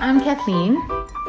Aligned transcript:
I'm 0.00 0.20
Kathleen. 0.20 0.76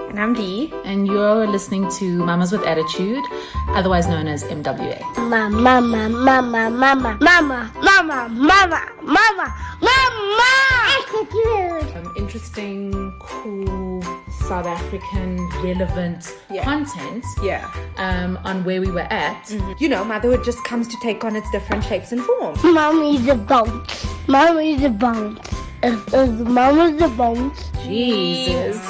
And 0.09 0.19
I'm 0.19 0.33
Dee. 0.33 0.73
And 0.85 1.05
you're 1.07 1.45
listening 1.47 1.89
to 1.99 2.23
Mamas 2.23 2.51
with 2.51 2.63
Attitude, 2.63 3.23
otherwise 3.69 4.07
known 4.07 4.27
as 4.27 4.43
MWA. 4.45 5.01
Mama, 5.17 5.49
mama, 5.49 6.09
mama, 6.09 6.69
mama, 6.69 7.17
mama, 7.21 7.71
mama, 7.81 8.29
mama, 8.29 8.91
mama, 9.01 9.55
mama, 9.81 10.51
attitude. 10.97 11.95
Um, 11.97 12.13
interesting, 12.15 13.13
cool, 13.19 14.01
South 14.29 14.65
African 14.65 15.37
relevant 15.61 16.33
Yeah. 16.49 16.63
content 16.63 17.25
Yeah. 17.43 17.69
um, 17.97 18.39
on 18.45 18.63
where 18.63 18.79
we 18.79 18.89
were 18.91 19.07
at. 19.11 19.51
You 19.79 19.89
know, 19.89 20.03
motherhood 20.05 20.43
just 20.45 20.63
comes 20.63 20.87
to 20.87 20.97
take 21.01 21.23
on 21.25 21.35
its 21.35 21.49
different 21.51 21.83
shapes 21.83 22.11
and 22.13 22.21
forms. 22.21 22.63
Mommy's 22.63 23.27
a 23.27 23.35
bounce. 23.35 24.05
Mommy's 24.27 24.83
a 24.83 24.89
bounce. 24.89 25.49
If, 25.83 26.11
if 26.11 26.29
mama's 26.39 26.99
a 27.03 27.07
bounce, 27.07 27.69
Jesus. 27.83 28.81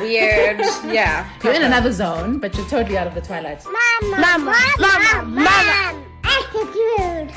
Weird. 0.00 0.58
Yeah. 0.84 1.30
You're 1.44 1.52
in 1.52 1.62
another 1.62 1.92
zone, 1.92 2.40
but 2.40 2.56
you're 2.56 2.66
totally 2.66 2.98
out 2.98 3.06
of 3.06 3.14
the 3.14 3.20
twilight. 3.20 3.64
mama, 3.64 4.20
mama, 4.20 4.56
mama, 4.80 5.22
mama, 5.28 6.04
attitude. 6.24 7.30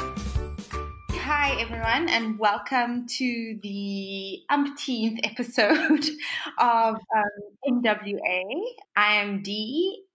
Hi, 1.12 1.56
everyone, 1.60 2.10
and 2.10 2.40
welcome 2.40 3.06
to 3.08 3.60
the 3.62 4.40
umpteenth 4.50 5.20
episode 5.24 6.04
of 6.58 6.96
um, 6.96 7.84
MWA. 7.84 8.64
I 8.96 9.14
am 9.14 9.44
Dee, 9.44 10.06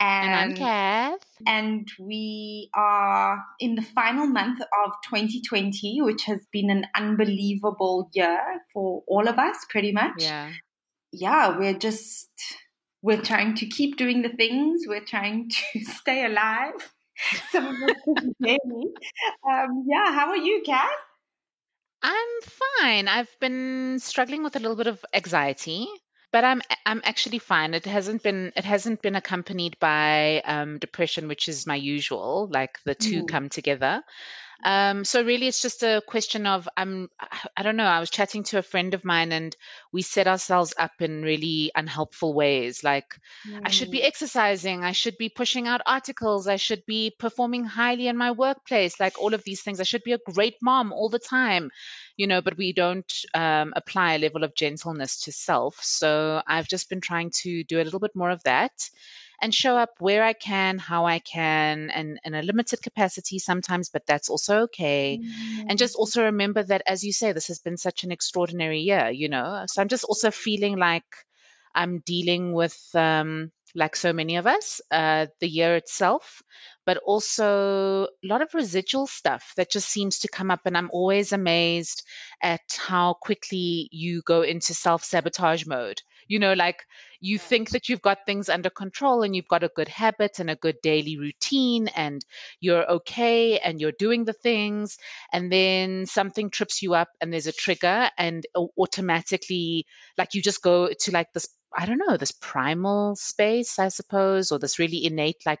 and, 0.00 0.24
And 0.26 0.34
I'm 0.34 0.54
Kath. 0.54 1.20
and 1.46 1.88
we 1.98 2.70
are 2.74 3.42
in 3.60 3.74
the 3.76 3.82
final 3.82 4.26
month 4.26 4.60
of 4.60 4.92
2020, 5.08 6.00
which 6.02 6.24
has 6.24 6.40
been 6.52 6.70
an 6.70 6.86
unbelievable 6.96 8.10
year 8.12 8.40
for 8.72 9.02
all 9.06 9.28
of 9.28 9.38
us, 9.38 9.56
pretty 9.70 9.92
much. 9.92 10.14
Yeah. 10.18 10.52
yeah, 11.12 11.56
we're 11.58 11.78
just 11.78 12.28
we're 13.02 13.22
trying 13.22 13.54
to 13.56 13.66
keep 13.66 13.96
doing 13.96 14.22
the 14.22 14.30
things. 14.30 14.82
We're 14.86 15.04
trying 15.04 15.50
to 15.50 15.84
stay 16.00 16.24
alive. 16.24 16.92
Some 17.52 17.66
of 17.66 17.74
us 17.90 18.24
daily. 18.42 18.88
Um, 19.48 19.84
yeah, 19.88 20.12
how 20.12 20.28
are 20.30 20.36
you, 20.36 20.62
Kat? 20.66 20.90
I'm 22.02 22.40
fine. 22.80 23.08
I've 23.08 23.34
been 23.40 23.98
struggling 24.00 24.42
with 24.42 24.56
a 24.56 24.58
little 24.58 24.76
bit 24.76 24.88
of 24.88 25.04
anxiety, 25.14 25.86
but 26.34 26.42
I'm 26.42 26.62
I'm 26.84 27.00
actually 27.04 27.38
fine. 27.38 27.74
It 27.74 27.86
hasn't 27.86 28.24
been 28.24 28.52
it 28.56 28.64
hasn't 28.64 29.02
been 29.02 29.14
accompanied 29.14 29.78
by 29.78 30.42
um, 30.44 30.78
depression, 30.80 31.28
which 31.28 31.46
is 31.48 31.64
my 31.64 31.76
usual. 31.76 32.48
Like 32.50 32.80
the 32.84 32.96
two 32.96 33.22
Mm. 33.22 33.28
come 33.28 33.48
together. 33.48 34.02
Um, 34.64 35.04
so 35.04 35.22
really, 35.22 35.46
it's 35.46 35.62
just 35.62 35.84
a 35.84 36.02
question 36.08 36.46
of 36.46 36.68
I'm 36.76 37.08
I 37.56 37.62
don't 37.62 37.76
know. 37.76 37.84
I 37.84 38.00
was 38.00 38.10
chatting 38.10 38.42
to 38.44 38.58
a 38.58 38.62
friend 38.62 38.94
of 38.94 39.04
mine, 39.04 39.30
and 39.30 39.56
we 39.92 40.02
set 40.02 40.26
ourselves 40.26 40.74
up 40.76 41.00
in 41.00 41.22
really 41.22 41.70
unhelpful 41.76 42.34
ways. 42.34 42.82
Like 42.82 43.14
I 43.64 43.70
should 43.70 43.90
be 43.90 44.02
exercising. 44.02 44.82
I 44.82 44.92
should 44.92 45.16
be 45.18 45.28
pushing 45.28 45.68
out 45.68 45.82
articles. 45.86 46.48
I 46.48 46.56
should 46.56 46.84
be 46.86 47.12
performing 47.18 47.64
highly 47.64 48.08
in 48.08 48.16
my 48.16 48.32
workplace. 48.32 48.98
Like 48.98 49.20
all 49.20 49.34
of 49.34 49.44
these 49.44 49.62
things. 49.62 49.80
I 49.80 49.84
should 49.84 50.02
be 50.02 50.14
a 50.14 50.26
great 50.32 50.56
mom 50.62 50.92
all 50.92 51.10
the 51.10 51.20
time, 51.20 51.70
you 52.16 52.26
know, 52.26 52.40
but 52.40 52.56
we 52.56 52.72
don't 52.72 53.12
um, 53.34 53.72
apply 53.76 54.14
a 54.14 54.18
level 54.18 54.44
of 54.44 54.54
gentleness 54.54 55.22
to 55.22 55.32
self. 55.32 55.78
So 55.82 56.42
I've 56.46 56.68
just 56.68 56.88
been 56.88 57.00
trying 57.00 57.30
to 57.42 57.64
do 57.64 57.80
a 57.80 57.84
little 57.84 58.00
bit 58.00 58.14
more 58.14 58.30
of 58.30 58.42
that 58.44 58.72
and 59.42 59.52
show 59.52 59.76
up 59.76 59.90
where 59.98 60.22
I 60.22 60.32
can, 60.32 60.78
how 60.78 61.06
I 61.06 61.18
can, 61.18 61.90
and 61.90 62.20
in 62.24 62.34
a 62.34 62.42
limited 62.42 62.80
capacity 62.82 63.38
sometimes, 63.38 63.90
but 63.90 64.06
that's 64.06 64.28
also 64.30 64.60
okay. 64.62 65.18
And 65.68 65.78
just 65.78 65.96
also 65.96 66.24
remember 66.24 66.62
that, 66.62 66.82
as 66.86 67.02
you 67.02 67.12
say, 67.12 67.32
this 67.32 67.48
has 67.48 67.58
been 67.58 67.76
such 67.76 68.04
an 68.04 68.12
extraordinary 68.12 68.80
year, 68.80 69.10
you 69.10 69.28
know. 69.28 69.64
So 69.66 69.82
I'm 69.82 69.88
just 69.88 70.04
also 70.04 70.30
feeling 70.30 70.76
like 70.76 71.04
I'm 71.74 71.98
dealing 71.98 72.52
with, 72.52 72.78
um, 72.94 73.50
like 73.74 73.96
so 73.96 74.12
many 74.12 74.36
of 74.36 74.46
us, 74.46 74.80
uh, 74.90 75.26
the 75.40 75.48
year 75.48 75.76
itself, 75.76 76.42
but 76.86 76.98
also 76.98 78.04
a 78.04 78.26
lot 78.26 78.42
of 78.42 78.54
residual 78.54 79.06
stuff 79.06 79.52
that 79.56 79.70
just 79.70 79.88
seems 79.88 80.20
to 80.20 80.28
come 80.28 80.50
up. 80.50 80.60
And 80.66 80.76
I'm 80.76 80.90
always 80.92 81.32
amazed 81.32 82.02
at 82.42 82.62
how 82.78 83.14
quickly 83.14 83.88
you 83.92 84.22
go 84.22 84.42
into 84.42 84.74
self 84.74 85.04
sabotage 85.04 85.66
mode. 85.66 86.00
You 86.28 86.38
know, 86.38 86.52
like 86.54 86.84
you 87.20 87.38
think 87.38 87.70
that 87.70 87.88
you've 87.88 88.02
got 88.02 88.26
things 88.26 88.48
under 88.48 88.70
control 88.70 89.22
and 89.22 89.34
you've 89.34 89.48
got 89.48 89.64
a 89.64 89.70
good 89.74 89.88
habit 89.88 90.38
and 90.38 90.50
a 90.50 90.56
good 90.56 90.76
daily 90.82 91.16
routine 91.16 91.88
and 91.88 92.24
you're 92.60 92.86
okay 92.96 93.58
and 93.58 93.80
you're 93.80 93.92
doing 93.98 94.24
the 94.24 94.32
things 94.32 94.98
and 95.32 95.50
then 95.50 96.06
something 96.06 96.50
trips 96.50 96.82
you 96.82 96.94
up 96.94 97.08
and 97.20 97.32
there's 97.32 97.46
a 97.46 97.52
trigger 97.52 98.10
and 98.18 98.44
automatically 98.78 99.86
like 100.18 100.34
you 100.34 100.42
just 100.42 100.62
go 100.62 100.90
to 101.00 101.12
like 101.12 101.32
this 101.32 101.48
i 101.76 101.86
don't 101.86 101.98
know 101.98 102.16
this 102.16 102.32
primal 102.32 103.16
space 103.16 103.78
i 103.78 103.88
suppose 103.88 104.52
or 104.52 104.58
this 104.58 104.78
really 104.78 105.04
innate 105.04 105.40
like 105.46 105.60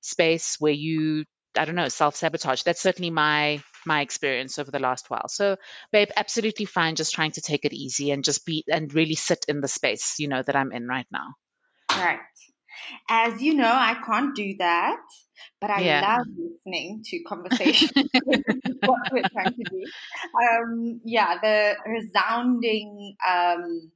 space 0.00 0.56
where 0.58 0.72
you 0.72 1.24
i 1.58 1.64
don't 1.64 1.74
know 1.74 1.88
self-sabotage 1.88 2.62
that's 2.62 2.80
certainly 2.80 3.10
my 3.10 3.62
my 3.86 4.00
experience 4.00 4.58
over 4.58 4.70
the 4.70 4.78
last 4.78 5.10
while 5.10 5.28
so 5.28 5.56
babe 5.92 6.08
absolutely 6.16 6.64
fine 6.66 6.94
just 6.96 7.14
trying 7.14 7.32
to 7.32 7.40
take 7.40 7.64
it 7.64 7.72
easy 7.72 8.10
and 8.10 8.24
just 8.24 8.44
be 8.44 8.64
and 8.68 8.94
really 8.94 9.14
sit 9.14 9.44
in 9.48 9.60
the 9.60 9.68
space 9.68 10.18
you 10.18 10.28
know 10.28 10.42
that 10.42 10.56
i'm 10.56 10.72
in 10.72 10.86
right 10.86 11.06
now 11.12 11.34
Right. 11.94 12.18
As 13.08 13.40
you 13.42 13.54
know, 13.54 13.72
I 13.72 13.94
can't 14.04 14.34
do 14.34 14.54
that, 14.58 14.98
but 15.60 15.70
I 15.70 15.82
Yeah. 15.82 16.00
love 16.00 16.26
listening 16.36 17.02
to 17.06 17.20
conversations. 17.24 17.92
what 18.84 18.98
we're 19.12 19.26
trying 19.32 19.54
to 19.54 19.64
do. 19.64 19.90
Um, 20.42 21.00
yeah, 21.04 21.36
the 21.42 21.74
resounding, 21.86 23.16
um, 23.26 23.90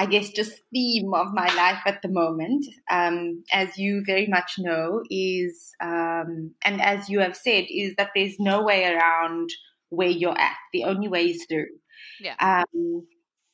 I 0.00 0.06
guess, 0.06 0.30
just 0.30 0.62
theme 0.72 1.12
of 1.12 1.34
my 1.34 1.54
life 1.54 1.82
at 1.84 2.00
the 2.00 2.08
moment, 2.08 2.64
um, 2.90 3.44
as 3.52 3.76
you 3.76 4.02
very 4.06 4.26
much 4.26 4.54
know, 4.56 5.02
is, 5.10 5.74
um, 5.78 6.54
and 6.64 6.80
as 6.80 7.10
you 7.10 7.20
have 7.20 7.36
said, 7.36 7.66
is 7.68 7.96
that 7.98 8.08
there's 8.14 8.40
no 8.40 8.62
way 8.62 8.86
around 8.86 9.50
where 9.90 10.08
you're 10.08 10.38
at. 10.38 10.56
The 10.72 10.84
only 10.84 11.08
way 11.08 11.26
is 11.26 11.44
through. 11.44 11.66
Yeah. 12.18 12.34
Um, 12.40 13.06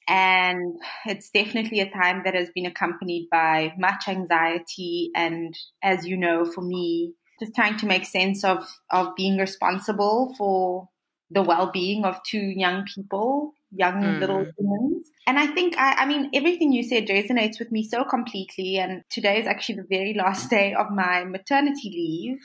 and 0.07 0.77
it's 1.05 1.31
definitely 1.31 1.81
a 1.81 1.91
time 1.91 2.23
that 2.25 2.37
has 2.37 2.49
been 2.55 2.67
accompanied 2.67 3.27
by 3.29 3.73
much 3.77 4.05
anxiety 4.07 5.11
and 5.17 5.53
as 5.83 6.07
you 6.07 6.17
know 6.17 6.45
for 6.45 6.61
me 6.61 7.13
just 7.41 7.57
trying 7.57 7.77
to 7.79 7.87
make 7.87 8.05
sense 8.05 8.45
of 8.45 8.65
of 8.91 9.17
being 9.17 9.37
responsible 9.37 10.33
for 10.39 10.89
the 11.33 11.43
well-being 11.43 12.05
of 12.05 12.21
two 12.23 12.39
young 12.39 12.85
people 12.95 13.53
young 13.77 14.19
Mm. 14.19 14.21
little 14.21 14.47
humans. 14.59 15.11
And 15.27 15.39
i 15.39 15.47
think 15.47 15.77
I, 15.79 15.93
I 16.03 16.07
mean 16.07 16.31
everything 16.35 16.73
you 16.73 16.83
said 16.83 17.07
resonates 17.09 17.59
with 17.59 17.71
me 17.73 17.83
so 17.85 18.05
completely. 18.05 18.79
And 18.79 19.03
today 19.11 19.41
is 19.41 19.47
actually 19.47 19.77
the 19.77 19.87
very 19.89 20.15
last 20.15 20.51
day 20.51 20.75
of 20.75 20.91
my 20.91 21.25
maternity 21.25 21.91
leave. 21.91 22.39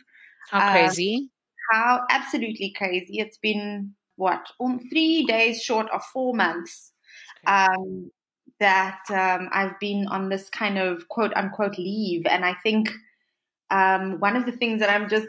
How 0.52 0.62
Uh, 0.62 0.66
crazy. 0.70 1.32
how 1.72 2.06
absolutely 2.10 2.74
crazy. 2.78 3.20
It's 3.20 3.38
been 3.38 3.96
what 4.18 4.46
um, 4.60 4.80
three 4.90 5.26
days 5.26 5.62
short 5.64 5.90
of 5.92 6.04
four 6.04 6.34
months 6.34 6.92
um, 7.48 8.12
that 8.60 9.00
um, 9.10 9.50
I've 9.52 9.80
been 9.80 10.08
on 10.08 10.30
this 10.30 10.50
kind 10.50 10.78
of 10.78 11.08
quote 11.10 11.34
unquote 11.36 11.78
leave, 11.78 12.26
and 12.26 12.46
I 12.46 12.56
think 12.64 12.92
um, 13.70 14.20
one 14.20 14.36
of 14.36 14.46
the 14.46 14.52
things 14.52 14.80
that 14.80 14.90
I'm 14.90 15.10
just 15.10 15.28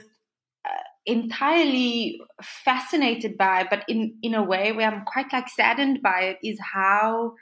entirely 1.07 2.21
fascinated 2.43 3.37
by, 3.37 3.67
but 3.69 3.85
in 3.89 4.17
in 4.23 4.35
a 4.35 4.43
way 4.43 4.73
where 4.73 4.91
I'm 4.91 5.05
quite 5.05 5.33
like 5.33 5.49
saddened 5.49 6.01
by 6.03 6.21
it, 6.23 6.39
is 6.43 6.59
how 6.61 7.35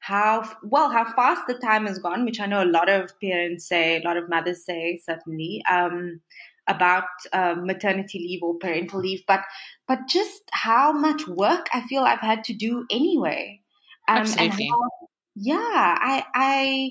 how 0.00 0.48
well 0.62 0.90
how 0.90 1.04
fast 1.12 1.42
the 1.46 1.54
time 1.54 1.86
has 1.86 1.98
gone, 1.98 2.24
which 2.24 2.40
I 2.40 2.46
know 2.46 2.62
a 2.64 2.66
lot 2.78 2.88
of 2.88 3.12
parents 3.20 3.68
say, 3.68 4.00
a 4.00 4.04
lot 4.06 4.16
of 4.16 4.28
mothers 4.28 4.64
say, 4.64 5.00
certainly. 5.04 5.62
Um, 5.70 6.20
about 6.66 7.04
uh, 7.32 7.56
maternity 7.58 8.18
leave 8.20 8.42
or 8.42 8.56
parental 8.58 9.00
leave, 9.00 9.22
but 9.26 9.40
but 9.88 9.98
just 10.08 10.42
how 10.52 10.92
much 10.92 11.26
work 11.26 11.66
I 11.72 11.80
feel 11.88 12.02
I've 12.02 12.20
had 12.20 12.44
to 12.44 12.54
do 12.54 12.86
anyway. 12.90 13.60
Um, 14.06 14.18
Absolutely. 14.18 14.68
how- 14.68 15.08
yeah, 15.34 15.56
I 16.00 16.24
I 16.34 16.90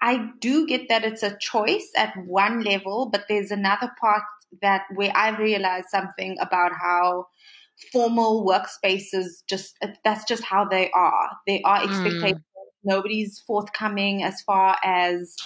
I 0.00 0.30
do 0.40 0.66
get 0.66 0.88
that 0.88 1.04
it's 1.04 1.22
a 1.22 1.36
choice 1.38 1.90
at 1.96 2.14
one 2.26 2.62
level, 2.62 3.08
but 3.10 3.24
there's 3.28 3.50
another 3.50 3.90
part 4.00 4.24
that 4.60 4.84
where 4.94 5.12
I've 5.14 5.38
realized 5.38 5.88
something 5.88 6.36
about 6.40 6.72
how 6.72 7.26
formal 7.92 8.46
workspaces 8.46 9.42
just 9.48 9.76
that's 10.04 10.24
just 10.24 10.44
how 10.44 10.64
they 10.66 10.90
are. 10.92 11.30
They 11.46 11.62
are 11.62 11.82
Mm. 11.82 11.82
expectations. 11.82 12.36
Nobody's 12.84 13.40
forthcoming 13.46 14.22
as 14.24 14.40
far 14.42 14.76
as 14.84 15.36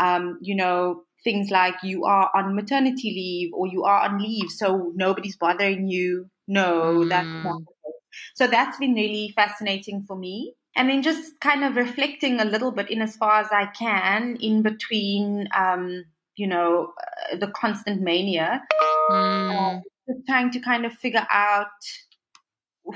um, 0.00 0.38
you 0.42 0.54
know 0.54 1.04
things 1.24 1.50
like 1.50 1.74
you 1.82 2.04
are 2.04 2.30
on 2.34 2.54
maternity 2.54 3.10
leave 3.10 3.50
or 3.52 3.66
you 3.66 3.84
are 3.84 4.00
on 4.02 4.18
leave, 4.22 4.50
so 4.50 4.92
nobody's 4.94 5.36
bothering 5.36 5.88
you. 5.88 6.30
No, 6.48 7.04
that's 7.08 7.28
not 7.44 7.56
Mm. 7.56 7.66
case. 7.84 7.94
So 8.34 8.46
that's 8.46 8.78
been 8.78 8.94
really 8.94 9.32
fascinating 9.34 10.04
for 10.06 10.16
me. 10.16 10.54
And 10.76 10.90
then 10.90 11.02
just 11.02 11.40
kind 11.40 11.64
of 11.64 11.76
reflecting 11.76 12.38
a 12.40 12.44
little 12.44 12.70
bit 12.70 12.90
in 12.90 13.00
as 13.02 13.16
far 13.16 13.40
as 13.40 13.48
I 13.50 13.66
can 13.66 14.36
in 14.40 14.62
between, 14.62 15.48
um, 15.56 16.04
you 16.36 16.46
know, 16.46 16.92
uh, 17.32 17.36
the 17.36 17.48
constant 17.48 18.02
mania, 18.02 18.62
Mm. 19.10 19.82
just 20.08 20.26
trying 20.26 20.50
to 20.50 20.60
kind 20.60 20.84
of 20.86 20.92
figure 20.92 21.26
out 21.30 21.66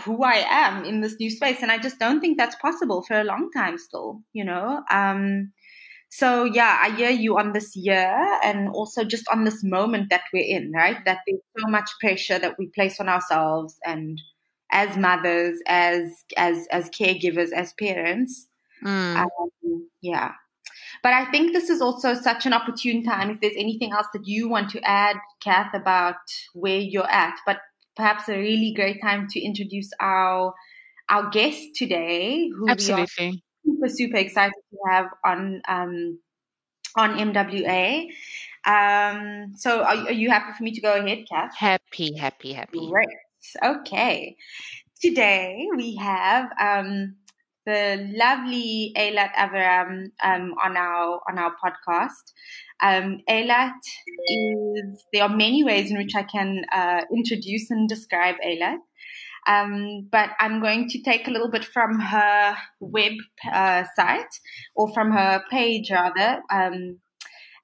who 0.05 0.23
I 0.23 0.45
am 0.49 0.85
in 0.85 1.01
this 1.01 1.17
new 1.19 1.31
space. 1.31 1.63
And 1.63 1.73
I 1.73 1.79
just 1.79 1.99
don't 1.99 2.21
think 2.21 2.39
that's 2.39 2.57
possible 2.57 3.03
for 3.03 3.21
a 3.21 3.25
long 3.25 3.51
time 3.53 3.79
still, 3.79 4.23
you 4.33 4.45
know? 4.45 4.83
Um, 4.91 5.53
so 6.11 6.45
yeah, 6.45 6.79
I 6.81 6.91
hear 6.97 7.11
you 7.11 7.39
on 7.39 7.53
this 7.53 7.77
year 7.77 8.39
and 8.43 8.69
also 8.71 9.05
just 9.05 9.29
on 9.29 9.45
this 9.45 9.63
moment 9.63 10.11
that 10.11 10.23
we're 10.33 10.45
in, 10.45 10.73
right? 10.73 11.05
That 11.05 11.19
there's 11.27 11.41
so 11.59 11.69
much 11.69 11.91
pressure 12.01 12.39
that 12.39 12.57
we 12.59 12.67
place 12.67 13.01
on 13.01 13.09
ourselves 13.09 13.77
and 13.85 14.21
as 14.73 14.97
mothers, 14.97 15.59
as 15.67 16.11
as 16.37 16.67
as 16.71 16.91
caregivers, 16.91 17.53
as 17.53 17.73
parents. 17.75 18.49
Mm. 18.85 19.17
Um, 19.17 19.89
yeah. 20.01 20.33
But 21.03 21.13
I 21.13 21.31
think 21.31 21.53
this 21.53 21.71
is 21.71 21.81
also 21.81 22.15
such 22.15 22.47
an 22.47 22.53
opportune 22.53 23.03
time. 23.03 23.31
If 23.31 23.41
there's 23.41 23.55
anything 23.57 23.93
else 23.93 24.07
that 24.13 24.27
you 24.27 24.49
want 24.49 24.71
to 24.71 24.81
add, 24.83 25.17
Kath, 25.43 25.73
about 25.75 26.17
where 26.53 26.79
you're 26.79 27.11
at, 27.11 27.39
but 27.47 27.59
perhaps 27.97 28.29
a 28.29 28.37
really 28.37 28.73
great 28.75 29.01
time 29.01 29.27
to 29.31 29.41
introduce 29.41 29.91
our 30.01 30.55
our 31.09 31.29
guest 31.31 31.75
today, 31.75 32.49
who 32.49 32.69
Absolutely. 32.69 33.43
we 33.65 33.73
are 33.73 33.89
super 33.89 33.89
super 33.89 34.17
excited 34.17 34.55
to 34.71 34.79
have 34.91 35.07
on 35.25 35.63
um, 35.69 36.19
on 36.97 37.17
MWA. 37.17 38.09
Um, 38.67 39.55
so, 39.57 39.83
are, 39.83 39.97
are, 39.97 40.13
you 40.13 40.29
happy 40.29 40.53
for 40.57 40.63
me 40.63 40.73
to 40.73 40.81
go 40.81 40.95
ahead, 40.95 41.25
Kath? 41.31 41.57
Happy, 41.57 42.17
happy, 42.17 42.53
happy. 42.53 42.91
Great. 42.91 43.09
Okay. 43.65 44.37
Today 45.01 45.67
we 45.75 45.97
have 45.97 46.51
um, 46.61 47.17
the 47.71 48.11
lovely 48.17 48.93
Eilat 48.97 49.33
Aviram 49.35 50.11
um, 50.23 50.55
on 50.63 50.77
our 50.77 51.21
on 51.29 51.39
our 51.39 51.53
podcast. 51.63 52.33
Um, 52.83 53.21
Eilat 53.29 53.79
is 54.29 55.05
there 55.13 55.23
are 55.23 55.29
many 55.29 55.63
ways 55.63 55.91
in 55.91 55.99
which 55.99 56.15
I 56.17 56.25
can 56.25 56.65
uh, 56.73 57.03
introduce 57.15 57.71
and 57.71 57.89
describe 57.89 58.37
Eilat. 58.45 58.79
Um, 59.47 60.09
but 60.11 60.31
I'm 60.39 60.61
going 60.61 60.89
to 60.91 61.03
take 61.03 61.27
a 61.27 61.31
little 61.31 61.51
bit 61.51 61.65
from 61.65 61.99
her 61.99 62.57
web 62.81 63.13
uh, 63.51 63.85
site 63.97 64.35
or 64.75 64.93
from 64.93 65.13
her 65.13 65.43
page 65.51 65.91
rather. 65.91 66.43
Um, 66.51 66.99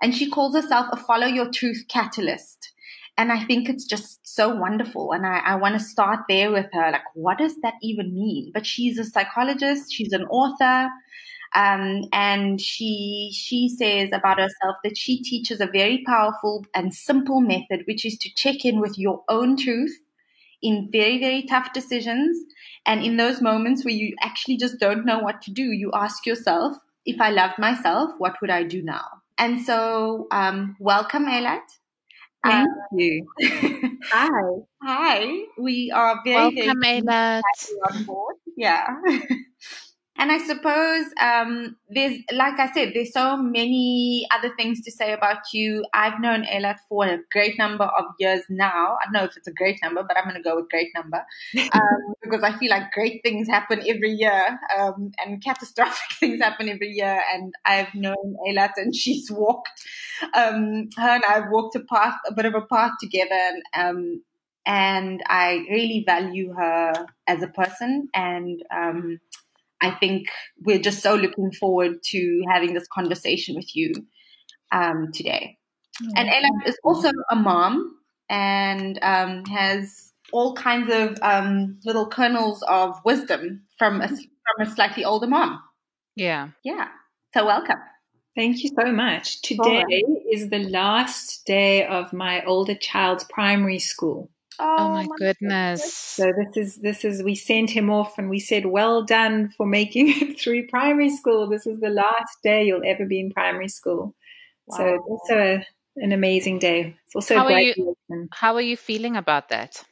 and 0.01 0.15
she 0.15 0.31
calls 0.31 0.55
herself 0.55 0.87
a 0.93 0.97
follow 0.97 1.27
your 1.27 1.51
truth 1.51 1.85
catalyst. 1.89 2.73
And 3.19 3.33
I 3.33 3.45
think 3.45 3.69
it's 3.69 3.87
just 3.87 4.21
so 4.27 4.55
wonderful. 4.55 5.13
And 5.13 5.27
I, 5.27 5.39
I 5.39 5.55
want 5.57 5.75
to 5.75 5.81
start 5.85 6.21
there 6.29 6.53
with 6.53 6.67
her. 6.73 6.91
Like, 6.91 7.03
what 7.15 7.39
does 7.39 7.57
that 7.63 7.75
even 7.83 8.15
mean? 8.15 8.51
But 8.53 8.67
she's 8.67 8.99
a 8.99 9.05
psychologist, 9.05 9.93
she's 9.93 10.13
an 10.13 10.25
author. 10.25 10.91
Um, 11.55 12.03
and 12.13 12.61
she 12.61 13.31
she 13.33 13.69
says 13.69 14.11
about 14.13 14.39
herself 14.39 14.77
that 14.85 14.99
she 14.99 15.23
teaches 15.23 15.61
a 15.61 15.67
very 15.67 16.03
powerful 16.05 16.67
and 16.75 16.93
simple 16.93 17.41
method, 17.41 17.85
which 17.87 18.05
is 18.05 18.19
to 18.19 18.35
check 18.35 18.65
in 18.65 18.81
with 18.81 18.99
your 18.99 19.23
own 19.29 19.57
truth 19.57 19.97
in 20.61 20.89
very 20.91 21.19
very 21.19 21.45
tough 21.45 21.73
decisions, 21.73 22.37
and 22.85 23.03
in 23.03 23.17
those 23.17 23.41
moments 23.41 23.85
where 23.85 23.95
you 23.95 24.15
actually 24.23 24.57
just 24.57 24.79
don't 24.81 25.07
know 25.07 25.19
what 25.21 25.41
to 25.43 25.51
do, 25.51 25.63
you 25.63 25.91
ask 25.95 26.27
yourself, 26.27 26.77
if 27.07 27.21
I 27.21 27.31
loved 27.31 27.59
myself, 27.59 28.11
what 28.19 28.35
would 28.41 28.51
I 28.51 28.65
do 28.65 28.83
now? 28.83 29.05
And 29.39 29.65
so, 29.65 30.27
um, 30.33 30.77
welcome, 30.81 31.27
Eilat. 31.27 31.63
Thank 32.47 32.69
uh, 32.69 32.97
you. 32.97 33.27
hi. 34.11 34.41
Hi. 34.83 35.45
We 35.59 35.91
are 35.91 36.21
very, 36.25 36.55
welcome, 36.55 36.81
very 36.81 37.03
Eilat. 37.03 37.43
on 37.91 38.05
board. 38.05 38.37
Yeah. 38.57 38.87
And 40.19 40.33
I 40.33 40.39
suppose 40.39 41.07
um, 41.21 41.77
there's, 41.91 42.19
like 42.33 42.59
I 42.59 42.73
said, 42.73 42.93
there's 42.95 43.13
so 43.13 43.37
many 43.37 44.27
other 44.33 44.55
things 44.57 44.81
to 44.83 44.91
say 44.91 45.13
about 45.13 45.53
you. 45.53 45.85
I've 45.93 46.21
known 46.21 46.45
Eilat 46.45 46.79
for 46.89 47.05
a 47.05 47.19
great 47.33 47.59
number 47.59 47.85
of 47.85 48.05
years 48.19 48.43
now. 48.49 48.97
I 49.01 49.05
don't 49.05 49.13
know 49.13 49.25
if 49.25 49.37
it's 49.37 49.47
a 49.47 49.53
great 49.53 49.79
number, 49.83 50.03
but 50.03 50.17
I'm 50.17 50.25
going 50.25 50.37
to 50.37 50.43
go 50.43 50.57
with 50.57 50.71
great 50.71 50.89
number 50.95 51.19
um, 51.73 52.15
because 52.23 52.43
I 52.43 52.57
feel 52.57 52.71
like 52.71 52.93
great 52.93 53.23
things 53.23 53.49
happen 53.49 53.83
every 53.87 54.13
year 54.13 54.59
um, 54.79 55.13
and 55.19 55.43
catastrophic 55.43 56.13
things 56.19 56.41
happen 56.41 56.69
every 56.69 56.93
year. 56.93 57.23
And 57.35 57.55
I've 57.65 57.95
known 57.95 58.37
Eilat 58.49 58.73
and 58.77 58.95
she's 58.95 59.31
walked, 59.31 59.83
um, 60.35 60.89
her 60.97 61.11
and 61.11 61.25
I 61.29 61.35
have 61.35 61.51
walked 61.51 61.77
a 61.77 61.81
path, 61.81 62.17
a 62.27 62.33
bit 62.33 62.47
of 62.47 62.55
a 62.55 62.63
path 62.63 62.93
together. 63.01 63.35
And, 63.35 63.63
um, 63.75 64.23
and 64.67 65.23
I 65.29 65.65
really 65.71 66.03
value 66.05 66.53
her 66.53 67.07
as 67.29 67.43
a 67.43 67.47
person 67.47 68.09
and 68.15 68.63
um, 68.75 69.21
I 69.81 69.91
think 69.91 70.29
we're 70.65 70.79
just 70.79 71.03
so 71.03 71.15
looking 71.15 71.53
forward 71.53 72.03
to 72.05 72.43
having 72.51 72.75
this 72.75 72.87
conversation 72.93 73.55
with 73.57 73.75
you 73.75 73.93
um, 74.73 75.11
today. 75.13 75.59
Mm-hmm. 76.03 76.13
And 76.17 76.29
Ella 76.29 76.51
is 76.67 76.79
also 76.85 77.11
a 77.31 77.37
mom 77.37 77.99
and 78.29 78.99
um, 79.03 79.45
has 79.47 80.13
all 80.33 80.55
kinds 80.55 80.93
of 80.93 81.19
um, 81.23 81.79
little 81.85 82.09
kernels 82.09 82.63
of 82.69 82.97
wisdom 83.05 83.63
from 83.79 84.01
a, 84.01 84.09
from 84.09 84.67
a 84.67 84.67
slightly 84.67 85.05
older 85.05 85.27
mom. 85.27 85.61
Yeah. 86.17 86.49
Yeah. 86.65 86.89
So 87.35 87.47
welcome. 87.47 87.79
Thank 88.35 88.63
you 88.63 88.71
so 88.79 88.93
much. 88.93 89.41
Today 89.41 89.85
is 90.31 90.51
the 90.51 90.69
last 90.69 91.47
day 91.47 91.87
of 91.87 92.13
my 92.13 92.45
older 92.45 92.75
child's 92.75 93.25
primary 93.25 93.79
school. 93.79 94.31
Oh, 94.59 94.77
oh, 94.79 94.89
my, 94.89 95.05
my 95.05 95.17
goodness. 95.19 95.37
goodness. 95.37 95.95
So 95.95 96.33
this 96.33 96.57
is 96.57 96.77
this 96.77 97.05
is 97.05 97.23
we 97.23 97.35
sent 97.35 97.71
him 97.71 97.91
off 97.91 98.19
and 98.19 98.31
we 98.31 98.39
said, 98.39 98.67
Well 98.67 99.03
done 99.05 99.51
for 99.57 99.67
making 99.67 100.09
it 100.09 100.41
through 100.43 100.69
primary 100.69 101.11
school. 101.11 101.49
This 101.49 101.67
is 101.67 101.81
the 101.81 101.91
last 101.91 102.39
day 102.43 102.65
you'll 102.65 102.87
ever 102.87 103.07
be 103.07 103.21
in 103.21 103.31
primary 103.31 103.69
school. 103.69 104.15
Wow. 104.67 104.77
So 104.77 104.95
it's 104.95 105.05
also 105.09 105.39
a, 105.39 105.67
an 105.97 106.13
amazing 106.13 106.59
day. 106.59 106.97
It's 107.07 107.15
also 107.15 107.37
how 107.37 107.47
are 107.47 107.61
you 107.61 107.97
how 108.33 108.55
are 108.55 108.61
you 108.61 108.77
feeling 108.77 109.17
about 109.17 109.51
that? 109.51 109.83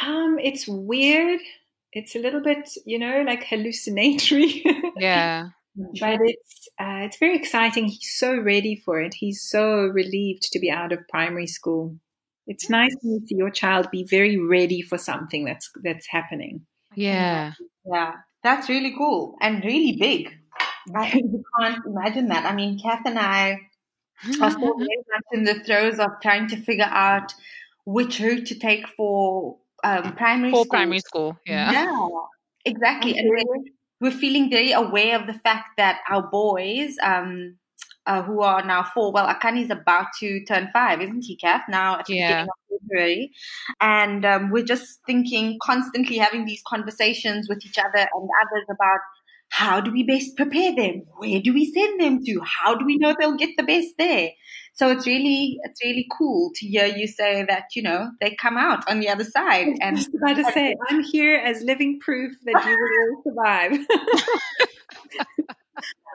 Um, 0.00 0.38
it's 0.40 0.68
weird. 0.68 1.40
It's 1.92 2.14
a 2.14 2.18
little 2.18 2.42
bit, 2.42 2.68
you 2.84 2.98
know, 2.98 3.24
like 3.26 3.44
hallucinatory. 3.44 4.64
yeah. 4.96 5.48
but 6.00 6.18
it's 6.22 6.68
uh, 6.80 7.06
it's 7.06 7.18
very 7.18 7.36
exciting. 7.36 7.86
He's 7.86 8.14
so 8.16 8.36
ready 8.36 8.76
for 8.84 9.00
it. 9.00 9.14
He's 9.14 9.42
so 9.42 9.86
relieved 9.86 10.42
to 10.52 10.58
be 10.58 10.70
out 10.70 10.92
of 10.92 11.06
primary 11.08 11.46
school. 11.46 11.96
It's 12.48 12.70
nice 12.70 12.94
to 13.02 13.20
see 13.26 13.36
your 13.36 13.50
child 13.50 13.90
be 13.92 14.04
very 14.04 14.38
ready 14.38 14.80
for 14.80 14.96
something 14.96 15.44
that's 15.44 15.70
that's 15.82 16.06
happening. 16.08 16.62
Yeah. 16.96 17.52
Yeah. 17.84 18.14
That's 18.42 18.70
really 18.70 18.94
cool 18.96 19.36
and 19.42 19.62
really 19.62 19.96
big. 20.00 20.30
I 20.96 21.10
can't 21.10 21.84
imagine 21.84 22.28
that. 22.28 22.46
I 22.46 22.54
mean, 22.54 22.80
Kath 22.80 23.02
and 23.04 23.18
I 23.18 23.60
are 24.40 24.50
still 24.50 24.78
very 24.78 25.04
much 25.12 25.24
in 25.32 25.44
the 25.44 25.60
throes 25.62 25.98
of 25.98 26.10
trying 26.22 26.48
to 26.48 26.56
figure 26.56 26.88
out 26.88 27.34
which 27.84 28.18
route 28.18 28.46
to 28.46 28.58
take 28.58 28.88
for 28.96 29.58
um, 29.84 30.14
primary 30.14 30.50
school. 30.50 30.64
for 30.64 30.66
school. 30.66 30.70
primary 30.70 31.00
school. 31.00 31.38
Yeah. 31.44 31.70
Yeah. 31.72 32.08
Exactly. 32.64 33.12
Okay. 33.12 33.20
And 33.20 33.30
we're, 33.30 33.62
we're 34.00 34.18
feeling 34.18 34.50
very 34.50 34.72
aware 34.72 35.20
of 35.20 35.26
the 35.26 35.34
fact 35.34 35.76
that 35.76 36.00
our 36.08 36.22
boys, 36.22 36.96
um, 37.02 37.56
uh, 38.08 38.22
who 38.22 38.40
are 38.40 38.64
now 38.64 38.82
four. 38.82 39.12
Well, 39.12 39.28
Akani 39.28 39.64
is 39.64 39.70
about 39.70 40.06
to 40.20 40.42
turn 40.46 40.70
five, 40.72 41.00
isn't 41.02 41.24
he, 41.24 41.36
Kath? 41.36 41.62
Now 41.68 41.98
at 41.98 42.06
the 42.06 42.16
yeah. 42.16 42.46
February. 42.70 43.32
And 43.80 44.24
um, 44.24 44.50
we're 44.50 44.64
just 44.64 45.00
thinking, 45.06 45.58
constantly 45.62 46.16
having 46.16 46.46
these 46.46 46.62
conversations 46.66 47.48
with 47.48 47.64
each 47.64 47.78
other 47.78 47.98
and 47.98 48.30
others 48.42 48.66
about 48.70 49.00
how 49.50 49.80
do 49.80 49.92
we 49.92 50.02
best 50.02 50.36
prepare 50.36 50.74
them? 50.74 51.02
Where 51.18 51.40
do 51.40 51.52
we 51.54 51.70
send 51.72 52.00
them 52.00 52.24
to? 52.24 52.40
How 52.44 52.74
do 52.74 52.84
we 52.84 52.98
know 52.98 53.14
they'll 53.18 53.36
get 53.36 53.50
the 53.56 53.62
best 53.62 53.88
there? 53.98 54.30
So 54.74 54.90
it's 54.90 55.06
really, 55.06 55.58
it's 55.64 55.82
really 55.82 56.06
cool 56.16 56.50
to 56.54 56.66
hear 56.66 56.86
you 56.86 57.06
say 57.06 57.44
that, 57.48 57.64
you 57.74 57.82
know, 57.82 58.10
they 58.20 58.34
come 58.34 58.56
out 58.56 58.88
on 58.88 59.00
the 59.00 59.08
other 59.08 59.24
side. 59.24 59.68
And 59.80 59.96
I 59.96 60.00
was 60.00 60.08
about 60.14 60.36
to 60.36 60.52
say, 60.52 60.74
I'm 60.88 61.02
here 61.02 61.34
as 61.34 61.62
living 61.62 61.98
proof 62.00 62.32
that 62.44 62.64
you 62.66 63.22
will 63.24 63.34
survive. 63.34 63.86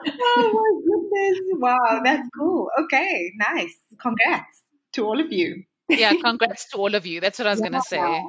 oh 0.06 0.50
my 0.52 0.70
goodness. 0.86 1.38
Wow, 1.58 2.00
that's 2.04 2.28
cool. 2.38 2.68
Okay, 2.82 3.32
nice. 3.36 3.74
Congrats 4.00 4.62
to 4.94 5.04
all 5.04 5.20
of 5.20 5.32
you. 5.32 5.64
yeah, 5.88 6.12
congrats 6.22 6.70
to 6.70 6.78
all 6.78 6.94
of 6.94 7.06
you. 7.06 7.20
That's 7.20 7.38
what 7.38 7.46
I 7.46 7.50
was 7.50 7.60
yeah, 7.60 7.68
going 7.68 7.82
to 7.82 7.88
say. 7.88 8.24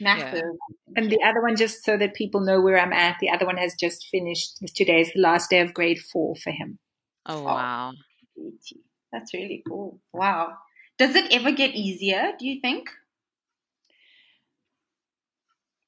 Massive. 0.00 0.42
Yeah. 0.44 0.92
And 0.96 1.10
the 1.10 1.22
other 1.24 1.42
one, 1.42 1.56
just 1.56 1.84
so 1.84 1.96
that 1.96 2.14
people 2.14 2.40
know 2.40 2.60
where 2.60 2.78
I'm 2.78 2.92
at, 2.92 3.16
the 3.20 3.30
other 3.30 3.46
one 3.46 3.56
has 3.56 3.74
just 3.78 4.06
finished. 4.10 4.58
Today 4.74 5.00
is 5.00 5.12
the 5.14 5.20
last 5.20 5.50
day 5.50 5.60
of 5.60 5.74
grade 5.74 6.00
four 6.12 6.34
for 6.36 6.50
him. 6.50 6.78
Oh, 7.26 7.38
oh 7.38 7.42
wow. 7.44 7.92
Oh, 8.38 8.50
that's 9.12 9.34
really 9.34 9.62
cool. 9.68 10.00
Wow. 10.12 10.54
Does 10.98 11.14
it 11.14 11.32
ever 11.32 11.52
get 11.52 11.74
easier, 11.74 12.32
do 12.38 12.46
you 12.46 12.60
think? 12.60 12.90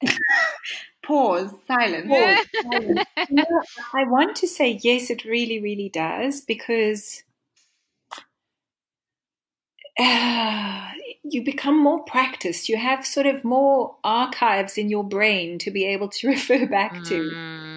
Pause, 1.02 1.54
silence. 1.66 2.08
Pause, 2.08 2.46
silence. 2.62 3.06
I 3.92 4.04
want 4.04 4.36
to 4.36 4.46
say 4.46 4.78
yes, 4.82 5.10
it 5.10 5.24
really, 5.24 5.60
really 5.60 5.88
does 5.88 6.40
because 6.40 7.24
uh, 9.98 10.88
you 11.24 11.44
become 11.44 11.82
more 11.82 12.04
practiced. 12.04 12.68
You 12.68 12.76
have 12.76 13.06
sort 13.06 13.26
of 13.26 13.44
more 13.44 13.96
archives 14.04 14.78
in 14.78 14.88
your 14.88 15.04
brain 15.04 15.58
to 15.58 15.70
be 15.70 15.84
able 15.86 16.08
to 16.08 16.28
refer 16.34 16.66
back 16.66 17.02
to. 17.04 17.30
Mm. 17.30 17.71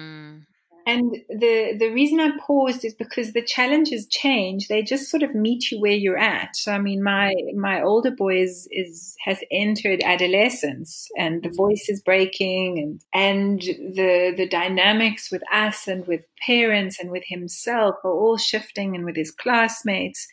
And 0.86 1.16
the 1.28 1.74
the 1.76 1.88
reason 1.88 2.20
I 2.20 2.30
paused 2.46 2.84
is 2.84 2.94
because 2.94 3.32
the 3.32 3.42
challenges 3.42 4.06
change. 4.06 4.68
They 4.68 4.82
just 4.82 5.10
sort 5.10 5.24
of 5.24 5.34
meet 5.34 5.72
you 5.72 5.80
where 5.80 5.90
you're 5.90 6.16
at. 6.16 6.54
So 6.54 6.72
I 6.72 6.78
mean, 6.78 7.02
my 7.02 7.34
my 7.56 7.82
older 7.82 8.12
boy 8.12 8.40
is, 8.42 8.68
is 8.70 9.16
has 9.24 9.40
entered 9.50 10.00
adolescence, 10.04 11.08
and 11.18 11.42
the 11.42 11.50
voice 11.50 11.86
is 11.88 12.00
breaking, 12.00 12.78
and 12.78 13.00
and 13.12 13.60
the 13.60 14.32
the 14.36 14.48
dynamics 14.48 15.32
with 15.32 15.42
us 15.52 15.88
and 15.88 16.06
with 16.06 16.24
parents 16.46 17.00
and 17.00 17.10
with 17.10 17.24
himself 17.26 17.96
are 18.04 18.12
all 18.12 18.36
shifting, 18.36 18.94
and 18.94 19.04
with 19.04 19.16
his 19.16 19.32
classmates, 19.32 20.28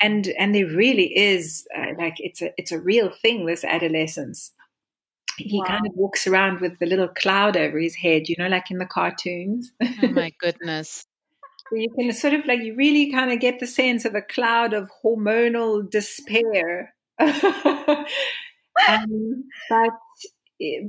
and 0.00 0.26
and 0.36 0.52
there 0.52 0.66
really 0.66 1.16
is 1.16 1.64
uh, 1.78 1.92
like 1.96 2.16
it's 2.18 2.42
a 2.42 2.50
it's 2.56 2.72
a 2.72 2.80
real 2.80 3.08
thing. 3.08 3.46
This 3.46 3.62
adolescence 3.62 4.50
he 5.38 5.58
wow. 5.58 5.66
kind 5.66 5.86
of 5.86 5.92
walks 5.94 6.26
around 6.26 6.60
with 6.60 6.78
the 6.78 6.86
little 6.86 7.08
cloud 7.08 7.56
over 7.56 7.78
his 7.78 7.96
head, 7.96 8.28
you 8.28 8.36
know, 8.38 8.48
like 8.48 8.70
in 8.70 8.78
the 8.78 8.86
cartoons. 8.86 9.70
Oh 10.02 10.08
my 10.08 10.32
goodness. 10.38 11.06
so 11.70 11.76
you 11.76 11.90
can 11.90 12.12
sort 12.12 12.34
of 12.34 12.44
like, 12.46 12.60
you 12.60 12.74
really 12.74 13.10
kind 13.10 13.32
of 13.32 13.40
get 13.40 13.60
the 13.60 13.66
sense 13.66 14.04
of 14.04 14.14
a 14.14 14.22
cloud 14.22 14.72
of 14.72 14.90
hormonal 15.04 15.88
despair. 15.88 16.94
um, 17.20 18.06
but, 19.68 19.90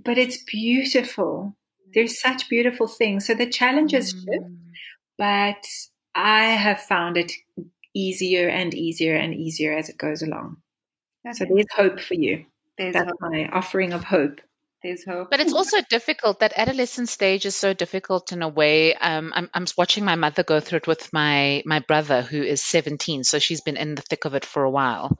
but 0.03 0.17
it's 0.17 0.43
beautiful. 0.43 1.55
There's 1.93 2.19
such 2.19 2.49
beautiful 2.49 2.87
things. 2.87 3.27
So 3.27 3.33
the 3.33 3.49
challenges 3.49 4.13
mm. 4.13 4.19
shift, 4.19 4.51
but 5.17 5.63
I 6.15 6.45
have 6.45 6.81
found 6.81 7.17
it 7.17 7.31
easier 7.93 8.49
and 8.49 8.73
easier 8.73 9.15
and 9.15 9.33
easier 9.33 9.73
as 9.77 9.89
it 9.89 9.97
goes 9.97 10.21
along. 10.21 10.57
Okay. 11.25 11.33
So 11.33 11.45
there's 11.45 11.65
hope 11.75 11.99
for 11.99 12.15
you. 12.15 12.45
There's 12.77 12.93
That's 12.93 13.09
hope. 13.09 13.31
my 13.31 13.49
offering 13.51 13.93
of 13.93 14.03
hope. 14.03 14.41
There's 14.83 15.05
hope. 15.05 15.31
But 15.31 15.39
it's 15.39 15.53
also 15.53 15.77
difficult. 15.89 16.39
That 16.39 16.53
adolescent 16.57 17.07
stage 17.07 17.45
is 17.45 17.55
so 17.55 17.73
difficult 17.73 18.33
in 18.33 18.41
a 18.41 18.49
way. 18.49 18.93
Um, 18.93 19.31
I'm, 19.33 19.49
I'm 19.53 19.65
watching 19.77 20.03
my 20.03 20.15
mother 20.15 20.43
go 20.43 20.59
through 20.59 20.77
it 20.77 20.87
with 20.87 21.13
my 21.13 21.63
my 21.65 21.79
brother, 21.79 22.21
who 22.21 22.41
is 22.41 22.61
17, 22.61 23.23
so 23.23 23.39
she's 23.39 23.61
been 23.61 23.77
in 23.77 23.95
the 23.95 24.01
thick 24.01 24.25
of 24.25 24.33
it 24.33 24.43
for 24.43 24.63
a 24.63 24.69
while. 24.69 25.17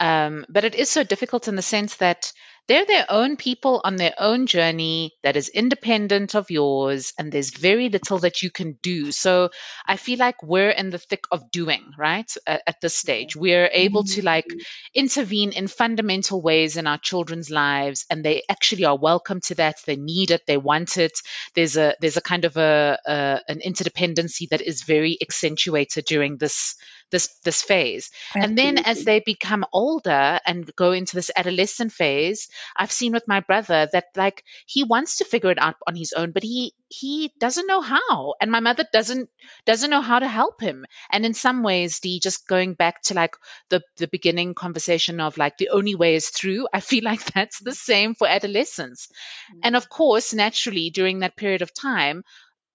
Mm. 0.00 0.06
Um, 0.06 0.46
but 0.48 0.64
it 0.64 0.76
is 0.76 0.88
so 0.88 1.02
difficult 1.02 1.48
in 1.48 1.56
the 1.56 1.62
sense 1.62 1.96
that 1.96 2.32
they're 2.68 2.86
their 2.86 3.06
own 3.08 3.36
people 3.36 3.80
on 3.84 3.96
their 3.96 4.14
own 4.18 4.46
journey 4.46 5.12
that 5.22 5.36
is 5.36 5.48
independent 5.48 6.34
of 6.34 6.50
yours, 6.50 7.12
and 7.18 7.32
there's 7.32 7.50
very 7.50 7.88
little 7.88 8.18
that 8.18 8.42
you 8.42 8.50
can 8.50 8.78
do. 8.82 9.12
So 9.12 9.50
I 9.86 9.96
feel 9.96 10.18
like 10.18 10.42
we're 10.42 10.70
in 10.70 10.90
the 10.90 10.98
thick 10.98 11.24
of 11.30 11.50
doing, 11.50 11.92
right? 11.98 12.30
At, 12.46 12.62
at 12.66 12.80
this 12.80 12.94
stage, 12.94 13.36
we're 13.36 13.70
able 13.72 14.04
to 14.04 14.24
like 14.24 14.46
mm-hmm. 14.46 14.60
intervene 14.94 15.52
in 15.52 15.68
fundamental 15.68 16.40
ways 16.42 16.76
in 16.76 16.86
our 16.86 16.98
children's 16.98 17.50
lives, 17.50 18.06
and 18.10 18.24
they 18.24 18.42
actually 18.48 18.84
are 18.84 18.98
welcome 18.98 19.40
to 19.42 19.54
that. 19.56 19.76
They 19.86 19.96
need 19.96 20.30
it, 20.30 20.42
they 20.46 20.56
want 20.56 20.96
it. 20.96 21.12
There's 21.54 21.76
a 21.76 21.94
there's 22.00 22.16
a 22.16 22.22
kind 22.22 22.44
of 22.44 22.56
a, 22.56 22.98
a 23.06 23.40
an 23.48 23.60
interdependency 23.66 24.48
that 24.50 24.60
is 24.60 24.82
very 24.82 25.18
accentuated 25.20 26.04
during 26.04 26.36
this 26.36 26.76
this 27.10 27.28
this 27.44 27.62
phase. 27.62 28.10
Absolutely. 28.34 28.48
And 28.48 28.58
then 28.58 28.84
as 28.84 29.04
they 29.04 29.20
become 29.20 29.64
older 29.72 30.38
and 30.46 30.74
go 30.76 30.92
into 30.92 31.16
this 31.16 31.30
adolescent 31.34 31.92
phase, 31.92 32.48
I've 32.76 32.92
seen 32.92 33.12
with 33.12 33.26
my 33.28 33.40
brother 33.40 33.88
that 33.92 34.06
like 34.16 34.44
he 34.66 34.84
wants 34.84 35.18
to 35.18 35.24
figure 35.24 35.50
it 35.50 35.60
out 35.60 35.76
on 35.86 35.96
his 35.96 36.12
own, 36.12 36.32
but 36.32 36.42
he 36.42 36.74
he 36.88 37.32
doesn't 37.38 37.66
know 37.66 37.80
how. 37.80 38.34
And 38.40 38.50
my 38.50 38.60
mother 38.60 38.84
doesn't 38.92 39.28
doesn't 39.64 39.90
know 39.90 40.00
how 40.00 40.18
to 40.18 40.28
help 40.28 40.60
him. 40.60 40.86
And 41.10 41.24
in 41.24 41.34
some 41.34 41.62
ways, 41.62 42.00
the 42.00 42.18
just 42.20 42.48
going 42.48 42.74
back 42.74 43.02
to 43.02 43.14
like 43.14 43.36
the 43.68 43.82
the 43.96 44.08
beginning 44.08 44.54
conversation 44.54 45.20
of 45.20 45.38
like 45.38 45.58
the 45.58 45.70
only 45.70 45.94
way 45.94 46.14
is 46.16 46.28
through, 46.28 46.66
I 46.72 46.80
feel 46.80 47.04
like 47.04 47.24
that's 47.32 47.60
the 47.60 47.74
same 47.74 48.14
for 48.14 48.26
adolescence. 48.26 49.06
Mm-hmm. 49.06 49.60
And 49.64 49.76
of 49.76 49.88
course, 49.88 50.34
naturally 50.34 50.90
during 50.90 51.20
that 51.20 51.36
period 51.36 51.62
of 51.62 51.72
time, 51.72 52.24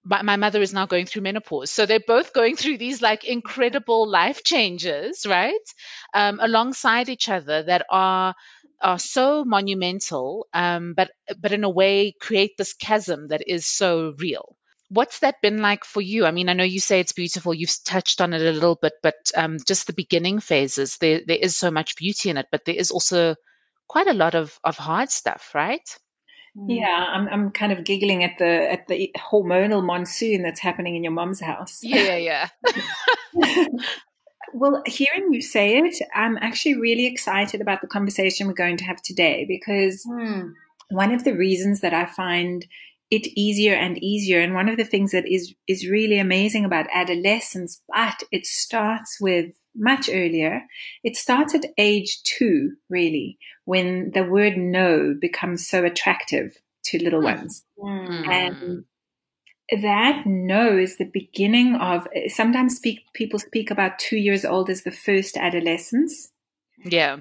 my, 0.06 0.22
my 0.22 0.36
mother 0.38 0.62
is 0.62 0.74
now 0.74 0.86
going 0.86 1.06
through 1.06 1.24
menopause. 1.24 1.72
So 1.72 1.86
they're 1.86 2.00
both 2.06 2.34
going 2.34 2.56
through 2.56 2.78
these 2.78 3.02
like 3.02 3.24
incredible 3.24 4.08
life 4.08 4.44
changes, 4.44 5.26
right? 5.26 5.66
Um, 6.14 6.40
alongside 6.42 7.10
each 7.10 7.30
other 7.30 7.64
that 7.64 7.86
are 7.90 8.36
are 8.82 9.00
so 9.00 9.44
monumental, 9.46 10.48
um, 10.54 10.94
but 10.96 11.12
but 11.40 11.52
in 11.54 11.64
a 11.64 11.70
way 11.70 12.12
create 12.20 12.58
this 12.58 12.74
chasm 12.74 13.30
that 13.30 13.44
is 13.48 13.66
so 13.66 14.14
real. 14.20 14.56
What's 14.90 15.20
that 15.20 15.42
been 15.42 15.62
like 15.62 15.84
for 15.84 16.02
you? 16.02 16.26
I 16.26 16.32
mean, 16.32 16.48
I 16.50 16.54
know 16.54 16.64
you 16.64 16.80
say 16.80 17.00
it's 17.00 17.12
beautiful. 17.14 17.54
You've 17.54 17.76
touched 17.86 18.22
on 18.22 18.34
it 18.34 18.42
a 18.42 18.52
little 18.52 18.76
bit, 18.76 18.94
but 19.02 19.16
um, 19.36 19.58
just 19.66 19.88
the 19.88 19.94
beginning 19.94 20.40
phases, 20.40 20.98
there 20.98 21.22
there 21.26 21.38
is 21.38 21.58
so 21.58 21.72
much 21.72 21.96
beauty 21.96 22.30
in 22.30 22.38
it, 22.38 22.48
but 22.52 22.66
there 22.66 22.76
is 22.76 22.92
also 22.92 23.36
quite 23.88 24.08
a 24.08 24.14
lot 24.14 24.36
of 24.36 24.60
of 24.64 24.78
hard 24.78 25.10
stuff, 25.10 25.52
right? 25.56 25.88
Yeah, 26.68 27.08
I'm 27.10 27.28
I'm 27.28 27.52
kind 27.52 27.74
of 27.74 27.84
giggling 27.84 28.24
at 28.24 28.38
the 28.38 28.72
at 28.72 28.88
the 28.88 29.12
hormonal 29.18 29.86
monsoon 29.86 30.42
that's 30.42 30.62
happening 30.62 30.96
in 30.96 31.04
your 31.04 31.12
mom's 31.12 31.42
house. 31.42 31.80
Yeah, 31.84 32.16
yeah. 32.16 32.48
well, 34.54 34.82
hearing 34.86 35.34
you 35.34 35.42
say 35.42 35.78
it, 35.78 35.96
I'm 36.14 36.38
actually 36.38 36.76
really 36.76 37.08
excited 37.08 37.60
about 37.60 37.82
the 37.82 37.88
conversation 37.88 38.48
we're 38.48 38.54
going 38.54 38.78
to 38.78 38.86
have 38.86 39.02
today 39.02 39.46
because 39.46 40.06
mm. 40.10 40.54
one 40.90 41.12
of 41.12 41.26
the 41.26 41.34
reasons 41.34 41.82
that 41.82 41.94
I 41.94 42.06
find 42.06 42.66
it 43.12 43.28
easier 43.36 43.76
and 43.76 44.02
easier 44.02 44.40
and 44.40 44.54
one 44.54 44.70
of 44.70 44.78
the 44.78 44.86
things 44.86 45.12
that 45.12 45.28
is 45.28 45.54
is 45.68 45.90
really 45.90 46.20
amazing 46.20 46.64
about 46.64 46.88
adolescence, 46.94 47.82
but 47.94 48.24
it 48.32 48.46
starts 48.46 49.18
with 49.20 49.54
much 49.76 50.10
earlier. 50.10 50.64
It 51.04 51.16
starts 51.16 51.54
at 51.54 51.66
age 51.78 52.22
two, 52.24 52.74
really, 52.90 53.38
when 53.66 54.12
the 54.14 54.24
word 54.24 54.58
no 54.58 55.16
becomes 55.20 55.68
so 55.68 55.84
attractive 55.84 56.58
to 56.86 57.04
little 57.04 57.20
hmm. 57.20 57.26
ones. 57.26 57.64
Mm. 57.80 58.28
And 58.28 58.86
that 59.82 60.24
no 60.26 60.78
is 60.78 60.98
the 60.98 61.10
beginning 61.12 61.76
of 61.76 62.08
sometimes 62.28 62.76
speak, 62.76 63.00
people 63.14 63.40
speak 63.40 63.72
about 63.72 64.00
two 64.00 64.18
years 64.18 64.46
old 64.46 64.70
as 64.70 64.84
the 64.84 64.92
first 64.92 65.38
adolescence. 65.38 66.32
Yeah. 66.84 67.18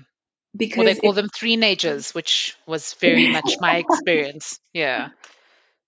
Because 0.57 0.79
well, 0.79 0.87
they 0.87 1.01
call 1.01 1.13
it, 1.13 1.15
them 1.15 1.29
three-nagers, 1.35 2.15
which 2.15 2.55
was 2.67 2.95
very 2.95 3.29
much 3.33 3.57
my 3.61 3.77
experience. 3.77 4.61
Yeah. 4.73 5.09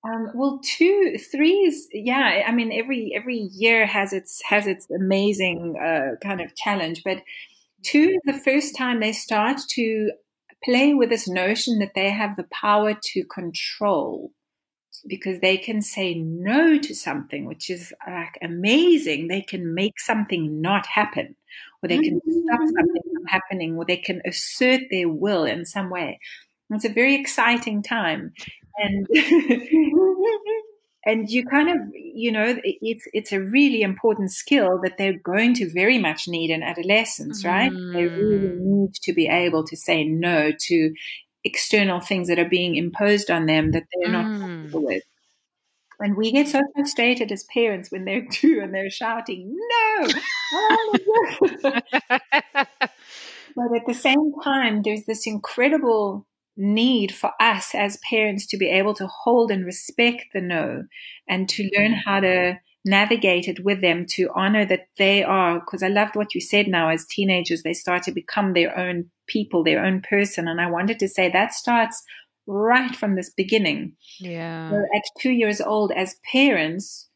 Um, 0.04 0.30
well, 0.34 0.60
two, 0.62 1.16
three 1.30 1.64
is 1.64 1.88
yeah. 1.92 2.44
I 2.46 2.52
mean, 2.52 2.72
every 2.72 3.12
every 3.14 3.38
year 3.52 3.86
has 3.86 4.12
its 4.12 4.40
has 4.42 4.66
its 4.66 4.88
amazing 4.90 5.76
uh, 5.82 6.16
kind 6.22 6.40
of 6.40 6.54
challenge, 6.54 7.02
but 7.04 7.22
two 7.82 8.18
the 8.24 8.32
first 8.32 8.76
time 8.76 9.00
they 9.00 9.12
start 9.12 9.58
to 9.70 10.10
play 10.64 10.94
with 10.94 11.10
this 11.10 11.28
notion 11.28 11.78
that 11.80 11.92
they 11.94 12.10
have 12.10 12.36
the 12.36 12.46
power 12.52 12.94
to 12.94 13.24
control 13.24 14.32
because 15.06 15.40
they 15.40 15.56
can 15.56 15.82
say 15.82 16.14
no 16.14 16.78
to 16.78 16.94
something, 16.94 17.44
which 17.46 17.70
is 17.70 17.92
like 18.06 18.38
amazing. 18.42 19.28
They 19.28 19.42
can 19.42 19.74
make 19.74 20.00
something 20.00 20.60
not 20.60 20.86
happen, 20.86 21.36
or 21.82 21.88
they 21.88 21.98
can 21.98 22.20
stop 22.20 22.60
mm-hmm. 22.60 22.76
something 22.76 23.02
from 23.12 23.24
happening, 23.26 23.76
or 23.76 23.84
they 23.84 23.96
can 23.96 24.22
assert 24.26 24.82
their 24.90 25.08
will 25.08 25.44
in 25.44 25.64
some 25.64 25.90
way. 25.90 26.20
It's 26.70 26.84
a 26.84 26.88
very 26.88 27.14
exciting 27.14 27.82
time 27.82 28.32
and 28.78 29.06
and 31.06 31.30
you 31.30 31.46
kind 31.46 31.70
of 31.70 31.76
you 31.94 32.30
know 32.30 32.58
it's 32.64 33.06
it's 33.14 33.32
a 33.32 33.40
really 33.40 33.80
important 33.80 34.32
skill 34.32 34.78
that 34.82 34.98
they're 34.98 35.18
going 35.18 35.54
to 35.54 35.70
very 35.70 35.98
much 35.98 36.28
need 36.28 36.50
in 36.50 36.62
adolescence 36.62 37.44
right 37.44 37.72
mm. 37.72 37.92
they 37.94 38.04
really 38.04 38.48
mm. 38.48 38.60
need 38.60 38.94
to 38.94 39.14
be 39.14 39.28
able 39.28 39.64
to 39.64 39.76
say 39.76 40.04
no 40.04 40.52
to 40.58 40.92
external 41.44 42.00
things 42.00 42.28
that 42.28 42.40
are 42.40 42.48
being 42.48 42.74
imposed 42.74 43.30
on 43.30 43.46
them 43.46 43.70
that 43.70 43.84
they're 43.94 44.12
not 44.12 44.26
mm. 44.26 44.40
comfortable 44.40 44.84
with 44.84 45.02
and 45.98 46.16
we 46.16 46.30
get 46.30 46.46
so 46.46 46.62
frustrated 46.74 47.32
as 47.32 47.44
parents 47.44 47.90
when 47.90 48.04
they're 48.04 48.26
two 48.30 48.60
and 48.62 48.74
they're 48.74 48.90
shouting 48.90 49.56
no 49.56 50.02
but 51.62 51.78
at 53.74 53.86
the 53.86 53.94
same 53.94 54.32
time 54.42 54.82
there's 54.82 55.04
this 55.04 55.26
incredible 55.26 56.26
need 56.56 57.14
for 57.14 57.32
us 57.38 57.74
as 57.74 57.98
parents 58.08 58.46
to 58.46 58.56
be 58.56 58.68
able 58.70 58.94
to 58.94 59.06
hold 59.06 59.50
and 59.50 59.64
respect 59.64 60.24
the 60.32 60.40
no 60.40 60.84
and 61.28 61.48
to 61.48 61.68
learn 61.76 61.92
how 61.92 62.20
to 62.20 62.58
navigate 62.84 63.48
it 63.48 63.64
with 63.64 63.80
them 63.80 64.06
to 64.08 64.30
honor 64.34 64.64
that 64.64 64.86
they 64.96 65.22
are 65.22 65.58
because 65.58 65.82
I 65.82 65.88
loved 65.88 66.14
what 66.14 66.34
you 66.34 66.40
said 66.40 66.68
now 66.68 66.88
as 66.88 67.04
teenagers 67.04 67.62
they 67.62 67.74
start 67.74 68.04
to 68.04 68.12
become 68.12 68.52
their 68.52 68.78
own 68.78 69.10
people 69.26 69.64
their 69.64 69.84
own 69.84 70.00
person 70.00 70.46
and 70.46 70.60
I 70.60 70.70
wanted 70.70 71.00
to 71.00 71.08
say 71.08 71.28
that 71.28 71.52
starts 71.52 72.02
right 72.46 72.94
from 72.94 73.16
this 73.16 73.28
beginning. 73.28 73.94
Yeah. 74.20 74.70
So 74.70 74.76
at 74.94 75.02
2 75.20 75.30
years 75.30 75.60
old 75.60 75.90
as 75.92 76.20
parents 76.32 77.08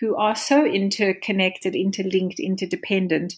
who 0.00 0.16
are 0.16 0.34
so 0.34 0.66
interconnected 0.66 1.76
interlinked 1.76 2.40
interdependent 2.40 3.34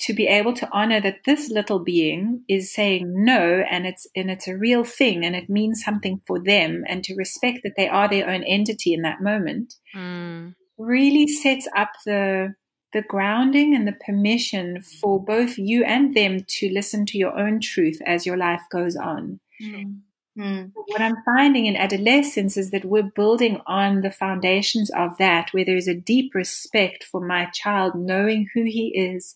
to 0.00 0.14
be 0.14 0.26
able 0.26 0.52
to 0.54 0.68
honor 0.72 1.00
that 1.00 1.24
this 1.26 1.50
little 1.50 1.80
being 1.80 2.44
is 2.48 2.72
saying 2.72 3.12
no 3.24 3.64
and 3.70 3.86
it's 3.86 4.06
and 4.14 4.30
it's 4.30 4.46
a 4.46 4.56
real 4.56 4.84
thing 4.84 5.24
and 5.24 5.34
it 5.34 5.50
means 5.50 5.82
something 5.82 6.20
for 6.26 6.38
them 6.38 6.84
and 6.86 7.02
to 7.04 7.14
respect 7.16 7.60
that 7.64 7.74
they 7.76 7.88
are 7.88 8.08
their 8.08 8.28
own 8.28 8.44
entity 8.44 8.94
in 8.94 9.02
that 9.02 9.20
moment 9.20 9.74
mm. 9.94 10.54
really 10.78 11.26
sets 11.26 11.68
up 11.76 11.90
the 12.06 12.54
the 12.92 13.02
grounding 13.02 13.74
and 13.74 13.86
the 13.86 13.96
permission 14.06 14.80
for 14.80 15.22
both 15.22 15.58
you 15.58 15.84
and 15.84 16.14
them 16.14 16.44
to 16.48 16.70
listen 16.72 17.04
to 17.04 17.18
your 17.18 17.38
own 17.38 17.60
truth 17.60 18.00
as 18.06 18.24
your 18.24 18.36
life 18.36 18.62
goes 18.72 18.96
on. 18.96 19.40
Mm. 19.62 20.00
Mm. 20.38 20.72
What 20.74 21.00
I'm 21.00 21.16
finding 21.24 21.66
in 21.66 21.76
adolescence 21.76 22.56
is 22.56 22.70
that 22.70 22.84
we're 22.84 23.10
building 23.14 23.60
on 23.66 24.00
the 24.00 24.10
foundations 24.10 24.90
of 24.90 25.18
that, 25.18 25.52
where 25.52 25.64
there's 25.64 25.88
a 25.88 25.94
deep 25.94 26.34
respect 26.34 27.04
for 27.04 27.20
my 27.20 27.46
child 27.52 27.94
knowing 27.94 28.48
who 28.54 28.62
he 28.62 28.88
is 28.96 29.34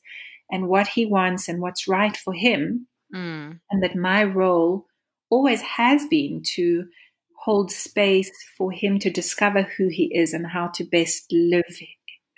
and 0.52 0.68
what 0.68 0.86
he 0.88 1.06
wants 1.06 1.48
and 1.48 1.60
what's 1.60 1.88
right 1.88 2.16
for 2.16 2.34
him. 2.34 2.86
Mm. 3.14 3.58
And 3.70 3.82
that 3.82 3.96
my 3.96 4.22
role 4.22 4.86
always 5.30 5.62
has 5.62 6.06
been 6.06 6.42
to 6.54 6.86
hold 7.44 7.72
space 7.72 8.30
for 8.56 8.70
him 8.70 8.98
to 9.00 9.10
discover 9.10 9.62
who 9.62 9.88
he 9.88 10.04
is 10.14 10.32
and 10.32 10.46
how 10.46 10.68
to 10.68 10.84
best 10.84 11.26
live 11.32 11.80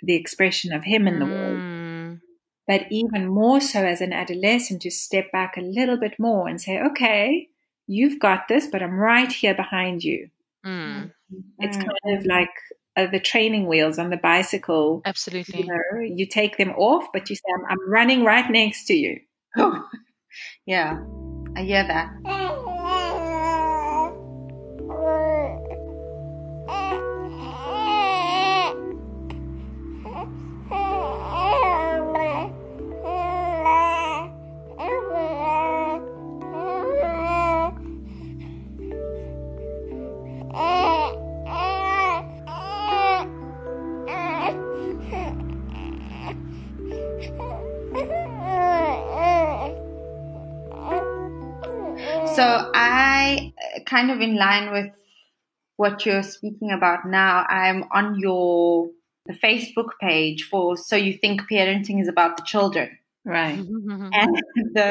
the 0.01 0.15
expression 0.15 0.73
of 0.73 0.83
him 0.83 1.07
in 1.07 1.19
the 1.19 1.25
world. 1.25 1.57
Mm. 1.59 2.21
But 2.67 2.87
even 2.89 3.27
more 3.27 3.61
so 3.61 3.85
as 3.85 4.01
an 4.01 4.11
adolescent, 4.11 4.81
to 4.81 4.89
step 4.91 5.31
back 5.31 5.55
a 5.57 5.61
little 5.61 5.97
bit 5.97 6.15
more 6.17 6.47
and 6.47 6.59
say, 6.59 6.79
okay, 6.81 7.49
you've 7.85 8.19
got 8.19 8.47
this, 8.47 8.67
but 8.67 8.81
I'm 8.81 8.95
right 8.97 9.31
here 9.31 9.53
behind 9.53 10.03
you. 10.03 10.29
Mm. 10.65 11.11
It's 11.59 11.77
Mm. 11.77 11.85
kind 11.85 12.17
of 12.17 12.25
like 12.25 12.49
uh, 12.95 13.07
the 13.07 13.19
training 13.19 13.67
wheels 13.67 13.99
on 13.99 14.09
the 14.09 14.17
bicycle. 14.17 15.01
Absolutely. 15.05 15.61
You 15.61 15.67
know, 15.67 15.99
you 16.01 16.25
take 16.25 16.57
them 16.57 16.71
off, 16.71 17.07
but 17.13 17.29
you 17.29 17.35
say, 17.35 17.43
I'm, 17.57 17.65
I'm 17.71 17.89
running 17.89 18.23
right 18.23 18.49
next 18.49 18.85
to 18.85 18.93
you. 18.93 19.19
yeah, 20.65 20.99
I 21.55 21.63
hear 21.63 21.85
that. 21.87 22.71
kind 53.95 54.11
of 54.11 54.19
in 54.19 54.35
line 54.35 54.71
with 54.71 54.91
what 55.77 56.05
you're 56.05 56.23
speaking 56.23 56.71
about 56.71 57.05
now. 57.05 57.45
I'm 57.47 57.85
on 57.91 58.19
your 58.19 58.89
the 59.25 59.33
Facebook 59.33 59.89
page 60.01 60.43
for 60.43 60.77
So 60.77 60.95
You 60.95 61.13
Think 61.17 61.41
Parenting 61.49 62.01
is 62.01 62.07
About 62.07 62.37
the 62.37 62.43
Children. 62.43 62.89
Right. 63.23 63.57
Mm-hmm. 63.57 64.09
And 64.13 64.35
the 64.73 64.89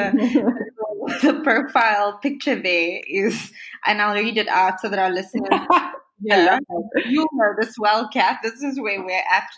the 1.21 1.41
profile 1.43 2.17
picture 2.17 2.59
there 2.61 3.01
is 3.07 3.51
and 3.85 4.01
I'll 4.01 4.15
read 4.15 4.37
it 4.37 4.47
out 4.47 4.81
so 4.81 4.89
that 4.89 4.99
our 4.99 5.11
listeners 5.11 5.49
yeah, 6.21 6.59
you 7.05 7.27
know 7.33 7.53
this 7.59 7.75
well, 7.77 8.07
Kat. 8.07 8.39
This 8.41 8.63
is 8.63 8.79
where 8.79 9.03
we're 9.03 9.11
at. 9.11 9.49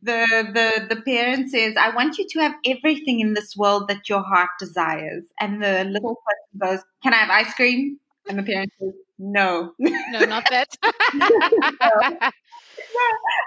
the 0.00 0.26
the 0.56 0.86
the 0.88 1.02
parent 1.02 1.50
says, 1.50 1.74
"I 1.76 1.90
want 1.90 2.18
you 2.18 2.26
to 2.28 2.38
have 2.38 2.54
everything 2.64 3.18
in 3.18 3.34
this 3.34 3.56
world 3.56 3.88
that 3.88 4.08
your 4.08 4.22
heart 4.22 4.50
desires." 4.60 5.24
And 5.40 5.60
the 5.60 5.84
little 5.84 6.20
person 6.24 6.58
goes, 6.60 6.84
"Can 7.02 7.14
I 7.14 7.16
have 7.16 7.30
ice 7.30 7.52
cream?" 7.54 7.98
And 8.28 8.38
the 8.38 8.42
parent 8.42 8.72
says, 8.80 8.92
"No." 9.18 9.72
no, 9.78 10.24
not 10.24 10.44
that. 10.50 10.68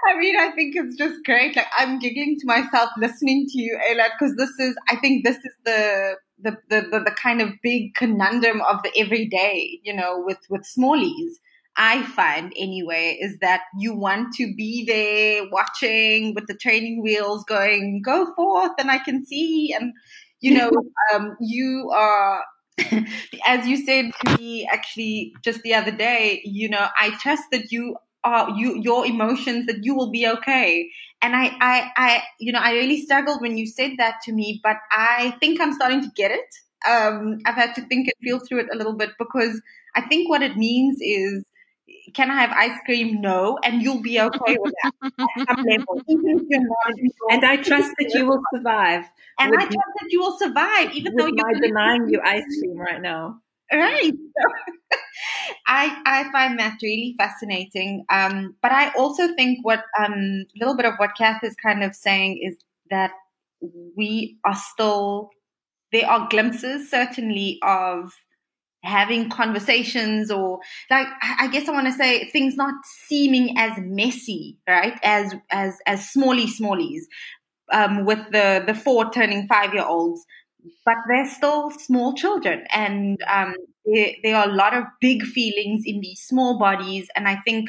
I 0.06 0.18
mean, 0.18 0.38
I 0.38 0.50
think 0.52 0.74
it's 0.76 0.96
just 0.96 1.24
great. 1.24 1.56
Like 1.56 1.66
I'm 1.76 1.98
giggling 1.98 2.36
to 2.40 2.46
myself 2.46 2.90
listening 2.98 3.46
to 3.48 3.58
you, 3.60 3.78
Ayla, 3.90 4.08
because 4.18 4.36
this 4.36 4.50
is, 4.58 4.76
I 4.88 4.96
think 4.96 5.24
this 5.24 5.36
is 5.36 5.52
the, 5.64 6.16
the, 6.40 6.56
the, 6.70 6.80
the, 6.90 7.00
the 7.00 7.16
kind 7.20 7.40
of 7.40 7.50
big 7.62 7.94
conundrum 7.94 8.60
of 8.62 8.82
the 8.82 8.92
everyday, 8.96 9.80
you 9.82 9.94
know, 9.94 10.22
with, 10.24 10.38
with 10.50 10.62
smallies. 10.62 11.32
I 11.76 12.02
find 12.02 12.52
anyway, 12.56 13.16
is 13.20 13.38
that 13.40 13.62
you 13.78 13.94
want 13.94 14.34
to 14.34 14.52
be 14.56 14.84
there 14.84 15.48
watching 15.50 16.34
with 16.34 16.48
the 16.48 16.54
training 16.54 17.02
wheels 17.02 17.44
going, 17.44 18.02
go 18.02 18.34
forth 18.34 18.72
and 18.78 18.90
I 18.90 18.98
can 18.98 19.24
see. 19.24 19.72
And, 19.78 19.92
you 20.40 20.54
know, 20.54 20.70
um, 21.14 21.36
you 21.40 21.90
are, 21.94 22.42
as 23.46 23.66
you 23.66 23.76
said 23.84 24.10
to 24.24 24.38
me 24.38 24.68
actually 24.72 25.32
just 25.42 25.62
the 25.62 25.74
other 25.74 25.90
day, 25.90 26.40
you 26.44 26.68
know, 26.68 26.86
I 26.98 27.10
trust 27.18 27.44
that 27.52 27.70
you 27.72 27.96
are 28.24 28.50
you 28.50 28.78
your 28.80 29.06
emotions 29.06 29.66
that 29.66 29.78
you 29.84 29.94
will 29.94 30.10
be 30.10 30.26
okay. 30.26 30.90
And 31.22 31.34
I, 31.34 31.46
I 31.60 31.90
i 31.96 32.22
you 32.38 32.52
know 32.52 32.60
i 32.60 32.72
really 32.72 33.00
struggled 33.02 33.40
when 33.40 33.56
you 33.58 33.66
said 33.66 33.92
that 33.98 34.16
to 34.24 34.32
me 34.32 34.60
but 34.62 34.76
i 34.92 35.34
think 35.40 35.60
i'm 35.60 35.72
starting 35.72 36.00
to 36.02 36.10
get 36.14 36.30
it. 36.30 36.54
Um 36.88 37.38
i've 37.44 37.56
had 37.56 37.74
to 37.74 37.82
think 37.82 38.06
and 38.06 38.14
feel 38.22 38.38
through 38.38 38.60
it 38.60 38.68
a 38.72 38.76
little 38.76 38.94
bit 38.96 39.10
because 39.18 39.60
i 39.96 40.00
think 40.00 40.28
what 40.28 40.42
it 40.42 40.56
means 40.56 40.98
is 41.00 41.44
can 42.14 42.30
I 42.30 42.40
have 42.40 42.50
ice 42.50 42.78
cream? 42.84 43.20
No, 43.20 43.58
and 43.62 43.82
you'll 43.82 44.02
be 44.02 44.20
okay 44.20 44.56
with 44.58 44.74
that 44.82 44.92
at 45.02 45.48
some 45.48 45.64
level, 45.64 46.02
even 46.08 46.38
if 46.38 46.42
you're 46.48 46.60
not. 46.60 46.94
And 47.30 47.44
I 47.44 47.56
trust 47.56 47.92
that 47.98 48.12
you 48.14 48.26
will 48.26 48.40
survive. 48.54 49.04
And 49.38 49.54
I 49.54 49.60
trust 49.60 49.92
that 50.00 50.08
you 50.08 50.20
will 50.20 50.38
survive, 50.38 50.92
even 50.92 51.14
though 51.16 51.26
you're 51.26 51.60
denying 51.60 52.08
you 52.08 52.20
ice 52.24 52.44
cream 52.60 52.78
right 52.78 53.00
now. 53.00 53.40
Right. 53.72 54.12
I 55.66 56.00
I 56.06 56.30
find 56.32 56.58
that 56.58 56.78
really 56.82 57.14
fascinating. 57.18 58.04
Um, 58.10 58.56
but 58.62 58.72
I 58.72 58.90
also 58.94 59.34
think 59.34 59.64
what 59.64 59.84
um, 59.98 60.12
a 60.14 60.58
little 60.58 60.76
bit 60.76 60.86
of 60.86 60.94
what 60.96 61.16
Kath 61.16 61.44
is 61.44 61.54
kind 61.62 61.82
of 61.82 61.94
saying 61.94 62.40
is 62.42 62.56
that 62.90 63.12
we 63.96 64.38
are 64.44 64.54
still 64.54 65.30
there 65.92 66.06
are 66.06 66.28
glimpses 66.28 66.90
certainly 66.90 67.58
of 67.62 68.12
having 68.88 69.28
conversations 69.28 70.30
or 70.30 70.60
like 70.90 71.06
I 71.22 71.48
guess 71.48 71.68
I 71.68 71.72
want 71.72 71.86
to 71.86 71.92
say 71.92 72.24
things 72.30 72.56
not 72.56 72.74
seeming 73.06 73.56
as 73.58 73.78
messy, 73.78 74.58
right? 74.66 74.98
As 75.02 75.34
as 75.50 75.78
as 75.86 76.00
smally 76.00 76.46
smallies. 76.46 77.02
Um, 77.70 78.06
with 78.06 78.20
the 78.32 78.64
the 78.66 78.74
four 78.74 79.10
turning 79.10 79.46
five 79.46 79.74
year 79.74 79.84
olds, 79.84 80.24
but 80.86 80.96
they're 81.06 81.28
still 81.28 81.70
small 81.70 82.14
children, 82.14 82.64
and 82.72 83.18
um, 83.30 83.54
there, 83.84 84.12
there 84.22 84.36
are 84.36 84.48
a 84.48 84.52
lot 84.52 84.74
of 84.74 84.84
big 85.02 85.22
feelings 85.22 85.82
in 85.84 86.00
these 86.00 86.20
small 86.20 86.58
bodies, 86.58 87.08
and 87.14 87.28
I 87.28 87.36
think 87.44 87.68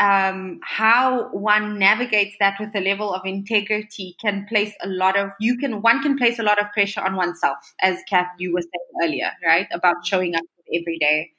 um, 0.00 0.60
how 0.62 1.28
one 1.30 1.78
navigates 1.78 2.36
that 2.40 2.56
with 2.60 2.74
a 2.74 2.80
level 2.80 3.12
of 3.12 3.22
integrity 3.24 4.16
can 4.20 4.46
place 4.48 4.72
a 4.82 4.88
lot 4.88 5.18
of 5.18 5.30
you 5.40 5.56
can 5.56 5.82
one 5.82 6.02
can 6.02 6.16
place 6.16 6.38
a 6.38 6.42
lot 6.42 6.60
of 6.60 6.70
pressure 6.72 7.00
on 7.00 7.16
oneself, 7.16 7.58
as 7.80 7.98
Kath 8.08 8.28
you 8.38 8.52
were 8.52 8.62
saying 8.62 9.02
earlier, 9.02 9.32
right? 9.44 9.66
About 9.72 10.06
showing 10.06 10.34
up 10.34 10.44
every 10.74 10.98
day. 10.98 11.30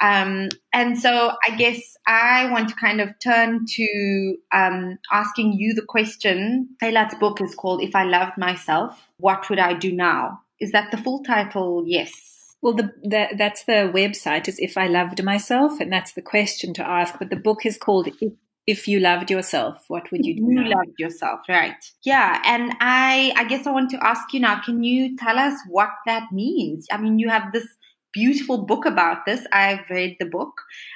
Um, 0.00 0.48
and 0.72 0.98
so 0.98 1.32
I 1.46 1.56
guess 1.56 1.96
I 2.06 2.50
want 2.50 2.68
to 2.70 2.74
kind 2.74 3.00
of 3.00 3.18
turn 3.20 3.64
to 3.66 4.36
um, 4.52 4.98
asking 5.10 5.54
you 5.54 5.74
the 5.74 5.86
question. 5.86 6.70
Ayla's 6.82 7.14
book 7.20 7.40
is 7.40 7.54
called 7.54 7.82
If 7.82 7.94
I 7.94 8.04
Loved 8.04 8.36
Myself, 8.36 9.08
What 9.18 9.48
Would 9.48 9.58
I 9.58 9.74
Do 9.74 9.92
Now? 9.92 10.40
Is 10.60 10.72
that 10.72 10.90
the 10.90 10.96
full 10.98 11.22
title? 11.22 11.84
Yes. 11.86 12.41
Well, 12.62 12.74
the, 12.74 12.92
the, 13.02 13.28
that's 13.36 13.64
the 13.64 13.90
website 13.92 14.46
is 14.46 14.58
If 14.60 14.78
I 14.78 14.86
Loved 14.86 15.22
Myself, 15.24 15.80
and 15.80 15.92
that's 15.92 16.12
the 16.12 16.22
question 16.22 16.72
to 16.74 16.88
ask. 16.88 17.18
But 17.18 17.30
the 17.30 17.36
book 17.36 17.66
is 17.66 17.76
called 17.76 18.06
If, 18.06 18.32
if 18.68 18.86
You 18.86 19.00
Loved 19.00 19.32
Yourself, 19.32 19.84
What 19.88 20.12
Would 20.12 20.24
You 20.24 20.36
Do 20.36 20.42
You 20.42 20.68
loved 20.68 20.98
yourself, 20.98 21.40
right? 21.48 21.74
Yeah, 22.04 22.40
and 22.44 22.72
I, 22.80 23.32
I 23.36 23.44
guess 23.44 23.66
I 23.66 23.72
want 23.72 23.90
to 23.90 24.06
ask 24.06 24.32
you 24.32 24.38
now. 24.38 24.60
Can 24.60 24.84
you 24.84 25.16
tell 25.16 25.38
us 25.38 25.54
what 25.68 25.90
that 26.06 26.30
means? 26.30 26.86
I 26.92 26.98
mean, 26.98 27.18
you 27.18 27.28
have 27.28 27.52
this 27.52 27.66
beautiful 28.12 28.66
book 28.66 28.84
about 28.84 29.26
this. 29.26 29.44
I've 29.52 29.88
read 29.90 30.16
the 30.20 30.26
book 30.26 30.52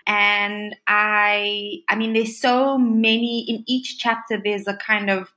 and 0.06 0.76
I, 0.86 1.78
I 1.88 1.96
mean, 1.96 2.12
there's 2.12 2.38
so 2.40 2.78
many 2.78 3.44
in 3.48 3.64
each 3.66 3.98
chapter. 3.98 4.38
There's 4.42 4.68
a 4.68 4.76
kind 4.76 5.10
of, 5.10 5.32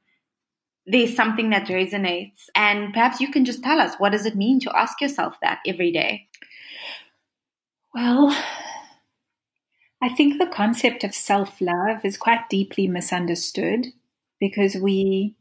there's 0.89 1.15
something 1.15 1.51
that 1.51 1.67
resonates 1.67 2.45
and 2.55 2.93
perhaps 2.93 3.21
you 3.21 3.31
can 3.31 3.45
just 3.45 3.63
tell 3.63 3.79
us 3.79 3.95
what 3.99 4.11
does 4.11 4.25
it 4.25 4.35
mean 4.35 4.59
to 4.59 4.75
ask 4.75 4.99
yourself 4.99 5.35
that 5.41 5.59
every 5.65 5.91
day? 5.91 6.27
Well, 7.93 8.35
I 10.01 10.09
think 10.09 10.39
the 10.39 10.47
concept 10.47 11.03
of 11.03 11.13
self 11.13 11.61
love 11.61 12.03
is 12.03 12.17
quite 12.17 12.49
deeply 12.49 12.87
misunderstood 12.87 13.87
because 14.39 14.75
we 14.75 15.35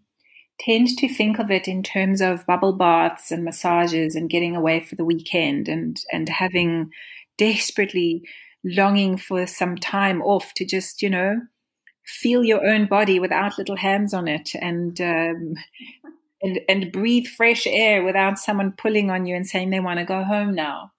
tend 0.60 0.88
to 0.98 1.08
think 1.08 1.38
of 1.38 1.50
it 1.50 1.66
in 1.66 1.82
terms 1.82 2.20
of 2.20 2.44
bubble 2.44 2.72
baths 2.72 3.30
and 3.30 3.44
massages 3.44 4.14
and 4.14 4.28
getting 4.28 4.54
away 4.54 4.80
for 4.80 4.96
the 4.96 5.04
weekend 5.04 5.68
and, 5.68 6.00
and 6.12 6.28
having 6.28 6.90
desperately 7.38 8.22
longing 8.64 9.16
for 9.16 9.46
some 9.46 9.76
time 9.76 10.20
off 10.20 10.52
to 10.54 10.66
just, 10.66 11.00
you 11.00 11.08
know, 11.08 11.40
feel 12.08 12.44
your 12.44 12.66
own 12.66 12.86
body 12.86 13.20
without 13.20 13.58
little 13.58 13.76
hands 13.76 14.14
on 14.14 14.26
it 14.26 14.54
and, 14.54 15.00
um, 15.00 15.54
and, 16.42 16.60
and 16.68 16.92
breathe 16.92 17.26
fresh 17.26 17.66
air 17.66 18.02
without 18.02 18.38
someone 18.38 18.72
pulling 18.72 19.10
on 19.10 19.26
you 19.26 19.36
and 19.36 19.46
saying 19.46 19.70
they 19.70 19.80
want 19.80 19.98
to 19.98 20.04
go 20.04 20.24
home 20.24 20.54
now. 20.54 20.92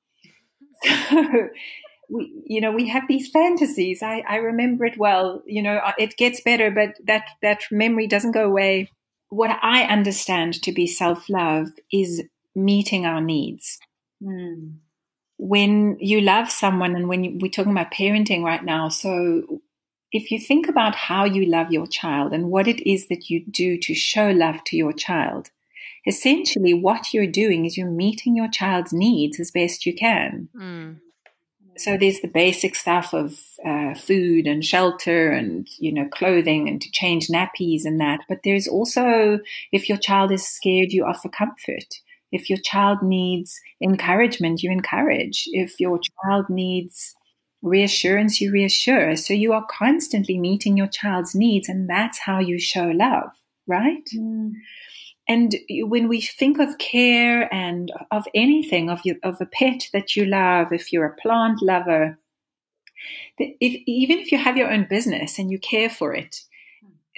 So, 1.10 1.50
we, 2.10 2.44
you 2.46 2.62
know, 2.62 2.72
we 2.72 2.88
have 2.88 3.04
these 3.08 3.30
fantasies. 3.30 4.02
I, 4.02 4.24
I 4.28 4.38
remember 4.38 4.86
it 4.86 4.98
well. 4.98 5.44
You 5.46 5.62
know, 5.62 5.80
it 5.98 6.18
gets 6.18 6.42
better, 6.42 6.72
but 6.72 6.96
that 7.06 7.30
that 7.42 7.62
memory 7.72 8.08
doesn't 8.08 8.32
go 8.32 8.46
away. 8.46 8.90
What 9.30 9.52
I 9.62 9.84
understand 9.84 10.62
to 10.64 10.72
be 10.72 10.88
self 10.88 11.30
love 11.30 11.68
is 11.92 12.24
meeting 12.56 13.06
our 13.06 13.22
needs. 13.22 13.80
Hmm. 14.22 14.72
when 15.38 15.96
you 16.02 16.20
love 16.20 16.52
someone, 16.52 16.94
and 16.94 17.08
when 17.08 17.24
you, 17.24 17.38
we're 17.40 17.50
talking 17.50 17.72
about 17.72 17.94
parenting 17.94 18.44
right 18.44 18.64
now, 18.64 18.90
so 18.90 19.62
if 20.12 20.32
you 20.32 20.40
think 20.40 20.68
about 20.68 20.96
how 20.96 21.24
you 21.24 21.46
love 21.46 21.72
your 21.72 21.88
child 21.88 22.34
and 22.34 22.50
what 22.50 22.68
it 22.68 22.90
is 22.90 23.08
that 23.08 23.30
you 23.30 23.46
do 23.46 23.78
to 23.78 23.94
show 23.94 24.30
love 24.30 24.64
to 24.66 24.76
your 24.76 24.94
child, 24.94 25.50
essentially 26.08 26.74
what 26.74 27.14
you're 27.14 27.28
doing 27.28 27.66
is 27.66 27.78
you're 27.78 27.90
meeting 27.90 28.36
your 28.36 28.50
child's 28.50 28.94
needs 28.94 29.40
as 29.40 29.52
best 29.52 29.86
you 29.86 29.94
can. 29.94 30.50
Mm. 30.56 30.98
So 31.78 31.96
there's 31.96 32.20
the 32.20 32.28
basic 32.28 32.76
stuff 32.76 33.14
of 33.14 33.40
uh, 33.66 33.94
food 33.94 34.48
and 34.48 34.66
shelter 34.66 35.32
and 35.32 35.66
you 35.78 35.94
know 35.94 36.10
clothing 36.10 36.68
and 36.68 36.82
to 36.82 36.92
change 36.92 37.28
nappies 37.28 37.86
and 37.86 38.02
that. 38.02 38.22
But 38.28 38.40
there's 38.44 38.68
also 38.68 39.40
if 39.72 39.88
your 39.88 39.98
child 39.98 40.32
is 40.32 40.46
scared, 40.46 40.92
you 40.92 41.06
offer 41.06 41.30
comfort. 41.30 42.02
If 42.32 42.50
your 42.50 42.60
child 42.60 43.02
needs 43.02 43.60
encouragement, 43.82 44.62
you 44.62 44.72
encourage. 44.72 45.46
If 45.48 45.80
your 45.80 46.00
child 46.24 46.50
needs 46.50 47.16
reassurance, 47.62 48.40
you 48.40 48.52
reassure. 48.52 49.16
So 49.16 49.34
you 49.34 49.54
are 49.54 49.66
constantly 49.70 50.38
meeting 50.38 50.78
your 50.78 50.88
child's 50.88 51.36
needs, 51.36 51.70
and 51.70 51.90
that's 51.90 52.20
how 52.20 52.40
you 52.40 52.60
show 52.60 52.88
love, 52.88 53.32
right? 53.68 54.08
Mm. 54.16 54.54
And 55.28 55.56
when 55.82 56.08
we 56.08 56.22
think 56.22 56.60
of 56.60 56.80
care 56.80 57.54
and 57.54 57.92
of 58.10 58.26
anything, 58.34 58.90
of, 58.90 59.02
of 59.24 59.40
a 59.40 59.46
pet 59.46 59.88
that 59.94 60.16
you 60.16 60.26
love, 60.26 60.74
if 60.74 60.92
you're 60.92 61.06
a 61.06 61.16
plant 61.16 61.62
lover, 61.62 62.18
if, 63.38 63.82
even 63.86 64.18
if 64.18 64.32
you 64.32 64.40
have 64.40 64.58
your 64.58 64.72
own 64.72 64.88
business 64.90 65.38
and 65.38 65.52
you 65.52 65.60
care 65.60 65.90
for 65.90 66.16
it, 66.16 66.42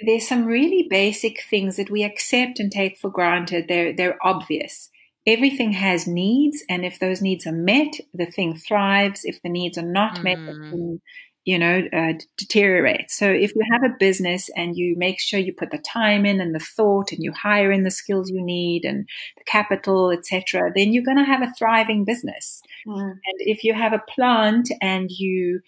there's 0.04 0.28
some 0.28 0.44
really 0.44 0.86
basic 0.90 1.42
things 1.48 1.76
that 1.76 1.90
we 1.90 2.02
accept 2.02 2.60
and 2.60 2.70
take 2.70 2.98
for 2.98 3.10
granted. 3.10 3.66
They're, 3.68 3.94
they're 3.94 4.18
obvious. 4.22 4.90
Everything 5.26 5.72
has 5.72 6.06
needs, 6.06 6.64
and 6.68 6.84
if 6.84 6.98
those 6.98 7.22
needs 7.22 7.46
are 7.46 7.52
met, 7.52 7.92
the 8.12 8.26
thing 8.26 8.56
thrives. 8.56 9.20
If 9.24 9.40
the 9.42 9.48
needs 9.48 9.78
are 9.78 9.82
not 9.82 10.16
mm-hmm. 10.16 10.24
met, 10.24 10.38
the 10.38 10.70
thing 10.70 11.00
you 11.44 11.58
know, 11.58 11.82
uh, 11.92 12.12
deteriorate. 12.36 13.10
So 13.10 13.28
if 13.28 13.54
you 13.56 13.62
have 13.72 13.82
a 13.82 13.96
business 13.98 14.48
and 14.56 14.76
you 14.76 14.94
make 14.96 15.20
sure 15.20 15.40
you 15.40 15.52
put 15.52 15.72
the 15.72 15.78
time 15.78 16.24
in 16.24 16.40
and 16.40 16.54
the 16.54 16.60
thought 16.60 17.10
and 17.10 17.22
you 17.22 17.32
hire 17.32 17.72
in 17.72 17.82
the 17.82 17.90
skills 17.90 18.30
you 18.30 18.40
need 18.44 18.84
and 18.84 19.08
the 19.36 19.44
capital, 19.44 20.10
etc., 20.10 20.70
then 20.74 20.92
you're 20.92 21.04
going 21.04 21.16
to 21.16 21.24
have 21.24 21.42
a 21.42 21.52
thriving 21.58 22.04
business. 22.04 22.62
Mm. 22.86 23.10
And 23.10 23.38
if 23.38 23.64
you 23.64 23.74
have 23.74 23.92
a 23.92 24.02
plant 24.08 24.70
and 24.80 25.10
you 25.10 25.60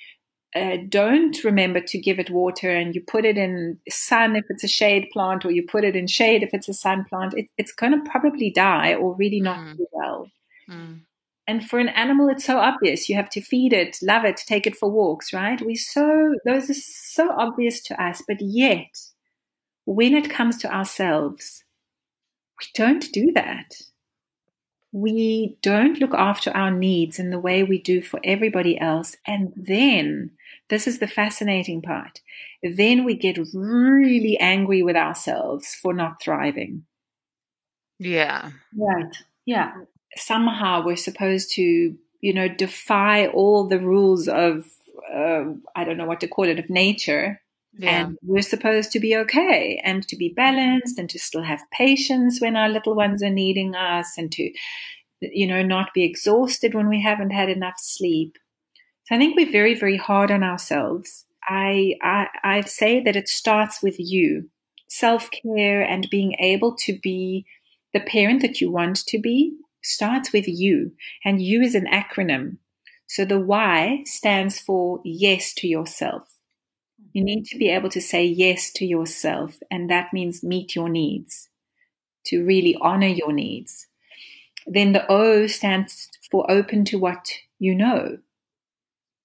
uh, 0.55 0.77
don't 0.89 1.43
remember 1.43 1.81
to 1.81 1.99
give 1.99 2.19
it 2.19 2.31
water 2.31 2.71
and 2.71 2.95
you 2.95 3.01
put 3.01 3.25
it 3.25 3.37
in 3.37 3.79
sun 3.89 4.37
if 4.37 4.45
it's 4.49 4.63
a 4.63 4.69
shade 4.69 5.09
plant 5.13 5.45
or 5.45 5.51
you 5.51 5.67
put 5.67 5.85
it 5.85 5.97
in 5.97 6.07
shade 6.07 6.43
if 6.43 6.51
it's 6.53 6.69
a 6.69 6.75
sun 6.75 7.05
plant, 7.09 7.35
it, 7.35 7.49
it's 7.59 7.73
going 7.73 7.93
to 7.93 8.11
probably 8.11 8.51
die 8.51 8.95
or 8.95 9.15
really 9.17 9.41
not 9.41 9.59
mm. 9.59 9.77
do 9.77 9.87
well. 9.93 10.31
Mm. 10.71 11.01
And 11.47 11.69
for 11.69 11.79
an 11.79 11.89
animal, 11.91 12.29
it's 12.29 12.45
so 12.45 12.59
obvious. 12.59 13.09
You 13.09 13.17
have 13.17 13.29
to 13.31 13.43
feed 13.43 13.73
it, 13.73 13.99
love 14.01 14.25
it, 14.25 14.37
take 14.37 14.67
it 14.67 14.77
for 14.77 14.91
walks, 14.91 15.33
right? 15.33 15.61
We 15.61 15.75
so, 15.75 16.35
those 16.47 16.71
are 16.71 16.75
so 16.75 17.33
obvious 17.33 17.83
to 17.83 18.03
us. 18.03 18.23
But 18.27 18.41
yet, 18.41 18.87
when 19.85 20.15
it 20.15 20.31
comes 20.31 20.57
to 20.59 20.75
ourselves, 20.75 21.65
we 22.59 22.67
don't 22.75 23.13
do 23.13 23.33
that. 23.33 23.75
We 24.93 25.59
don't 25.61 25.99
look 25.99 26.15
after 26.15 26.51
our 26.53 26.71
needs 26.71 27.19
in 27.19 27.31
the 27.31 27.41
way 27.41 27.63
we 27.63 27.83
do 27.83 28.01
for 28.01 28.21
everybody 28.25 28.81
else. 28.81 29.17
And 29.27 29.53
then, 29.57 30.31
this 30.71 30.87
is 30.87 30.99
the 30.99 31.07
fascinating 31.07 31.83
part, 31.83 32.21
then 32.63 33.05
we 33.05 33.15
get 33.15 33.39
really 33.53 34.39
angry 34.39 34.83
with 34.83 34.97
ourselves 34.97 35.75
for 35.75 35.93
not 35.93 36.23
thriving. 36.23 36.85
Yeah. 37.99 38.51
Right. 38.77 39.17
Yeah 39.47 39.73
somehow 40.17 40.85
we're 40.85 40.97
supposed 40.97 41.53
to, 41.55 41.97
you 42.21 42.33
know, 42.33 42.49
defy 42.49 43.27
all 43.29 43.69
the 43.69 43.79
rules 43.79 44.29
of, 44.29 44.67
uh, 45.15 45.45
I 45.77 45.85
don't 45.85 45.97
know 45.97 46.07
what 46.07 46.21
to 46.21 46.29
call 46.29 46.49
it, 46.49 46.59
of 46.59 46.71
nature. 46.71 47.41
Yeah. 47.77 48.07
And 48.07 48.19
we're 48.23 48.43
supposed 48.43 48.93
to 48.93 49.01
be 49.01 49.17
okay 49.17 49.81
and 49.85 50.07
to 50.09 50.17
be 50.17 50.33
balanced 50.35 50.99
and 50.99 51.11
to 51.11 51.19
still 51.19 51.43
have 51.43 51.61
patience 51.73 52.41
when 52.41 52.57
our 52.57 52.69
little 52.69 52.95
ones 52.95 53.23
are 53.23 53.31
needing 53.31 53.75
us 53.75 54.13
and 54.17 54.31
to, 54.33 54.53
you 55.21 55.47
know, 55.47 55.63
not 55.63 55.93
be 55.93 56.05
exhausted 56.05 56.75
when 56.75 56.89
we 56.89 57.03
haven't 57.03 57.31
had 57.31 57.49
enough 57.49 57.75
sleep. 57.79 58.37
So 59.05 59.15
I 59.15 59.19
think 59.19 59.37
we're 59.37 59.51
very, 59.51 59.75
very 59.75 59.97
hard 59.97 60.31
on 60.31 60.43
ourselves. 60.43 61.27
I, 61.47 61.97
I, 62.03 62.29
I 62.43 62.61
say 62.63 63.03
that 63.03 63.17
it 63.17 63.29
starts 63.29 63.83
with 63.83 63.97
you, 63.99 64.49
self 64.89 65.31
care 65.31 65.83
and 65.83 66.09
being 66.11 66.35
able 66.39 66.75
to 66.77 66.99
be 67.03 67.45
the 67.93 68.01
parent 68.01 68.43
that 68.43 68.61
you 68.61 68.71
want 68.71 68.97
to 69.07 69.19
be 69.19 69.57
starts 69.83 70.33
with 70.33 70.49
you, 70.49 70.93
and 71.25 71.43
you 71.43 71.61
is 71.61 71.75
an 71.75 71.87
acronym. 71.87 72.57
So 73.07 73.25
the 73.25 73.39
Y 73.39 74.03
stands 74.07 74.59
for 74.59 75.01
yes 75.05 75.53
to 75.55 75.69
yourself. 75.69 76.23
You 77.13 77.23
need 77.23 77.45
to 77.47 77.59
be 77.59 77.69
able 77.69 77.91
to 77.91 78.01
say 78.01 78.25
yes 78.25 78.73
to 78.73 78.87
yourself, 78.87 79.59
and 79.71 79.91
that 79.91 80.13
means 80.13 80.43
meet 80.43 80.75
your 80.75 80.89
needs, 80.89 81.49
to 82.27 82.45
really 82.45 82.77
honor 82.81 83.09
your 83.09 83.33
needs. 83.33 83.87
Then 84.67 84.93
the 84.93 85.07
O 85.11 85.47
stands 85.47 86.09
for 86.31 86.51
open 86.51 86.85
to 86.87 86.99
what 86.99 87.29
you 87.59 87.75
know, 87.75 88.19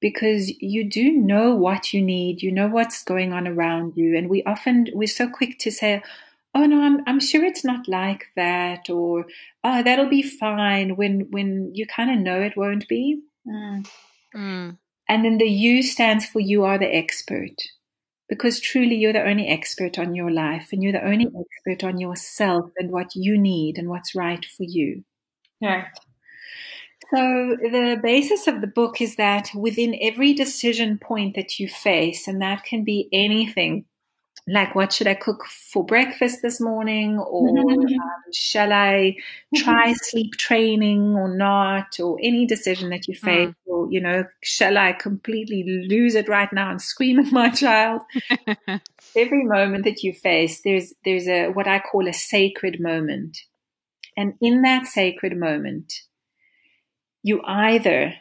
because 0.01 0.49
you 0.61 0.83
do 0.89 1.11
know 1.11 1.55
what 1.55 1.93
you 1.93 2.01
need, 2.01 2.41
you 2.41 2.51
know 2.51 2.67
what's 2.67 3.03
going 3.03 3.33
on 3.33 3.47
around 3.47 3.93
you, 3.95 4.17
and 4.17 4.29
we 4.29 4.43
often, 4.43 4.87
we're 4.93 5.07
so 5.07 5.29
quick 5.29 5.59
to 5.59 5.71
say, 5.71 6.01
oh 6.55 6.65
no, 6.65 6.81
I'm 6.81 7.03
I'm 7.07 7.19
sure 7.19 7.43
it's 7.43 7.63
not 7.63 7.87
like 7.87 8.27
that, 8.35 8.89
or 8.89 9.25
oh 9.63 9.83
that'll 9.83 10.09
be 10.09 10.23
fine 10.23 10.95
when 10.95 11.27
when 11.31 11.71
you 11.73 11.85
kind 11.85 12.11
of 12.11 12.17
know 12.19 12.41
it 12.41 12.57
won't 12.57 12.87
be. 12.87 13.21
Mm. 13.47 13.87
Mm. 14.35 14.77
And 15.07 15.25
then 15.25 15.37
the 15.39 15.45
you 15.45 15.81
stands 15.81 16.25
for 16.25 16.39
you 16.39 16.63
are 16.63 16.77
the 16.77 16.93
expert. 16.93 17.55
Because 18.27 18.59
truly 18.59 18.95
you're 18.95 19.13
the 19.13 19.27
only 19.27 19.47
expert 19.47 19.97
on 19.97 20.13
your 20.13 20.29
life 20.29 20.69
and 20.71 20.83
you're 20.83 20.91
the 20.91 21.03
only 21.03 21.25
expert 21.25 21.83
on 21.83 21.99
yourself 21.99 22.69
and 22.77 22.91
what 22.91 23.15
you 23.15 23.39
need 23.39 23.79
and 23.79 23.89
what's 23.89 24.13
right 24.13 24.45
for 24.45 24.63
you. 24.63 25.03
Yeah. 25.59 25.87
So 27.13 27.57
the 27.59 27.99
basis 28.01 28.47
of 28.47 28.61
the 28.61 28.67
book 28.67 29.01
is 29.01 29.15
that 29.15 29.49
within 29.55 29.97
every 30.01 30.33
decision 30.33 30.99
point 30.99 31.35
that 31.35 31.59
you 31.59 31.67
face, 31.67 32.27
and 32.27 32.41
that 32.41 32.63
can 32.63 32.83
be 32.83 33.09
anything 33.11 33.85
like 34.47 34.73
what 34.73 34.91
should 34.91 35.07
I 35.07 35.13
cook 35.13 35.45
for 35.45 35.85
breakfast 35.85 36.39
this 36.41 36.59
morning, 36.59 37.19
or 37.19 37.49
um, 37.49 37.85
shall 38.33 38.73
I 38.73 39.15
try 39.55 39.93
sleep 39.93 40.33
training 40.33 41.15
or 41.15 41.35
not, 41.35 41.99
or 41.99 42.17
any 42.21 42.45
decision 42.45 42.89
that 42.89 43.07
you 43.07 43.15
mm. 43.15 43.19
face, 43.19 43.49
mm. 43.49 43.53
or 43.65 43.91
you 43.91 44.01
know, 44.01 44.25
shall 44.43 44.77
I 44.77 44.93
completely 44.93 45.85
lose 45.87 46.15
it 46.15 46.27
right 46.27 46.51
now 46.51 46.71
and 46.71 46.81
scream 46.81 47.19
at 47.19 47.31
my 47.31 47.49
child? 47.49 48.01
Every 49.15 49.43
moment 49.45 49.83
that 49.85 50.03
you 50.03 50.13
face, 50.13 50.61
there's 50.63 50.93
there's 51.05 51.27
a 51.27 51.49
what 51.49 51.67
I 51.67 51.79
call 51.79 52.07
a 52.07 52.13
sacred 52.13 52.79
moment, 52.79 53.37
and 54.17 54.33
in 54.41 54.63
that 54.63 54.87
sacred 54.87 55.37
moment, 55.37 55.93
you 57.23 57.41
either 57.45 58.13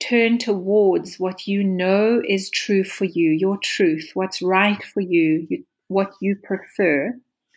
turn 0.00 0.38
towards 0.38 1.18
what 1.18 1.46
you 1.46 1.64
know 1.64 2.22
is 2.26 2.50
true 2.50 2.84
for 2.84 3.04
you, 3.04 3.30
your 3.30 3.58
truth, 3.58 4.10
what's 4.14 4.42
right 4.42 4.82
for 4.82 5.00
you, 5.00 5.46
you 5.48 5.64
what 5.88 6.12
you 6.20 6.36
prefer, 6.36 7.14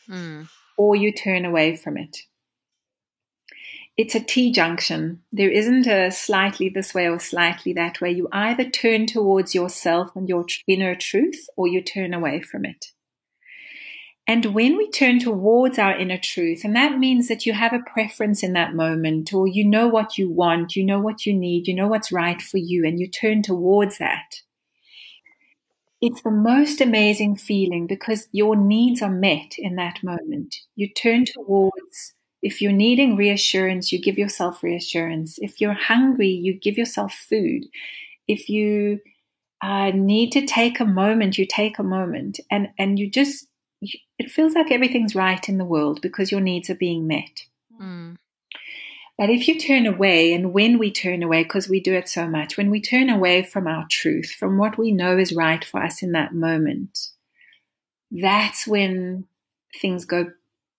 mm. 0.09 0.47
or 0.77 0.95
you 0.95 1.11
turn 1.11 1.45
away 1.45 1.75
from 1.75 1.97
it. 1.97 2.17
It's 3.95 4.13
a 4.13 4.19
T 4.19 4.51
junction. 4.51 5.23
There 5.31 5.49
isn't 5.49 5.87
a 5.87 6.11
slightly 6.11 6.69
this 6.69 6.93
way 6.93 7.09
or 7.09 7.19
slightly 7.19 7.73
that 7.73 7.99
way. 7.99 8.11
You 8.11 8.27
either 8.31 8.69
turn 8.69 9.07
towards 9.07 9.55
yourself 9.55 10.15
and 10.15 10.29
your 10.29 10.45
inner 10.67 10.93
truth, 10.93 11.47
or 11.55 11.67
you 11.67 11.81
turn 11.81 12.13
away 12.13 12.41
from 12.41 12.63
it. 12.63 12.87
And 14.29 14.47
when 14.47 14.75
we 14.75 14.91
turn 14.91 15.19
towards 15.19 15.79
our 15.79 15.97
inner 15.97 16.17
truth, 16.17 16.65
and 16.65 16.75
that 16.75 16.99
means 16.99 17.29
that 17.29 17.45
you 17.45 17.53
have 17.53 17.71
a 17.71 17.79
preference 17.79 18.43
in 18.43 18.51
that 18.53 18.75
moment, 18.75 19.33
or 19.33 19.47
you 19.47 19.63
know 19.63 19.87
what 19.87 20.17
you 20.17 20.29
want, 20.29 20.75
you 20.75 20.83
know 20.85 20.99
what 20.99 21.25
you 21.25 21.33
need, 21.33 21.67
you 21.67 21.73
know 21.73 21.87
what's 21.87 22.11
right 22.11 22.41
for 22.41 22.57
you, 22.57 22.85
and 22.85 22.99
you 22.99 23.09
turn 23.09 23.41
towards 23.41 23.99
that. 23.99 24.41
It's 26.01 26.21
the 26.21 26.31
most 26.31 26.81
amazing 26.81 27.37
feeling 27.37 27.87
because 27.87 28.27
your 28.33 28.55
needs 28.57 29.01
are 29.01 29.09
met 29.09 29.53
in 29.57 29.77
that 29.77 30.03
moment. 30.03 30.55
You 30.75 30.93
turn 30.93 31.23
towards, 31.25 32.13
if 32.41 32.61
you're 32.61 32.73
needing 32.73 33.15
reassurance, 33.15 33.93
you 33.93 33.99
give 33.99 34.17
yourself 34.17 34.61
reassurance. 34.61 35.39
If 35.39 35.61
you're 35.61 35.73
hungry, 35.73 36.29
you 36.29 36.53
give 36.53 36.77
yourself 36.77 37.13
food. 37.13 37.63
If 38.27 38.49
you 38.49 38.99
uh, 39.63 39.91
need 39.95 40.33
to 40.33 40.45
take 40.45 40.79
a 40.79 40.85
moment, 40.85 41.37
you 41.37 41.47
take 41.47 41.79
a 41.79 41.83
moment 41.83 42.39
and, 42.51 42.67
and 42.77 42.99
you 42.99 43.09
just 43.09 43.46
it 43.81 44.31
feels 44.31 44.53
like 44.53 44.71
everything's 44.71 45.15
right 45.15 45.47
in 45.47 45.57
the 45.57 45.65
world 45.65 46.01
because 46.01 46.31
your 46.31 46.41
needs 46.41 46.69
are 46.69 46.75
being 46.75 47.07
met. 47.07 47.45
Mm. 47.81 48.17
But 49.17 49.31
if 49.31 49.47
you 49.47 49.59
turn 49.59 49.87
away, 49.87 50.31
and 50.33 50.53
when 50.53 50.77
we 50.77 50.91
turn 50.91 51.23
away, 51.23 51.41
because 51.43 51.67
we 51.67 51.79
do 51.79 51.93
it 51.93 52.07
so 52.07 52.27
much, 52.27 52.55
when 52.55 52.69
we 52.69 52.79
turn 52.79 53.09
away 53.09 53.41
from 53.41 53.67
our 53.67 53.87
truth, 53.89 54.29
from 54.37 54.57
what 54.57 54.77
we 54.77 54.91
know 54.91 55.17
is 55.17 55.33
right 55.33 55.63
for 55.65 55.81
us 55.81 56.03
in 56.03 56.11
that 56.11 56.35
moment, 56.35 56.99
that's 58.11 58.67
when 58.67 59.25
things 59.81 60.05
go, 60.05 60.31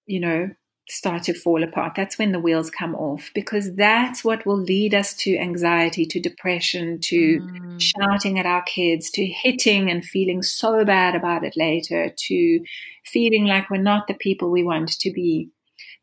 you 0.06 0.20
know, 0.20 0.50
start 0.90 1.22
to 1.24 1.34
fall 1.34 1.62
apart. 1.62 1.94
That's 1.94 2.18
when 2.18 2.32
the 2.32 2.40
wheels 2.40 2.70
come 2.70 2.94
off 2.94 3.30
because 3.34 3.74
that's 3.74 4.24
what 4.24 4.46
will 4.46 4.58
lead 4.58 4.94
us 4.94 5.14
to 5.16 5.36
anxiety, 5.36 6.06
to 6.06 6.20
depression, 6.20 6.98
to 7.00 7.40
mm. 7.40 7.80
shouting 7.80 8.38
at 8.38 8.46
our 8.46 8.62
kids, 8.62 9.10
to 9.10 9.26
hitting 9.26 9.90
and 9.90 10.04
feeling 10.04 10.42
so 10.42 10.84
bad 10.84 11.14
about 11.14 11.44
it 11.44 11.54
later, 11.56 12.12
to 12.16 12.60
feeling 13.04 13.44
like 13.44 13.68
we're 13.68 13.76
not 13.76 14.06
the 14.06 14.14
people 14.14 14.50
we 14.50 14.64
want 14.64 14.98
to 15.00 15.10
be. 15.12 15.50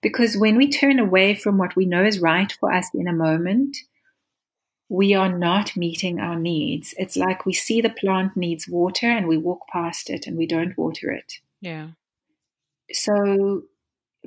Because 0.01 0.37
when 0.37 0.55
we 0.55 0.69
turn 0.69 0.99
away 0.99 1.33
from 1.33 1.57
what 1.57 1.75
we 1.75 1.85
know 1.85 2.03
is 2.03 2.19
right 2.19 2.51
for 2.51 2.71
us 2.71 2.87
in 2.93 3.07
a 3.07 3.13
moment, 3.13 3.75
we 4.87 5.15
are 5.15 5.35
not 5.35 5.75
meeting 5.75 6.19
our 6.19 6.37
needs. 6.37 6.93
It's 6.97 7.17
like 7.17 7.45
we 7.45 7.53
see 7.53 7.81
the 7.81 7.89
plant 7.89 8.37
needs 8.37 8.67
water 8.67 9.07
and 9.07 9.27
we 9.27 9.37
walk 9.37 9.67
past 9.73 10.11
it 10.11 10.27
and 10.27 10.37
we 10.37 10.45
don't 10.45 10.77
water 10.77 11.09
it. 11.09 11.33
Yeah. 11.59 11.87
So 12.91 13.63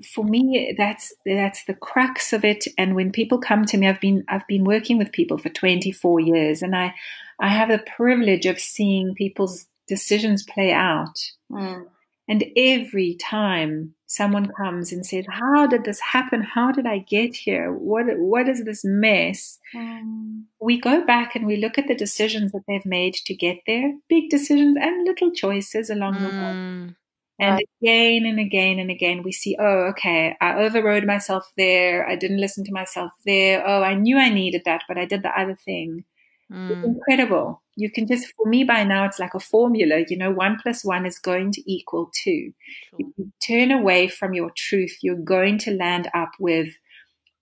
for 0.04 0.24
me 0.24 0.74
that's 0.76 1.12
that's 1.24 1.64
the 1.64 1.74
crux 1.74 2.32
of 2.32 2.44
it 2.44 2.64
and 2.76 2.94
when 2.94 3.12
people 3.12 3.38
come 3.38 3.64
to 3.64 3.76
me 3.76 3.88
I've 3.88 4.00
been 4.00 4.24
I've 4.28 4.46
been 4.46 4.64
working 4.64 4.98
with 4.98 5.12
people 5.12 5.38
for 5.38 5.48
24 5.48 6.20
years 6.20 6.62
and 6.62 6.74
I 6.76 6.94
I 7.40 7.48
have 7.48 7.68
the 7.68 7.78
privilege 7.78 8.46
of 8.46 8.58
seeing 8.58 9.14
people's 9.14 9.66
decisions 9.86 10.42
play 10.42 10.72
out 10.72 11.18
mm. 11.50 11.86
and 12.28 12.44
every 12.56 13.14
time 13.14 13.94
someone 14.06 14.50
comes 14.56 14.92
and 14.92 15.04
says 15.04 15.26
how 15.28 15.66
did 15.66 15.84
this 15.84 16.00
happen 16.00 16.42
how 16.42 16.72
did 16.72 16.86
I 16.86 16.98
get 16.98 17.34
here 17.36 17.72
what 17.72 18.06
what 18.18 18.48
is 18.48 18.64
this 18.64 18.84
mess 18.84 19.58
mm. 19.74 20.42
we 20.60 20.80
go 20.80 21.04
back 21.04 21.34
and 21.34 21.46
we 21.46 21.56
look 21.56 21.78
at 21.78 21.88
the 21.88 21.94
decisions 21.94 22.52
that 22.52 22.62
they've 22.66 22.86
made 22.86 23.14
to 23.14 23.34
get 23.34 23.58
there 23.66 23.94
big 24.08 24.30
decisions 24.30 24.76
and 24.80 25.06
little 25.06 25.30
choices 25.32 25.90
along 25.90 26.14
mm. 26.14 26.20
the 26.20 26.28
way 26.28 26.32
mm. 26.32 26.94
And 27.40 27.54
right. 27.54 27.68
again 27.80 28.26
and 28.26 28.40
again 28.40 28.78
and 28.78 28.90
again, 28.90 29.22
we 29.22 29.30
see, 29.30 29.56
oh, 29.60 29.90
okay, 29.90 30.36
I 30.40 30.54
overrode 30.54 31.04
myself 31.04 31.50
there. 31.56 32.08
I 32.08 32.16
didn't 32.16 32.40
listen 32.40 32.64
to 32.64 32.72
myself 32.72 33.12
there. 33.24 33.64
Oh, 33.66 33.82
I 33.82 33.94
knew 33.94 34.18
I 34.18 34.28
needed 34.28 34.62
that, 34.64 34.82
but 34.88 34.98
I 34.98 35.04
did 35.04 35.22
the 35.22 35.38
other 35.38 35.54
thing. 35.54 36.04
Mm. 36.52 36.70
It's 36.70 36.86
incredible. 36.86 37.62
You 37.76 37.92
can 37.92 38.08
just, 38.08 38.32
for 38.36 38.48
me 38.48 38.64
by 38.64 38.82
now, 38.82 39.04
it's 39.04 39.20
like 39.20 39.34
a 39.34 39.40
formula. 39.40 40.04
You 40.08 40.16
know, 40.16 40.32
one 40.32 40.58
plus 40.60 40.84
one 40.84 41.06
is 41.06 41.18
going 41.18 41.52
to 41.52 41.72
equal 41.72 42.10
two. 42.12 42.52
Sure. 42.90 42.98
If 42.98 43.06
you 43.16 43.32
turn 43.46 43.70
away 43.70 44.08
from 44.08 44.34
your 44.34 44.50
truth, 44.56 44.98
you're 45.02 45.14
going 45.14 45.58
to 45.58 45.76
land 45.76 46.10
up 46.14 46.30
with 46.40 46.70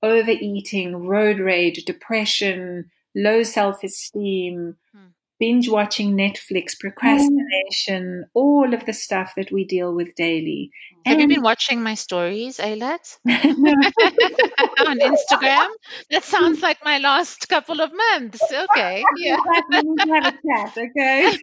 overeating, 0.02 1.06
road 1.06 1.38
rage, 1.38 1.84
depression, 1.84 2.90
low 3.14 3.42
self 3.42 3.82
esteem, 3.82 4.76
mm 4.94 5.12
binge 5.38 5.68
watching 5.68 6.16
Netflix, 6.16 6.78
procrastination, 6.78 8.24
mm. 8.24 8.28
all 8.34 8.72
of 8.72 8.86
the 8.86 8.92
stuff 8.92 9.32
that 9.36 9.52
we 9.52 9.64
deal 9.64 9.94
with 9.94 10.14
daily. 10.14 10.70
Have 11.04 11.18
and 11.18 11.22
you 11.22 11.36
been 11.36 11.42
watching 11.42 11.82
my 11.82 11.94
stories, 11.94 12.58
Eilat? 12.58 13.18
On 13.26 14.98
Instagram? 14.98 15.68
That 16.10 16.24
sounds 16.24 16.62
like 16.62 16.84
my 16.84 16.98
last 16.98 17.48
couple 17.48 17.80
of 17.80 17.90
months. 17.92 18.40
Okay. 18.42 19.04
Yeah. 19.18 19.36
we 19.70 19.80
need 19.82 19.98
to 19.98 20.12
have 20.12 20.26
a 20.26 20.38
chat, 20.46 20.76
okay? 20.76 21.38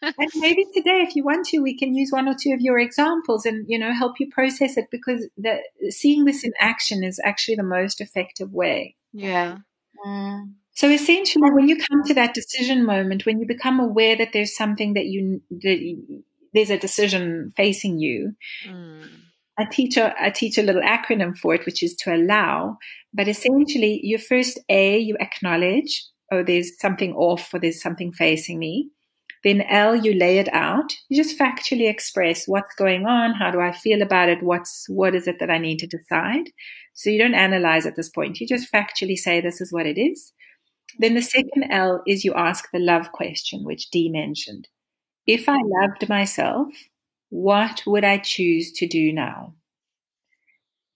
and 0.00 0.30
maybe 0.36 0.64
today, 0.74 1.04
if 1.06 1.14
you 1.14 1.24
want 1.24 1.46
to, 1.48 1.60
we 1.60 1.76
can 1.76 1.94
use 1.94 2.10
one 2.10 2.28
or 2.28 2.34
two 2.34 2.52
of 2.52 2.60
your 2.60 2.78
examples 2.78 3.46
and, 3.46 3.66
you 3.68 3.78
know, 3.78 3.92
help 3.92 4.18
you 4.20 4.30
process 4.30 4.76
it 4.76 4.86
because 4.90 5.28
the, 5.36 5.58
seeing 5.90 6.24
this 6.24 6.44
in 6.44 6.52
action 6.58 7.04
is 7.04 7.20
actually 7.24 7.56
the 7.56 7.62
most 7.62 8.00
effective 8.00 8.52
way. 8.52 8.96
Yeah. 9.12 9.58
Mm. 10.04 10.54
So 10.74 10.88
essentially, 10.88 11.50
when 11.50 11.68
you 11.68 11.76
come 11.76 12.02
to 12.06 12.14
that 12.14 12.34
decision 12.34 12.84
moment, 12.84 13.26
when 13.26 13.38
you 13.38 13.46
become 13.46 13.78
aware 13.78 14.16
that 14.16 14.32
there's 14.32 14.56
something 14.56 14.94
that 14.94 15.06
you, 15.06 15.42
that 15.50 15.96
there's 16.54 16.70
a 16.70 16.78
decision 16.78 17.52
facing 17.56 17.98
you, 17.98 18.32
mm. 18.66 19.04
I 19.58 19.66
teach 19.70 19.96
a, 19.98 20.14
I 20.18 20.30
teach 20.30 20.56
a 20.56 20.62
little 20.62 20.82
acronym 20.82 21.36
for 21.36 21.54
it, 21.54 21.66
which 21.66 21.82
is 21.82 21.94
to 21.96 22.14
allow. 22.14 22.78
But 23.12 23.28
essentially, 23.28 24.00
you 24.02 24.16
first 24.16 24.58
A, 24.70 24.98
you 24.98 25.16
acknowledge, 25.20 26.04
oh, 26.32 26.42
there's 26.42 26.80
something 26.80 27.12
off 27.14 27.52
or 27.52 27.60
there's 27.60 27.82
something 27.82 28.12
facing 28.12 28.58
me. 28.58 28.88
Then 29.44 29.60
L, 29.62 29.94
you 29.94 30.14
lay 30.14 30.38
it 30.38 30.48
out. 30.54 30.92
You 31.08 31.22
just 31.22 31.38
factually 31.38 31.90
express 31.90 32.46
what's 32.46 32.74
going 32.76 33.06
on. 33.06 33.34
How 33.34 33.50
do 33.50 33.60
I 33.60 33.72
feel 33.72 34.00
about 34.00 34.28
it? 34.28 34.42
What's, 34.42 34.86
what 34.88 35.14
is 35.14 35.26
it 35.26 35.40
that 35.40 35.50
I 35.50 35.58
need 35.58 35.80
to 35.80 35.86
decide? 35.86 36.44
So 36.94 37.10
you 37.10 37.18
don't 37.18 37.34
analyze 37.34 37.84
at 37.84 37.96
this 37.96 38.08
point. 38.08 38.40
You 38.40 38.46
just 38.46 38.72
factually 38.72 39.16
say, 39.16 39.40
this 39.40 39.60
is 39.60 39.72
what 39.72 39.84
it 39.84 39.98
is. 40.00 40.32
Then 40.98 41.14
the 41.14 41.22
second 41.22 41.64
L 41.70 42.02
is 42.06 42.24
you 42.24 42.34
ask 42.34 42.70
the 42.70 42.78
love 42.78 43.12
question, 43.12 43.64
which 43.64 43.90
Dee 43.90 44.08
mentioned. 44.08 44.68
If 45.26 45.48
I 45.48 45.58
loved 45.64 46.08
myself, 46.08 46.68
what 47.30 47.82
would 47.86 48.04
I 48.04 48.18
choose 48.18 48.72
to 48.72 48.86
do 48.86 49.12
now? 49.12 49.54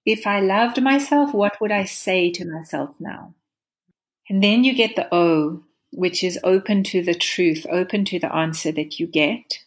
If 0.05 0.27
I 0.27 0.41
loved 0.41 0.83
myself, 0.83 1.33
what 1.33 1.61
would 1.61 1.73
I 1.73 1.85
say 1.85 2.31
to 2.33 2.45
myself 2.45 2.95
now? 3.01 3.35
And 4.29 4.43
then 4.43 4.65
you 4.65 4.75
get 4.75 4.97
the 4.97 5.13
O, 5.15 5.63
which 5.91 6.23
is 6.23 6.39
open 6.45 6.85
to 6.85 7.03
the 7.03 7.15
truth, 7.15 7.67
open 7.71 8.05
to 8.07 8.19
the 8.19 8.33
answer 8.35 8.73
that 8.73 8.99
you 8.99 9.07
get, 9.07 9.61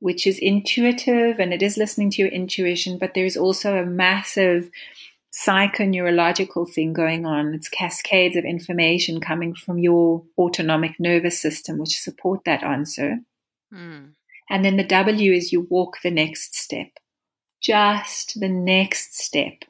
which 0.00 0.26
is 0.26 0.38
intuitive 0.38 1.38
and 1.38 1.52
it 1.52 1.62
is 1.62 1.76
listening 1.76 2.10
to 2.10 2.22
your 2.22 2.30
intuition, 2.30 2.98
but 2.98 3.14
there's 3.14 3.36
also 3.36 3.76
a 3.76 3.86
massive 3.86 4.70
psychoneurological 5.46 6.68
thing 6.72 6.92
going 6.92 7.24
on. 7.26 7.54
It's 7.54 7.68
cascades 7.68 8.36
of 8.36 8.44
information 8.44 9.20
coming 9.20 9.54
from 9.54 9.78
your 9.78 10.24
autonomic 10.36 10.98
nervous 10.98 11.40
system, 11.40 11.78
which 11.78 11.98
support 11.98 12.44
that 12.44 12.64
answer. 12.64 13.18
Mm. 13.72 14.12
And 14.50 14.64
then 14.64 14.76
the 14.76 14.84
W 14.84 15.32
is 15.32 15.52
you 15.52 15.66
walk 15.70 15.98
the 16.02 16.10
next 16.10 16.56
step, 16.56 16.88
just 17.60 18.40
the 18.40 18.48
next 18.48 19.18
step. 19.18 19.64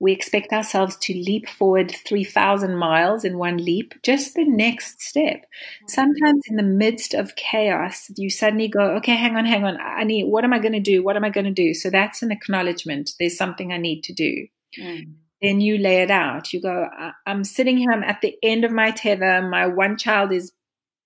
We 0.00 0.12
expect 0.12 0.52
ourselves 0.52 0.96
to 1.02 1.12
leap 1.12 1.48
forward 1.48 1.90
3,000 1.90 2.76
miles 2.76 3.24
in 3.24 3.36
one 3.36 3.56
leap, 3.56 3.94
just 4.04 4.34
the 4.34 4.44
next 4.44 5.02
step. 5.02 5.44
Sometimes 5.88 6.42
in 6.48 6.54
the 6.54 6.62
midst 6.62 7.14
of 7.14 7.34
chaos, 7.34 8.08
you 8.16 8.30
suddenly 8.30 8.68
go, 8.68 8.96
okay, 8.96 9.16
hang 9.16 9.36
on, 9.36 9.44
hang 9.44 9.64
on. 9.64 9.76
I 9.80 10.04
need, 10.04 10.24
what 10.24 10.44
am 10.44 10.52
I 10.52 10.60
going 10.60 10.72
to 10.72 10.80
do? 10.80 11.02
What 11.02 11.16
am 11.16 11.24
I 11.24 11.30
going 11.30 11.46
to 11.46 11.50
do? 11.50 11.74
So 11.74 11.90
that's 11.90 12.22
an 12.22 12.30
acknowledgement. 12.30 13.10
There's 13.18 13.36
something 13.36 13.72
I 13.72 13.76
need 13.76 14.02
to 14.04 14.12
do. 14.12 14.46
Mm. 14.78 15.14
Then 15.40 15.60
you 15.60 15.78
lay 15.78 16.02
it 16.02 16.10
out. 16.10 16.52
You 16.52 16.60
go, 16.60 16.88
I'm 17.26 17.44
sitting 17.44 17.76
here, 17.76 17.92
I'm 17.92 18.02
at 18.02 18.20
the 18.22 18.34
end 18.42 18.64
of 18.64 18.72
my 18.72 18.90
tether. 18.90 19.40
My 19.40 19.66
one 19.66 19.96
child 19.96 20.32
is 20.32 20.52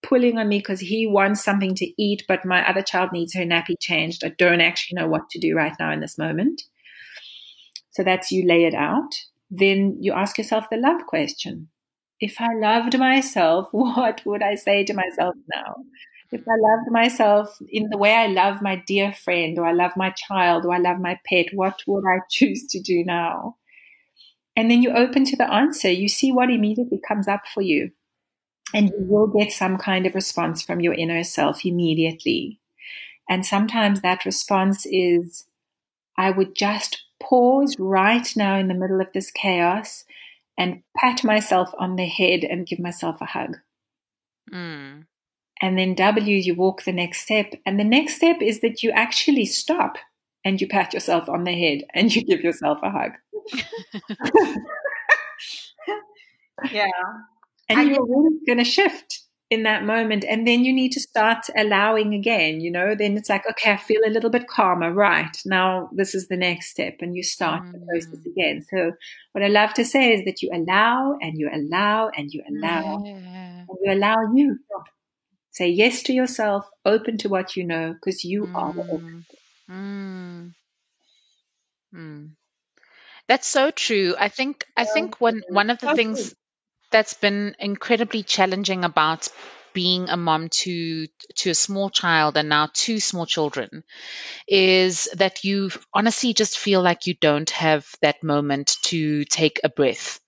pulling 0.02 0.38
on 0.38 0.48
me 0.48 0.58
because 0.58 0.80
he 0.80 1.06
wants 1.06 1.44
something 1.44 1.74
to 1.76 2.02
eat, 2.02 2.24
but 2.26 2.44
my 2.44 2.68
other 2.68 2.82
child 2.82 3.10
needs 3.12 3.34
her 3.34 3.44
nappy 3.44 3.74
changed. 3.78 4.24
I 4.24 4.30
don't 4.30 4.60
actually 4.60 5.00
know 5.00 5.06
what 5.06 5.28
to 5.30 5.38
do 5.38 5.54
right 5.54 5.74
now 5.78 5.92
in 5.92 6.00
this 6.00 6.18
moment. 6.18 6.62
So 7.90 8.02
that's 8.02 8.32
you 8.32 8.46
lay 8.46 8.64
it 8.64 8.74
out. 8.74 9.10
Then 9.50 9.98
you 10.00 10.12
ask 10.12 10.38
yourself 10.38 10.64
the 10.70 10.78
love 10.78 11.02
question. 11.06 11.68
If 12.20 12.40
I 12.40 12.54
loved 12.54 12.98
myself, 12.98 13.68
what 13.72 14.22
would 14.24 14.42
I 14.42 14.54
say 14.54 14.84
to 14.84 14.94
myself 14.94 15.34
now? 15.54 15.74
If 16.32 16.48
I 16.48 16.54
loved 16.56 16.90
myself 16.90 17.58
in 17.68 17.88
the 17.90 17.98
way 17.98 18.14
I 18.14 18.26
love 18.26 18.62
my 18.62 18.82
dear 18.86 19.12
friend, 19.12 19.58
or 19.58 19.66
I 19.66 19.72
love 19.72 19.92
my 19.96 20.10
child, 20.10 20.64
or 20.64 20.74
I 20.74 20.78
love 20.78 20.98
my 20.98 21.20
pet, 21.26 21.46
what 21.52 21.82
would 21.86 22.04
I 22.06 22.20
choose 22.30 22.66
to 22.68 22.80
do 22.80 23.04
now? 23.04 23.56
And 24.56 24.70
then 24.70 24.82
you 24.82 24.90
open 24.90 25.24
to 25.26 25.36
the 25.36 25.52
answer. 25.52 25.90
You 25.90 26.08
see 26.08 26.32
what 26.32 26.50
immediately 26.50 27.00
comes 27.06 27.28
up 27.28 27.42
for 27.52 27.60
you. 27.60 27.90
And 28.74 28.88
you 28.88 29.04
will 29.06 29.26
get 29.26 29.52
some 29.52 29.76
kind 29.76 30.06
of 30.06 30.14
response 30.14 30.62
from 30.62 30.80
your 30.80 30.94
inner 30.94 31.22
self 31.22 31.66
immediately. 31.66 32.58
And 33.28 33.44
sometimes 33.44 34.00
that 34.00 34.24
response 34.24 34.86
is, 34.86 35.44
I 36.16 36.30
would 36.30 36.54
just 36.54 37.02
pause 37.22 37.76
right 37.78 38.28
now 38.36 38.58
in 38.58 38.68
the 38.68 38.74
middle 38.74 39.00
of 39.00 39.08
this 39.12 39.30
chaos 39.30 40.04
and 40.58 40.82
pat 40.96 41.24
myself 41.24 41.72
on 41.78 41.96
the 41.96 42.06
head 42.06 42.44
and 42.44 42.66
give 42.66 42.78
myself 42.78 43.20
a 43.20 43.26
hug. 43.26 43.58
Mm. 44.50 45.04
And 45.62 45.78
then 45.78 45.94
W, 45.94 46.36
you 46.36 46.54
walk 46.56 46.82
the 46.82 46.92
next 46.92 47.20
step. 47.20 47.54
And 47.64 47.78
the 47.78 47.84
next 47.84 48.16
step 48.16 48.42
is 48.42 48.60
that 48.60 48.82
you 48.82 48.90
actually 48.90 49.46
stop 49.46 49.96
and 50.44 50.60
you 50.60 50.66
pat 50.66 50.92
yourself 50.92 51.28
on 51.28 51.44
the 51.44 51.52
head 51.52 51.84
and 51.94 52.14
you 52.14 52.24
give 52.24 52.40
yourself 52.40 52.80
a 52.82 52.90
hug. 52.90 53.12
yeah. 56.72 56.88
And 57.68 57.88
you're 57.88 58.04
really 58.04 58.38
going 58.44 58.58
to 58.58 58.64
shift 58.64 59.20
in 59.50 59.62
that 59.62 59.84
moment. 59.84 60.24
And 60.24 60.48
then 60.48 60.64
you 60.64 60.72
need 60.72 60.90
to 60.92 61.00
start 61.00 61.46
allowing 61.56 62.12
again, 62.12 62.60
you 62.60 62.70
know, 62.70 62.96
then 62.96 63.16
it's 63.16 63.28
like, 63.28 63.48
okay, 63.48 63.72
I 63.72 63.76
feel 63.76 64.00
a 64.04 64.10
little 64.10 64.30
bit 64.30 64.48
calmer. 64.48 64.92
Right. 64.92 65.36
Now 65.46 65.90
this 65.92 66.12
is 66.12 66.26
the 66.26 66.36
next 66.36 66.70
step. 66.70 66.96
And 67.00 67.14
you 67.14 67.22
start 67.22 67.62
mm. 67.62 67.72
the 67.72 67.86
process 67.86 68.18
mm. 68.18 68.32
again. 68.32 68.66
So 68.68 68.92
what 69.30 69.44
I 69.44 69.48
love 69.48 69.74
to 69.74 69.84
say 69.84 70.12
is 70.12 70.24
that 70.24 70.42
you 70.42 70.50
allow 70.52 71.18
and 71.22 71.38
you 71.38 71.48
allow 71.52 72.10
and 72.16 72.32
you 72.32 72.42
allow 72.48 73.02
yeah. 73.04 73.64
and 73.68 73.78
you 73.80 73.92
allow 73.92 74.16
you. 74.34 74.58
Say 75.52 75.68
yes 75.68 76.02
to 76.04 76.12
yourself, 76.12 76.64
open 76.84 77.18
to 77.18 77.28
what 77.28 77.56
you 77.56 77.64
know, 77.64 77.92
because 77.92 78.24
you 78.24 78.46
mm. 78.46 78.54
are 78.54 78.72
the 78.72 78.82
open. 78.82 79.26
Mm. 79.70 80.54
Mm. 81.94 82.30
That's 83.28 83.46
so 83.46 83.70
true. 83.70 84.14
I 84.18 84.28
think 84.28 84.64
I 84.76 84.84
think 84.84 85.20
one 85.20 85.42
one 85.48 85.70
of 85.70 85.78
the 85.78 85.94
things 85.94 86.34
that's 86.90 87.14
been 87.14 87.54
incredibly 87.58 88.22
challenging 88.22 88.84
about 88.84 89.28
being 89.72 90.08
a 90.08 90.16
mom 90.16 90.48
to 90.50 91.06
to 91.36 91.50
a 91.50 91.54
small 91.54 91.90
child 91.90 92.36
and 92.36 92.48
now 92.48 92.68
two 92.72 93.00
small 93.00 93.26
children 93.26 93.84
is 94.46 95.08
that 95.14 95.44
you 95.44 95.70
honestly 95.94 96.34
just 96.34 96.58
feel 96.58 96.82
like 96.82 97.06
you 97.06 97.14
don't 97.14 97.50
have 97.50 97.86
that 98.02 98.22
moment 98.22 98.76
to 98.82 99.24
take 99.24 99.60
a 99.64 99.68
breath 99.68 100.20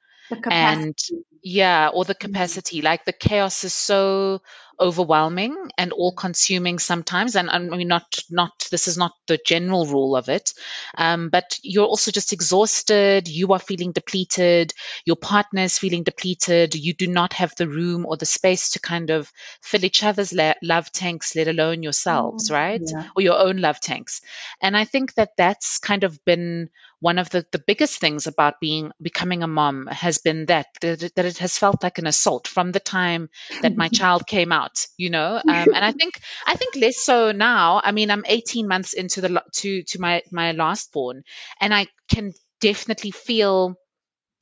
and 0.50 0.96
yeah 1.42 1.90
or 1.92 2.04
the 2.04 2.14
capacity 2.14 2.80
like 2.80 3.04
the 3.04 3.12
chaos 3.12 3.64
is 3.64 3.74
so 3.74 4.40
overwhelming 4.78 5.56
and 5.78 5.92
all 5.92 6.12
consuming 6.12 6.78
sometimes. 6.78 7.36
And 7.36 7.50
i 7.50 7.58
mean 7.58 7.88
not 7.88 8.18
not 8.30 8.68
this 8.70 8.88
is 8.88 8.96
not 8.96 9.12
the 9.26 9.38
general 9.44 9.86
rule 9.86 10.16
of 10.16 10.28
it. 10.28 10.52
Um, 10.96 11.28
but 11.30 11.58
you're 11.62 11.86
also 11.86 12.10
just 12.10 12.32
exhausted. 12.32 13.28
You 13.28 13.52
are 13.52 13.58
feeling 13.58 13.92
depleted. 13.92 14.72
Your 15.04 15.16
partner 15.16 15.62
is 15.62 15.78
feeling 15.78 16.02
depleted. 16.02 16.74
You 16.74 16.94
do 16.94 17.06
not 17.06 17.32
have 17.34 17.54
the 17.56 17.68
room 17.68 18.06
or 18.06 18.16
the 18.16 18.26
space 18.26 18.70
to 18.70 18.80
kind 18.80 19.10
of 19.10 19.30
fill 19.62 19.84
each 19.84 20.02
other's 20.02 20.32
la- 20.32 20.54
love 20.62 20.90
tanks 20.92 21.36
let 21.36 21.48
alone 21.48 21.82
yourselves 21.82 22.50
mm, 22.50 22.54
right? 22.54 22.82
Yeah. 22.84 23.08
or 23.16 23.22
your 23.22 23.38
own 23.38 23.58
love 23.58 23.80
tanks. 23.80 24.20
And 24.60 24.76
i 24.76 24.84
think 24.84 25.14
that 25.14 25.30
that's 25.36 25.78
kind 25.78 26.04
of 26.04 26.24
been 26.24 26.70
one 27.04 27.18
of 27.18 27.28
the, 27.28 27.44
the 27.52 27.58
biggest 27.58 28.00
things 28.00 28.26
about 28.26 28.60
being 28.60 28.90
becoming 29.02 29.42
a 29.42 29.46
mom 29.46 29.86
has 29.88 30.16
been 30.16 30.46
that, 30.46 30.68
that 30.80 31.12
that 31.16 31.26
it 31.26 31.36
has 31.36 31.58
felt 31.58 31.82
like 31.82 31.98
an 31.98 32.06
assault 32.06 32.48
from 32.48 32.72
the 32.72 32.80
time 32.80 33.28
that 33.60 33.76
my 33.76 33.88
child 34.00 34.26
came 34.26 34.52
out 34.52 34.63
you 34.96 35.10
know? 35.10 35.40
Um, 35.48 35.68
and 35.74 35.84
i 35.84 35.92
think 35.92 36.20
i 36.46 36.54
think 36.56 36.76
less 36.76 36.96
so 36.98 37.32
now. 37.32 37.80
I 37.84 37.92
mean 37.92 38.10
i'm 38.10 38.24
18 38.26 38.68
months 38.68 38.92
into 38.94 39.20
the 39.20 39.42
to 39.60 39.82
to 39.82 40.00
my 40.00 40.22
my 40.30 40.52
last 40.52 40.92
born 40.92 41.22
and 41.60 41.74
i 41.74 41.86
can 42.08 42.32
definitely 42.60 43.10
feel 43.10 43.74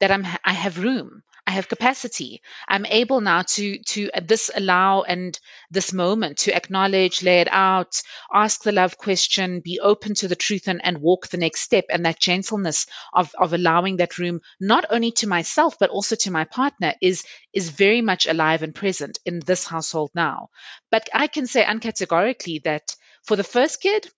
that 0.00 0.10
i'm 0.10 0.26
i 0.44 0.52
have 0.52 0.78
room 0.78 1.22
I 1.52 1.56
have 1.56 1.68
capacity. 1.68 2.40
I'm 2.66 2.86
able 2.86 3.20
now 3.20 3.42
to 3.42 3.78
to 3.92 4.10
this 4.22 4.50
allow 4.54 5.02
and 5.02 5.38
this 5.70 5.92
moment 5.92 6.38
to 6.38 6.56
acknowledge, 6.56 7.22
lay 7.22 7.40
it 7.42 7.48
out, 7.50 8.00
ask 8.32 8.62
the 8.62 8.72
love 8.72 8.96
question, 8.96 9.60
be 9.60 9.78
open 9.78 10.14
to 10.14 10.28
the 10.28 10.42
truth 10.44 10.66
and, 10.66 10.82
and 10.82 11.02
walk 11.02 11.28
the 11.28 11.36
next 11.36 11.60
step. 11.60 11.84
And 11.90 12.06
that 12.06 12.18
gentleness 12.18 12.86
of 13.12 13.34
of 13.38 13.52
allowing 13.52 13.98
that 13.98 14.16
room 14.16 14.40
not 14.60 14.86
only 14.88 15.10
to 15.20 15.28
myself 15.28 15.78
but 15.78 15.90
also 15.90 16.16
to 16.16 16.30
my 16.30 16.44
partner 16.44 16.94
is 17.02 17.22
is 17.52 17.68
very 17.68 18.00
much 18.00 18.26
alive 18.26 18.62
and 18.62 18.74
present 18.74 19.18
in 19.26 19.40
this 19.40 19.66
household 19.66 20.10
now. 20.14 20.48
But 20.90 21.10
I 21.12 21.26
can 21.26 21.46
say 21.46 21.62
uncategorically 21.64 22.62
that 22.64 22.96
for 23.24 23.36
the 23.36 23.44
first 23.44 23.82
kid, 23.82 24.10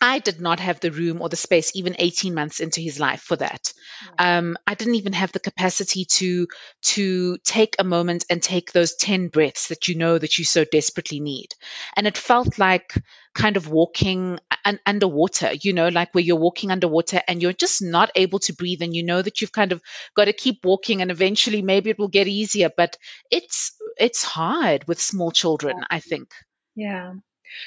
I 0.00 0.20
did 0.20 0.40
not 0.40 0.60
have 0.60 0.78
the 0.80 0.92
room 0.92 1.20
or 1.20 1.28
the 1.28 1.36
space, 1.36 1.72
even 1.74 1.96
18 1.98 2.32
months 2.34 2.60
into 2.60 2.80
his 2.80 3.00
life, 3.00 3.20
for 3.20 3.36
that. 3.36 3.72
Um, 4.18 4.56
I 4.66 4.74
didn't 4.74 4.94
even 4.94 5.12
have 5.12 5.32
the 5.32 5.40
capacity 5.40 6.04
to 6.04 6.46
to 6.82 7.38
take 7.38 7.76
a 7.78 7.84
moment 7.84 8.24
and 8.30 8.40
take 8.42 8.70
those 8.72 8.94
10 8.94 9.28
breaths 9.28 9.68
that 9.68 9.88
you 9.88 9.96
know 9.96 10.16
that 10.16 10.38
you 10.38 10.44
so 10.44 10.64
desperately 10.64 11.18
need. 11.20 11.48
And 11.96 12.06
it 12.06 12.16
felt 12.16 12.58
like 12.58 12.94
kind 13.34 13.56
of 13.56 13.68
walking 13.68 14.38
un- 14.64 14.80
underwater, 14.86 15.52
you 15.52 15.72
know, 15.72 15.88
like 15.88 16.14
where 16.14 16.24
you're 16.24 16.36
walking 16.36 16.70
underwater 16.70 17.20
and 17.26 17.42
you're 17.42 17.52
just 17.52 17.82
not 17.82 18.10
able 18.14 18.38
to 18.40 18.54
breathe, 18.54 18.82
and 18.82 18.94
you 18.94 19.02
know 19.02 19.20
that 19.20 19.40
you've 19.40 19.52
kind 19.52 19.72
of 19.72 19.82
got 20.14 20.26
to 20.26 20.32
keep 20.32 20.64
walking, 20.64 21.02
and 21.02 21.10
eventually 21.10 21.62
maybe 21.62 21.90
it 21.90 21.98
will 21.98 22.08
get 22.08 22.28
easier. 22.28 22.70
But 22.76 22.96
it's 23.30 23.74
it's 23.98 24.22
hard 24.22 24.86
with 24.86 25.00
small 25.00 25.32
children, 25.32 25.84
I 25.90 25.98
think. 26.00 26.30
Yeah. 26.76 27.14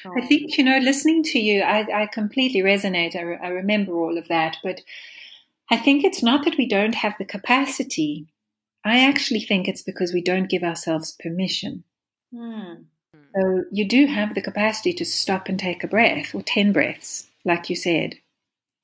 I 0.05 0.25
think, 0.25 0.57
you 0.57 0.63
know, 0.63 0.77
listening 0.77 1.23
to 1.23 1.39
you, 1.39 1.61
I, 1.61 2.03
I 2.03 2.05
completely 2.07 2.61
resonate. 2.61 3.15
I, 3.15 3.21
re- 3.21 3.39
I 3.41 3.47
remember 3.47 3.93
all 3.93 4.17
of 4.17 4.27
that. 4.27 4.57
But 4.63 4.81
I 5.69 5.77
think 5.77 6.03
it's 6.03 6.21
not 6.21 6.45
that 6.45 6.57
we 6.57 6.67
don't 6.67 6.95
have 6.95 7.15
the 7.17 7.25
capacity. 7.25 8.27
I 8.83 8.99
actually 8.99 9.41
think 9.41 9.67
it's 9.67 9.81
because 9.81 10.13
we 10.13 10.21
don't 10.21 10.49
give 10.49 10.63
ourselves 10.63 11.15
permission. 11.19 11.83
Hmm. 12.33 12.83
So 13.35 13.63
you 13.71 13.87
do 13.87 14.07
have 14.07 14.35
the 14.35 14.41
capacity 14.41 14.93
to 14.93 15.05
stop 15.05 15.47
and 15.47 15.57
take 15.59 15.83
a 15.83 15.87
breath 15.87 16.35
or 16.35 16.41
10 16.41 16.73
breaths, 16.73 17.27
like 17.45 17.69
you 17.69 17.75
said. 17.75 18.15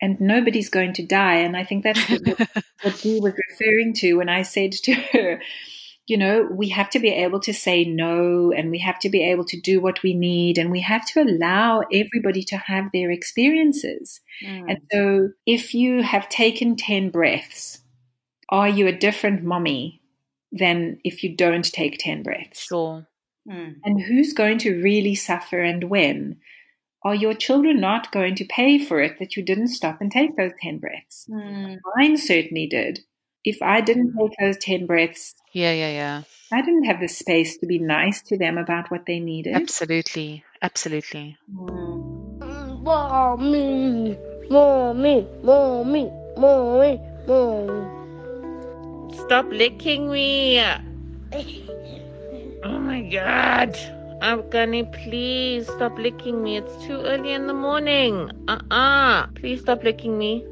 And 0.02 0.22
nobody's 0.22 0.70
going 0.70 0.94
to 0.94 1.06
die. 1.06 1.38
And 1.38 1.58
I 1.58 1.64
think 1.64 1.84
that's 1.84 2.10
what, 2.10 2.40
what 2.84 3.00
Dee 3.02 3.20
was 3.20 3.34
referring 3.50 3.94
to 3.96 4.14
when 4.16 4.30
I 4.30 4.44
said 4.44 4.72
to 4.74 4.94
her, 4.94 5.42
you 6.08 6.18
know, 6.18 6.48
we 6.50 6.70
have 6.70 6.90
to 6.92 7.00
be 7.00 7.10
able 7.10 7.42
to 7.42 7.54
say 7.54 7.84
no 7.84 8.54
and 8.54 8.72
we 8.72 8.80
have 8.80 8.98
to 9.00 9.10
be 9.10 9.24
able 9.30 9.44
to 9.44 9.60
do 9.60 9.82
what 9.82 10.02
we 10.04 10.14
need 10.14 10.58
and 10.58 10.72
we 10.72 10.80
have 10.80 11.06
to 11.06 11.22
allow 11.22 11.84
everybody 11.92 12.44
to 12.44 12.56
have 12.56 12.86
their 12.94 13.12
experiences. 13.12 14.22
Mm. 14.44 14.70
And 14.70 14.80
so 14.92 15.30
if 15.46 15.74
you 15.74 16.02
have 16.02 16.30
taken 16.30 16.78
10 16.78 17.10
breaths, 17.10 17.82
are 18.50 18.70
you 18.70 18.88
a 18.88 18.98
different 18.98 19.44
mommy 19.44 20.02
than 20.54 21.00
if 21.04 21.24
you 21.24 21.36
don't 21.36 21.66
take 21.66 21.98
10 22.00 22.24
breaths? 22.24 22.62
Sure. 22.62 23.06
Mm. 23.50 23.76
And 23.84 24.02
who's 24.02 24.32
going 24.32 24.60
to 24.60 24.82
really 24.82 25.16
suffer 25.16 25.62
and 25.62 25.84
when? 25.90 26.38
Are 27.04 27.16
your 27.16 27.34
children 27.34 27.82
not 27.82 28.14
going 28.14 28.36
to 28.36 28.46
pay 28.46 28.80
for 28.80 29.02
it 29.02 29.20
that 29.20 29.36
you 29.36 29.44
didn't 29.44 29.68
stop 29.68 30.00
and 30.00 30.10
take 30.10 30.38
those 30.38 30.52
10 30.62 30.78
breaths? 30.80 31.28
Mm. 31.30 31.80
Mine 31.98 32.16
certainly 32.16 32.68
did 32.68 33.02
if 33.44 33.62
I 33.62 33.82
didn't 33.82 34.14
take 34.18 34.32
those 34.40 34.58
10 34.58 34.86
breaths, 34.86 35.36
yeah, 35.54 35.72
yeah, 35.72 35.92
yeah. 35.92 36.24
I 36.52 36.62
didn't 36.62 36.86
have 36.86 37.02
the 37.02 37.08
space 37.08 37.58
to 37.58 37.66
be 37.66 37.80
nice 37.80 38.22
to 38.24 38.38
them 38.38 38.58
about 38.58 38.90
what 38.90 39.06
they 39.06 39.20
needed. 39.20 39.54
Absolutely. 39.54 40.46
Absolutely. 40.62 41.38
Mm. 41.54 42.84
Mommy, 42.84 44.18
mommy, 44.50 45.28
mommy, 45.44 46.10
mommy, 46.38 47.02
mommy. 47.28 47.98
Stop 49.26 49.48
licking 49.52 50.10
me. 50.10 50.62
Oh 52.64 52.80
my 52.80 53.02
god. 53.02 53.78
I'm 54.22 54.50
gonna 54.50 54.86
please 54.86 55.68
stop 55.68 55.98
licking 56.00 56.42
me. 56.42 56.58
It's 56.58 56.86
too 56.86 57.02
early 57.02 57.34
in 57.34 57.48
the 57.48 57.54
morning. 57.54 58.32
Uh 58.48 58.60
uh-uh. 58.72 58.76
uh. 58.76 59.28
Please 59.36 59.62
stop 59.62 59.84
licking 59.84 60.18
me. 60.18 60.46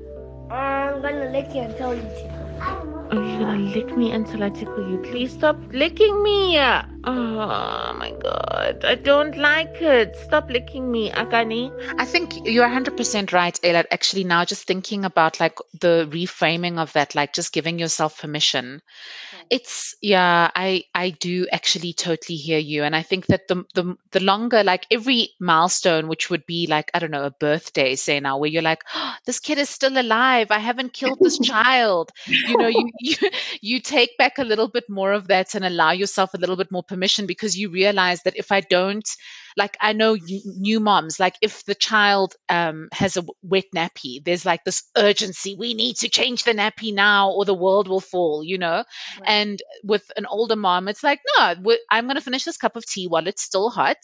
I'm 0.52 1.02
gonna 1.02 1.32
lick 1.32 1.56
you 1.56 1.62
until 1.62 1.96
you 1.96 2.04
tickle. 2.20 2.45
Oh, 2.62 2.86
Gonna 3.12 3.58
lick 3.76 3.96
me 3.98 4.12
until 4.12 4.44
I 4.44 4.50
tickle 4.50 4.90
you? 4.90 4.98
Please 4.98 5.32
stop 5.34 5.58
licking 5.72 6.24
me. 6.24 6.58
Oh 6.58 7.94
my 7.98 8.12
god. 8.22 8.84
I 8.84 8.96
don't 8.96 9.38
like 9.38 9.82
it. 9.82 10.16
Stop 10.16 10.50
licking 10.50 10.92
me, 10.92 11.12
Akani. 11.12 11.72
I 12.00 12.06
think 12.06 12.46
you're 12.46 12.68
100% 12.68 13.32
right, 13.32 13.60
Eilat. 13.62 13.86
Actually, 13.92 14.24
now 14.24 14.46
just 14.46 14.66
thinking 14.66 15.06
about 15.06 15.40
like 15.40 15.58
the 15.80 16.08
reframing 16.12 16.78
of 16.80 16.94
that, 16.94 17.14
like 17.14 17.34
just 17.34 17.54
giving 17.54 17.78
yourself 17.78 18.20
permission. 18.22 18.82
It's 19.50 19.96
yeah, 20.02 20.50
I 20.56 20.84
I 20.94 21.12
do 21.12 21.48
actually 21.52 21.94
totally 21.94 22.36
hear 22.38 22.58
you, 22.58 22.84
and 22.84 22.96
I 22.96 23.04
think 23.04 23.28
that 23.28 23.48
the 23.48 23.64
the 23.74 23.96
the 24.12 24.20
longer 24.20 24.64
like 24.64 24.86
every 24.92 25.30
milestone, 25.40 26.08
which 26.08 26.30
would 26.30 26.46
be 26.46 26.68
like 26.68 26.90
I 26.94 27.00
don't 27.00 27.12
know 27.12 27.26
a 27.26 27.32
birthday, 27.32 27.96
say 27.96 28.20
now, 28.20 28.38
where 28.40 28.50
you're 28.50 28.62
like, 28.62 28.84
oh, 28.94 29.14
this 29.26 29.40
kid 29.40 29.58
is 29.58 29.70
still 29.70 29.98
alive. 30.00 30.52
I 30.52 30.60
haven't 30.60 30.94
killed 30.94 31.20
this 31.22 31.38
child. 31.52 32.12
You 32.28 32.58
know, 32.58 32.68
you, 32.68 32.92
you 33.00 33.16
you 33.62 33.80
take 33.82 34.18
back 34.18 34.38
a 34.40 34.44
little 34.44 34.68
bit 34.68 34.90
more 34.90 35.14
of 35.14 35.28
that 35.28 35.54
and 35.56 35.64
allow 35.66 35.92
yourself 35.92 36.34
a 36.34 36.38
little 36.38 36.56
bit 36.58 36.72
more 36.72 36.84
permission 36.84 37.26
because 37.26 37.58
you 37.58 37.70
realize 37.70 38.24
that 38.24 38.38
if 38.38 38.52
I 38.52 38.62
don't 38.62 39.08
like 39.58 39.78
I 39.80 39.94
know 39.94 40.18
new 40.46 40.80
moms, 40.80 41.20
like 41.20 41.36
if 41.42 41.64
the 41.66 41.76
child 41.76 42.36
um, 42.50 42.90
has 42.92 43.18
a 43.18 43.26
wet 43.42 43.66
nappy, 43.76 44.24
there's 44.24 44.46
like 44.46 44.64
this 44.64 44.84
urgency. 44.98 45.56
We 45.58 45.74
need 45.74 45.98
to 45.98 46.10
change 46.10 46.44
the 46.44 46.54
nappy 46.54 46.94
now, 46.94 47.32
or 47.32 47.46
the 47.46 47.54
world 47.54 47.88
will 47.88 48.02
fall. 48.02 48.44
You 48.44 48.58
know. 48.58 48.84
Right. 49.20 49.30
And 49.30 49.62
with 49.84 50.04
an 50.18 50.26
older 50.26 50.56
mom, 50.56 50.88
it's 50.88 51.04
like, 51.04 51.20
no, 51.38 51.56
I'm 51.90 52.06
going 52.06 52.16
to 52.16 52.22
finish 52.22 52.44
this 52.44 52.58
cup 52.58 52.76
of 52.76 52.86
tea 52.86 53.08
while 53.08 53.28
it's 53.28 53.44
still 53.44 53.70
hot 53.70 53.98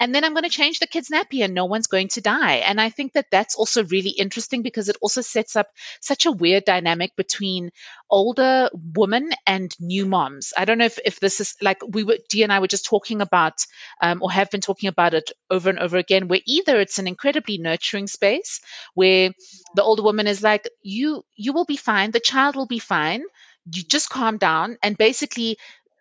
and 0.00 0.14
then 0.14 0.24
I'm 0.24 0.32
going 0.32 0.44
to 0.44 0.48
change 0.48 0.78
the 0.78 0.86
kid's 0.86 1.10
nappy 1.10 1.44
and 1.44 1.52
no 1.52 1.66
one's 1.66 1.86
going 1.86 2.08
to 2.08 2.22
die. 2.22 2.54
And 2.56 2.80
I 2.80 2.88
think 2.88 3.12
that 3.12 3.26
that's 3.30 3.54
also 3.54 3.84
really 3.84 4.08
interesting 4.08 4.62
because 4.62 4.88
it 4.88 4.96
also 5.02 5.20
sets 5.20 5.56
up 5.56 5.68
such 6.00 6.24
a 6.24 6.32
weird 6.32 6.64
dynamic 6.64 7.14
between 7.16 7.70
older 8.10 8.70
women 8.96 9.30
and 9.46 9.76
new 9.78 10.06
moms. 10.06 10.54
I 10.56 10.64
don't 10.64 10.78
know 10.78 10.86
if, 10.86 10.98
if 11.04 11.20
this 11.20 11.40
is 11.40 11.54
like 11.60 11.82
we 11.86 12.04
were, 12.04 12.16
Dee 12.30 12.42
and 12.44 12.52
I 12.52 12.60
were 12.60 12.66
just 12.66 12.86
talking 12.86 13.20
about 13.20 13.66
um, 14.00 14.22
or 14.22 14.32
have 14.32 14.50
been 14.50 14.62
talking 14.62 14.88
about 14.88 15.12
it 15.12 15.32
over 15.50 15.68
and 15.68 15.78
over 15.78 15.98
again, 15.98 16.28
where 16.28 16.40
either 16.46 16.80
it's 16.80 16.98
an 16.98 17.06
incredibly 17.06 17.58
nurturing 17.58 18.06
space 18.06 18.62
where 18.94 19.32
the 19.74 19.82
older 19.82 20.02
woman 20.02 20.26
is 20.26 20.42
like, 20.42 20.66
you, 20.82 21.24
you 21.36 21.52
will 21.52 21.66
be 21.66 21.76
fine. 21.76 22.10
The 22.10 22.20
child 22.20 22.56
will 22.56 22.66
be 22.66 22.78
fine. 22.78 23.22
You 23.70 23.82
just 23.82 24.08
calm 24.08 24.38
down. 24.38 24.78
And 24.82 24.96
basically 24.96 25.58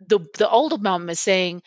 the, 0.07 0.19
the 0.38 0.49
older 0.49 0.77
mom 0.77 1.09
is 1.09 1.19
saying, 1.19 1.63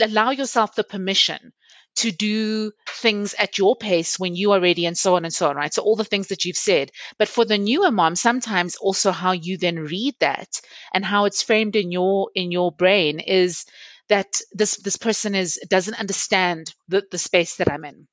allow 0.00 0.30
yourself 0.30 0.76
the 0.76 0.84
permission 0.84 1.52
to 1.96 2.10
do 2.10 2.72
things 2.88 3.34
at 3.34 3.58
your 3.58 3.76
pace 3.76 4.18
when 4.18 4.34
you 4.34 4.52
are 4.52 4.60
ready 4.60 4.86
and 4.86 4.96
so 4.96 5.16
on 5.16 5.24
and 5.24 5.34
so 5.34 5.48
on, 5.48 5.56
right? 5.56 5.72
So 5.72 5.82
all 5.82 5.96
the 5.96 6.04
things 6.04 6.28
that 6.28 6.44
you've 6.44 6.56
said. 6.56 6.90
But 7.18 7.28
for 7.28 7.44
the 7.44 7.58
newer 7.58 7.90
mom, 7.90 8.16
sometimes 8.16 8.76
also 8.76 9.10
how 9.12 9.32
you 9.32 9.58
then 9.58 9.78
read 9.78 10.14
that 10.20 10.60
and 10.94 11.04
how 11.04 11.24
it's 11.26 11.42
framed 11.42 11.76
in 11.76 11.92
your 11.92 12.30
in 12.34 12.50
your 12.52 12.72
brain 12.72 13.20
is 13.20 13.64
that 14.08 14.40
this 14.52 14.76
this 14.76 14.96
person 14.96 15.34
is 15.34 15.60
doesn't 15.68 15.98
understand 15.98 16.74
the, 16.88 17.04
the 17.10 17.18
space 17.18 17.56
that 17.56 17.70
I'm 17.70 17.84
in 17.84 18.06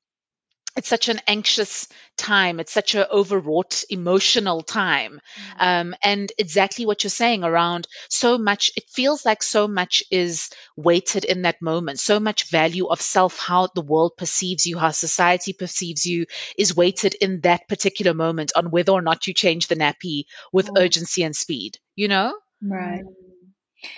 it's 0.80 0.88
such 0.88 1.10
an 1.10 1.20
anxious 1.26 1.88
time. 2.16 2.58
It's 2.58 2.72
such 2.72 2.94
an 2.94 3.04
overwrought 3.12 3.84
emotional 3.90 4.62
time. 4.62 5.20
Mm-hmm. 5.20 5.62
Um, 5.62 5.94
and 6.02 6.32
exactly 6.38 6.86
what 6.86 7.04
you're 7.04 7.10
saying 7.10 7.44
around 7.44 7.86
so 8.08 8.38
much, 8.38 8.70
it 8.78 8.84
feels 8.88 9.26
like 9.26 9.42
so 9.42 9.68
much 9.68 10.02
is 10.10 10.48
weighted 10.76 11.26
in 11.26 11.42
that 11.42 11.60
moment. 11.60 12.00
So 12.00 12.18
much 12.18 12.48
value 12.48 12.86
of 12.86 13.02
self, 13.02 13.38
how 13.38 13.68
the 13.74 13.82
world 13.82 14.12
perceives 14.16 14.64
you, 14.64 14.78
how 14.78 14.92
society 14.92 15.52
perceives 15.52 16.06
you 16.06 16.24
is 16.56 16.74
weighted 16.74 17.14
in 17.14 17.42
that 17.42 17.68
particular 17.68 18.14
moment 18.14 18.52
on 18.56 18.70
whether 18.70 18.92
or 18.92 19.02
not 19.02 19.26
you 19.26 19.34
change 19.34 19.66
the 19.66 19.76
nappy 19.76 20.24
with 20.50 20.64
mm-hmm. 20.64 20.82
urgency 20.82 21.24
and 21.24 21.36
speed, 21.36 21.76
you 21.94 22.08
know? 22.08 22.34
Right. 22.62 23.02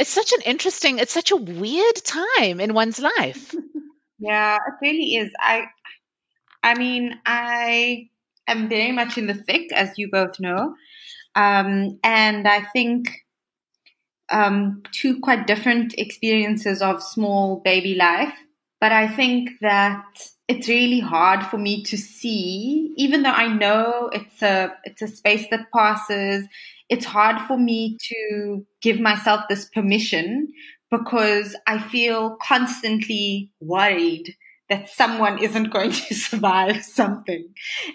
It's 0.00 0.10
such 0.10 0.32
an 0.32 0.40
interesting, 0.40 0.98
it's 0.98 1.14
such 1.14 1.30
a 1.30 1.36
weird 1.36 1.96
time 2.04 2.58
in 2.58 2.74
one's 2.74 2.98
life. 2.98 3.54
yeah, 4.18 4.56
it 4.56 4.74
really 4.82 5.14
is. 5.14 5.30
I 5.38 5.66
I 6.62 6.74
mean, 6.74 7.18
I 7.26 8.08
am 8.46 8.68
very 8.68 8.92
much 8.92 9.18
in 9.18 9.26
the 9.26 9.34
thick, 9.34 9.72
as 9.72 9.98
you 9.98 10.10
both 10.10 10.38
know. 10.40 10.74
Um, 11.34 11.98
and 12.04 12.46
I 12.46 12.62
think 12.62 13.08
um, 14.30 14.82
two 14.92 15.20
quite 15.20 15.46
different 15.46 15.94
experiences 15.98 16.82
of 16.82 17.02
small 17.02 17.60
baby 17.64 17.94
life. 17.94 18.32
But 18.80 18.92
I 18.92 19.06
think 19.06 19.50
that 19.60 20.04
it's 20.48 20.68
really 20.68 20.98
hard 20.98 21.46
for 21.46 21.56
me 21.56 21.84
to 21.84 21.96
see, 21.96 22.92
even 22.96 23.22
though 23.22 23.30
I 23.30 23.46
know 23.46 24.10
it's 24.12 24.42
a 24.42 24.74
it's 24.84 25.02
a 25.02 25.06
space 25.08 25.46
that 25.50 25.70
passes. 25.72 26.46
It's 26.88 27.04
hard 27.04 27.40
for 27.46 27.56
me 27.56 27.96
to 28.08 28.66
give 28.82 29.00
myself 29.00 29.42
this 29.48 29.66
permission 29.66 30.48
because 30.90 31.56
I 31.66 31.78
feel 31.78 32.36
constantly 32.42 33.50
worried 33.60 34.34
that 34.72 34.88
someone 34.88 35.38
isn't 35.38 35.70
going 35.70 35.92
to 35.92 36.14
survive 36.28 36.82
something. 36.82 37.46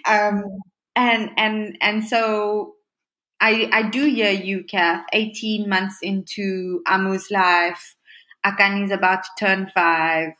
Um, 0.06 0.44
and, 0.94 1.30
and, 1.36 1.76
and 1.80 2.04
so 2.06 2.74
I, 3.40 3.68
I 3.72 3.82
do 3.90 4.04
hear 4.04 4.30
you, 4.30 4.62
Kath, 4.62 5.04
18 5.12 5.68
months 5.68 5.98
into 6.02 6.80
Amu's 6.86 7.32
life. 7.32 7.96
Akani's 8.46 8.92
about 8.92 9.24
to 9.24 9.30
turn 9.40 9.70
five. 9.74 10.34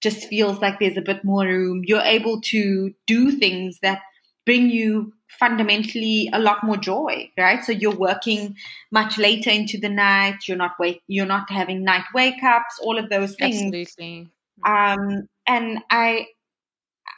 Just 0.00 0.28
feels 0.28 0.60
like 0.60 0.78
there's 0.78 0.96
a 0.96 1.02
bit 1.02 1.24
more 1.24 1.44
room. 1.44 1.82
You're 1.84 2.00
able 2.00 2.40
to 2.42 2.94
do 3.08 3.32
things 3.32 3.80
that 3.82 4.00
bring 4.46 4.70
you 4.70 5.12
fundamentally 5.28 6.30
a 6.32 6.38
lot 6.38 6.62
more 6.62 6.76
joy, 6.76 7.30
right? 7.36 7.64
So 7.64 7.72
you're 7.72 7.96
working 7.96 8.56
much 8.92 9.18
later 9.18 9.50
into 9.50 9.78
the 9.78 9.88
night. 9.88 10.46
You're 10.46 10.56
not 10.56 10.78
wake, 10.78 11.02
you're 11.08 11.26
not 11.26 11.50
having 11.50 11.82
night 11.82 12.04
wake 12.14 12.42
ups, 12.44 12.78
all 12.80 12.96
of 12.98 13.10
those 13.10 13.34
things. 13.34 13.56
Absolutely. 13.56 14.28
Um, 14.64 15.28
and 15.46 15.80
I, 15.90 16.26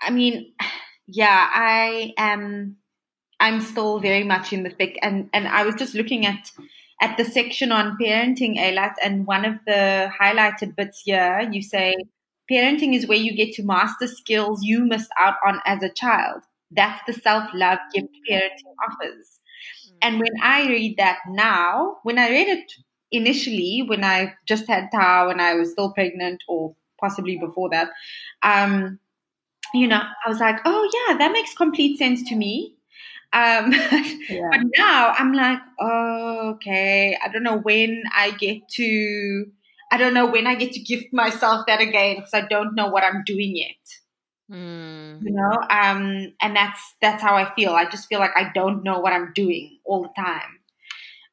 I 0.02 0.10
mean, 0.10 0.54
yeah, 1.06 1.48
I 1.50 2.12
am. 2.16 2.76
I'm 3.40 3.60
still 3.60 3.98
very 3.98 4.22
much 4.22 4.52
in 4.52 4.62
the 4.62 4.70
thick, 4.70 4.98
and 5.02 5.28
and 5.32 5.48
I 5.48 5.64
was 5.64 5.74
just 5.74 5.94
looking 5.94 6.26
at 6.26 6.50
at 7.02 7.16
the 7.16 7.24
section 7.24 7.72
on 7.72 7.96
parenting, 8.00 8.56
Eilat, 8.56 8.94
and 9.02 9.26
one 9.26 9.44
of 9.44 9.54
the 9.66 10.08
highlighted 10.20 10.76
bits 10.76 11.02
here, 11.04 11.48
you 11.50 11.60
say 11.60 11.96
parenting 12.50 12.94
is 12.94 13.08
where 13.08 13.18
you 13.18 13.34
get 13.34 13.52
to 13.54 13.64
master 13.64 14.06
skills 14.06 14.62
you 14.62 14.84
missed 14.84 15.10
out 15.18 15.34
on 15.44 15.60
as 15.66 15.82
a 15.82 15.92
child. 15.92 16.42
That's 16.70 17.02
the 17.06 17.12
self 17.12 17.50
love 17.52 17.78
gift 17.92 18.08
parenting 18.30 18.74
offers. 18.88 19.40
And 20.00 20.20
when 20.20 20.32
I 20.42 20.68
read 20.68 20.96
that 20.98 21.18
now, 21.28 21.96
when 22.04 22.18
I 22.18 22.30
read 22.30 22.48
it 22.48 22.72
initially, 23.10 23.84
when 23.86 24.04
I 24.04 24.34
just 24.46 24.66
had 24.68 24.90
Tao 24.92 25.28
and 25.28 25.40
I 25.40 25.54
was 25.54 25.72
still 25.72 25.92
pregnant 25.92 26.42
or 26.48 26.74
possibly 27.02 27.36
before 27.36 27.68
that. 27.70 27.90
Um, 28.42 28.98
you 29.74 29.86
know, 29.86 30.00
I 30.00 30.28
was 30.28 30.38
like, 30.38 30.60
oh 30.64 30.90
yeah, 31.08 31.18
that 31.18 31.32
makes 31.32 31.54
complete 31.54 31.98
sense 31.98 32.22
to 32.28 32.36
me. 32.36 32.76
Um, 33.32 33.72
yeah. 34.28 34.48
but 34.50 34.60
now 34.76 35.14
I'm 35.16 35.32
like, 35.32 35.58
oh, 35.80 36.52
okay, 36.54 37.16
I 37.22 37.28
don't 37.28 37.42
know 37.42 37.58
when 37.58 38.02
I 38.14 38.30
get 38.32 38.68
to, 38.76 39.46
I 39.90 39.96
don't 39.96 40.14
know 40.14 40.26
when 40.26 40.46
I 40.46 40.54
get 40.54 40.72
to 40.72 40.80
gift 40.80 41.12
myself 41.12 41.66
that 41.66 41.80
again 41.80 42.16
because 42.16 42.34
I 42.34 42.42
don't 42.42 42.74
know 42.74 42.88
what 42.88 43.04
I'm 43.04 43.22
doing 43.24 43.56
yet. 43.56 43.76
Mm. 44.50 45.22
You 45.22 45.32
know, 45.32 45.58
um, 45.70 46.34
and 46.42 46.54
that's 46.54 46.94
that's 47.00 47.22
how 47.22 47.36
I 47.36 47.54
feel. 47.54 47.72
I 47.72 47.88
just 47.88 48.08
feel 48.08 48.18
like 48.18 48.36
I 48.36 48.50
don't 48.54 48.82
know 48.82 48.98
what 48.98 49.14
I'm 49.14 49.32
doing 49.34 49.78
all 49.86 50.02
the 50.02 50.22
time, 50.22 50.58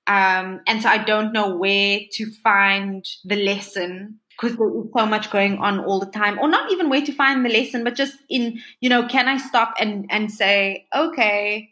um, 0.07 0.61
and 0.67 0.81
so 0.81 0.87
I 0.87 0.99
don't 0.99 1.33
know 1.33 1.57
where 1.57 1.99
to 2.13 2.31
find 2.41 3.03
the 3.25 3.35
lesson 3.35 4.18
because 4.39 4.57
there 4.57 4.69
is 4.69 4.85
so 4.95 5.05
much 5.05 5.29
going 5.31 5.57
on 5.57 5.79
all 5.79 5.99
the 5.99 6.05
time 6.05 6.39
or 6.39 6.47
not 6.47 6.71
even 6.71 6.89
where 6.89 7.01
to 7.01 7.11
find 7.11 7.45
the 7.45 7.49
lesson 7.49 7.83
but 7.83 7.95
just 7.95 8.17
in 8.29 8.59
you 8.79 8.89
know 8.89 9.05
can 9.07 9.27
i 9.27 9.37
stop 9.37 9.73
and 9.79 10.05
and 10.09 10.31
say 10.31 10.85
okay 10.95 11.69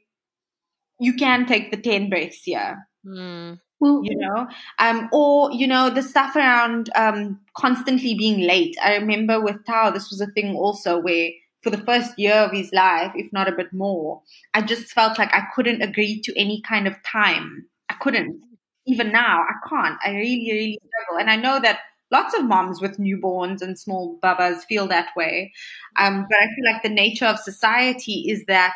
you 1.00 1.14
can 1.14 1.46
take 1.46 1.72
the 1.72 1.78
10 1.78 2.10
breaths 2.10 2.44
here. 2.44 2.88
Mm. 3.06 3.60
you 3.80 4.18
know 4.18 4.48
um 4.80 5.08
or 5.14 5.52
you 5.54 5.68
know 5.68 5.90
the 5.90 6.02
stuff 6.02 6.36
around 6.36 6.90
um 6.96 7.40
constantly 7.56 8.16
being 8.16 8.42
late. 8.42 8.76
I 8.84 8.96
remember 8.96 9.40
with 9.40 9.64
tao 9.66 9.92
this 9.92 10.10
was 10.10 10.20
a 10.20 10.28
thing 10.28 10.56
also 10.56 11.00
where 11.00 11.30
for 11.62 11.70
the 11.70 11.78
first 11.78 12.18
year 12.18 12.34
of 12.34 12.52
his 12.52 12.72
life 12.74 13.12
if 13.16 13.32
not 13.32 13.48
a 13.48 13.52
bit 13.52 13.72
more 13.74 14.22
i 14.54 14.62
just 14.62 14.92
felt 14.92 15.18
like 15.18 15.34
i 15.34 15.44
couldn't 15.56 15.82
agree 15.82 16.22
to 16.22 16.38
any 16.38 16.62
kind 16.62 16.88
of 16.88 16.96
time. 17.04 17.66
I 17.90 17.94
couldn't. 18.02 18.42
Even 18.86 19.12
now 19.12 19.42
i 19.42 19.70
can't. 19.70 19.98
I 20.04 20.12
really 20.12 20.50
really 20.52 20.80
struggle. 20.88 21.20
And 21.22 21.30
i 21.30 21.36
know 21.36 21.60
that 21.62 21.80
lots 22.12 22.34
of 22.34 22.46
moms 22.46 22.82
with 22.82 22.98
newborns 22.98 23.62
and 23.62 23.78
small 23.78 24.18
babas 24.22 24.64
feel 24.66 24.88
that 24.88 25.10
way. 25.16 25.52
Um, 25.98 26.26
but 26.30 26.38
I 26.38 26.46
feel 26.46 26.74
like 26.74 26.84
the 26.84 26.90
nature 26.90 27.26
of 27.26 27.40
society 27.40 28.26
is 28.30 28.44
that 28.48 28.76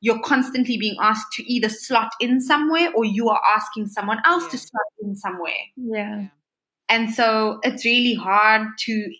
you're 0.00 0.20
constantly 0.20 0.76
being 0.78 0.96
asked 1.00 1.32
to 1.34 1.52
either 1.52 1.68
slot 1.68 2.12
in 2.20 2.40
somewhere 2.40 2.88
or 2.94 3.04
you 3.04 3.28
are 3.28 3.40
asking 3.56 3.86
someone 3.86 4.18
else 4.24 4.44
yeah. 4.44 4.50
to 4.50 4.58
slot 4.58 4.86
in 5.02 5.16
somewhere. 5.16 5.52
Yeah. 5.76 6.26
And 6.88 7.14
so 7.14 7.58
it's 7.62 7.86
really 7.86 8.12
hard 8.12 8.66
to, 8.80 9.14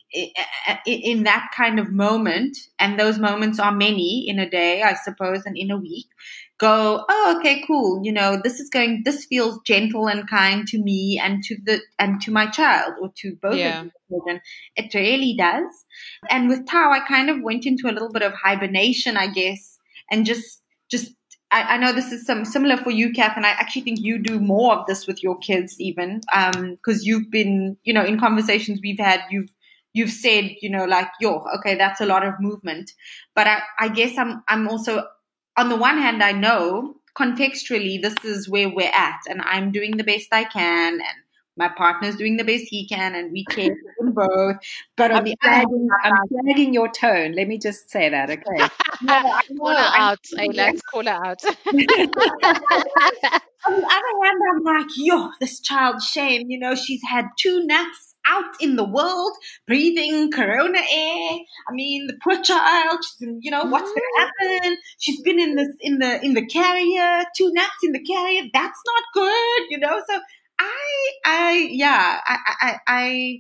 in 0.85 1.23
that 1.23 1.51
kind 1.57 1.79
of 1.79 1.91
moment, 1.91 2.59
and 2.79 3.01
those 3.01 3.19
moments 3.19 3.59
are 3.59 3.73
many 3.73 4.29
in 4.29 4.39
a 4.39 4.51
day, 4.51 4.83
I 4.83 4.93
suppose, 4.93 5.47
and 5.47 5.57
in 5.57 5.71
a 5.71 5.79
week, 5.79 6.05
go, 6.63 7.05
oh, 7.09 7.37
okay, 7.37 7.63
cool. 7.67 8.01
You 8.05 8.13
know, 8.13 8.41
this 8.43 8.61
is 8.61 8.71
going, 8.71 9.03
this 9.05 9.27
feels 9.27 9.59
gentle 9.67 10.07
and 10.07 10.31
kind 10.31 10.67
to 10.69 10.79
me 10.79 11.21
and 11.23 11.43
to 11.43 11.57
the, 11.65 11.81
and 11.99 12.21
to 12.23 12.31
my 12.31 12.47
child 12.47 12.95
or 13.01 13.11
to 13.17 13.37
both 13.43 13.57
yeah. 13.57 13.81
of 13.81 13.87
the 13.87 13.93
children. 14.09 14.41
It 14.77 14.95
really 14.95 15.35
does. 15.37 15.73
And 16.31 16.49
with 16.49 16.65
Tao, 16.67 16.93
I 16.93 17.01
kind 17.01 17.31
of 17.31 17.43
went 17.43 17.67
into 17.67 17.91
a 17.91 17.93
little 17.93 18.13
bit 18.13 18.23
of 18.23 18.33
hibernation, 18.33 19.17
I 19.17 19.27
guess, 19.27 19.77
and 20.09 20.25
just, 20.25 20.63
just, 20.89 21.11
I, 21.51 21.75
I 21.75 21.77
know 21.79 21.93
this 21.93 22.13
is 22.13 22.25
some 22.25 22.45
similar 22.45 22.77
for 22.77 22.91
you, 22.91 23.13
Kath, 23.13 23.37
and 23.37 23.45
I 23.45 23.51
actually 23.51 23.83
think 23.83 23.99
you 24.01 24.23
do 24.23 24.39
more 24.39 24.79
of 24.79 24.87
this 24.87 25.09
with 25.09 25.21
your 25.21 25.39
kids 25.39 25.75
even, 25.81 26.21
um, 26.33 26.79
cause 26.85 27.03
you've 27.03 27.29
been, 27.29 27.77
you 27.83 27.93
know, 27.93 28.05
in 28.05 28.21
conversations 28.21 28.79
we've 28.81 29.01
had, 29.01 29.21
you've, 29.31 29.51
you've 29.95 30.11
said, 30.11 30.53
you 30.63 30.71
know, 30.71 30.85
like, 30.85 31.09
yo, 31.21 31.45
okay, 31.57 31.75
that's 31.75 32.01
a 32.01 32.07
lot 32.07 32.25
of 32.25 32.35
movement. 32.39 32.93
But 33.35 33.49
I, 33.49 33.63
I 33.81 33.89
guess 33.89 34.17
I'm, 34.17 34.45
I'm 34.49 34.69
also 34.69 35.05
on 35.57 35.69
the 35.69 35.77
one 35.77 35.99
hand, 35.99 36.23
I 36.23 36.33
know 36.33 36.97
contextually 37.17 38.01
this 38.01 38.17
is 38.25 38.49
where 38.49 38.69
we're 38.69 38.91
at, 38.93 39.21
and 39.29 39.43
I'm 39.43 39.71
doing 39.71 39.97
the 39.97 40.05
best 40.05 40.29
I 40.33 40.45
can, 40.45 40.95
and 40.95 41.19
my 41.57 41.69
partner's 41.69 42.17
doing 42.17 42.37
the 42.37 42.45
best 42.45 42.65
he 42.69 42.87
can, 42.89 43.15
and 43.15 43.31
we 43.33 43.45
care 43.45 43.75
for 43.75 44.05
them 44.05 44.15
both. 44.15 44.57
But 44.97 45.13
I'm 45.13 45.25
the 45.25 45.37
flagging, 45.43 45.89
I'm 46.03 46.15
flagging 46.29 46.73
your 46.73 46.89
tone. 46.89 47.33
Let 47.33 47.49
me 47.49 47.59
just 47.59 47.91
say 47.91 48.09
that, 48.09 48.31
okay? 48.31 48.69
no, 49.03 49.39
call 49.59 49.77
her 49.77 49.91
out. 49.99 50.19
Let's 50.33 50.83
call 50.83 51.05
her 51.05 51.11
out. 51.11 51.45
on 53.67 53.75
the 53.75 53.87
other 53.87 54.25
hand, 54.25 54.41
I'm 54.51 54.63
like, 54.65 54.87
yo, 54.97 55.31
this 55.41 55.61
child 55.61 56.03
shame. 56.03 56.51
You 56.51 56.59
know, 56.59 56.75
she's 56.75 57.03
had 57.09 57.27
two 57.39 57.67
naps 57.67 58.12
out 58.27 58.55
in 58.61 58.77
the 58.77 58.85
world 58.85 59.33
breathing 59.67 60.31
corona 60.31 60.79
air. 60.79 61.39
I 61.69 61.73
mean, 61.73 62.07
the 62.07 62.17
poor 62.23 62.41
child, 62.43 63.01
she's, 63.05 63.29
you 63.41 63.51
know, 63.51 63.65
what's 63.65 63.91
going 63.91 63.97
to 63.97 64.19
mm. 64.19 64.61
happen? 64.61 64.77
She's 64.99 65.21
been 65.23 65.41
in 65.41 65.57
this, 65.57 65.69
in 65.81 65.99
the, 65.99 66.25
in 66.25 66.35
the 66.35 66.47
carrier, 66.47 67.25
two 67.37 67.51
naps 67.53 67.83
in 67.83 67.93
the 67.93 68.05
carrier. 68.05 68.43
That's 68.53 68.81
not 68.87 69.03
good, 69.15 69.71
you 69.71 69.79
know? 69.79 70.01
So 70.09 70.21
I, 70.59 71.13
I, 71.25 71.69
yeah, 71.71 72.21
I, 72.25 72.39
I, 72.61 72.77
I, 72.87 73.39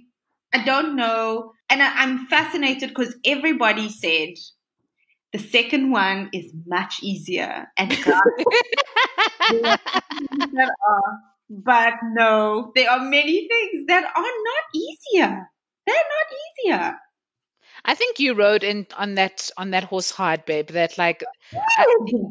I 0.54 0.64
don't 0.64 0.96
know. 0.96 1.52
And 1.70 1.82
I, 1.82 2.02
I'm 2.02 2.26
fascinated 2.26 2.90
because 2.90 3.14
everybody 3.24 3.88
said 3.88 4.34
the 5.32 5.38
second 5.38 5.90
one 5.90 6.28
is 6.32 6.52
much 6.66 7.02
easier 7.02 7.68
and 7.78 7.90
but 11.52 11.94
no, 12.02 12.72
there 12.74 12.90
are 12.90 13.04
many 13.04 13.46
things 13.46 13.86
that 13.88 14.04
are 14.04 14.22
not 14.22 14.64
easier. 14.74 15.48
They're 15.86 15.94
not 15.94 16.74
easier. 16.80 16.98
I 17.84 17.94
think 17.96 18.20
you 18.20 18.34
rode 18.34 18.62
in 18.62 18.86
on 18.96 19.16
that 19.16 19.50
on 19.56 19.72
that 19.72 19.84
horse 19.84 20.12
hard, 20.12 20.44
babe. 20.44 20.68
That 20.68 20.98
like 20.98 21.24
I, 21.52 21.86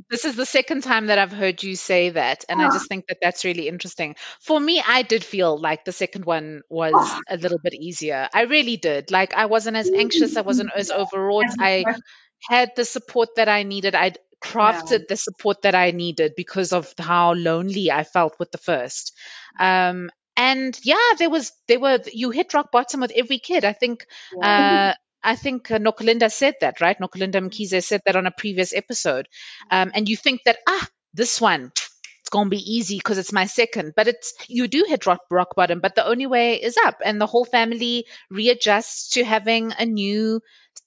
this 0.10 0.24
is 0.24 0.38
the 0.38 0.46
second 0.46 0.84
time 0.84 1.08
that 1.08 1.18
I've 1.18 1.34
heard 1.34 1.62
you 1.62 1.76
say 1.76 2.12
that, 2.12 2.46
and 2.48 2.62
I 2.62 2.68
just 2.68 2.86
ah. 2.86 2.88
think 2.88 3.08
that 3.08 3.18
that's 3.22 3.44
really 3.44 3.68
interesting. 3.68 4.16
For 4.40 4.58
me, 4.58 4.82
I 4.86 5.02
did 5.02 5.26
feel 5.26 5.60
like 5.60 5.84
the 5.84 5.92
second 5.92 6.24
one 6.24 6.62
was 6.70 6.94
ah. 6.96 7.20
a 7.30 7.36
little 7.36 7.60
bit 7.62 7.74
easier. 7.74 8.30
I 8.34 8.44
really 8.44 8.78
did. 8.78 9.12
Like 9.12 9.34
I 9.34 9.48
wasn't 9.48 9.76
as 9.76 9.90
anxious. 9.90 10.38
I 10.38 10.42
wasn't 10.42 10.70
mm. 10.70 10.78
as 10.78 10.90
overwrought. 10.90 11.54
I 11.60 11.84
had 12.48 12.72
the 12.78 12.86
support 12.86 13.36
that 13.36 13.50
I 13.50 13.64
needed. 13.64 13.94
I'd 13.94 14.20
crafted 14.42 15.00
yeah. 15.00 15.06
the 15.10 15.18
support 15.18 15.62
that 15.64 15.76
I 15.76 15.92
needed 15.92 16.34
because 16.36 16.74
of 16.74 16.94
how 16.98 17.34
lonely 17.34 17.92
I 17.92 18.04
felt 18.04 18.40
with 18.40 18.52
the 18.52 18.58
first. 18.58 19.14
Um, 19.60 20.10
and 20.36 20.78
yeah, 20.84 21.14
there 21.18 21.30
was 21.30 21.52
there 21.68 21.80
were 21.80 22.00
you 22.12 22.32
hit 22.32 22.54
rock 22.54 22.72
bottom 22.72 23.02
with 23.02 23.12
every 23.16 23.40
kid. 23.40 23.66
I 23.66 23.74
think 23.74 24.06
yeah. 24.36 24.94
uh, 24.94 24.94
I 25.24 25.36
think 25.36 25.70
uh, 25.70 26.30
said 26.30 26.56
that, 26.62 26.82
right? 26.82 26.98
Nokulinda 27.00 27.36
Mkhize 27.36 27.84
said 27.84 28.02
that 28.06 28.16
on 28.16 28.26
a 28.26 28.32
previous 28.32 28.74
episode. 28.74 29.28
Um, 29.70 29.92
and 29.94 30.10
you 30.10 30.18
think 30.18 30.42
that 30.46 30.58
ah, 30.68 30.88
this 31.14 31.40
one 31.40 31.72
it's 32.22 32.30
going 32.30 32.46
to 32.46 32.50
be 32.56 32.76
easy 32.76 32.98
because 32.98 33.18
it's 33.18 33.34
my 33.34 33.46
second, 33.46 33.94
but 33.96 34.08
it's 34.08 34.34
you 34.48 34.68
do 34.68 34.86
hit 34.88 35.08
rock, 35.08 35.22
rock 35.32 35.56
bottom, 35.56 35.80
but 35.80 35.96
the 35.96 36.06
only 36.06 36.28
way 36.28 36.62
is 36.62 36.78
up, 36.78 37.02
and 37.04 37.20
the 37.20 37.26
whole 37.26 37.46
family 37.46 38.06
readjusts 38.30 39.14
to 39.14 39.24
having 39.24 39.74
a 39.78 39.86
new 39.86 40.40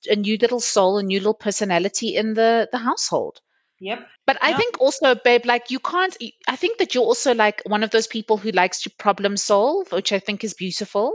a 0.09 0.17
new 0.17 0.37
little 0.41 0.61
soul, 0.61 0.99
a 0.99 1.03
new 1.03 1.19
little 1.19 1.35
personality 1.35 2.17
in 2.17 2.35
the 2.35 2.69
the 2.71 2.79
household. 2.79 3.41
Yep. 3.81 4.07
But 4.27 4.39
I 4.41 4.51
yep. 4.51 4.59
think 4.59 4.81
also, 4.81 5.15
babe, 5.15 5.45
like 5.45 5.71
you 5.71 5.79
can't. 5.79 6.17
I 6.49 6.57
think 6.57 6.79
that 6.79 6.95
you're 6.95 7.05
also 7.05 7.35
like 7.35 7.63
one 7.67 7.83
of 7.83 7.91
those 7.91 8.07
people 8.07 8.37
who 8.37 8.51
likes 8.51 8.83
to 8.83 8.91
problem 8.91 9.37
solve, 9.37 9.91
which 9.93 10.13
I 10.13 10.21
think 10.21 10.45
is 10.45 10.55
beautiful. 10.55 11.13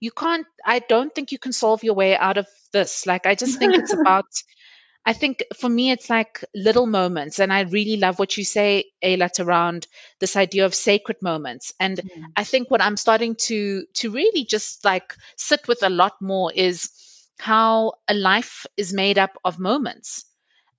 You 0.00 0.10
can't. 0.10 0.46
I 0.64 0.80
don't 0.80 1.14
think 1.14 1.32
you 1.32 1.38
can 1.38 1.52
solve 1.52 1.84
your 1.84 1.94
way 1.94 2.16
out 2.16 2.36
of 2.36 2.46
this. 2.72 3.06
Like 3.06 3.26
I 3.26 3.34
just 3.34 3.58
think 3.58 3.74
it's 3.74 3.92
about. 4.00 4.26
I 5.06 5.12
think 5.12 5.44
for 5.54 5.68
me, 5.68 5.90
it's 5.90 6.08
like 6.08 6.44
little 6.54 6.86
moments, 6.86 7.38
and 7.38 7.52
I 7.52 7.60
really 7.62 7.98
love 7.98 8.18
what 8.18 8.36
you 8.38 8.44
say, 8.44 8.84
Eilat, 9.02 9.38
around 9.38 9.86
this 10.18 10.34
idea 10.34 10.64
of 10.64 10.74
sacred 10.74 11.20
moments. 11.20 11.74
And 11.78 11.98
mm. 11.98 12.24
I 12.34 12.44
think 12.44 12.70
what 12.70 12.80
I'm 12.80 12.96
starting 12.96 13.36
to 13.48 13.84
to 13.94 14.10
really 14.10 14.44
just 14.44 14.84
like 14.84 15.14
sit 15.36 15.68
with 15.68 15.82
a 15.82 15.90
lot 15.90 16.20
more 16.20 16.50
is 16.52 16.90
how 17.40 17.94
a 18.08 18.14
life 18.14 18.66
is 18.76 18.92
made 18.92 19.18
up 19.18 19.36
of 19.44 19.58
moments. 19.58 20.24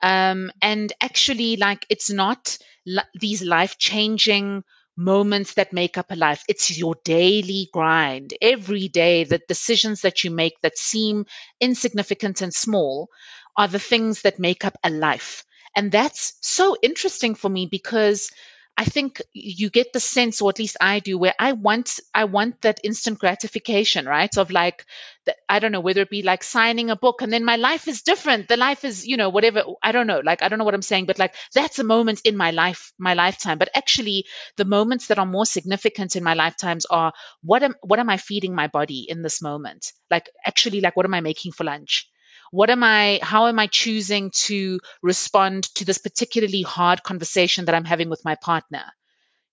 Um, 0.01 0.51
and 0.61 0.91
actually, 1.01 1.55
like, 1.57 1.85
it's 1.89 2.09
not 2.11 2.57
li- 2.85 3.01
these 3.19 3.41
life 3.43 3.77
changing 3.77 4.63
moments 4.97 5.55
that 5.55 5.73
make 5.73 5.97
up 5.97 6.11
a 6.11 6.15
life. 6.15 6.43
It's 6.47 6.77
your 6.77 6.95
daily 7.03 7.69
grind. 7.73 8.33
Every 8.41 8.87
day, 8.87 9.23
the 9.23 9.41
decisions 9.47 10.01
that 10.01 10.23
you 10.23 10.31
make 10.31 10.59
that 10.61 10.77
seem 10.77 11.25
insignificant 11.59 12.41
and 12.41 12.53
small 12.53 13.09
are 13.57 13.67
the 13.67 13.79
things 13.79 14.21
that 14.21 14.39
make 14.39 14.65
up 14.65 14.77
a 14.83 14.89
life. 14.89 15.43
And 15.75 15.91
that's 15.91 16.37
so 16.41 16.77
interesting 16.81 17.35
for 17.35 17.49
me 17.49 17.67
because 17.69 18.31
I 18.77 18.83
think 18.85 19.21
you 19.33 19.69
get 19.69 19.93
the 19.93 20.01
sense, 20.01 20.41
or 20.41 20.49
at 20.49 20.59
least 20.59 20.75
I 20.81 20.99
do, 20.99 21.17
where 21.17 21.33
I 21.39 21.53
want 21.53 21.99
I 22.13 22.25
want 22.25 22.61
that 22.63 22.81
instant 22.83 23.19
gratification, 23.19 24.05
right? 24.05 24.35
Of 24.37 24.51
like, 24.51 24.85
the, 25.25 25.35
I 25.47 25.59
don't 25.59 25.71
know 25.71 25.79
whether 25.79 26.01
it 26.01 26.09
be 26.09 26.23
like 26.23 26.43
signing 26.43 26.89
a 26.89 26.95
book, 26.97 27.21
and 27.21 27.31
then 27.31 27.45
my 27.45 27.55
life 27.55 27.87
is 27.87 28.01
different. 28.01 28.47
The 28.49 28.57
life 28.57 28.83
is, 28.83 29.07
you 29.07 29.15
know, 29.17 29.29
whatever. 29.29 29.63
I 29.81 29.91
don't 29.93 30.07
know. 30.07 30.19
Like 30.23 30.43
I 30.43 30.49
don't 30.49 30.59
know 30.59 30.65
what 30.65 30.73
I'm 30.73 30.81
saying, 30.81 31.05
but 31.05 31.19
like 31.19 31.35
that's 31.53 31.79
a 31.79 31.83
moment 31.85 32.21
in 32.25 32.35
my 32.35 32.51
life, 32.51 32.91
my 32.97 33.13
lifetime. 33.13 33.57
But 33.59 33.69
actually, 33.75 34.25
the 34.57 34.65
moments 34.65 35.07
that 35.07 35.19
are 35.19 35.25
more 35.25 35.45
significant 35.45 36.15
in 36.17 36.23
my 36.23 36.33
lifetimes 36.33 36.85
are 36.85 37.13
what 37.43 37.63
am 37.63 37.75
what 37.81 37.99
am 37.99 38.09
I 38.09 38.17
feeding 38.17 38.55
my 38.55 38.67
body 38.67 39.05
in 39.07 39.21
this 39.21 39.41
moment? 39.41 39.93
Like 40.11 40.29
actually, 40.45 40.81
like 40.81 40.95
what 40.97 41.05
am 41.05 41.13
I 41.13 41.21
making 41.21 41.53
for 41.53 41.63
lunch? 41.63 42.09
What 42.51 42.69
am 42.69 42.83
I, 42.83 43.19
how 43.21 43.47
am 43.47 43.59
I 43.59 43.67
choosing 43.67 44.31
to 44.45 44.79
respond 45.01 45.63
to 45.75 45.85
this 45.85 45.97
particularly 45.97 46.61
hard 46.61 47.03
conversation 47.03 47.65
that 47.65 47.75
I'm 47.75 47.85
having 47.85 48.09
with 48.09 48.25
my 48.25 48.35
partner? 48.35 48.83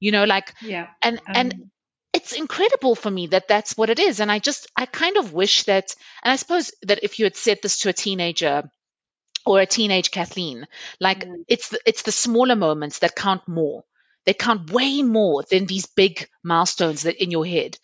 You 0.00 0.12
know, 0.12 0.24
like, 0.24 0.52
yeah. 0.62 0.88
And, 1.02 1.18
um, 1.18 1.34
and, 1.34 1.70
it's 2.12 2.32
incredible 2.32 2.94
for 2.94 3.10
me 3.10 3.28
that 3.28 3.48
that's 3.48 3.76
what 3.76 3.90
it 3.90 3.98
is. 3.98 4.20
And 4.20 4.30
I 4.30 4.38
just, 4.38 4.70
I 4.76 4.86
kind 4.86 5.16
of 5.16 5.32
wish 5.32 5.64
that, 5.64 5.94
and 6.22 6.32
I 6.32 6.36
suppose 6.36 6.72
that 6.82 7.02
if 7.02 7.18
you 7.18 7.24
had 7.24 7.36
said 7.36 7.60
this 7.62 7.78
to 7.80 7.88
a 7.88 7.94
teenager 7.94 8.64
or 9.46 9.60
a 9.60 9.66
teenage 9.66 10.10
Kathleen, 10.10 10.66
like 11.00 11.24
mm. 11.24 11.44
it's 11.48 11.70
the, 11.70 11.78
it's 11.86 12.02
the 12.02 12.12
smaller 12.12 12.56
moments 12.56 12.98
that 12.98 13.16
count 13.16 13.48
more. 13.48 13.84
They 14.24 14.34
count 14.34 14.70
way 14.70 15.02
more 15.02 15.42
than 15.50 15.66
these 15.66 15.86
big 15.86 16.28
milestones 16.44 17.02
that 17.02 17.22
in 17.22 17.30
your 17.30 17.46
head. 17.46 17.78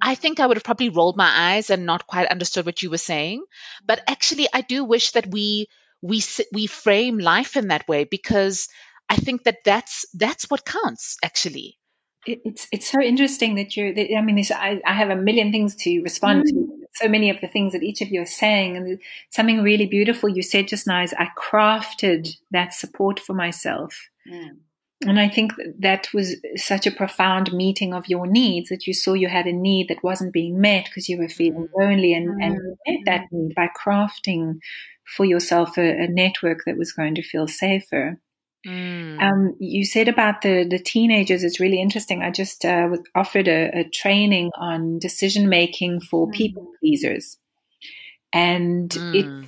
I 0.00 0.14
think 0.14 0.40
I 0.40 0.46
would 0.46 0.56
have 0.56 0.64
probably 0.64 0.88
rolled 0.88 1.16
my 1.16 1.30
eyes 1.54 1.70
and 1.70 1.86
not 1.86 2.06
quite 2.06 2.28
understood 2.28 2.66
what 2.66 2.82
you 2.82 2.90
were 2.90 2.98
saying. 2.98 3.44
But 3.84 4.02
actually, 4.08 4.48
I 4.52 4.62
do 4.62 4.84
wish 4.84 5.12
that 5.12 5.26
we 5.26 5.68
we 6.00 6.22
we 6.52 6.66
frame 6.66 7.18
life 7.18 7.56
in 7.56 7.68
that 7.68 7.86
way 7.86 8.04
because 8.04 8.68
I 9.08 9.16
think 9.16 9.44
that 9.44 9.58
that's 9.64 10.06
that's 10.14 10.50
what 10.50 10.64
counts 10.64 11.16
actually. 11.22 11.78
It's 12.26 12.68
it's 12.72 12.90
so 12.90 13.00
interesting 13.00 13.56
that 13.56 13.76
you're. 13.76 13.92
That, 13.94 14.16
I 14.16 14.22
mean, 14.22 14.42
I, 14.52 14.80
I 14.86 14.94
have 14.94 15.10
a 15.10 15.16
million 15.16 15.52
things 15.52 15.74
to 15.76 16.00
respond 16.02 16.44
mm. 16.44 16.50
to. 16.50 16.68
So 16.94 17.08
many 17.08 17.30
of 17.30 17.40
the 17.40 17.48
things 17.48 17.72
that 17.72 17.82
each 17.82 18.02
of 18.02 18.08
you 18.08 18.20
are 18.20 18.26
saying, 18.26 18.76
and 18.76 19.00
something 19.30 19.62
really 19.62 19.86
beautiful 19.86 20.28
you 20.28 20.42
said 20.42 20.68
just 20.68 20.86
now 20.86 21.02
is 21.02 21.14
I 21.14 21.28
crafted 21.36 22.36
that 22.50 22.74
support 22.74 23.18
for 23.18 23.32
myself. 23.32 24.08
Mm. 24.30 24.58
And 25.06 25.18
I 25.18 25.28
think 25.28 25.52
that 25.78 26.08
was 26.14 26.36
such 26.56 26.86
a 26.86 26.92
profound 26.92 27.52
meeting 27.52 27.94
of 27.94 28.08
your 28.08 28.26
needs 28.26 28.68
that 28.68 28.86
you 28.86 28.94
saw 28.94 29.14
you 29.14 29.28
had 29.28 29.46
a 29.46 29.52
need 29.52 29.88
that 29.88 30.02
wasn't 30.02 30.32
being 30.32 30.60
met 30.60 30.84
because 30.86 31.08
you 31.08 31.18
were 31.18 31.28
feeling 31.28 31.68
mm. 31.68 31.80
lonely 31.80 32.14
and, 32.14 32.28
mm. 32.28 32.44
and 32.44 32.76
met 32.86 33.00
that 33.06 33.26
need 33.32 33.54
by 33.54 33.68
crafting 33.68 34.58
for 35.04 35.24
yourself 35.24 35.76
a, 35.78 36.04
a, 36.04 36.08
network 36.08 36.60
that 36.64 36.78
was 36.78 36.92
going 36.92 37.14
to 37.16 37.22
feel 37.22 37.48
safer. 37.48 38.18
Mm. 38.66 39.20
Um, 39.20 39.56
you 39.58 39.84
said 39.84 40.08
about 40.08 40.42
the, 40.42 40.64
the 40.68 40.78
teenagers, 40.78 41.42
it's 41.42 41.60
really 41.60 41.80
interesting. 41.80 42.22
I 42.22 42.30
just 42.30 42.64
uh, 42.64 42.88
was 42.90 43.00
offered 43.14 43.48
a, 43.48 43.80
a, 43.80 43.88
training 43.88 44.50
on 44.56 45.00
decision 45.00 45.48
making 45.48 46.00
for 46.02 46.28
mm. 46.28 46.32
people 46.32 46.70
pleasers. 46.80 47.38
And 48.32 48.94
it 48.94 49.26
mm 49.26 49.44
uh, 49.44 49.46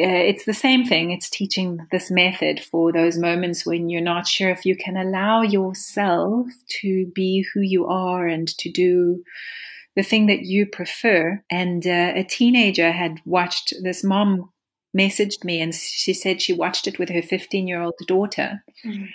it's 0.00 0.44
the 0.44 0.54
same 0.54 0.84
thing. 0.84 1.10
It's 1.10 1.28
teaching 1.28 1.86
this 1.90 2.10
method 2.10 2.60
for 2.60 2.92
those 2.92 3.18
moments 3.18 3.66
when 3.66 3.88
you're 3.88 4.00
not 4.00 4.26
sure 4.26 4.50
if 4.50 4.64
you 4.64 4.76
can 4.76 4.96
allow 4.96 5.42
yourself 5.42 6.46
to 6.80 7.06
be 7.14 7.44
who 7.52 7.60
you 7.60 7.86
are 7.86 8.26
and 8.26 8.46
to 8.58 8.70
do 8.70 9.22
the 9.96 10.02
thing 10.02 10.26
that 10.26 10.42
you 10.42 10.66
prefer. 10.66 11.42
And 11.50 11.86
uh, 11.86 12.12
a 12.14 12.24
teenager 12.24 12.92
had 12.92 13.20
watched 13.24 13.74
this 13.82 14.04
mom 14.04 14.52
messaged 14.96 15.44
me 15.44 15.60
and 15.60 15.74
she 15.74 16.14
said 16.14 16.40
she 16.40 16.52
watched 16.52 16.86
it 16.86 16.98
with 16.98 17.08
her 17.10 17.22
15 17.22 17.66
year 17.66 17.82
old 17.82 17.94
daughter. 18.06 18.62
Mm-hmm. 18.86 19.06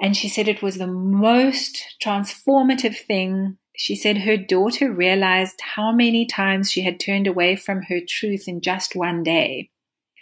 And 0.00 0.16
she 0.16 0.28
said 0.28 0.46
it 0.46 0.62
was 0.62 0.76
the 0.76 0.86
most 0.86 1.96
transformative 2.02 2.96
thing 2.96 3.58
she 3.78 3.94
said 3.94 4.18
her 4.18 4.36
daughter 4.36 4.92
realized 4.92 5.60
how 5.60 5.92
many 5.92 6.26
times 6.26 6.70
she 6.70 6.82
had 6.82 6.98
turned 6.98 7.28
away 7.28 7.54
from 7.54 7.82
her 7.82 8.00
truth 8.06 8.48
in 8.48 8.60
just 8.60 8.96
one 8.96 9.22
day. 9.22 9.70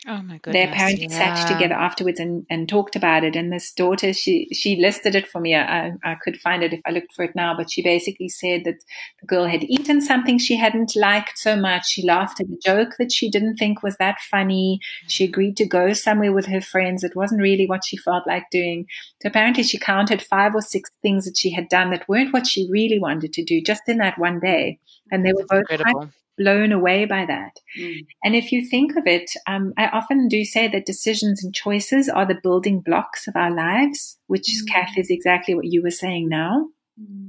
Oh 0.08 0.22
my 0.22 0.38
goodness. 0.38 0.52
Their 0.52 0.72
parents 0.72 1.02
yeah. 1.02 1.34
sat 1.34 1.52
together 1.52 1.74
afterwards 1.74 2.20
and, 2.20 2.46
and 2.48 2.68
talked 2.68 2.94
about 2.94 3.24
it. 3.24 3.34
And 3.34 3.52
this 3.52 3.72
daughter, 3.72 4.12
she, 4.12 4.46
she 4.52 4.76
listed 4.76 5.16
it 5.16 5.26
for 5.26 5.40
me. 5.40 5.56
I, 5.56 5.92
I 6.04 6.14
could 6.22 6.40
find 6.40 6.62
it 6.62 6.72
if 6.72 6.80
I 6.86 6.92
looked 6.92 7.12
for 7.14 7.24
it 7.24 7.34
now, 7.34 7.56
but 7.56 7.70
she 7.70 7.82
basically 7.82 8.28
said 8.28 8.62
that 8.64 8.76
the 9.20 9.26
girl 9.26 9.46
had 9.46 9.64
eaten 9.64 10.00
something 10.00 10.38
she 10.38 10.56
hadn't 10.56 10.94
liked 10.94 11.38
so 11.38 11.56
much. 11.56 11.88
She 11.88 12.06
laughed 12.06 12.40
at 12.40 12.46
a 12.46 12.58
joke 12.64 12.94
that 12.98 13.10
she 13.10 13.28
didn't 13.28 13.56
think 13.56 13.82
was 13.82 13.96
that 13.96 14.20
funny. 14.20 14.78
She 15.08 15.26
mm. 15.26 15.28
agreed 15.28 15.56
to 15.56 15.66
go 15.66 15.92
somewhere 15.92 16.32
with 16.32 16.46
her 16.46 16.60
friends. 16.60 17.02
It 17.02 17.16
wasn't 17.16 17.42
really 17.42 17.66
what 17.66 17.84
she 17.84 17.96
felt 17.96 18.28
like 18.28 18.44
doing. 18.52 18.86
So 19.22 19.28
apparently 19.28 19.64
she 19.64 19.78
counted 19.78 20.22
five 20.22 20.54
or 20.54 20.62
six 20.62 20.88
things 21.02 21.24
that 21.24 21.36
she 21.36 21.50
had 21.50 21.68
done 21.68 21.90
that 21.90 22.08
weren't 22.08 22.32
what 22.32 22.46
she 22.46 22.68
really 22.70 23.00
wanted 23.00 23.32
to 23.32 23.44
do 23.44 23.60
just 23.60 23.82
in 23.88 23.98
that 23.98 24.18
one 24.18 24.38
day. 24.38 24.78
And 25.10 25.26
they 25.26 25.32
were 25.32 25.46
both 25.48 25.68
incredible 25.70 26.10
blown 26.36 26.72
away 26.72 27.04
by 27.04 27.24
that. 27.26 27.60
Mm. 27.78 28.06
And 28.24 28.36
if 28.36 28.52
you 28.52 28.64
think 28.64 28.96
of 28.96 29.06
it, 29.06 29.30
um, 29.46 29.72
I 29.76 29.88
often 29.88 30.28
do 30.28 30.44
say 30.44 30.68
that 30.68 30.86
decisions 30.86 31.42
and 31.42 31.54
choices 31.54 32.08
are 32.08 32.26
the 32.26 32.40
building 32.42 32.80
blocks 32.80 33.26
of 33.26 33.36
our 33.36 33.54
lives, 33.54 34.18
which 34.26 34.48
mm. 34.48 34.68
Kath 34.68 34.96
is 34.96 35.10
exactly 35.10 35.54
what 35.54 35.66
you 35.66 35.82
were 35.82 35.90
saying 35.90 36.28
now. 36.28 36.68
Mm. 37.00 37.28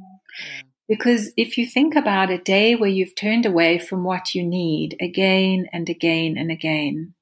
Because 0.87 1.33
if 1.35 1.57
you 1.57 1.65
think 1.65 1.95
about 1.95 2.29
a 2.29 2.37
day 2.37 2.75
where 2.75 2.89
you've 2.89 3.15
turned 3.15 3.45
away 3.45 3.77
from 3.77 4.03
what 4.03 4.33
you 4.33 4.45
need 4.45 4.95
again 5.01 5.67
and 5.73 5.89
again 5.89 6.35
and 6.37 6.49
again, 6.49 7.13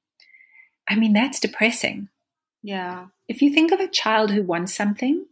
I 0.88 0.94
mean, 0.94 1.12
that's 1.12 1.40
depressing. 1.40 2.08
Yeah. 2.62 3.06
If 3.28 3.42
you 3.42 3.52
think 3.52 3.72
of 3.72 3.80
a 3.80 3.88
child 3.88 4.30
who 4.30 4.42
wants 4.42 4.74
something 4.74 5.26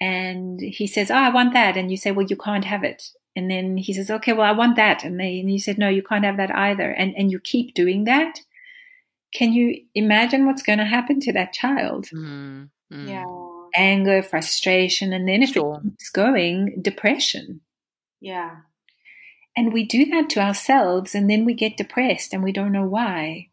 and 0.00 0.60
he 0.60 0.86
says, 0.86 1.10
Oh, 1.10 1.14
I 1.14 1.30
want 1.30 1.52
that. 1.54 1.76
And 1.76 1.90
you 1.90 1.96
say, 1.96 2.12
Well, 2.12 2.26
you 2.28 2.36
can't 2.36 2.64
have 2.64 2.84
it. 2.84 3.02
And 3.36 3.50
then 3.50 3.76
he 3.76 3.92
says, 3.92 4.10
okay, 4.10 4.32
well, 4.32 4.46
I 4.46 4.52
want 4.52 4.76
that. 4.76 5.04
And, 5.04 5.18
they, 5.18 5.40
and 5.40 5.50
he 5.50 5.58
said, 5.58 5.78
no, 5.78 5.88
you 5.88 6.02
can't 6.02 6.24
have 6.24 6.36
that 6.36 6.54
either. 6.54 6.90
And, 6.90 7.14
and 7.16 7.30
you 7.30 7.40
keep 7.40 7.74
doing 7.74 8.04
that. 8.04 8.40
Can 9.34 9.52
you 9.52 9.82
imagine 9.94 10.46
what's 10.46 10.62
going 10.62 10.78
to 10.78 10.84
happen 10.84 11.18
to 11.20 11.32
that 11.32 11.52
child? 11.52 12.06
Mm, 12.14 12.70
mm. 12.92 13.08
Yeah. 13.08 13.24
Anger, 13.74 14.22
frustration. 14.22 15.12
And 15.12 15.28
then 15.28 15.42
if 15.42 15.50
sure. 15.50 15.78
it 15.78 15.82
keeps 15.82 16.10
going, 16.10 16.78
depression. 16.80 17.60
Yeah. 18.20 18.56
And 19.56 19.72
we 19.72 19.84
do 19.84 20.06
that 20.06 20.30
to 20.30 20.40
ourselves 20.40 21.14
and 21.14 21.28
then 21.28 21.44
we 21.44 21.54
get 21.54 21.76
depressed 21.76 22.32
and 22.32 22.44
we 22.44 22.52
don't 22.52 22.72
know 22.72 22.86
why. 22.86 23.48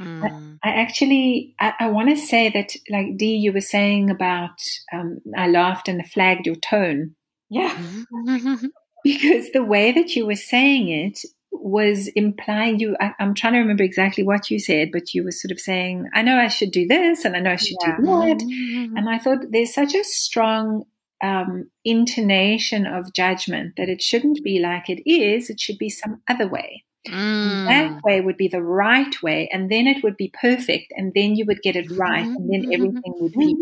Mm. 0.00 0.58
I, 0.62 0.68
I, 0.68 0.74
actually, 0.80 1.54
I, 1.60 1.74
I 1.78 1.88
want 1.88 2.08
to 2.08 2.16
say 2.16 2.50
that, 2.50 2.74
like 2.90 3.16
Dee, 3.16 3.36
you 3.36 3.52
were 3.52 3.60
saying 3.60 4.10
about, 4.10 4.60
um, 4.92 5.20
I 5.36 5.46
laughed 5.46 5.88
and 5.88 6.04
flagged 6.10 6.46
your 6.46 6.56
tone. 6.56 7.14
Yeah. 7.48 7.76
because 9.04 9.52
the 9.52 9.64
way 9.64 9.92
that 9.92 10.16
you 10.16 10.26
were 10.26 10.34
saying 10.34 10.88
it 10.88 11.20
was 11.52 12.08
implying 12.08 12.80
you 12.80 12.96
I, 13.00 13.14
am 13.20 13.34
trying 13.34 13.52
to 13.52 13.60
remember 13.60 13.84
exactly 13.84 14.24
what 14.24 14.50
you 14.50 14.58
said 14.58 14.90
but 14.92 15.14
you 15.14 15.22
were 15.22 15.30
sort 15.30 15.52
of 15.52 15.60
saying 15.60 16.08
i 16.12 16.22
know 16.22 16.36
i 16.36 16.48
should 16.48 16.72
do 16.72 16.86
this 16.86 17.24
and 17.24 17.36
i 17.36 17.40
know 17.40 17.52
i 17.52 17.56
should 17.56 17.76
yeah. 17.80 17.96
do 17.96 18.02
that 18.06 18.38
mm-hmm. 18.38 18.96
and 18.96 19.08
i 19.08 19.18
thought 19.18 19.50
there's 19.50 19.72
such 19.72 19.94
a 19.94 20.02
strong 20.02 20.84
um, 21.22 21.70
intonation 21.84 22.86
of 22.86 23.14
judgment 23.14 23.74
that 23.76 23.88
it 23.88 24.02
shouldn't 24.02 24.42
be 24.42 24.58
like 24.58 24.90
it 24.90 25.08
is 25.08 25.48
it 25.48 25.60
should 25.60 25.78
be 25.78 25.88
some 25.88 26.20
other 26.28 26.48
way 26.48 26.84
mm. 27.08 27.66
that 27.66 28.02
way 28.02 28.20
would 28.20 28.36
be 28.36 28.48
the 28.48 28.62
right 28.62 29.22
way 29.22 29.48
and 29.50 29.70
then 29.70 29.86
it 29.86 30.02
would 30.02 30.16
be 30.16 30.32
perfect 30.38 30.92
and 30.96 31.12
then 31.14 31.34
you 31.34 31.46
would 31.46 31.62
get 31.62 31.76
it 31.76 31.90
right 31.92 32.26
mm-hmm. 32.26 32.36
and 32.36 32.52
then 32.52 32.62
mm-hmm. 32.62 32.72
everything 32.72 33.14
would 33.20 33.32
be 33.32 33.56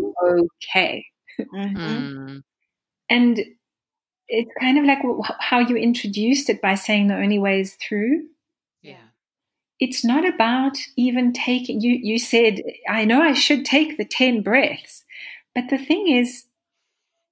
okay 0.65 1.05
mm-hmm. 1.39 2.39
and 3.09 3.39
it's 4.33 4.51
kind 4.59 4.79
of 4.79 4.85
like 4.85 4.99
how 5.39 5.59
you 5.59 5.75
introduced 5.75 6.49
it 6.49 6.59
by 6.59 6.73
saying 6.73 7.07
the 7.07 7.15
only 7.15 7.37
way 7.37 7.61
is 7.61 7.75
through. 7.75 8.23
Yeah. 8.81 9.09
It's 9.79 10.03
not 10.03 10.27
about 10.27 10.77
even 10.97 11.33
taking, 11.33 11.81
you, 11.81 11.99
you 12.01 12.17
said, 12.17 12.61
I 12.89 13.05
know 13.05 13.21
I 13.21 13.33
should 13.33 13.63
take 13.63 13.97
the 13.97 14.05
10 14.05 14.41
breaths. 14.41 15.05
But 15.53 15.69
the 15.69 15.77
thing 15.77 16.07
is, 16.07 16.45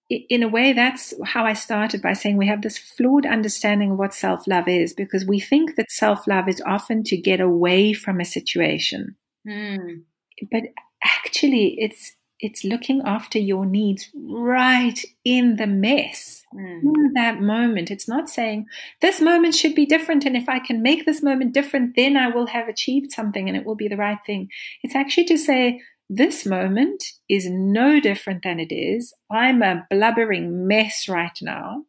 in 0.09 0.43
a 0.43 0.47
way, 0.47 0.73
that's 0.73 1.13
how 1.25 1.45
I 1.45 1.53
started 1.53 2.03
by 2.03 2.13
saying 2.13 2.37
we 2.37 2.47
have 2.47 2.61
this 2.61 2.77
flawed 2.77 3.25
understanding 3.25 3.91
of 3.91 3.97
what 3.97 4.13
self 4.13 4.45
love 4.45 4.67
is 4.67 4.93
because 4.93 5.25
we 5.25 5.39
think 5.39 5.77
that 5.77 5.89
self 5.89 6.27
love 6.27 6.47
is 6.49 6.61
often 6.65 7.03
to 7.05 7.17
get 7.17 7.39
away 7.39 7.93
from 7.93 8.19
a 8.19 8.25
situation. 8.25 9.15
Mm. 9.47 10.03
But 10.51 10.63
actually, 11.03 11.77
it's 11.79 12.15
it's 12.41 12.63
looking 12.63 13.01
after 13.05 13.39
your 13.39 13.65
needs 13.65 14.09
right 14.15 14.99
in 15.23 15.55
the 15.55 15.67
mess. 15.67 16.41
Mm. 16.53 16.81
in 16.83 17.13
that 17.13 17.41
moment. 17.41 17.89
It's 17.89 18.09
not 18.09 18.27
saying 18.27 18.65
this 18.99 19.21
moment 19.21 19.55
should 19.55 19.73
be 19.73 19.85
different 19.85 20.25
and 20.25 20.35
if 20.35 20.49
i 20.49 20.59
can 20.59 20.81
make 20.81 21.05
this 21.05 21.23
moment 21.23 21.53
different 21.53 21.95
then 21.95 22.17
i 22.17 22.27
will 22.27 22.47
have 22.47 22.67
achieved 22.67 23.13
something 23.13 23.47
and 23.47 23.55
it 23.55 23.65
will 23.65 23.75
be 23.75 23.87
the 23.87 23.95
right 23.95 24.17
thing. 24.25 24.49
It's 24.83 24.95
actually 24.95 25.25
to 25.25 25.37
say 25.37 25.79
this 26.09 26.45
moment 26.45 27.05
is 27.29 27.47
no 27.49 28.01
different 28.01 28.43
than 28.43 28.59
it 28.59 28.73
is. 28.73 29.13
I'm 29.31 29.61
a 29.61 29.87
blubbering 29.89 30.67
mess 30.67 31.07
right 31.07 31.37
now 31.41 31.85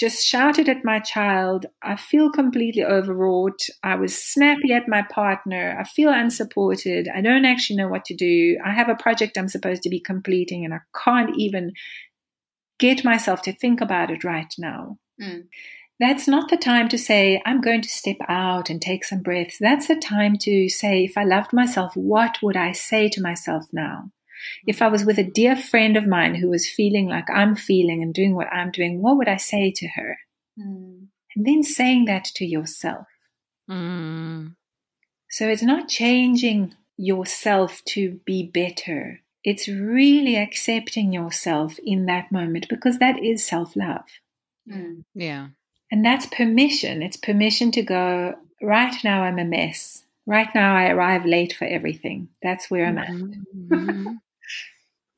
just 0.00 0.26
shouted 0.26 0.68
at 0.68 0.84
my 0.84 0.98
child. 0.98 1.66
I 1.82 1.96
feel 1.96 2.30
completely 2.30 2.82
overwrought. 2.82 3.60
I 3.82 3.96
was 3.96 4.16
snappy 4.16 4.72
at 4.72 4.88
my 4.88 5.02
partner. 5.02 5.76
I 5.78 5.84
feel 5.84 6.10
unsupported. 6.10 7.06
I 7.14 7.20
don't 7.20 7.44
actually 7.44 7.76
know 7.76 7.88
what 7.88 8.06
to 8.06 8.16
do. 8.16 8.58
I 8.64 8.70
have 8.70 8.88
a 8.88 8.94
project 8.94 9.36
I'm 9.36 9.48
supposed 9.48 9.82
to 9.82 9.90
be 9.90 10.00
completing 10.00 10.64
and 10.64 10.72
I 10.72 10.80
can't 11.04 11.36
even 11.36 11.72
get 12.78 13.04
myself 13.04 13.42
to 13.42 13.52
think 13.52 13.82
about 13.82 14.10
it 14.10 14.24
right 14.24 14.52
now. 14.58 14.98
Mm. 15.20 15.42
That's 16.00 16.26
not 16.26 16.48
the 16.48 16.56
time 16.56 16.88
to 16.88 16.96
say, 16.96 17.42
I'm 17.44 17.60
going 17.60 17.82
to 17.82 17.88
step 17.88 18.16
out 18.26 18.70
and 18.70 18.80
take 18.80 19.04
some 19.04 19.20
breaths. 19.20 19.58
That's 19.60 19.86
the 19.86 19.96
time 19.96 20.36
to 20.40 20.70
say, 20.70 21.04
if 21.04 21.18
I 21.18 21.24
loved 21.24 21.52
myself, 21.52 21.94
what 21.94 22.38
would 22.42 22.56
I 22.56 22.72
say 22.72 23.10
to 23.10 23.20
myself 23.20 23.66
now? 23.70 24.10
If 24.66 24.82
I 24.82 24.88
was 24.88 25.04
with 25.04 25.18
a 25.18 25.24
dear 25.24 25.56
friend 25.56 25.96
of 25.96 26.06
mine 26.06 26.34
who 26.34 26.48
was 26.48 26.68
feeling 26.68 27.08
like 27.08 27.28
I'm 27.30 27.54
feeling 27.54 28.02
and 28.02 28.14
doing 28.14 28.34
what 28.34 28.52
I'm 28.52 28.70
doing, 28.70 29.02
what 29.02 29.16
would 29.16 29.28
I 29.28 29.36
say 29.36 29.72
to 29.76 29.88
her? 29.88 30.18
Mm. 30.58 31.08
And 31.36 31.46
then 31.46 31.62
saying 31.62 32.06
that 32.06 32.24
to 32.36 32.44
yourself. 32.44 33.06
Mm. 33.70 34.54
So 35.30 35.48
it's 35.48 35.62
not 35.62 35.88
changing 35.88 36.74
yourself 36.96 37.82
to 37.86 38.20
be 38.26 38.42
better. 38.42 39.20
It's 39.42 39.68
really 39.68 40.36
accepting 40.36 41.12
yourself 41.12 41.78
in 41.84 42.06
that 42.06 42.30
moment 42.30 42.66
because 42.68 42.98
that 42.98 43.22
is 43.22 43.46
self 43.46 43.74
love. 43.76 44.04
Mm. 44.70 45.04
Yeah. 45.14 45.48
And 45.90 46.04
that's 46.04 46.26
permission. 46.26 47.02
It's 47.02 47.16
permission 47.16 47.70
to 47.72 47.82
go, 47.82 48.34
right 48.62 48.94
now 49.02 49.22
I'm 49.22 49.38
a 49.38 49.44
mess. 49.44 50.04
Right 50.26 50.48
now 50.54 50.76
I 50.76 50.90
arrive 50.90 51.24
late 51.24 51.52
for 51.52 51.64
everything. 51.64 52.28
That's 52.42 52.70
where 52.70 52.86
I'm 52.86 52.98
at. 52.98 53.10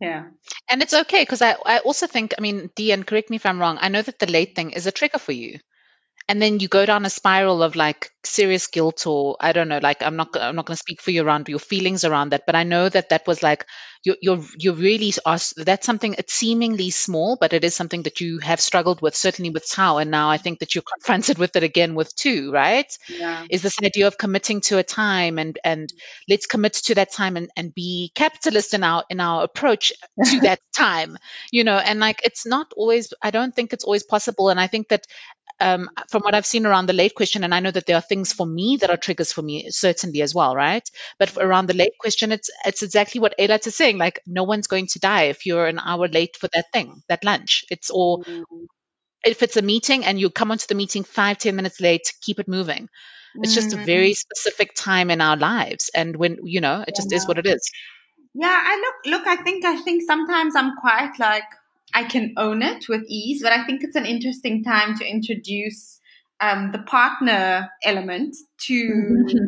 Yeah. 0.03 0.25
And 0.69 0.83
it's 0.83 0.95
okay 0.95 1.23
because 1.23 1.43
I, 1.43 1.57
I 1.65 1.79
also 1.79 2.07
think, 2.09 2.35
I 2.37 2.41
mean, 2.41 2.71
Dean, 2.75 3.05
correct 3.05 3.31
me 3.31 3.37
if 3.37 3.47
I'm 3.47 3.61
wrong. 3.61 3.79
I 3.81 3.89
know 3.89 4.03
that 4.03 4.19
the 4.19 4.27
late 4.31 4.57
thing 4.57 4.73
is 4.73 4.87
a 4.87 4.93
trigger 4.93 5.19
for 5.19 5.33
you 5.33 5.61
and 6.29 6.43
then 6.43 6.61
you 6.61 6.69
go 6.69 6.87
down 6.87 7.07
a 7.07 7.11
spiral 7.11 7.63
of 7.63 7.77
like 7.77 8.11
serious 8.25 8.69
guilt 8.69 9.07
or 9.07 9.37
i 9.41 9.53
don't 9.53 9.69
know 9.69 9.81
like 9.83 10.03
i'm 10.03 10.17
not 10.17 10.29
i'm 10.41 10.57
not 10.57 10.67
going 10.67 10.75
to 10.77 10.81
speak 10.81 11.01
for 11.03 11.11
you 11.13 11.23
around 11.25 11.49
your 11.49 11.59
feelings 11.59 12.05
around 12.05 12.31
that 12.31 12.45
but 12.47 12.55
i 12.57 12.65
know 12.65 12.89
that 12.89 13.11
that 13.11 13.27
was 13.27 13.43
like 13.43 13.67
you 14.05 14.17
you're 14.21 14.41
you're 14.59 14.75
really 14.75 15.13
that's 15.57 15.87
something 15.87 16.15
it's 16.19 16.33
seemingly 16.33 16.91
small 16.91 17.37
but 17.41 17.53
it 17.53 17.65
is 17.65 17.75
something 17.75 18.03
that 18.03 18.21
you 18.21 18.39
have 18.39 18.61
struggled 18.61 19.01
with 19.01 19.15
certainly 19.15 19.51
with 19.51 19.69
Tao 19.69 19.99
and 19.99 20.11
now 20.11 20.31
i 20.31 20.39
think 20.39 20.59
that 20.59 20.75
you're 20.75 20.85
confronted 20.95 21.39
with 21.39 21.55
it 21.57 21.63
again 21.63 21.95
with 21.95 22.15
two 22.15 22.53
right 22.53 22.97
yeah. 23.09 23.45
is 23.51 23.63
this 23.63 23.79
idea 23.83 24.07
of 24.07 24.19
committing 24.19 24.61
to 24.63 24.79
a 24.79 24.83
time 24.83 25.39
and 25.39 25.59
and 25.65 25.93
let's 26.29 26.47
commit 26.47 26.75
to 26.75 26.95
that 26.95 27.13
time 27.13 27.37
and 27.37 27.51
and 27.57 27.75
be 27.75 28.11
capitalist 28.15 28.75
in 28.75 28.83
our 28.83 29.05
in 29.09 29.21
our 29.21 29.45
approach 29.45 29.93
to 30.25 30.41
that 30.41 30.61
time 30.77 31.17
you 31.51 31.65
know 31.65 31.79
and 31.79 32.01
like 32.01 32.21
it's 32.25 32.47
not 32.47 32.73
always 32.77 33.13
i 33.23 33.31
don't 33.31 33.55
think 33.55 33.73
it's 33.73 33.85
always 33.85 34.03
possible 34.03 34.49
and 34.49 34.59
i 34.59 34.67
think 34.67 34.89
that 34.89 35.07
um, 35.61 35.91
from 36.09 36.23
what 36.23 36.35
I've 36.35 36.47
seen 36.47 36.67
around 36.67 36.87
the 36.87 36.93
late 36.93 37.15
question, 37.15 37.45
and 37.45 37.55
I 37.55 37.61
know 37.61 37.71
that 37.71 37.87
there 37.87 37.97
are 37.97 38.03
things 38.03 38.33
for 38.33 38.47
me 38.47 38.79
that 38.81 38.91
are 38.91 38.97
triggers 38.97 39.33
for 39.33 39.43
me, 39.43 39.71
certainly 39.71 40.23
as 40.23 40.35
well, 40.35 40.55
right? 40.55 40.89
But 41.19 41.37
around 41.37 41.69
the 41.69 41.75
late 41.75 41.99
question, 41.99 42.33
it's 42.33 42.51
it's 42.65 42.83
exactly 42.83 43.21
what 43.21 43.35
Eilat 43.39 43.67
is 43.67 43.77
saying. 43.77 43.99
Like, 43.99 44.21
no 44.27 44.45
one's 44.45 44.67
going 44.67 44.87
to 44.89 44.99
die 44.99 45.25
if 45.25 45.47
you're 45.47 45.67
an 45.67 45.79
hour 45.79 46.09
late 46.09 46.37
for 46.37 46.49
that 46.55 46.73
thing, 46.73 47.03
that 47.09 47.25
lunch. 47.25 47.65
It's 47.71 47.91
all. 47.91 48.25
Mm-hmm. 48.25 48.65
If 49.25 49.45
it's 49.45 49.57
a 49.57 49.63
meeting 49.63 50.05
and 50.05 50.19
you 50.19 50.31
come 50.31 50.51
onto 50.51 50.67
the 50.67 50.75
meeting 50.75 51.05
five, 51.05 51.39
ten 51.39 51.55
minutes 51.55 51.81
late, 51.81 52.13
keep 52.23 52.41
it 52.41 52.49
moving. 52.49 52.89
It's 53.37 53.55
just 53.55 53.73
a 53.73 53.77
mm-hmm. 53.77 53.87
very 53.87 54.15
specific 54.15 54.75
time 54.75 55.11
in 55.11 55.21
our 55.21 55.37
lives, 55.37 55.91
and 55.95 56.17
when 56.17 56.39
you 56.45 56.61
know, 56.61 56.85
it 56.87 56.95
just 56.95 57.11
yeah. 57.11 57.17
is 57.17 57.27
what 57.27 57.39
it 57.39 57.47
is. 57.47 57.71
Yeah, 58.35 58.61
I 58.63 58.77
look 58.77 59.15
look. 59.15 59.27
I 59.27 59.43
think 59.43 59.65
I 59.65 59.81
think 59.83 60.03
sometimes 60.03 60.55
I'm 60.57 60.77
quite 60.77 61.13
like 61.19 61.45
I 61.95 62.05
can 62.05 62.35
own 62.37 62.63
it 62.63 62.89
with 62.89 63.03
ease, 63.09 63.43
but 63.43 63.51
I 63.53 63.65
think 63.65 63.83
it's 63.83 63.97
an 63.97 64.07
interesting 64.07 64.63
time 64.65 64.97
to 64.99 65.05
introduce 65.05 66.01
um, 66.41 66.71
the 66.73 66.79
partner 66.81 67.71
element 67.85 68.37
to, 68.67 69.25
to, 69.29 69.47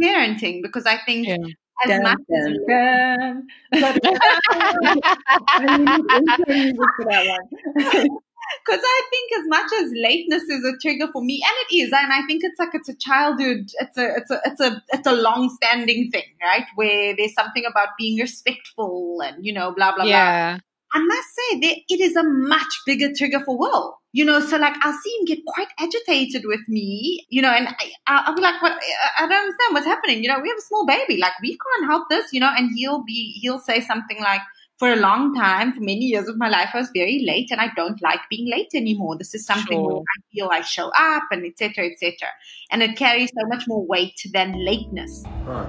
parenting 0.00 0.62
because 0.62 0.86
I 0.86 0.98
think 1.06 1.26
yeah. 1.26 1.36
as 1.84 1.90
dun, 1.90 2.02
much 2.02 2.18
dun, 2.28 2.56
dun. 2.68 3.46
Because 8.64 8.80
I 8.84 9.02
think 9.10 9.32
as 9.40 9.48
much 9.48 9.72
as 9.72 9.92
lateness 9.94 10.42
is 10.42 10.64
a 10.64 10.76
trigger 10.80 11.08
for 11.12 11.22
me, 11.22 11.42
and 11.42 11.52
it 11.68 11.76
is, 11.76 11.92
and 11.92 12.12
I 12.12 12.26
think 12.26 12.42
it's 12.44 12.58
like 12.58 12.74
it's 12.74 12.88
a 12.88 12.96
childhood, 12.96 13.70
it's 13.80 13.96
a 13.96 14.16
it's 14.16 14.30
a 14.30 14.40
it's 14.44 14.60
a 14.60 14.82
it's 14.92 15.06
a 15.06 15.12
long-standing 15.12 16.10
thing, 16.10 16.24
right? 16.42 16.64
Where 16.74 17.14
there's 17.16 17.34
something 17.34 17.64
about 17.64 17.90
being 17.98 18.20
respectful 18.20 19.22
and 19.24 19.44
you 19.44 19.52
know, 19.52 19.72
blah 19.74 19.94
blah 19.94 20.04
yeah. 20.04 20.56
blah. 20.56 20.60
I 20.94 21.04
must 21.04 21.28
say 21.34 21.60
that 21.60 21.76
it 21.88 22.00
is 22.00 22.14
a 22.14 22.22
much 22.22 22.82
bigger 22.86 23.12
trigger 23.12 23.40
for 23.44 23.58
Will. 23.58 23.98
You 24.12 24.24
know, 24.24 24.38
so 24.38 24.56
like 24.58 24.74
I'll 24.82 24.92
see 24.92 25.10
him 25.18 25.24
get 25.24 25.44
quite 25.44 25.66
agitated 25.78 26.44
with 26.46 26.60
me, 26.68 27.26
you 27.30 27.42
know, 27.42 27.50
and 27.50 27.68
I, 28.06 28.28
will 28.28 28.36
be 28.36 28.42
like, 28.42 28.62
what? 28.62 28.80
I 29.18 29.22
don't 29.22 29.32
understand 29.32 29.72
what's 29.74 29.86
happening. 29.86 30.22
You 30.22 30.28
know, 30.28 30.38
we 30.40 30.48
have 30.48 30.58
a 30.58 30.62
small 30.62 30.86
baby. 30.86 31.16
Like 31.16 31.32
we 31.42 31.58
can't 31.58 31.90
help 31.90 32.08
this, 32.08 32.32
you 32.32 32.38
know, 32.38 32.50
and 32.56 32.70
he'll 32.76 33.02
be, 33.02 33.32
he'll 33.42 33.58
say 33.58 33.80
something 33.80 34.20
like, 34.20 34.40
for 34.78 34.92
a 34.92 34.96
long 34.96 35.34
time, 35.34 35.72
for 35.72 35.80
many 35.80 36.06
years 36.06 36.28
of 36.28 36.36
my 36.36 36.48
life, 36.48 36.70
I 36.74 36.78
was 36.78 36.90
very 36.92 37.24
late 37.24 37.50
and 37.50 37.60
I 37.60 37.68
don't 37.76 38.00
like 38.02 38.20
being 38.28 38.50
late 38.50 38.70
anymore. 38.74 39.16
This 39.16 39.34
is 39.34 39.46
something 39.46 39.78
sure. 39.78 39.86
where 39.86 39.98
I 39.98 40.20
feel 40.32 40.48
I 40.50 40.60
show 40.62 40.90
up 40.96 41.24
and 41.30 41.46
etc. 41.46 41.86
etc. 41.86 42.28
And 42.70 42.82
it 42.82 42.96
carries 42.96 43.30
so 43.30 43.46
much 43.46 43.68
more 43.68 43.86
weight 43.86 44.20
than 44.32 44.64
lateness. 44.64 45.24
Right. 45.44 45.68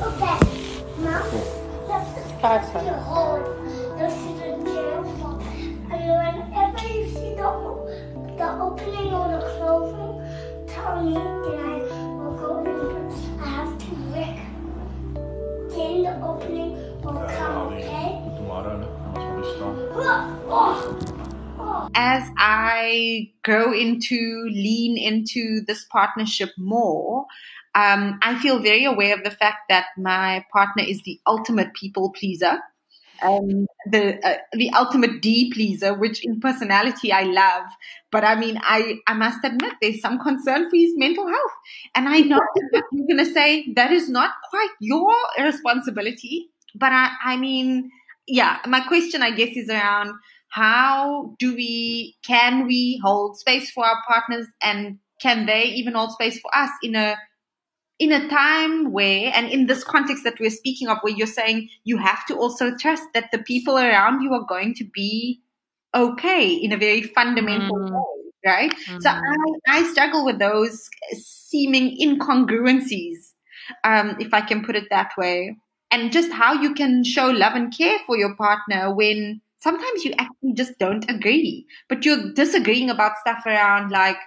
Okay. 0.00 0.38
Mom. 0.98 1.55
Five 2.40 2.64
seconds. 2.66 3.06
This 3.98 4.12
is 4.12 4.40
a 4.40 4.44
jail. 4.62 5.00
And 5.90 6.02
whenever 6.12 6.86
you 6.88 7.04
see 7.08 7.32
the, 7.34 7.48
the 8.36 8.48
opening 8.60 9.10
or 9.12 9.26
the 9.32 9.40
closing, 9.56 10.12
tell 10.68 11.02
me, 11.02 11.14
then 11.14 11.24
I 11.60 11.72
will 12.14 12.36
go 12.36 12.50
in. 12.64 13.40
I 13.40 13.42
have 13.48 13.72
to 13.78 13.90
work. 14.12 14.38
Then 15.70 15.94
the 16.02 16.12
opening 16.24 16.70
will 17.00 17.24
come, 17.26 17.72
okay? 17.72 18.08
Oh, 19.98 20.36
oh. 21.58 21.88
As 21.94 22.22
I 22.36 23.32
grow 23.42 23.72
into, 23.72 24.48
lean 24.52 24.98
into 24.98 25.62
this 25.66 25.84
partnership 25.84 26.50
more, 26.58 27.26
um, 27.76 28.18
I 28.22 28.38
feel 28.38 28.58
very 28.60 28.86
aware 28.86 29.14
of 29.14 29.22
the 29.22 29.30
fact 29.30 29.68
that 29.68 29.86
my 29.98 30.44
partner 30.50 30.82
is 30.82 31.02
the 31.04 31.20
ultimate 31.26 31.74
people 31.74 32.10
pleaser. 32.10 32.58
Um, 33.22 33.66
the 33.90 34.18
uh, 34.26 34.38
the 34.52 34.70
ultimate 34.70 35.22
D 35.22 35.50
pleaser, 35.52 35.94
which 35.94 36.24
in 36.24 36.40
personality 36.40 37.12
I 37.12 37.22
love, 37.22 37.64
but 38.10 38.24
I 38.24 38.34
mean 38.34 38.58
I 38.62 38.98
I 39.06 39.14
must 39.14 39.44
admit 39.44 39.74
there's 39.80 40.00
some 40.00 40.18
concern 40.18 40.68
for 40.68 40.76
his 40.76 40.92
mental 40.96 41.26
health, 41.26 41.56
and 41.94 42.08
I 42.08 42.20
know 42.20 42.40
that 42.72 42.82
you're 42.92 43.06
going 43.06 43.24
to 43.24 43.32
say 43.32 43.72
that 43.74 43.90
is 43.90 44.08
not 44.10 44.32
quite 44.50 44.70
your 44.80 45.14
responsibility, 45.38 46.48
but 46.74 46.92
I 46.92 47.10
I 47.24 47.36
mean 47.36 47.90
yeah, 48.26 48.58
my 48.66 48.80
question 48.80 49.22
I 49.22 49.30
guess 49.30 49.56
is 49.56 49.68
around 49.68 50.12
how 50.48 51.34
do 51.38 51.54
we 51.54 52.16
can 52.22 52.66
we 52.66 53.00
hold 53.02 53.38
space 53.38 53.70
for 53.70 53.84
our 53.84 54.02
partners? 54.06 54.46
And 54.62 54.98
can 55.20 55.46
they 55.46 55.64
even 55.64 55.94
hold 55.94 56.12
space 56.12 56.38
for 56.38 56.54
us 56.54 56.70
in 56.82 56.94
a 56.94 57.16
in 57.98 58.12
a 58.12 58.28
time 58.28 58.92
where 58.92 59.32
and 59.34 59.48
in 59.48 59.66
this 59.66 59.82
context 59.82 60.24
that 60.24 60.38
we're 60.38 60.50
speaking 60.50 60.88
of 60.88 60.98
where 61.02 61.14
you're 61.14 61.26
saying 61.26 61.68
you 61.84 61.96
have 61.96 62.26
to 62.26 62.36
also 62.36 62.76
trust 62.76 63.04
that 63.14 63.30
the 63.32 63.38
people 63.38 63.78
around 63.78 64.22
you 64.22 64.32
are 64.34 64.44
going 64.44 64.74
to 64.74 64.84
be 64.84 65.40
okay 65.94 66.52
in 66.52 66.72
a 66.72 66.76
very 66.76 67.02
fundamental 67.02 67.76
mm. 67.76 67.90
way 67.90 68.32
right 68.44 68.74
mm. 68.86 69.02
so 69.02 69.10
I, 69.10 69.22
I 69.68 69.82
struggle 69.92 70.24
with 70.24 70.38
those 70.38 70.90
seeming 71.12 71.96
incongruencies 71.98 73.32
um, 73.82 74.16
if 74.20 74.34
i 74.34 74.40
can 74.40 74.64
put 74.64 74.76
it 74.76 74.88
that 74.90 75.12
way 75.16 75.56
and 75.90 76.12
just 76.12 76.32
how 76.32 76.52
you 76.52 76.74
can 76.74 77.04
show 77.04 77.28
love 77.28 77.54
and 77.54 77.76
care 77.76 77.98
for 78.06 78.16
your 78.16 78.34
partner 78.34 78.94
when 78.94 79.40
sometimes 79.58 80.04
you 80.04 80.12
actually 80.18 80.52
just 80.54 80.78
don't 80.78 81.08
agree, 81.10 81.66
but 81.88 82.04
you're 82.04 82.32
disagreeing 82.32 82.90
about 82.90 83.18
stuff 83.18 83.44
around 83.46 83.90
like, 83.90 84.18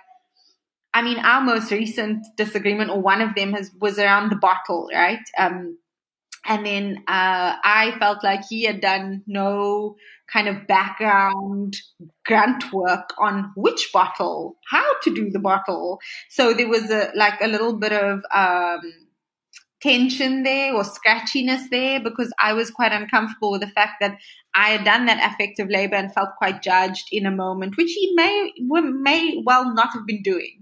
I 0.93 1.01
mean, 1.01 1.19
our 1.19 1.41
most 1.41 1.71
recent 1.71 2.25
disagreement, 2.35 2.89
or 2.89 3.01
one 3.01 3.21
of 3.21 3.35
them, 3.35 3.53
has 3.53 3.71
was 3.79 3.99
around 3.99 4.31
the 4.31 4.35
bottle, 4.35 4.89
right? 4.93 5.19
Um, 5.37 5.77
and 6.45 6.65
then 6.65 7.03
uh, 7.07 7.55
I 7.63 7.95
felt 7.99 8.23
like 8.23 8.41
he 8.49 8.63
had 8.63 8.81
done 8.81 9.23
no 9.27 9.97
kind 10.31 10.47
of 10.47 10.67
background 10.67 11.75
grunt 12.25 12.71
work 12.71 13.13
on 13.19 13.51
which 13.55 13.89
bottle, 13.93 14.57
how 14.69 14.99
to 15.03 15.13
do 15.13 15.29
the 15.29 15.39
bottle. 15.39 15.99
So 16.29 16.53
there 16.53 16.67
was 16.67 16.89
a 16.89 17.11
like 17.15 17.41
a 17.41 17.47
little 17.47 17.77
bit 17.77 17.91
of 17.91 18.23
um, 18.33 18.81
tension 19.81 20.43
there 20.43 20.73
or 20.73 20.83
scratchiness 20.83 21.69
there 21.69 21.99
because 21.99 22.31
I 22.41 22.53
was 22.53 22.71
quite 22.71 22.91
uncomfortable 22.91 23.51
with 23.51 23.61
the 23.61 23.67
fact 23.67 23.93
that 24.01 24.17
I 24.53 24.69
had 24.69 24.85
done 24.85 25.05
that 25.05 25.33
affective 25.33 25.69
labor 25.69 25.95
and 25.95 26.13
felt 26.13 26.29
quite 26.37 26.61
judged 26.61 27.07
in 27.11 27.25
a 27.25 27.31
moment, 27.31 27.77
which 27.77 27.91
he 27.91 28.13
may 28.15 28.51
may 28.59 29.41
well 29.45 29.73
not 29.73 29.93
have 29.93 30.05
been 30.05 30.21
doing, 30.23 30.59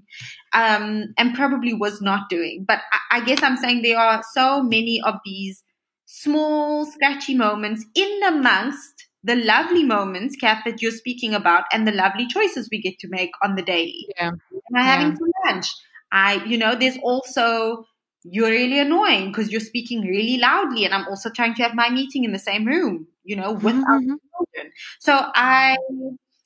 um, 0.54 1.14
and 1.18 1.36
probably 1.36 1.74
was 1.74 2.02
not 2.02 2.30
doing. 2.30 2.66
But 2.68 2.80
I, 2.92 3.18
I 3.18 3.26
guess 3.26 3.44
I'm 3.44 3.58
saying 3.58 3.82
there 3.82 4.00
are 4.00 4.24
so 4.34 4.64
many 4.64 5.02
of 5.06 5.16
these 5.26 5.64
small 6.06 6.86
scratchy 6.86 7.36
moments 7.36 7.86
in 7.96 8.24
amongst 8.28 9.08
the 9.24 9.36
lovely 9.36 9.84
moments, 9.84 10.36
Kath, 10.36 10.64
that 10.66 10.82
you're 10.82 10.92
speaking 10.92 11.34
about, 11.34 11.66
and 11.74 11.88
the 11.88 11.92
lovely 11.92 12.28
choices 12.28 12.70
we 12.72 12.82
get 12.82 12.98
to 13.00 13.10
make 13.10 13.32
on 13.44 13.56
the 13.56 13.62
daily. 13.62 14.08
Yeah. 14.16 14.28
Am 14.30 14.76
I 14.76 14.80
yeah. 14.80 14.86
having 14.86 15.16
some 15.18 15.32
lunch? 15.46 15.68
I, 16.12 16.44
you 16.46 16.58
know, 16.58 16.76
there's 16.76 16.98
also 17.04 17.86
you're 18.30 18.50
really 18.50 18.80
annoying 18.80 19.32
because 19.32 19.52
you're 19.52 19.62
speaking 19.62 20.02
really 20.02 20.38
loudly 20.38 20.86
and 20.86 20.94
I'm 20.94 21.08
also 21.08 21.30
trying 21.30 21.56
to 21.56 21.64
have 21.64 21.76
my 21.76 21.90
meeting 21.90 22.24
in 22.24 22.34
the 22.34 22.40
same 22.40 22.66
room, 22.66 23.08
you 23.24 23.36
know, 23.36 23.54
with 23.54 23.76
mm-hmm. 23.76 23.84
our 23.84 24.00
children. 24.00 24.74
So 25.00 25.30
I, 25.34 25.78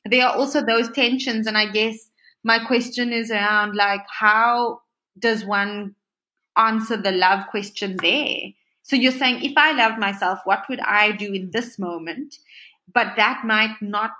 there 0.05 0.27
are 0.27 0.35
also 0.35 0.63
those 0.63 0.91
tensions. 0.91 1.47
And 1.47 1.57
I 1.57 1.71
guess 1.71 1.97
my 2.43 2.59
question 2.59 3.13
is 3.13 3.31
around 3.31 3.75
like, 3.75 4.01
how 4.09 4.81
does 5.17 5.45
one 5.45 5.95
answer 6.57 6.97
the 6.97 7.11
love 7.11 7.47
question 7.47 7.97
there? 8.01 8.37
So 8.83 8.95
you're 8.95 9.11
saying, 9.11 9.43
if 9.43 9.53
I 9.57 9.73
loved 9.73 9.99
myself, 9.99 10.39
what 10.45 10.63
would 10.69 10.79
I 10.79 11.11
do 11.11 11.33
in 11.33 11.51
this 11.51 11.77
moment? 11.77 12.37
But 12.93 13.15
that 13.17 13.43
might 13.45 13.75
not 13.81 14.11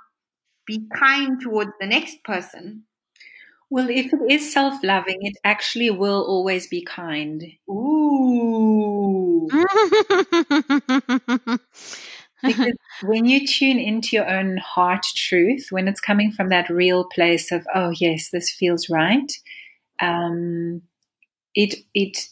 be 0.66 0.88
kind 0.96 1.42
towards 1.42 1.72
the 1.80 1.88
next 1.88 2.24
person. 2.24 2.84
Well, 3.70 3.90
if 3.90 4.14
it 4.14 4.20
is 4.30 4.54
self 4.54 4.84
loving, 4.84 5.20
it 5.22 5.38
actually 5.44 5.92
will 5.92 6.24
always 6.24 6.68
be 6.68 6.82
kind. 6.82 7.44
Ooh. 7.70 9.50
because 12.44 12.74
when 13.04 13.26
you 13.26 13.46
tune 13.46 13.80
into 13.80 14.16
your 14.16 14.30
own 14.30 14.58
heart 14.58 15.06
truth, 15.16 15.68
when 15.70 15.88
it's 15.88 16.02
coming 16.02 16.32
from 16.32 16.50
that 16.50 16.70
real 16.70 17.06
place 17.06 17.52
of, 17.52 17.66
oh, 17.74 17.92
yes, 17.92 18.30
this 18.30 18.52
feels 18.52 18.90
right, 18.90 19.32
um, 20.00 20.82
it, 21.54 21.76
it, 21.94 22.28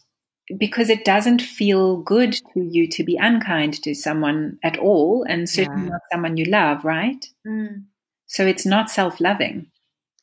because 0.57 0.89
it 0.89 1.05
doesn't 1.05 1.41
feel 1.41 1.97
good 1.97 2.34
to 2.34 2.62
you 2.62 2.88
to 2.88 3.03
be 3.03 3.18
unkind 3.18 3.82
to 3.84 3.93
someone 3.93 4.57
at 4.64 4.78
all, 4.78 5.24
and 5.28 5.49
certainly 5.49 5.84
yeah. 5.84 5.89
not 5.89 6.01
someone 6.12 6.38
you 6.38 6.45
love, 6.45 6.84
right? 6.84 7.26
Mm. 7.45 7.84
So 8.26 8.45
it's 8.45 8.66
not 8.66 8.89
self 8.89 9.20
loving. 9.20 9.68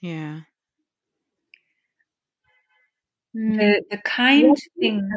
Yeah. 0.00 0.40
Mm. 3.36 3.58
The 3.58 3.84
the 3.90 3.98
kind 3.98 4.56
thing 4.80 5.10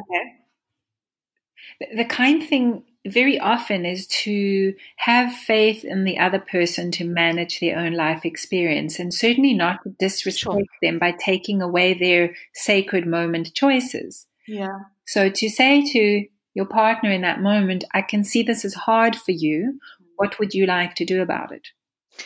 okay. 1.82 1.96
the 1.96 2.06
kind 2.06 2.44
thing 2.44 2.84
very 3.08 3.40
often 3.40 3.86
is 3.86 4.08
to 4.08 4.74
have 4.98 5.34
faith 5.34 5.86
in 5.86 6.04
the 6.04 6.20
other 6.20 6.40
person 6.40 6.92
to 6.92 7.06
manage 7.06 7.60
their 7.60 7.78
own 7.78 7.94
life 7.94 8.26
experience 8.26 9.00
and 9.00 9.14
certainly 9.14 9.54
not 9.54 9.84
to 9.84 9.90
disrespect 10.00 10.56
sure. 10.56 10.64
them 10.82 11.00
by 11.00 11.12
taking 11.12 11.62
away 11.62 11.94
their 11.94 12.36
sacred 12.54 13.08
moment 13.08 13.54
choices. 13.54 14.26
Yeah. 14.48 14.80
So 15.06 15.30
to 15.30 15.50
say 15.50 15.84
to 15.94 16.26
your 16.54 16.66
partner 16.66 17.12
in 17.12 17.22
that 17.22 17.42
moment, 17.42 17.84
I 17.94 18.02
can 18.02 18.24
see 18.24 18.44
this 18.44 18.66
is 18.66 18.74
hard 18.74 19.16
for 19.16 19.32
you. 19.32 19.80
What 20.18 20.40
would 20.40 20.54
you 20.54 20.66
like 20.66 20.96
to 20.96 21.06
do 21.06 21.22
about 21.22 21.52
it? 21.54 21.70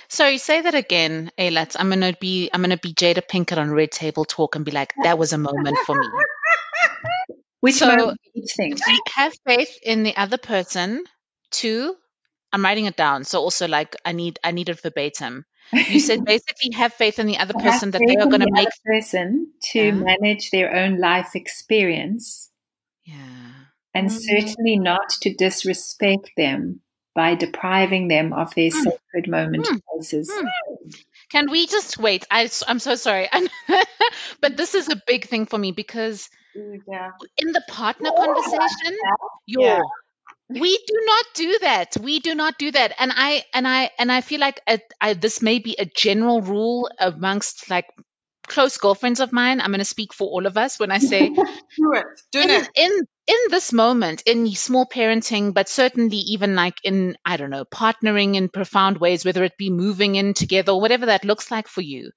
Sorry, 0.08 0.40
say 0.40 0.62
that 0.62 0.74
again, 0.74 1.32
Eilat. 1.38 1.76
I'm 1.80 1.90
gonna 1.90 2.14
be 2.20 2.50
I'm 2.52 2.62
gonna 2.62 2.78
be 2.78 2.94
Jada 2.94 3.22
Pinkett 3.22 3.60
on 3.60 3.70
Red 3.70 3.92
Table 3.92 4.26
Talk 4.26 4.56
and 4.56 4.66
be 4.66 4.72
like, 4.72 4.92
that 5.04 5.20
was 5.20 5.34
a 5.34 5.38
moment 5.38 5.78
for 5.86 5.96
me. 5.96 6.08
Which 7.64 7.76
so, 7.76 8.14
think? 8.58 8.78
Have 9.16 9.34
faith 9.48 9.80
in 9.82 10.04
the 10.04 10.18
other 10.18 10.38
person. 10.38 11.02
Two, 11.50 11.96
I'm 12.52 12.62
writing 12.62 12.88
it 12.88 12.98
down. 12.98 13.24
So 13.24 13.40
also 13.40 13.70
like 13.70 13.96
I 14.04 14.12
need 14.12 14.38
I 14.44 14.52
need 14.52 14.68
it 14.68 14.82
verbatim. 14.82 15.46
You 15.72 16.02
said 16.02 16.26
basically 16.26 16.72
have 16.74 16.94
faith 16.94 17.20
in 17.20 17.26
the 17.26 17.38
other 17.38 17.54
person 17.54 17.92
that 17.92 18.02
they 18.06 18.18
are 18.18 18.26
going 18.26 18.42
to 18.42 18.52
make 18.52 18.68
person 18.86 19.54
to 19.72 19.80
yeah. 19.80 19.92
manage 19.92 20.52
their 20.52 20.76
own 20.76 21.00
life 21.00 21.38
experience. 21.38 22.52
Yeah. 23.06 23.16
And 23.94 24.10
mm-hmm. 24.10 24.18
certainly 24.18 24.78
not 24.78 25.08
to 25.22 25.34
disrespect 25.34 26.32
them 26.36 26.82
by 27.16 27.36
depriving 27.36 28.10
them 28.10 28.34
of 28.34 28.54
their 28.56 28.72
mm. 28.72 28.84
sacred 28.84 29.30
moment 29.30 29.68
mm. 29.68 29.80
choices. 29.90 30.30
Mm. 30.30 30.96
Can 31.32 31.50
we 31.50 31.66
just 31.66 31.98
wait? 31.98 32.26
I, 32.30 32.50
I, 32.68 32.72
am 32.72 32.80
so 32.80 32.96
sorry. 32.96 33.30
but 34.42 34.58
this 34.58 34.76
is 34.76 34.90
a 34.90 35.02
big 35.08 35.28
thing 35.28 35.46
for 35.46 35.58
me 35.58 35.72
because 35.72 36.28
Mm, 36.58 36.80
yeah. 36.88 37.12
in 37.38 37.52
the 37.52 37.64
partner 37.68 38.12
conversation, 38.16 38.98
yeah. 39.48 39.82
we 40.50 40.78
do 40.88 41.02
not 41.06 41.26
do 41.34 41.58
that. 41.62 41.98
We 42.00 42.20
do 42.20 42.36
not 42.36 42.58
do 42.60 42.72
that. 42.72 42.94
And 43.00 43.12
I 43.16 43.44
and 43.54 43.68
I 43.68 43.92
and 43.98 44.12
I 44.12 44.22
feel 44.22 44.40
like 44.40 44.62
a, 44.68 44.80
I, 45.02 45.14
this 45.14 45.42
may 45.42 45.60
be 45.60 45.76
a 45.80 45.86
general 45.86 46.42
rule 46.42 46.90
amongst 47.00 47.70
like 47.70 47.86
close 48.48 48.78
girlfriends 48.78 49.20
of 49.20 49.32
mine. 49.32 49.62
I'm 49.62 49.72
going 49.72 49.80
to 49.80 49.86
speak 49.86 50.14
for 50.14 50.28
all 50.28 50.46
of 50.46 50.58
us 50.58 50.80
when 50.80 50.92
I 50.92 50.98
say 51.12 51.30
do 51.30 51.94
it. 51.94 52.06
Do 52.32 52.42
in, 52.42 52.50
it. 52.50 52.70
In 52.76 52.92
in 53.26 53.38
this 53.50 53.72
moment, 53.72 54.24
in 54.26 54.52
small 54.54 54.86
parenting, 54.86 55.54
but 55.54 55.70
certainly 55.70 56.18
even 56.18 56.56
like 56.56 56.78
in 56.84 57.16
I 57.26 57.38
don't 57.38 57.50
know, 57.50 57.66
partnering 57.66 58.36
in 58.36 58.50
profound 58.50 58.98
ways, 58.98 59.26
whether 59.26 59.44
it 59.44 59.58
be 59.58 59.70
moving 59.70 60.16
in 60.16 60.34
together 60.34 60.74
or 60.74 60.82
whatever 60.82 61.08
that 61.08 61.26
looks 61.26 61.50
like 61.50 61.68
for 61.68 61.82
you, 61.82 62.12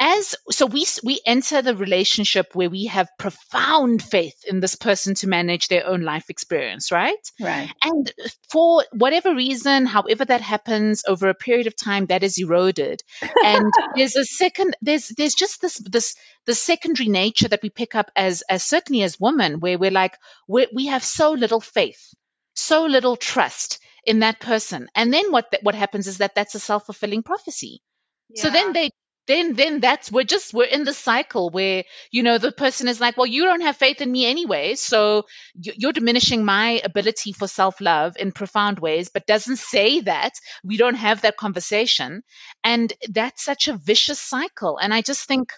as 0.00 0.34
so 0.50 0.66
we 0.66 0.86
we 1.04 1.20
enter 1.24 1.62
the 1.62 1.76
relationship 1.76 2.54
where 2.54 2.70
we 2.70 2.86
have 2.86 3.08
profound 3.18 4.02
faith 4.02 4.44
in 4.46 4.60
this 4.60 4.74
person 4.74 5.14
to 5.14 5.28
manage 5.28 5.68
their 5.68 5.86
own 5.86 6.02
life 6.02 6.28
experience 6.28 6.90
right? 6.90 7.30
Right. 7.40 7.70
And 7.82 8.12
for 8.50 8.84
whatever 8.92 9.34
reason 9.34 9.86
however 9.86 10.24
that 10.24 10.40
happens 10.40 11.04
over 11.06 11.28
a 11.28 11.34
period 11.34 11.66
of 11.66 11.76
time 11.76 12.06
that 12.06 12.22
is 12.22 12.38
eroded. 12.38 13.02
And 13.44 13.72
there's 13.96 14.16
a 14.16 14.24
second 14.24 14.76
there's 14.82 15.08
there's 15.08 15.34
just 15.34 15.60
this 15.60 15.78
this 15.78 16.16
the 16.46 16.54
secondary 16.54 17.08
nature 17.08 17.48
that 17.48 17.62
we 17.62 17.70
pick 17.70 17.94
up 17.94 18.10
as 18.16 18.42
as 18.48 18.64
certainly 18.64 19.02
as 19.02 19.20
women 19.20 19.60
where 19.60 19.78
we're 19.78 19.90
like 19.90 20.16
we 20.48 20.66
we 20.74 20.86
have 20.86 21.04
so 21.04 21.32
little 21.32 21.60
faith 21.60 22.12
so 22.54 22.86
little 22.86 23.16
trust 23.16 23.78
in 24.04 24.20
that 24.20 24.40
person. 24.40 24.88
And 24.94 25.12
then 25.12 25.30
what 25.30 25.54
what 25.62 25.74
happens 25.74 26.06
is 26.06 26.18
that 26.18 26.34
that's 26.34 26.54
a 26.54 26.60
self-fulfilling 26.60 27.22
prophecy. 27.22 27.82
Yeah. 28.28 28.42
So 28.42 28.50
then 28.50 28.72
they 28.72 28.90
then 29.26 29.54
then 29.54 29.80
that's 29.80 30.10
we're 30.10 30.24
just 30.24 30.52
we're 30.52 30.64
in 30.64 30.84
the 30.84 30.92
cycle 30.92 31.50
where 31.50 31.84
you 32.10 32.22
know 32.22 32.38
the 32.38 32.52
person 32.52 32.88
is 32.88 33.00
like 33.00 33.16
well 33.16 33.26
you 33.26 33.44
don't 33.44 33.60
have 33.62 33.76
faith 33.76 34.00
in 34.00 34.10
me 34.10 34.26
anyway 34.26 34.74
so 34.74 35.24
you're 35.54 35.92
diminishing 35.92 36.44
my 36.44 36.80
ability 36.84 37.32
for 37.32 37.46
self-love 37.46 38.16
in 38.18 38.32
profound 38.32 38.78
ways 38.78 39.10
but 39.12 39.26
doesn't 39.26 39.58
say 39.58 40.00
that 40.00 40.32
we 40.64 40.76
don't 40.76 40.94
have 40.94 41.22
that 41.22 41.36
conversation. 41.36 42.22
And 42.64 42.92
that's 43.08 43.44
such 43.44 43.68
a 43.68 43.76
vicious 43.76 44.20
cycle. 44.20 44.78
And 44.78 44.92
i 44.94 45.02
just 45.02 45.26
think 45.26 45.52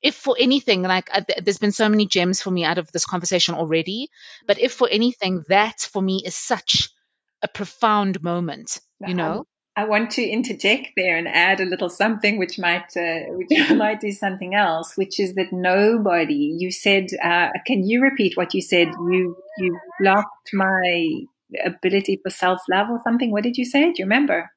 if 0.00 0.14
for 0.14 0.36
anything 0.38 0.82
like 0.82 1.08
uh, 1.12 1.22
there's 1.42 1.58
been 1.58 1.72
so 1.72 1.88
many 1.88 2.06
gems 2.06 2.40
for 2.40 2.50
me 2.50 2.64
out 2.64 2.78
of 2.78 2.90
this 2.92 3.04
conversation 3.04 3.54
already 3.54 4.08
but 4.46 4.60
if 4.60 4.72
for 4.72 4.88
anything 4.88 5.44
that 5.48 5.80
for 5.80 6.00
me 6.00 6.22
is 6.24 6.36
such 6.36 6.90
a 7.42 7.48
profound 7.48 8.22
moment 8.22 8.78
you 9.04 9.14
know 9.14 9.44
I 9.78 9.84
want 9.84 10.10
to 10.12 10.28
interject 10.28 10.88
there 10.96 11.16
and 11.16 11.28
add 11.28 11.60
a 11.60 11.64
little 11.64 11.88
something 11.88 12.36
which 12.36 12.58
might 12.58 12.96
uh, 12.96 13.30
which 13.38 13.70
might 13.76 14.00
do 14.00 14.10
something 14.10 14.52
else, 14.56 14.96
which 14.96 15.20
is 15.20 15.34
that 15.34 15.52
nobody. 15.52 16.52
You 16.58 16.72
said, 16.72 17.06
uh, 17.22 17.50
can 17.64 17.86
you 17.86 18.02
repeat 18.02 18.36
what 18.36 18.54
you 18.54 18.60
said? 18.60 18.88
You 18.88 19.36
you 19.58 19.78
blocked 20.00 20.50
my 20.52 21.08
ability 21.64 22.18
for 22.20 22.28
self 22.28 22.58
love 22.68 22.90
or 22.90 23.00
something. 23.04 23.30
What 23.30 23.44
did 23.44 23.56
you 23.56 23.64
say? 23.64 23.92
Do 23.92 24.02
you 24.02 24.06
remember? 24.06 24.50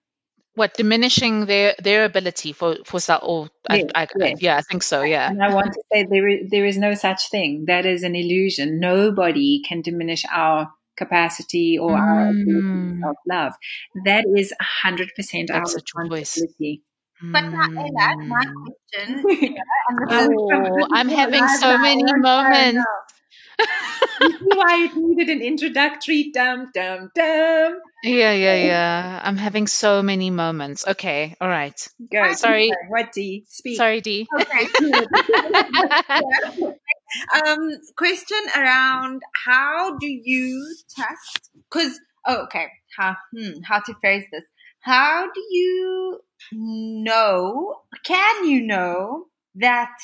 what 0.56 0.74
diminishing 0.74 1.46
their 1.46 1.76
their 1.80 2.04
ability 2.04 2.52
for 2.52 2.78
for 2.84 3.00
self 3.00 3.24
or 3.24 3.50
Yes, 3.70 3.86
I, 3.96 4.04
I, 4.04 4.08
yes. 4.18 4.42
yeah 4.42 4.58
i 4.58 4.62
think 4.62 4.84
so 4.84 5.02
yeah 5.02 5.30
And 5.30 5.42
I 5.42 5.54
want 5.54 5.72
to 5.72 5.82
say 5.90 6.04
there 6.04 6.28
is, 6.28 6.50
there 6.50 6.66
is 6.66 6.78
no 6.78 6.94
such 6.94 7.30
thing. 7.30 7.66
That 7.68 7.86
is 7.86 8.04
an 8.04 8.16
illusion. 8.18 8.82
Nobody 8.82 9.62
can 9.66 9.82
diminish 9.82 10.26
our 10.30 10.70
capacity 10.98 11.78
or 11.80 11.98
our 11.98 12.30
ability 12.32 12.64
Mm. 12.64 12.92
to 12.92 12.98
self 13.04 13.18
love. 13.30 13.54
That 14.06 14.26
is 14.38 14.54
100% 14.60 15.50
our 15.52 15.60
That's 15.60 15.74
such 15.74 15.90
a 15.96 16.08
voice. 16.08 16.38
responsibility. 16.38 16.84
But 17.34 17.44
now, 17.52 17.68
Ella, 17.80 18.08
my 18.28 18.46
Mm. 18.46 18.66
question, 18.66 19.24
here, 19.40 19.64
and 19.90 19.98
this 20.00 20.20
is 20.20 20.22
oh 20.22 20.88
i'm 20.94 21.10
having 21.10 21.48
so 21.48 21.78
many 21.78 22.04
moments 22.14 22.86
You 24.20 24.32
see 24.40 24.58
why 24.58 24.84
it 24.86 24.92
needed 24.96 25.30
an 25.36 25.42
introductory 25.42 26.32
dum 26.34 26.70
dum 26.74 27.10
dum. 27.16 27.80
yeah 28.04 28.32
yeah 28.34 28.56
yeah 28.56 29.20
i'm 29.24 29.38
having 29.38 29.68
so 29.68 30.02
many 30.04 30.30
moments 30.30 30.86
okay 30.88 31.36
all 31.42 31.48
right 31.50 31.88
Go. 32.12 32.34
Sorry. 32.34 32.72
What 32.90 33.12
D? 33.14 33.46
Speak. 33.48 33.78
sorry 33.78 34.02
d 34.02 34.28
okay. 34.40 34.68
um, 37.34 37.70
question 37.96 38.40
around 38.56 39.22
how 39.46 39.98
do 39.98 40.08
you 40.08 40.76
test? 40.96 41.50
Because 41.70 42.00
oh, 42.28 42.44
okay, 42.44 42.68
how 42.98 43.16
hmm, 43.36 43.62
how 43.64 43.80
to 43.80 43.94
phrase 44.02 44.26
this? 44.32 44.44
How 44.82 45.28
do 45.34 45.42
you 45.52 46.20
know? 46.52 47.76
Can 48.06 48.46
you 48.48 48.62
know 48.62 49.26
that? 49.56 49.96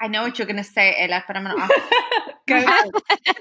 I 0.00 0.08
know 0.08 0.22
what 0.22 0.38
you're 0.38 0.46
going 0.46 0.56
to 0.56 0.64
say, 0.64 0.94
Ella, 0.98 1.24
but 1.26 1.36
I'm 1.36 1.44
going 1.44 1.56
to 1.56 1.62
ask. 1.62 1.72
Go. 2.48 2.56
ahead. 2.56 2.90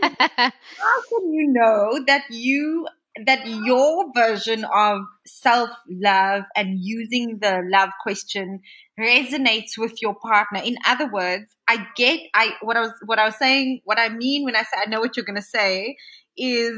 how 0.79 1.01
can 1.09 1.31
you 1.31 1.53
know 1.53 2.03
that 2.07 2.23
you 2.29 2.87
that 3.25 3.47
your 3.47 4.11
version 4.13 4.65
of 4.65 5.01
self 5.25 5.69
love 5.89 6.43
and 6.55 6.77
using 6.79 7.39
the 7.41 7.61
love 7.71 7.89
question 8.01 8.61
resonates 8.99 9.77
with 9.77 10.01
your 10.01 10.15
partner. 10.15 10.59
In 10.63 10.77
other 10.85 11.09
words 11.11 11.57
i 11.67 11.85
get 11.95 12.19
i 12.33 12.53
what 12.61 12.77
i 12.77 12.81
was 12.81 12.91
what 13.05 13.19
i 13.19 13.25
was 13.25 13.37
saying 13.37 13.81
what 13.83 13.99
i 13.99 14.09
mean 14.09 14.43
when 14.43 14.55
i 14.55 14.61
say 14.61 14.77
i 14.85 14.89
know 14.89 14.99
what 14.99 15.15
you're 15.15 15.25
going 15.25 15.35
to 15.35 15.41
say 15.41 15.95
is 16.37 16.77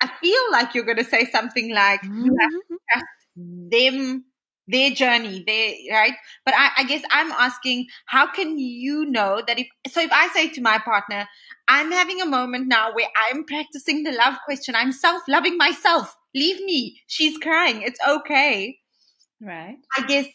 i 0.00 0.10
feel 0.20 0.42
like 0.50 0.74
you're 0.74 0.84
going 0.84 0.96
to 0.96 1.04
say 1.04 1.24
something 1.26 1.72
like 1.72 2.02
you 2.02 2.36
have 2.40 2.50
mm-hmm. 2.50 2.74
to 2.74 2.78
trust 2.92 3.06
them 3.36 4.24
their 4.68 4.90
journey 4.90 5.44
their 5.46 5.74
right? 5.96 6.14
But 6.44 6.54
I, 6.56 6.70
I 6.78 6.84
guess 6.84 7.02
i'm 7.10 7.30
asking 7.32 7.86
how 8.06 8.32
can 8.32 8.58
you 8.58 9.04
know 9.06 9.42
that 9.46 9.58
if 9.58 9.68
so 9.92 10.00
if 10.00 10.10
i 10.12 10.28
say 10.28 10.48
to 10.48 10.60
my 10.60 10.78
partner 10.78 11.28
i'm 11.68 11.92
having 11.92 12.20
a 12.20 12.26
moment 12.26 12.66
now 12.66 12.92
where 12.92 13.08
i'm 13.30 13.44
practicing 13.44 14.02
the 14.02 14.12
love 14.12 14.34
question. 14.44 14.74
I'm 14.74 14.92
self-loving 14.92 15.56
myself. 15.56 16.16
Leave 16.34 16.60
me. 16.64 17.00
She's 17.06 17.38
crying. 17.38 17.82
It's 17.82 18.00
okay. 18.08 18.78
Right. 19.40 19.76
i 19.96 20.06
guess 20.06 20.26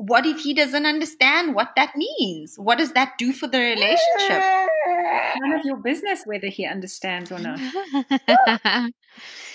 what 0.00 0.24
if 0.24 0.40
he 0.40 0.54
doesn't 0.54 0.86
understand 0.86 1.54
what 1.54 1.68
that 1.76 1.92
means 1.94 2.54
what 2.56 2.78
does 2.78 2.92
that 2.92 3.12
do 3.18 3.32
for 3.32 3.46
the 3.46 3.58
relationship 3.58 4.42
None 5.40 5.52
of 5.52 5.64
your 5.64 5.76
business 5.76 6.22
whether 6.24 6.48
he 6.48 6.66
understands 6.66 7.30
or 7.30 7.38
not. 7.38 7.60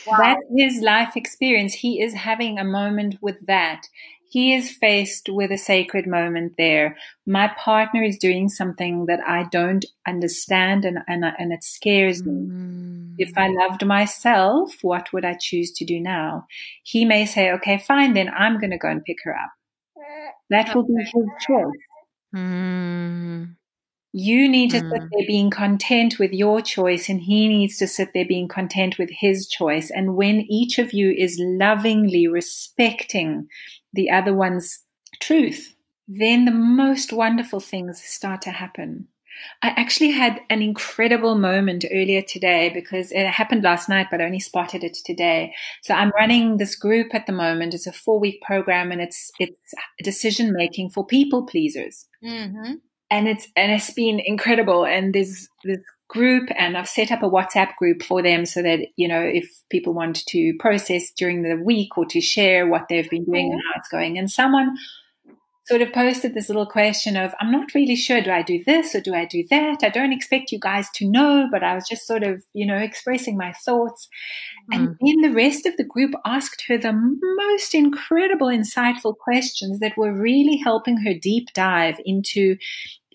Wow. 0.08 0.18
That's 0.20 0.46
his 0.56 0.84
life 0.84 1.18
experience. 1.18 1.74
He 1.74 2.00
is 2.00 2.14
having 2.14 2.60
a 2.60 2.64
moment 2.64 3.16
with 3.22 3.44
that. 3.48 3.88
He 4.30 4.54
is 4.54 4.70
faced 4.70 5.30
with 5.30 5.52
a 5.52 5.58
sacred 5.58 6.06
moment 6.06 6.54
there. 6.60 6.96
My 7.26 7.48
partner 7.48 8.04
is 8.04 8.20
doing 8.20 8.50
something 8.50 9.08
that 9.08 9.22
I 9.26 9.48
don't 9.52 9.84
understand 10.06 10.86
and, 10.86 11.00
and, 11.08 11.26
and 11.26 11.52
it 11.52 11.64
scares 11.64 12.24
me. 12.24 12.34
Mm. 12.34 13.16
If 13.18 13.36
I 13.38 13.48
loved 13.48 13.84
myself, 13.84 14.76
what 14.84 15.12
would 15.12 15.26
I 15.26 15.38
choose 15.40 15.72
to 15.72 15.86
do 15.86 16.00
now? 16.00 16.46
He 16.84 17.06
may 17.06 17.26
say, 17.26 17.52
okay, 17.54 17.80
fine, 17.80 18.14
then 18.14 18.30
I'm 18.30 18.60
going 18.60 18.72
to 18.72 18.78
go 18.78 18.90
and 18.90 19.04
pick 19.04 19.18
her 19.24 19.36
up. 19.36 19.52
That 20.50 20.74
will 20.76 20.84
be 20.84 20.94
his 20.94 21.26
choice. 21.48 21.82
Mm. 22.36 23.56
You 24.14 24.48
need 24.48 24.72
to 24.72 24.78
sit 24.78 25.02
Mm. 25.02 25.10
there 25.12 25.28
being 25.28 25.50
content 25.50 26.20
with 26.20 26.32
your 26.32 26.62
choice, 26.62 27.10
and 27.10 27.22
he 27.22 27.48
needs 27.48 27.78
to 27.78 27.88
sit 27.88 28.14
there 28.14 28.26
being 28.26 28.48
content 28.48 28.98
with 28.98 29.10
his 29.12 29.48
choice. 29.48 29.92
And 29.92 30.16
when 30.16 30.42
each 30.50 30.80
of 30.80 30.94
you 30.94 31.12
is 31.12 31.38
lovingly 31.40 32.28
respecting 32.28 33.48
the 33.94 34.10
other 34.10 34.34
one's 34.34 34.84
truth, 35.20 35.76
then 36.08 36.46
the 36.46 36.52
most 36.52 37.12
wonderful 37.12 37.60
things 37.60 38.02
start 38.04 38.42
to 38.44 38.52
happen. 38.52 39.08
I 39.62 39.70
actually 39.70 40.12
had 40.12 40.40
an 40.50 40.62
incredible 40.62 41.36
moment 41.36 41.86
earlier 41.92 42.22
today 42.22 42.70
because 42.74 43.12
it 43.12 43.26
happened 43.26 43.64
last 43.64 43.90
night, 43.90 44.08
but 44.12 44.22
I 44.22 44.26
only 44.26 44.40
spotted 44.40 44.84
it 44.84 44.98
today. 45.06 45.54
So 45.84 45.94
I'm 45.94 46.12
running 46.16 46.58
this 46.58 46.76
group 46.76 47.14
at 47.14 47.26
the 47.26 47.34
moment. 47.34 47.74
It's 47.74 47.88
a 47.88 47.94
four 47.94 48.20
week 48.20 48.42
program 48.42 48.92
and 48.92 49.02
it's, 49.02 49.32
it's 49.40 49.74
decision 50.04 50.54
making 50.54 50.90
for 50.90 51.06
people 51.06 51.46
pleasers 51.46 52.08
mm-hmm. 52.24 52.74
and 53.10 53.28
it's 53.28 53.48
and 53.56 53.72
it's 53.72 53.92
been 53.94 54.20
incredible 54.20 54.86
and 54.86 55.14
there's 55.14 55.48
this 55.64 55.80
group 56.08 56.50
and 56.56 56.78
I've 56.78 56.88
set 56.88 57.12
up 57.12 57.24
a 57.24 57.30
WhatsApp 57.30 57.76
group 57.78 58.04
for 58.04 58.22
them 58.22 58.46
so 58.46 58.62
that 58.62 58.80
you 58.96 59.08
know 59.08 59.22
if 59.22 59.50
people 59.70 59.94
want 59.94 60.26
to 60.28 60.54
process 60.60 61.12
during 61.12 61.42
the 61.42 61.56
week 61.56 61.98
or 61.98 62.06
to 62.06 62.22
share 62.22 62.68
what 62.68 62.84
they've 62.88 63.10
been 63.10 63.26
doing 63.26 63.52
and 63.52 63.62
how 63.62 63.80
it's 63.80 63.90
going 63.90 64.18
and 64.18 64.30
someone 64.30 64.78
sort 65.68 65.82
of 65.82 65.92
posted 65.94 66.34
this 66.34 66.48
little 66.48 66.66
question 66.66 67.18
of 67.18 67.34
I'm 67.40 67.52
not 67.52 67.74
really 67.74 67.96
sure 67.96 68.22
do 68.22 68.32
I 68.32 68.44
do 68.44 68.64
this 68.64 68.94
or 68.94 69.02
do 69.02 69.14
I 69.14 69.26
do 69.26 69.44
that 69.50 69.80
I 69.84 69.90
don't 69.90 70.14
expect 70.14 70.52
you 70.52 70.60
guys 70.60 70.90
to 70.96 71.10
know 71.10 71.48
but 71.52 71.64
I 71.64 71.74
was 71.74 71.88
just 71.88 72.06
sort 72.06 72.24
of 72.24 72.44
you 72.54 72.66
know 72.66 72.78
expressing 72.78 73.36
my 73.36 73.52
thoughts 73.52 74.08
and 74.72 74.98
then 75.00 75.22
the 75.22 75.34
rest 75.34 75.66
of 75.66 75.78
the 75.78 75.84
group 75.84 76.14
asked 76.26 76.64
her 76.68 76.78
the 76.78 76.94
most 76.94 77.76
incredible, 77.76 78.48
insightful 78.48 79.16
questions 79.16 79.80
that 79.80 79.98
were 79.98 80.14
really 80.14 80.58
helping 80.58 80.98
her 80.98 81.14
deep 81.14 81.50
dive 81.54 82.00
into 82.06 82.58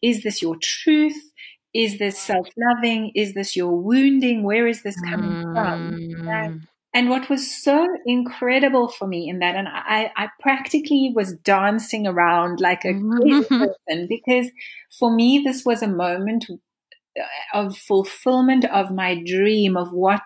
is 0.03 0.23
this 0.23 0.41
your 0.41 0.57
truth? 0.63 1.33
Is 1.75 1.99
this 1.99 2.19
self 2.19 2.49
loving? 2.57 3.13
Is 3.15 3.35
this 3.35 3.57
your 3.57 3.77
wounding? 3.77 4.43
Where 4.43 4.67
is 4.67 4.83
this 4.83 4.99
coming 5.01 5.43
from? 5.43 5.93
Mm. 5.93 6.67
And 6.93 7.09
what 7.09 7.31
was 7.31 7.63
so 7.63 7.87
incredible 8.05 8.89
for 8.89 9.07
me 9.07 9.29
in 9.29 9.39
that, 9.39 9.55
and 9.55 9.69
I, 9.69 10.11
I 10.17 10.29
practically 10.41 11.13
was 11.15 11.35
dancing 11.35 12.07
around 12.07 12.61
like 12.61 12.85
a 12.85 12.89
mm-hmm. 12.89 13.21
crazy 13.21 13.45
person 13.49 14.07
because 14.09 14.51
for 14.99 15.15
me, 15.15 15.41
this 15.45 15.65
was 15.65 15.83
a 15.83 15.89
moment 15.89 16.47
uh, 16.51 17.23
of 17.55 17.77
fulfillment 17.77 18.65
of 18.65 18.91
my 18.91 19.23
dream 19.25 19.77
of 19.77 19.93
what 19.93 20.23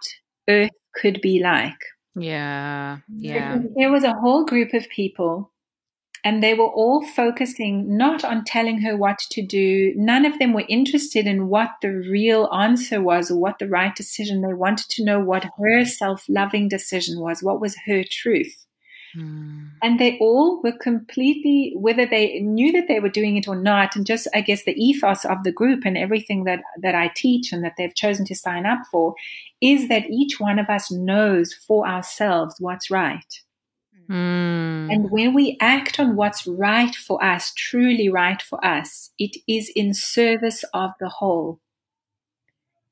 Earth 0.48 0.70
could 0.94 1.20
be 1.20 1.42
like. 1.42 1.78
Yeah, 2.16 2.98
yeah. 3.14 3.58
There 3.76 3.90
was 3.90 4.04
a 4.04 4.14
whole 4.14 4.44
group 4.44 4.72
of 4.72 4.88
people, 4.88 5.50
and 6.24 6.42
they 6.42 6.54
were 6.54 6.70
all 6.70 7.06
focusing 7.06 7.96
not 7.96 8.24
on 8.24 8.44
telling 8.44 8.80
her 8.80 8.96
what 8.96 9.18
to 9.30 9.44
do. 9.44 9.92
None 9.94 10.24
of 10.24 10.38
them 10.38 10.54
were 10.54 10.64
interested 10.70 11.26
in 11.26 11.48
what 11.48 11.70
the 11.82 11.90
real 11.90 12.48
answer 12.52 13.02
was 13.02 13.30
or 13.30 13.38
what 13.38 13.58
the 13.58 13.68
right 13.68 13.94
decision. 13.94 14.40
They 14.40 14.54
wanted 14.54 14.88
to 14.90 15.04
know 15.04 15.20
what 15.20 15.50
her 15.58 15.84
self 15.84 16.24
loving 16.28 16.68
decision 16.68 17.20
was, 17.20 17.42
what 17.42 17.60
was 17.60 17.76
her 17.86 18.02
truth. 18.10 18.64
Mm. 19.16 19.70
And 19.82 20.00
they 20.00 20.18
all 20.18 20.60
were 20.62 20.76
completely, 20.76 21.74
whether 21.76 22.06
they 22.06 22.40
knew 22.40 22.72
that 22.72 22.88
they 22.88 23.00
were 23.00 23.10
doing 23.10 23.36
it 23.36 23.46
or 23.46 23.54
not, 23.54 23.94
and 23.94 24.06
just, 24.06 24.26
I 24.34 24.40
guess, 24.40 24.64
the 24.64 24.72
ethos 24.72 25.24
of 25.24 25.44
the 25.44 25.52
group 25.52 25.82
and 25.84 25.96
everything 25.96 26.44
that, 26.44 26.60
that 26.80 26.94
I 26.94 27.12
teach 27.14 27.52
and 27.52 27.62
that 27.64 27.74
they've 27.76 27.94
chosen 27.94 28.24
to 28.26 28.34
sign 28.34 28.66
up 28.66 28.80
for 28.90 29.14
is 29.60 29.88
that 29.88 30.10
each 30.10 30.40
one 30.40 30.58
of 30.58 30.68
us 30.68 30.90
knows 30.90 31.52
for 31.52 31.86
ourselves 31.86 32.56
what's 32.58 32.90
right. 32.90 33.43
Mm. 34.08 34.92
And 34.92 35.10
when 35.10 35.34
we 35.34 35.56
act 35.60 35.98
on 35.98 36.16
what's 36.16 36.46
right 36.46 36.94
for 36.94 37.22
us, 37.24 37.52
truly 37.56 38.08
right 38.08 38.40
for 38.40 38.64
us, 38.64 39.10
it 39.18 39.36
is 39.48 39.70
in 39.74 39.94
service 39.94 40.64
of 40.74 40.90
the 41.00 41.08
whole. 41.08 41.60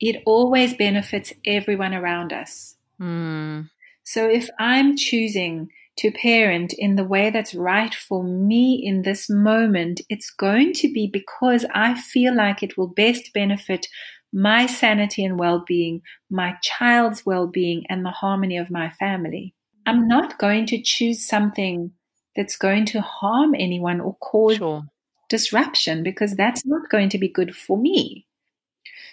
It 0.01 0.23
always 0.27 0.75
benefits 0.75 1.33
everyone 1.47 1.95
around 1.95 2.33
us. 2.33 2.77
Mm. 3.01 3.71
So 4.03 4.29
if 4.29 4.49
I'm 4.59 4.97
choosing 4.97 5.71
to 5.99 6.11
parent 6.11 6.73
in 6.77 6.97
the 6.97 7.05
way 7.05 7.31
that's 7.31 7.55
right 7.55 7.95
for 7.95 8.25
me 8.25 8.83
in 8.83 9.03
this 9.03 9.29
moment, 9.29 10.01
it's 10.09 10.31
going 10.31 10.73
to 10.75 10.93
be 10.93 11.07
because 11.07 11.65
I 11.75 11.95
feel 11.95 12.35
like 12.35 12.63
it 12.63 12.77
will 12.79 12.89
best 12.89 13.33
benefit 13.35 13.87
my 14.33 14.67
sanity 14.67 15.25
and 15.25 15.39
well 15.39 15.63
being, 15.67 16.01
my 16.31 16.55
child's 16.63 17.27
well 17.27 17.47
being, 17.47 17.85
and 17.89 18.05
the 18.05 18.11
harmony 18.11 18.57
of 18.57 18.71
my 18.71 18.89
family. 18.91 19.55
I'm 19.87 20.09
not 20.09 20.39
going 20.39 20.67
to 20.67 20.83
choose 20.83 21.27
something 21.27 21.93
that's 22.37 22.57
going 22.57 22.87
to 22.87 23.01
harm 23.01 23.55
anyone 23.55 24.01
or 24.01 24.17
cause 24.17 24.57
Sure. 24.57 24.85
disruption 25.29 26.03
because 26.03 26.35
that's 26.35 26.65
not 26.65 26.89
going 26.91 27.09
to 27.11 27.19
be 27.19 27.29
good 27.29 27.55
for 27.55 27.77
me. 27.77 28.27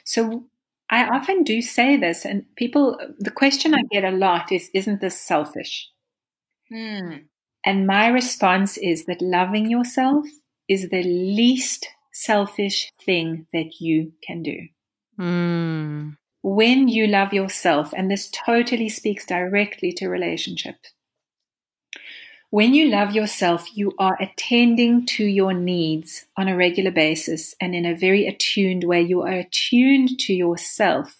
So 0.06 0.46
I 0.90 1.08
often 1.08 1.44
do 1.44 1.62
say 1.62 1.98
this, 1.98 2.26
and 2.26 2.46
people, 2.56 3.00
the 3.20 3.32
question 3.32 3.76
I 3.76 3.84
get 3.92 4.04
a 4.04 4.12
lot 4.16 4.52
is, 4.52 4.70
isn't 4.74 5.02
this 5.02 5.20
selfish? 5.20 5.90
Hmm. 6.70 7.18
And 7.66 7.86
my 7.86 8.08
response 8.08 8.78
is 8.78 9.06
that 9.06 9.22
loving 9.22 9.70
yourself 9.70 10.26
is 10.68 10.90
the 10.90 11.04
least 11.04 11.88
selfish 12.14 12.92
thing 13.06 13.48
that 13.54 13.80
you 13.80 14.14
can 14.26 14.44
do. 14.44 14.58
Mm. 15.20 16.18
When 16.42 16.88
you 16.88 17.08
love 17.08 17.34
yourself, 17.34 17.94
and 17.96 18.10
this 18.10 18.30
totally 18.30 18.90
speaks 18.90 19.26
directly 19.26 19.92
to 19.94 20.08
relationships, 20.08 20.92
When 22.52 22.74
you 22.74 22.88
love 22.88 23.14
yourself, 23.14 23.78
you 23.78 23.94
are 24.00 24.18
attending 24.20 25.06
to 25.08 25.24
your 25.24 25.54
needs 25.54 26.26
on 26.36 26.48
a 26.48 26.56
regular 26.56 26.90
basis 26.90 27.54
and 27.62 27.76
in 27.76 27.86
a 27.86 27.96
very 27.96 28.26
attuned 28.26 28.86
way. 28.86 29.02
You 29.04 29.22
are 29.22 29.40
attuned 29.46 30.18
to 30.22 30.34
yourself. 30.34 31.18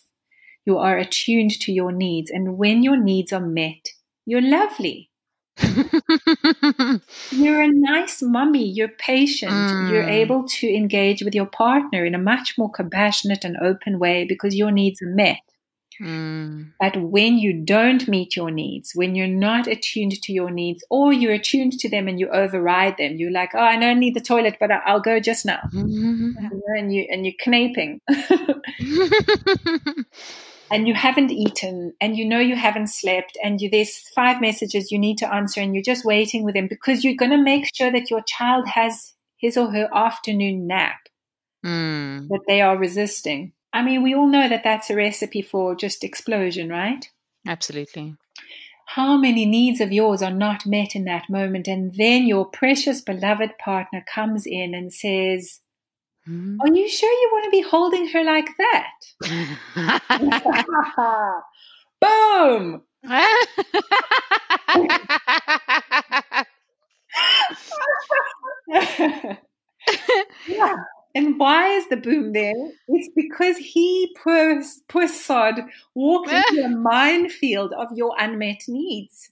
You 0.66 0.80
are 0.80 0.98
attuned 0.98 1.52
to 1.62 1.72
your 1.72 1.92
needs. 1.92 2.32
And 2.32 2.58
when 2.58 2.82
your 2.82 2.98
needs 2.98 3.32
are 3.32 3.46
met, 3.46 3.90
you're 4.26 4.42
lovely. 4.42 5.12
you're 7.32 7.62
a 7.62 7.68
nice 7.68 8.22
mummy. 8.22 8.68
You're 8.68 8.88
patient. 8.88 9.52
Mm. 9.52 9.92
You're 9.92 10.10
able 10.10 10.48
to 10.48 10.68
engage 10.68 11.24
with 11.24 11.36
your 11.36 11.46
partner 11.46 12.06
in 12.06 12.16
a 12.16 12.20
much 12.20 12.58
more 12.58 12.72
compassionate 12.72 13.44
and 13.44 13.58
open 13.58 14.00
way 14.00 14.26
because 14.26 14.56
your 14.56 14.72
needs 14.72 15.02
are 15.02 15.10
met. 15.10 15.40
Mm. 16.02 16.72
But 16.80 17.02
when 17.02 17.38
you 17.38 17.54
don't 17.54 18.08
meet 18.08 18.36
your 18.36 18.52
needs, 18.52 18.94
when 18.96 19.16
you're 19.16 19.28
not 19.28 19.68
attuned 19.68 20.14
to 20.22 20.32
your 20.32 20.50
needs, 20.50 20.84
or 20.90 21.12
you're 21.12 21.34
attuned 21.34 21.74
to 21.74 21.90
them 21.90 22.08
and 22.08 22.20
you 22.20 22.30
override 22.30 22.96
them, 22.98 23.18
you're 23.18 23.32
like, 23.32 23.50
"Oh, 23.54 23.60
I 23.60 23.78
don't 23.78 24.00
need 24.00 24.16
the 24.16 24.22
toilet, 24.22 24.58
but 24.60 24.72
I'll 24.72 25.02
go 25.02 25.20
just 25.20 25.46
now," 25.46 25.60
mm-hmm. 25.74 26.32
and 26.78 26.94
you 26.94 27.06
and 27.10 27.26
you're 27.26 27.34
knaping, 27.46 28.00
and 30.72 30.88
you 30.88 30.94
haven't 30.94 31.32
eaten, 31.32 31.94
and 32.00 32.18
you 32.18 32.26
know 32.26 32.40
you 32.40 32.56
haven't 32.56 32.88
slept, 32.88 33.38
and 33.44 33.62
you, 33.62 33.70
there's 33.70 33.98
five 34.16 34.42
messages 34.42 34.92
you 34.92 35.00
need 35.00 35.18
to 35.20 35.34
answer, 35.34 35.62
and 35.62 35.74
you're 35.74 35.84
just 35.84 36.06
waiting 36.06 36.44
with 36.44 36.56
them 36.56 36.68
because 36.68 37.04
you're 37.04 37.16
going 37.16 37.32
to 37.32 37.44
make 37.44 37.66
sure 37.74 37.92
that 37.92 38.10
your 38.10 38.22
child 38.24 38.68
has 38.68 39.14
his 39.38 39.58
or 39.58 39.72
her 39.72 39.90
afternoon 39.94 40.68
nap 40.68 41.00
mm. 41.66 42.28
that 42.28 42.42
they 42.48 42.62
are 42.62 42.78
resisting. 42.78 43.54
I 43.72 43.84
mean, 43.84 44.04
we 44.04 44.16
all 44.16 44.28
know 44.28 44.50
that 44.50 44.64
that's 44.64 44.90
a 44.90 44.96
recipe 44.96 45.42
for 45.42 45.76
just 45.76 46.04
explosion, 46.04 46.70
right? 46.70 47.08
Absolutely. 47.48 48.16
How 48.88 49.18
many 49.18 49.46
needs 49.46 49.82
of 49.82 49.92
yours 49.92 50.24
are 50.24 50.34
not 50.34 50.66
met 50.66 50.96
in 50.96 51.06
that 51.06 51.30
moment? 51.30 51.68
And 51.68 51.94
then 51.96 52.26
your 52.26 52.46
precious 52.46 53.02
beloved 53.02 53.58
partner 53.60 54.04
comes 54.12 54.48
in 54.48 54.74
and 54.74 54.92
says, 54.92 55.60
mm-hmm. 56.30 56.62
Are 56.62 56.74
you 56.74 56.88
sure 56.88 57.12
you 57.12 57.30
want 57.32 57.46
to 57.46 57.52
be 57.52 57.62
holding 57.62 58.08
her 58.10 58.24
like 58.24 58.50
that? 58.58 58.92
Boom! 62.02 62.82
yeah. 70.48 70.76
And 71.16 71.40
why 71.40 71.70
is 71.70 71.90
the 71.90 71.98
boom 71.98 72.34
there? 72.34 72.54
It's 72.88 73.10
because 73.16 73.58
he, 73.58 74.16
poor, 74.24 74.62
poor 74.88 75.08
sod, 75.08 75.62
walked 75.96 76.32
into 76.32 76.64
a 76.64 76.70
minefield 76.70 77.74
of 77.74 77.88
your 77.96 78.14
unmet 78.20 78.62
needs. 78.68 79.32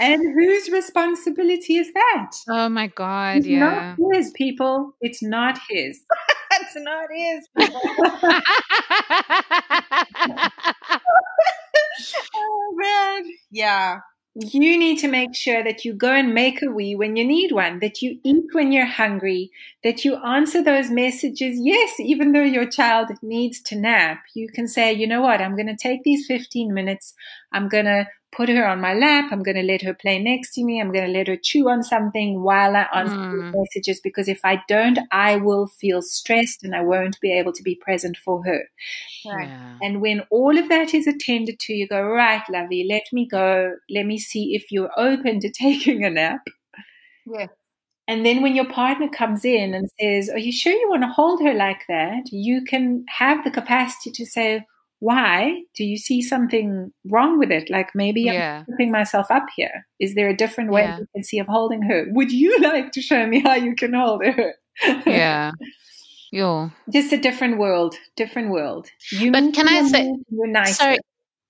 And 0.00 0.22
whose 0.34 0.70
responsibility 0.70 1.76
is 1.76 1.92
that? 1.92 2.32
Oh 2.48 2.68
my 2.68 2.88
God, 2.88 3.36
it's 3.38 3.46
yeah. 3.46 3.94
not 3.98 4.14
his, 4.14 4.30
people. 4.32 4.94
It's 5.00 5.22
not 5.22 5.58
his. 5.68 6.00
it's 6.52 6.76
not 6.76 7.08
his, 7.14 7.48
oh 12.34 12.74
man. 12.76 13.24
Yeah 13.50 14.00
you 14.40 14.78
need 14.78 14.98
to 14.98 15.08
make 15.08 15.34
sure 15.34 15.64
that 15.64 15.84
you 15.84 15.92
go 15.92 16.12
and 16.12 16.32
make 16.32 16.62
a 16.62 16.70
wee 16.70 16.94
when 16.94 17.16
you 17.16 17.24
need 17.24 17.50
one, 17.50 17.80
that 17.80 18.02
you 18.02 18.20
eat 18.22 18.44
when 18.52 18.70
you're 18.70 18.86
hungry, 18.86 19.50
that 19.82 20.04
you 20.04 20.16
answer 20.16 20.62
those 20.62 20.90
messages. 20.90 21.58
Yes, 21.58 21.98
even 21.98 22.32
though 22.32 22.42
your 22.42 22.66
child 22.66 23.08
needs 23.20 23.60
to 23.62 23.76
nap, 23.76 24.22
you 24.34 24.48
can 24.48 24.68
say, 24.68 24.92
you 24.92 25.08
know 25.08 25.22
what, 25.22 25.40
I'm 25.40 25.56
going 25.56 25.66
to 25.66 25.76
take 25.76 26.04
these 26.04 26.26
15 26.26 26.72
minutes. 26.72 27.14
I'm 27.52 27.68
going 27.68 27.86
to 27.86 28.06
put 28.30 28.48
her 28.48 28.66
on 28.66 28.80
my 28.80 28.94
lap. 28.94 29.30
I'm 29.30 29.42
going 29.42 29.56
to 29.56 29.62
let 29.62 29.82
her 29.82 29.94
play 29.94 30.22
next 30.22 30.54
to 30.54 30.64
me. 30.64 30.80
I'm 30.80 30.92
going 30.92 31.06
to 31.06 31.18
let 31.18 31.28
her 31.28 31.36
chew 31.36 31.68
on 31.68 31.82
something 31.82 32.42
while 32.42 32.76
I 32.76 32.86
answer 32.94 33.16
mm. 33.16 33.54
messages 33.54 34.00
because 34.00 34.28
if 34.28 34.40
I 34.44 34.62
don't, 34.68 34.98
I 35.10 35.36
will 35.36 35.66
feel 35.66 36.02
stressed 36.02 36.62
and 36.62 36.74
I 36.74 36.82
won't 36.82 37.20
be 37.20 37.32
able 37.32 37.52
to 37.52 37.62
be 37.62 37.74
present 37.76 38.16
for 38.16 38.44
her. 38.44 38.64
Yeah. 39.24 39.76
And 39.80 40.00
when 40.00 40.22
all 40.30 40.58
of 40.58 40.68
that 40.68 40.94
is 40.94 41.06
attended 41.06 41.58
to, 41.60 41.72
you 41.72 41.88
go, 41.88 42.02
right, 42.02 42.42
lovey, 42.50 42.86
let 42.88 43.04
me 43.12 43.26
go. 43.26 43.74
Let 43.90 44.06
me 44.06 44.18
see 44.18 44.54
if 44.54 44.70
you're 44.70 44.92
open 44.96 45.40
to 45.40 45.50
taking 45.60 46.04
a 46.04 46.10
nap. 46.10 46.46
Yeah. 47.26 47.46
And 48.06 48.24
then 48.24 48.40
when 48.40 48.56
your 48.56 48.70
partner 48.70 49.08
comes 49.08 49.44
in 49.44 49.74
and 49.74 49.90
says, 50.00 50.30
Are 50.30 50.38
you 50.38 50.50
sure 50.50 50.72
you 50.72 50.88
want 50.88 51.02
to 51.02 51.08
hold 51.08 51.42
her 51.42 51.52
like 51.52 51.82
that? 51.88 52.32
You 52.32 52.64
can 52.64 53.04
have 53.08 53.44
the 53.44 53.50
capacity 53.50 54.10
to 54.12 54.24
say, 54.24 54.64
why 55.00 55.62
do 55.76 55.84
you 55.84 55.96
see 55.96 56.22
something 56.22 56.92
wrong 57.08 57.38
with 57.38 57.50
it? 57.50 57.70
Like 57.70 57.90
maybe 57.94 58.22
yeah. 58.22 58.60
i'm 58.60 58.66
putting 58.66 58.90
myself 58.90 59.30
up 59.30 59.46
here. 59.56 59.86
Is 60.00 60.14
there 60.14 60.28
a 60.28 60.36
different 60.36 60.70
way 60.70 60.82
yeah. 60.82 60.98
you 60.98 61.06
can 61.14 61.24
see 61.24 61.38
of 61.38 61.46
holding 61.46 61.82
her? 61.82 62.06
Would 62.10 62.32
you 62.32 62.58
like 62.62 62.92
to 62.92 63.02
show 63.02 63.26
me 63.26 63.40
how 63.40 63.54
you 63.54 63.74
can 63.74 63.94
hold 63.94 64.24
her? 64.24 64.54
Yeah. 65.06 65.52
Yeah 66.30 66.68
just 66.90 67.12
a 67.12 67.16
different 67.16 67.58
world 67.58 67.96
different 68.16 68.50
world. 68.50 68.88
You 69.10 69.32
but 69.32 69.54
can 69.54 69.68
i 69.68 69.88
say 69.88 70.14
you're 70.28 70.46
nice 70.46 70.76
sorry 70.76 70.98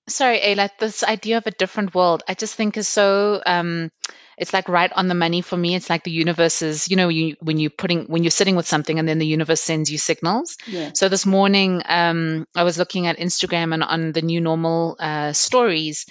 sorry 0.07 0.39
Eilat 0.39 0.77
this 0.79 1.03
idea 1.03 1.37
of 1.37 1.47
a 1.47 1.51
different 1.51 1.93
world 1.93 2.23
i 2.27 2.33
just 2.33 2.55
think 2.55 2.77
is 2.77 2.87
so 2.87 3.41
um 3.45 3.91
it's 4.39 4.53
like 4.53 4.69
right 4.69 4.91
on 4.95 5.07
the 5.07 5.15
money 5.15 5.41
for 5.41 5.57
me. 5.57 5.75
It's 5.75 5.89
like 5.89 6.03
the 6.03 6.11
universe 6.11 6.61
is, 6.61 6.89
you 6.89 6.95
know, 6.95 7.09
you, 7.09 7.35
when 7.41 7.59
you're 7.59 7.69
putting, 7.69 8.05
when 8.05 8.23
you're 8.23 8.31
sitting 8.31 8.55
with 8.55 8.67
something 8.67 8.97
and 8.97 9.07
then 9.07 9.19
the 9.19 9.27
universe 9.27 9.61
sends 9.61 9.91
you 9.91 9.97
signals. 9.97 10.57
Yeah. 10.65 10.91
So 10.93 11.09
this 11.09 11.25
morning, 11.25 11.83
um, 11.85 12.47
I 12.55 12.63
was 12.63 12.77
looking 12.77 13.07
at 13.07 13.19
Instagram 13.19 13.73
and 13.73 13.83
on 13.83 14.13
the 14.13 14.21
new 14.21 14.39
normal 14.39 14.95
uh, 14.99 15.33
stories, 15.33 16.05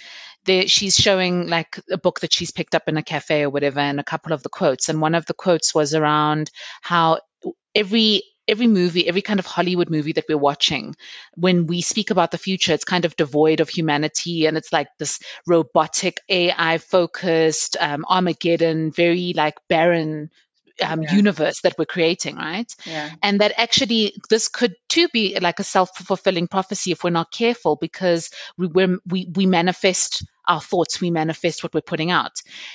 there, 0.45 0.69
she's 0.69 0.97
showing 0.97 1.49
like 1.49 1.81
a 1.91 1.99
book 1.99 2.21
that 2.21 2.33
she's 2.33 2.51
picked 2.51 2.75
up 2.75 2.89
in 2.89 2.97
a 2.97 3.03
cafe 3.03 3.43
or 3.43 3.51
whatever, 3.51 3.81
and 3.81 3.99
a 3.99 4.05
couple 4.05 4.33
of 4.33 4.43
the 4.43 4.49
quotes. 4.49 4.89
And 4.89 5.01
one 5.01 5.15
of 5.15 5.27
the 5.27 5.35
quotes 5.35 5.75
was 5.75 5.95
around 5.95 6.51
how 6.83 7.21
every 7.75 8.23
every 8.49 8.67
movie, 8.67 9.07
every 9.07 9.23
kind 9.23 9.39
of 9.39 9.47
Hollywood 9.47 9.91
movie 9.91 10.13
that 10.13 10.25
we're 10.29 10.39
watching, 10.39 10.97
when 11.35 11.67
we 11.67 11.83
speak 11.83 12.11
about 12.11 12.31
the 12.31 12.39
future, 12.39 12.73
it's 12.73 12.85
kind 12.85 13.05
of 13.05 13.17
devoid 13.17 13.61
of 13.61 13.69
humanity 13.69 14.47
and 14.47 14.57
it's 14.57 14.73
like 14.73 14.89
this 14.99 15.21
robotic, 15.47 16.21
AI 16.29 16.79
focused, 16.79 17.77
um, 17.79 18.05
Armageddon, 18.09 18.91
very 18.91 19.35
like 19.37 19.57
barren 19.69 20.31
um, 20.83 21.03
yeah. 21.03 21.13
universe 21.15 21.61
that 21.63 21.75
we're 21.79 21.85
creating, 21.85 22.37
right? 22.37 22.73
Yeah. 22.85 23.11
And 23.23 23.41
that 23.41 23.53
actually 23.57 24.15
this 24.31 24.49
could 24.49 24.75
too 24.89 25.09
be 25.13 25.39
like 25.41 25.61
a 25.61 25.65
self 25.65 25.97
fulfilling 25.97 26.49
prophecy 26.49 26.93
if 26.93 27.05
we're 27.05 27.11
not 27.11 27.33
careful, 27.33 27.77
because 27.77 28.31
we 28.57 28.69
we 29.07 29.29
we 29.35 29.47
manifest 29.47 30.25
our 30.49 30.61
thoughts, 30.61 31.01
we 31.01 31.11
manifest 31.11 31.63
what 31.63 31.75
we're 31.75 31.83
putting 31.83 32.11
out. 32.11 32.33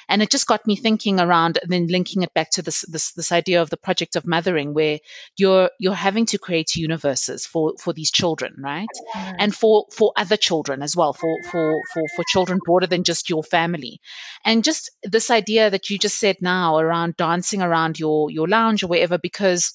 And 0.07 0.21
it 0.21 0.29
just 0.29 0.47
got 0.47 0.67
me 0.67 0.75
thinking 0.75 1.19
around, 1.19 1.57
and 1.61 1.71
then 1.71 1.87
linking 1.87 2.21
it 2.21 2.33
back 2.33 2.51
to 2.51 2.61
this 2.61 2.81
this 2.81 3.11
this 3.13 3.31
idea 3.31 3.61
of 3.61 3.69
the 3.69 3.77
project 3.77 4.15
of 4.15 4.27
mothering, 4.27 4.73
where 4.73 4.99
you're 5.37 5.71
you're 5.79 5.93
having 5.93 6.27
to 6.27 6.37
create 6.37 6.75
universes 6.75 7.45
for 7.45 7.73
for 7.79 7.93
these 7.93 8.11
children, 8.11 8.55
right? 8.59 8.87
And 9.15 9.55
for 9.55 9.85
for 9.91 10.13
other 10.15 10.37
children 10.37 10.81
as 10.83 10.95
well, 10.95 11.13
for 11.13 11.35
for 11.51 11.81
for 11.93 12.03
for 12.15 12.23
children 12.27 12.59
broader 12.63 12.87
than 12.87 13.03
just 13.03 13.29
your 13.29 13.43
family. 13.43 13.99
And 14.45 14.63
just 14.63 14.91
this 15.03 15.31
idea 15.31 15.69
that 15.69 15.89
you 15.89 15.97
just 15.97 16.19
said 16.19 16.37
now 16.41 16.77
around 16.77 17.17
dancing 17.17 17.61
around 17.61 17.99
your 17.99 18.29
your 18.29 18.47
lounge 18.47 18.83
or 18.83 18.87
wherever, 18.87 19.17
because 19.17 19.73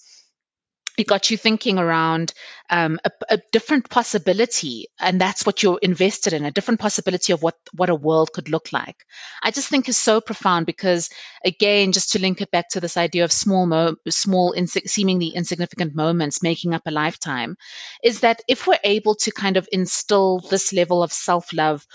it 0.99 1.07
got 1.07 1.30
you 1.30 1.36
thinking 1.36 1.78
around 1.78 2.32
um, 2.70 2.99
a, 3.05 3.11
a, 3.30 3.38
different 3.53 3.88
possibility, 3.88 4.88
and 5.01 5.20
that's 5.20 5.46
what 5.46 5.62
you're 5.62 5.78
invested 5.80 6.32
in—a 6.32 6.51
different 6.51 6.80
possibility 6.80 7.32
of 7.32 7.42
what 7.42 7.55
what 7.72 7.88
a 7.88 7.94
world 7.94 8.32
could 8.32 8.49
look 8.49 8.72
like. 8.72 8.96
I 9.42 9.51
just 9.51 9.68
think 9.68 9.88
is 9.88 9.96
so 9.96 10.20
profound 10.20 10.66
because, 10.66 11.09
again, 11.44 11.92
just 11.92 12.12
to 12.12 12.18
link 12.18 12.40
it 12.40 12.51
back 12.51 12.70
to 12.70 12.80
this 12.80 12.96
idea 12.96 13.24
of 13.24 13.32
small, 13.32 13.66
mo- 13.66 13.96
small, 14.09 14.55
seemingly 14.66 15.28
insignificant 15.28 15.94
moments 15.94 16.42
making 16.42 16.74
up 16.74 16.82
a 16.86 16.90
lifetime, 16.90 17.57
is 18.03 18.20
that 18.20 18.42
if 18.49 18.66
we're 18.66 18.80
able 18.82 19.14
to 19.14 19.30
kind 19.30 19.57
of 19.57 19.68
instill 19.70 20.40
this 20.40 20.72
level 20.72 21.03
of 21.03 21.12
self-love, 21.12 21.86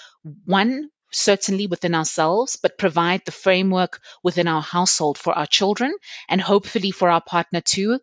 one 0.45 0.89
certainly 1.11 1.67
within 1.67 1.93
ourselves, 1.93 2.57
but 2.61 2.77
provide 2.77 3.21
the 3.25 3.31
framework 3.31 3.99
within 4.23 4.47
our 4.47 4.61
household 4.61 5.17
for 5.17 5.33
our 5.33 5.45
children 5.45 5.93
and 6.27 6.41
hopefully 6.41 6.91
for 6.91 7.09
our 7.09 7.21
partner 7.21 7.61
too, 7.61 7.99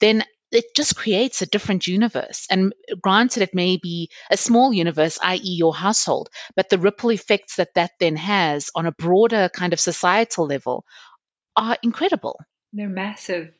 then 0.00 0.24
it 0.52 0.74
just 0.76 0.96
creates 0.96 1.42
a 1.42 1.46
different 1.46 1.86
universe. 1.86 2.46
And 2.50 2.74
granted, 3.00 3.42
it 3.42 3.54
may 3.54 3.78
be 3.78 4.10
a 4.30 4.36
small 4.36 4.72
universe, 4.72 5.18
i.e., 5.22 5.40
your 5.42 5.74
household, 5.74 6.28
but 6.54 6.68
the 6.68 6.78
ripple 6.78 7.10
effects 7.10 7.56
that 7.56 7.74
that 7.74 7.92
then 7.98 8.16
has 8.16 8.70
on 8.74 8.86
a 8.86 8.92
broader 8.92 9.50
kind 9.52 9.72
of 9.72 9.80
societal 9.80 10.46
level 10.46 10.84
are 11.56 11.76
incredible. 11.82 12.38
They're 12.72 12.88
massive. 12.88 13.52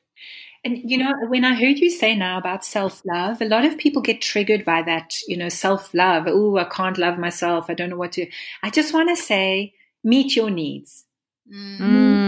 And 0.64 0.78
you 0.88 0.98
know, 0.98 1.12
when 1.26 1.44
I 1.44 1.54
heard 1.54 1.78
you 1.78 1.90
say 1.90 2.14
now 2.14 2.38
about 2.38 2.64
self 2.64 3.02
love, 3.04 3.42
a 3.42 3.46
lot 3.46 3.64
of 3.64 3.78
people 3.78 4.00
get 4.00 4.20
triggered 4.20 4.64
by 4.64 4.82
that, 4.82 5.14
you 5.26 5.36
know, 5.36 5.48
self 5.48 5.92
love. 5.92 6.24
Oh, 6.28 6.56
I 6.56 6.64
can't 6.64 6.98
love 6.98 7.18
myself. 7.18 7.68
I 7.68 7.74
don't 7.74 7.90
know 7.90 7.96
what 7.96 8.12
to. 8.12 8.26
I 8.62 8.70
just 8.70 8.94
want 8.94 9.08
to 9.08 9.16
say, 9.16 9.74
meet 10.04 10.36
your 10.36 10.50
needs. 10.50 11.04
Mm. 11.52 11.78
That's 11.78 12.21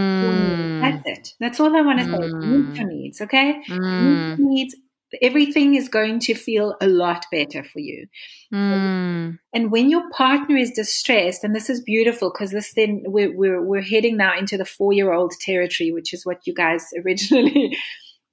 it. 1.06 1.30
That's 1.40 1.60
all 1.60 1.76
I 1.76 1.82
want 1.82 1.98
to 2.00 2.04
say. 2.04 2.18
Meet 2.18 2.76
your 2.76 2.88
needs, 2.88 3.20
okay? 3.20 3.62
Mm. 3.68 4.38
Meet 4.38 4.38
your 4.38 4.48
needs. 4.48 4.76
everything 5.22 5.76
is 5.76 5.88
going 5.88 6.18
to 6.18 6.34
feel 6.34 6.74
a 6.80 6.88
lot 6.88 7.24
better 7.30 7.62
for 7.62 7.78
you. 7.78 8.06
Mm. 8.52 9.38
And 9.52 9.70
when 9.70 9.90
your 9.90 10.10
partner 10.10 10.56
is 10.56 10.72
distressed, 10.72 11.44
and 11.44 11.54
this 11.54 11.70
is 11.70 11.82
beautiful 11.82 12.30
because 12.30 12.50
this 12.50 12.72
then 12.74 13.02
we're, 13.06 13.36
we're, 13.36 13.62
we're 13.62 13.82
heading 13.82 14.16
now 14.16 14.36
into 14.36 14.56
the 14.56 14.64
four 14.64 14.92
year 14.92 15.12
old 15.12 15.32
territory, 15.40 15.92
which 15.92 16.12
is 16.12 16.26
what 16.26 16.40
you 16.46 16.54
guys 16.54 16.88
originally, 17.04 17.76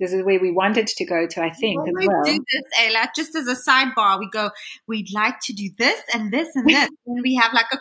this 0.02 0.14
is 0.14 0.24
where 0.24 0.40
we 0.40 0.52
wanted 0.52 0.88
to 0.88 1.06
go 1.06 1.28
to, 1.28 1.44
I 1.44 1.52
think. 1.52 1.84
When 1.84 1.90
as 1.90 1.94
we 1.96 2.08
well. 2.08 2.24
do 2.24 2.32
this, 2.34 2.64
Eilat, 2.80 3.10
just 3.16 3.36
as 3.36 3.48
a 3.48 3.56
sidebar, 3.56 4.18
we 4.18 4.28
go, 4.32 4.50
we'd 4.88 5.14
like 5.14 5.36
to 5.44 5.54
do 5.54 5.70
this 5.78 6.02
and 6.14 6.34
this 6.34 6.50
and 6.56 6.68
this. 6.68 6.90
and 7.06 7.22
we 7.22 7.36
have 7.36 7.54
like 7.54 7.68
a 7.72 7.78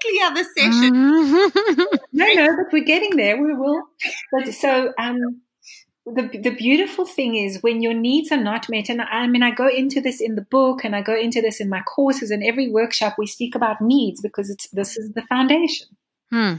completely 0.00 0.20
other 0.24 0.44
session. 0.56 0.94
Mm. 0.94 1.96
No, 2.12 2.26
no, 2.34 2.56
but 2.56 2.72
we're 2.72 2.84
getting 2.84 3.16
there. 3.16 3.40
We 3.40 3.54
will. 3.54 3.82
But 4.32 4.52
so, 4.52 4.92
um, 4.98 5.42
the 6.04 6.28
the 6.42 6.50
beautiful 6.50 7.06
thing 7.06 7.36
is 7.36 7.62
when 7.62 7.82
your 7.82 7.94
needs 7.94 8.32
are 8.32 8.42
not 8.42 8.68
met, 8.68 8.88
and 8.88 9.00
I 9.00 9.26
mean, 9.26 9.42
I 9.42 9.52
go 9.52 9.68
into 9.68 10.00
this 10.00 10.20
in 10.20 10.34
the 10.34 10.42
book, 10.50 10.84
and 10.84 10.96
I 10.96 11.02
go 11.02 11.16
into 11.16 11.40
this 11.40 11.60
in 11.60 11.68
my 11.68 11.82
courses, 11.82 12.30
and 12.30 12.42
every 12.42 12.68
workshop 12.68 13.14
we 13.16 13.26
speak 13.26 13.54
about 13.54 13.80
needs 13.80 14.20
because 14.20 14.50
it's 14.50 14.68
this 14.70 14.96
is 14.96 15.12
the 15.12 15.22
foundation. 15.22 15.86
Hmm. 16.30 16.54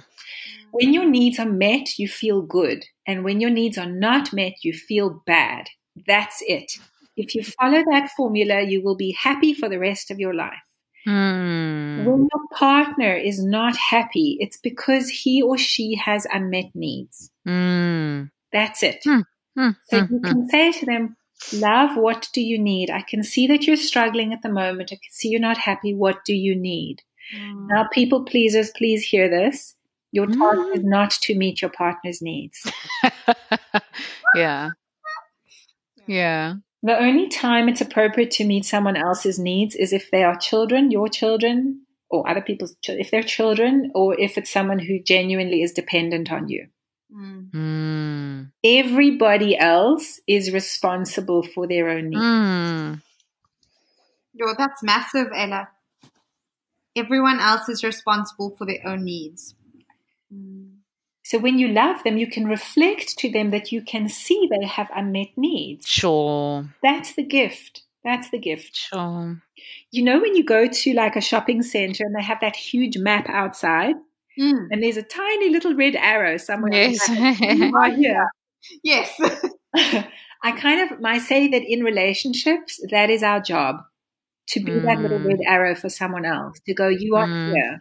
When 0.71 0.93
your 0.93 1.05
needs 1.05 1.37
are 1.37 1.49
met, 1.49 1.99
you 1.99 2.07
feel 2.07 2.41
good, 2.41 2.85
and 3.05 3.23
when 3.23 3.41
your 3.41 3.51
needs 3.51 3.77
are 3.77 3.91
not 3.91 4.31
met, 4.31 4.53
you 4.63 4.73
feel 4.73 5.21
bad. 5.25 5.67
That's 6.07 6.41
it. 6.47 6.71
If 7.17 7.35
you 7.35 7.43
follow 7.43 7.83
that 7.91 8.09
formula, 8.15 8.61
you 8.61 8.81
will 8.81 8.95
be 8.95 9.11
happy 9.11 9.53
for 9.53 9.67
the 9.67 9.79
rest 9.79 10.11
of 10.11 10.19
your 10.19 10.33
life. 10.33 10.70
Hmm. 11.05 12.05
When 12.05 12.27
your 12.31 12.47
partner 12.53 13.13
is 13.15 13.43
not 13.43 13.75
happy, 13.75 14.37
it's 14.39 14.57
because 14.57 15.09
he 15.09 15.41
or 15.41 15.57
she 15.57 15.95
has 15.95 16.27
unmet 16.31 16.71
needs. 16.75 17.31
Hmm. 17.45 18.23
That's 18.53 18.83
it. 18.83 19.01
Hmm. 19.03 19.21
Hmm. 19.57 19.69
So 19.89 20.01
Hmm. 20.01 20.13
you 20.13 20.19
can 20.21 20.49
say 20.49 20.71
to 20.71 20.85
them, 20.85 21.17
Love, 21.53 21.97
what 21.97 22.29
do 22.33 22.41
you 22.41 22.59
need? 22.59 22.91
I 22.91 23.01
can 23.01 23.23
see 23.23 23.47
that 23.47 23.65
you're 23.65 23.75
struggling 23.75 24.31
at 24.31 24.43
the 24.43 24.49
moment. 24.49 24.91
I 24.91 24.95
can 24.97 25.09
see 25.11 25.29
you're 25.29 25.39
not 25.39 25.57
happy. 25.57 25.91
What 25.91 26.23
do 26.23 26.35
you 26.35 26.55
need? 26.55 27.01
Mm. 27.35 27.67
Now, 27.67 27.87
people 27.91 28.23
pleasers, 28.25 28.69
please 28.77 29.03
hear 29.03 29.27
this. 29.27 29.75
Your 30.11 30.27
task 30.27 30.39
Mm. 30.39 30.75
is 30.75 30.83
not 30.83 31.09
to 31.09 31.33
meet 31.35 31.59
your 31.63 31.71
partner's 31.71 32.21
needs. 32.21 32.71
yeah. 34.35 34.69
Yeah. 36.07 36.55
The 36.83 36.97
only 36.97 37.29
time 37.29 37.69
it's 37.69 37.81
appropriate 37.81 38.31
to 38.31 38.45
meet 38.45 38.65
someone 38.65 38.97
else's 38.97 39.37
needs 39.37 39.75
is 39.75 39.93
if 39.93 40.09
they 40.09 40.23
are 40.23 40.35
children, 40.35 40.89
your 40.89 41.07
children, 41.07 41.85
or 42.09 42.27
other 42.27 42.41
people's 42.41 42.75
children, 42.81 43.05
if 43.05 43.11
they're 43.11 43.21
children, 43.21 43.91
or 43.93 44.19
if 44.19 44.37
it's 44.37 44.51
someone 44.51 44.79
who 44.79 44.99
genuinely 44.99 45.61
is 45.61 45.73
dependent 45.73 46.31
on 46.31 46.49
you. 46.49 46.67
Mm. 47.13 48.51
Everybody 48.63 49.57
else 49.57 50.21
is 50.27 50.51
responsible 50.51 51.43
for 51.43 51.67
their 51.67 51.89
own 51.89 52.09
needs. 52.09 52.21
Yo, 54.33 54.53
that's 54.57 54.81
massive, 54.81 55.27
Ella. 55.35 55.69
Everyone 56.95 57.39
else 57.39 57.69
is 57.69 57.83
responsible 57.83 58.55
for 58.57 58.65
their 58.65 58.79
own 58.85 59.03
needs. 59.03 59.55
Mm. 60.33 60.70
So 61.31 61.39
when 61.39 61.57
you 61.57 61.69
love 61.69 62.03
them, 62.03 62.17
you 62.17 62.27
can 62.27 62.43
reflect 62.45 63.17
to 63.19 63.31
them 63.31 63.51
that 63.51 63.71
you 63.71 63.81
can 63.81 64.09
see 64.09 64.49
they 64.51 64.67
have 64.67 64.89
unmet 64.93 65.29
needs. 65.37 65.87
Sure. 65.87 66.65
That's 66.83 67.13
the 67.13 67.23
gift. 67.23 67.83
That's 68.03 68.29
the 68.31 68.37
gift. 68.37 68.75
Sure. 68.75 69.41
You 69.91 70.03
know, 70.03 70.19
when 70.19 70.35
you 70.35 70.43
go 70.43 70.67
to 70.67 70.93
like 70.93 71.15
a 71.15 71.21
shopping 71.21 71.63
center 71.63 72.03
and 72.03 72.13
they 72.13 72.21
have 72.21 72.41
that 72.41 72.57
huge 72.57 72.97
map 72.97 73.29
outside 73.29 73.95
Mm. 74.37 74.67
and 74.71 74.83
there's 74.83 74.97
a 74.97 75.03
tiny 75.03 75.49
little 75.49 75.73
red 75.73 75.95
arrow 75.95 76.35
somewhere. 76.35 76.73
Yes. 76.73 77.07
You 77.07 77.71
are 77.81 77.91
here. 77.91 78.27
Yes. 78.83 79.09
I 80.43 80.51
kind 80.51 80.81
of 80.91 80.99
I 81.05 81.17
say 81.19 81.47
that 81.47 81.63
in 81.63 81.81
relationships, 81.83 82.79
that 82.91 83.09
is 83.09 83.23
our 83.23 83.39
job 83.39 83.77
to 84.49 84.59
be 84.59 84.71
that 84.71 84.99
little 84.99 85.19
Mm. 85.19 85.27
red 85.29 85.39
arrow 85.47 85.75
for 85.75 85.87
someone 85.89 86.25
else 86.25 86.59
to 86.65 86.73
go, 86.73 86.89
you 86.89 87.15
are 87.15 87.27
Mm. 87.27 87.51
here. 87.53 87.79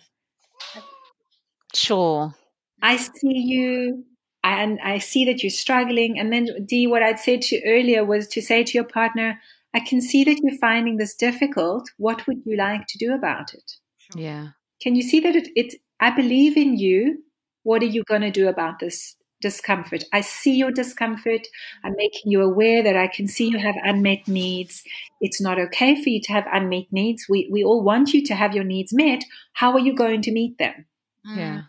Sure. 1.75 2.35
I 2.83 2.97
see 2.97 3.39
you 3.39 4.05
and 4.43 4.79
I 4.83 4.99
see 4.99 5.25
that 5.27 5.43
you're 5.43 5.51
struggling. 5.51 6.19
And 6.19 6.33
then, 6.33 6.49
Dee, 6.65 6.87
what 6.87 7.03
I'd 7.03 7.19
said 7.19 7.43
to 7.43 7.57
you 7.57 7.63
earlier 7.67 8.05
was 8.05 8.27
to 8.29 8.43
say 8.43 8.65
to 8.65 8.73
your 8.73 8.85
partner, 8.85 9.39
I 9.75 9.81
can 9.81 10.01
see 10.01 10.25
that 10.25 10.39
you're 10.43 10.59
finding 10.59 10.97
this 10.97 11.15
difficult. 11.15 11.89
What 11.99 12.27
would 12.27 12.39
you 12.45 12.57
like 12.57 12.87
to 12.89 12.99
do 12.99 13.15
about 13.15 13.55
it? 13.55 13.73
Yeah. 14.15 14.49
Can 14.83 14.95
you 14.95 15.03
see 15.03 15.21
that 15.21 15.37
it, 15.37 15.49
it 15.55 15.75
I 16.01 16.11
believe 16.11 16.57
in 16.57 16.79
you. 16.79 17.23
What 17.63 17.83
are 17.83 17.87
you 17.87 18.03
going 18.05 18.23
to 18.23 18.31
do 18.31 18.49
about 18.49 18.79
this 18.79 19.15
discomfort? 19.43 20.05
I 20.13 20.23
see 20.23 20.57
your 20.57 20.71
discomfort. 20.71 21.47
I'm 21.85 21.95
making 21.97 22.33
you 22.33 22.41
aware 22.43 22.83
that 22.83 22.97
I 22.97 23.07
can 23.07 23.29
see 23.29 23.49
you 23.49 23.59
have 23.59 23.77
unmet 23.85 24.27
needs. 24.27 24.83
It's 25.21 25.43
not 25.43 25.59
okay 25.59 26.03
for 26.03 26.09
you 26.09 26.21
to 26.23 26.33
have 26.33 26.47
unmet 26.51 26.87
needs. 26.91 27.27
We, 27.29 27.49
we 27.53 27.63
all 27.63 27.83
want 27.83 28.15
you 28.15 28.25
to 28.25 28.35
have 28.35 28.55
your 28.55 28.65
needs 28.65 28.95
met. 28.95 29.23
How 29.53 29.73
are 29.73 29.79
you 29.79 29.95
going 29.95 30.23
to 30.23 30.33
meet 30.33 30.57
them? 30.57 30.87
Yeah. 31.25 31.63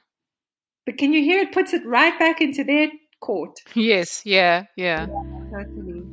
But 0.86 0.98
can 0.98 1.14
you 1.14 1.22
hear 1.22 1.40
it 1.40 1.52
puts 1.52 1.74
it 1.74 1.86
right 1.86 2.18
back 2.18 2.42
into 2.42 2.64
their 2.64 2.90
court? 3.20 3.60
Yes. 3.76 4.24
Yeah. 4.26 4.66
Yeah. 4.76 5.06
Totally. 5.06 6.04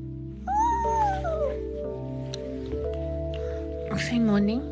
Say 3.98 4.18
morning. 4.20 4.62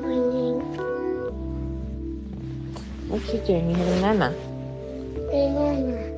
Morning. 0.00 0.60
What 3.08 3.22
you 3.32 3.40
doing? 3.46 3.70
You 3.70 3.76
having 3.76 4.00
mama? 4.00 4.34
Banana. 5.14 5.32
Eh? 5.32 5.52
Banana. 5.52 6.11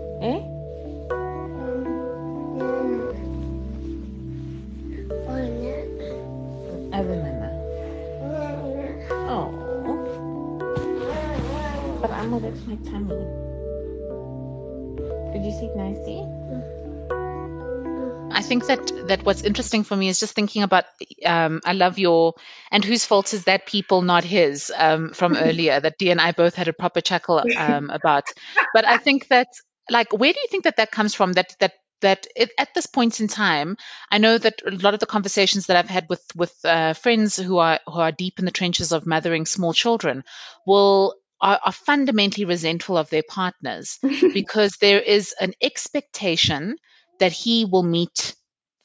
That 19.08 19.24
what's 19.24 19.42
interesting 19.42 19.84
for 19.84 19.96
me 19.96 20.08
is 20.08 20.20
just 20.20 20.34
thinking 20.34 20.62
about. 20.62 20.84
Um, 21.24 21.60
I 21.64 21.72
love 21.72 21.98
your 21.98 22.34
and 22.70 22.84
whose 22.84 23.04
fault 23.04 23.32
is 23.34 23.44
that? 23.44 23.66
People, 23.66 24.02
not 24.02 24.24
his. 24.24 24.72
Um, 24.76 25.10
from 25.10 25.36
earlier, 25.38 25.78
that 25.78 25.98
D 25.98 26.10
and 26.10 26.20
I 26.20 26.32
both 26.32 26.54
had 26.54 26.68
a 26.68 26.72
proper 26.72 27.00
chuckle 27.00 27.42
um, 27.56 27.90
about. 27.90 28.24
But 28.72 28.86
I 28.86 28.98
think 28.98 29.28
that, 29.28 29.48
like, 29.90 30.12
where 30.12 30.32
do 30.32 30.38
you 30.40 30.48
think 30.50 30.64
that 30.64 30.76
that 30.76 30.90
comes 30.90 31.14
from? 31.14 31.32
That 31.32 31.54
that 31.60 31.72
that 32.00 32.26
it, 32.36 32.50
at 32.58 32.74
this 32.74 32.86
point 32.86 33.20
in 33.20 33.28
time, 33.28 33.76
I 34.10 34.18
know 34.18 34.36
that 34.36 34.62
a 34.66 34.70
lot 34.70 34.94
of 34.94 35.00
the 35.00 35.06
conversations 35.06 35.66
that 35.66 35.76
I've 35.76 35.88
had 35.88 36.08
with 36.08 36.22
with 36.34 36.54
uh, 36.64 36.92
friends 36.94 37.36
who 37.36 37.58
are 37.58 37.80
who 37.86 38.00
are 38.00 38.12
deep 38.12 38.38
in 38.38 38.44
the 38.44 38.50
trenches 38.50 38.92
of 38.92 39.06
mothering 39.06 39.46
small 39.46 39.72
children 39.72 40.24
will 40.66 41.14
are, 41.40 41.60
are 41.64 41.72
fundamentally 41.72 42.44
resentful 42.44 42.96
of 42.96 43.10
their 43.10 43.22
partners 43.28 43.98
because 44.34 44.76
there 44.80 45.00
is 45.00 45.34
an 45.40 45.52
expectation 45.60 46.76
that 47.20 47.32
he 47.32 47.64
will 47.64 47.82
meet 47.82 48.34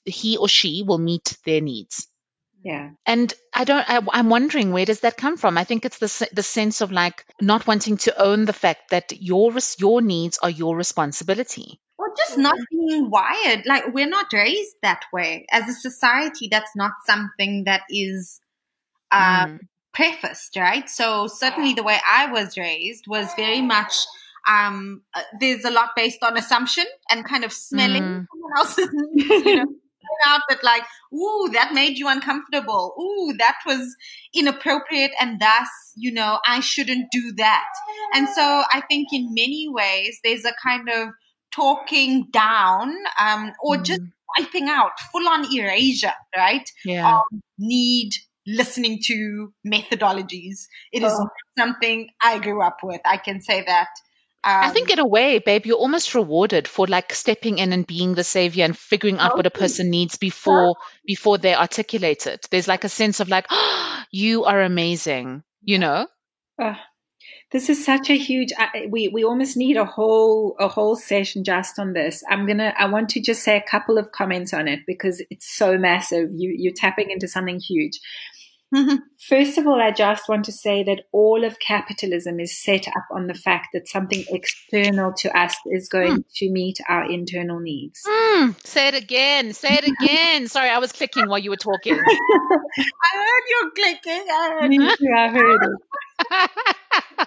he 0.10 0.38
or 0.38 0.48
she 0.48 0.84
will 0.86 0.98
meet 0.98 1.38
their 1.46 1.62
needs 1.62 2.08
Yeah. 2.64 2.92
and 3.06 3.34
i 3.54 3.64
don't 3.64 3.90
I, 3.90 4.02
i'm 4.12 4.30
wondering 4.30 4.72
where 4.74 4.86
does 4.86 5.02
that 5.02 5.18
come 5.18 5.38
from 5.38 5.58
i 5.58 5.64
think 5.64 5.86
it's 5.86 6.00
the 6.00 6.30
the 6.34 6.44
sense 6.44 6.82
of 6.82 6.92
like 6.92 7.26
not 7.42 7.68
wanting 7.68 7.98
to 7.98 8.22
own 8.22 8.46
the 8.46 8.54
fact 8.54 8.90
that 8.92 9.12
your 9.22 9.54
your 9.78 10.02
needs 10.02 10.38
are 10.44 10.50
your 10.50 10.76
responsibility 10.76 11.80
Or 11.98 12.08
just 12.16 12.38
not 12.38 12.58
being 12.72 13.10
wired. 13.12 13.66
Like, 13.66 13.94
we're 13.94 14.08
not 14.08 14.32
raised 14.32 14.78
that 14.84 15.04
way. 15.12 15.46
As 15.52 15.68
a 15.70 15.74
society, 15.74 16.48
that's 16.50 16.72
not 16.76 16.94
something 17.06 17.66
that 17.66 17.84
is 17.90 18.40
uh, 19.12 19.48
Mm. 19.48 19.60
prefaced, 19.94 20.56
right? 20.56 20.90
So, 20.90 21.28
certainly 21.28 21.74
the 21.74 21.84
way 21.84 22.00
I 22.10 22.32
was 22.32 22.58
raised 22.58 23.06
was 23.08 23.28
very 23.36 23.62
much. 23.62 23.94
Um, 24.48 25.02
uh, 25.14 25.22
there's 25.40 25.66
a 25.66 25.72
lot 25.72 25.90
based 25.96 26.24
on 26.24 26.38
assumption 26.38 26.86
and 27.12 27.26
kind 27.28 27.44
of 27.44 27.52
smelling 27.52 28.04
Mm. 28.04 28.28
someone 28.32 28.52
else's 28.58 28.90
needs, 28.94 29.42
you 29.46 29.54
know, 29.54 29.66
out 30.26 30.42
that 30.50 30.64
like, 30.64 30.84
ooh, 31.14 31.50
that 31.54 31.74
made 31.74 31.98
you 31.98 32.08
uncomfortable. 32.08 32.94
Ooh, 33.00 33.34
that 33.38 33.58
was 33.66 33.96
inappropriate, 34.34 35.12
and 35.20 35.40
thus, 35.40 35.70
you 35.96 36.12
know, 36.12 36.40
I 36.46 36.60
shouldn't 36.60 37.12
do 37.12 37.34
that. 37.38 37.66
And 38.14 38.28
so, 38.30 38.64
I 38.74 38.82
think 38.90 39.10
in 39.12 39.34
many 39.34 39.68
ways, 39.70 40.20
there's 40.24 40.46
a 40.46 40.54
kind 40.64 40.90
of 40.90 41.10
talking 41.54 42.28
down, 42.32 42.94
um, 43.20 43.54
or 43.64 43.78
just 43.78 44.02
Mm. 44.02 44.12
wiping 44.38 44.70
out, 44.70 44.92
full 45.12 45.28
on 45.28 45.46
erasure, 45.54 46.14
right? 46.38 46.70
yeah 46.86 47.08
Um, 47.12 47.42
need 47.58 48.12
listening 48.48 49.00
to 49.06 49.52
methodologies. 49.66 50.60
It 50.92 51.04
is 51.04 51.12
Oh. 51.14 51.24
not 51.24 51.32
something 51.58 52.10
I 52.22 52.40
grew 52.40 52.62
up 52.62 52.78
with. 52.84 53.02
I 53.06 53.18
can 53.18 53.42
say 53.42 53.64
that. 53.66 53.88
Um, 54.42 54.64
I 54.64 54.70
think 54.70 54.90
in 54.90 55.00
a 55.00 55.06
way, 55.06 55.40
babe, 55.40 55.66
you're 55.66 55.78
almost 55.78 56.16
rewarded 56.16 56.68
for 56.68 56.88
like 56.88 57.14
stepping 57.14 57.58
in 57.58 57.74
and 57.74 57.86
being 57.86 58.16
the 58.16 58.24
savior 58.24 58.64
and 58.64 58.78
figuring 58.78 59.18
out 59.18 59.36
what 59.36 59.46
a 59.46 59.52
person 59.52 59.90
needs 59.90 60.18
before 60.18 60.78
before 61.06 61.38
they 61.38 61.54
articulate 61.54 62.26
it. 62.26 62.48
There's 62.50 62.68
like 62.68 62.86
a 62.86 62.90
sense 62.90 63.20
of 63.20 63.28
like, 63.28 63.48
oh, 63.50 64.04
you 64.12 64.46
are 64.46 64.62
amazing, 64.62 65.44
you 65.62 65.78
know? 65.78 66.08
Uh, 66.58 66.76
This 67.52 67.70
is 67.70 67.84
such 67.84 68.10
a 68.10 68.18
huge. 68.18 68.50
we 68.90 69.10
we 69.10 69.24
almost 69.24 69.58
need 69.58 69.76
a 69.76 69.86
whole 69.86 70.56
a 70.60 70.68
whole 70.68 70.96
session 70.96 71.44
just 71.44 71.80
on 71.80 71.94
this. 71.94 72.24
I'm 72.30 72.46
gonna. 72.46 72.74
I 72.78 72.86
want 72.86 73.10
to 73.10 73.22
just 73.22 73.44
say 73.44 73.58
a 73.58 73.70
couple 73.70 73.98
of 73.98 74.12
comments 74.12 74.54
on 74.54 74.68
it 74.68 74.82
because 74.86 75.22
it's 75.30 75.50
so 75.54 75.78
massive. 75.78 76.30
You 76.32 76.54
you're 76.56 76.74
tapping 76.74 77.10
into 77.10 77.28
something 77.28 77.60
huge. 77.60 78.00
First 79.28 79.58
of 79.58 79.68
all, 79.68 79.82
I 79.82 79.92
just 79.92 80.30
want 80.30 80.46
to 80.46 80.52
say 80.52 80.84
that 80.84 81.04
all 81.12 81.44
of 81.44 81.60
capitalism 81.60 82.40
is 82.40 82.62
set 82.62 82.88
up 82.88 83.06
on 83.12 83.28
the 83.28 83.34
fact 83.34 83.70
that 83.74 83.88
something 83.88 84.24
external 84.30 85.14
to 85.18 85.38
us 85.38 85.56
is 85.68 85.90
going 85.90 86.18
mm. 86.18 86.24
to 86.36 86.52
meet 86.52 86.78
our 86.88 87.10
internal 87.10 87.60
needs. 87.60 88.00
Mm. 88.06 88.68
Say 88.68 88.90
it 88.90 88.96
again. 88.96 89.54
Say 89.54 89.80
it 89.82 89.88
again. 90.02 90.48
Sorry, 90.48 90.70
I 90.70 90.78
was 90.78 90.92
clicking 90.92 91.28
while 91.28 91.40
you 91.40 91.50
were 91.50 91.58
talking. 91.58 91.94
I 92.00 93.16
heard 93.16 93.44
you 93.50 93.72
clicking. 93.76 94.26
I 94.32 94.58
heard, 94.60 94.74
you. 94.74 95.16
I 95.16 95.28
heard 95.30 95.62
it. 95.64 96.52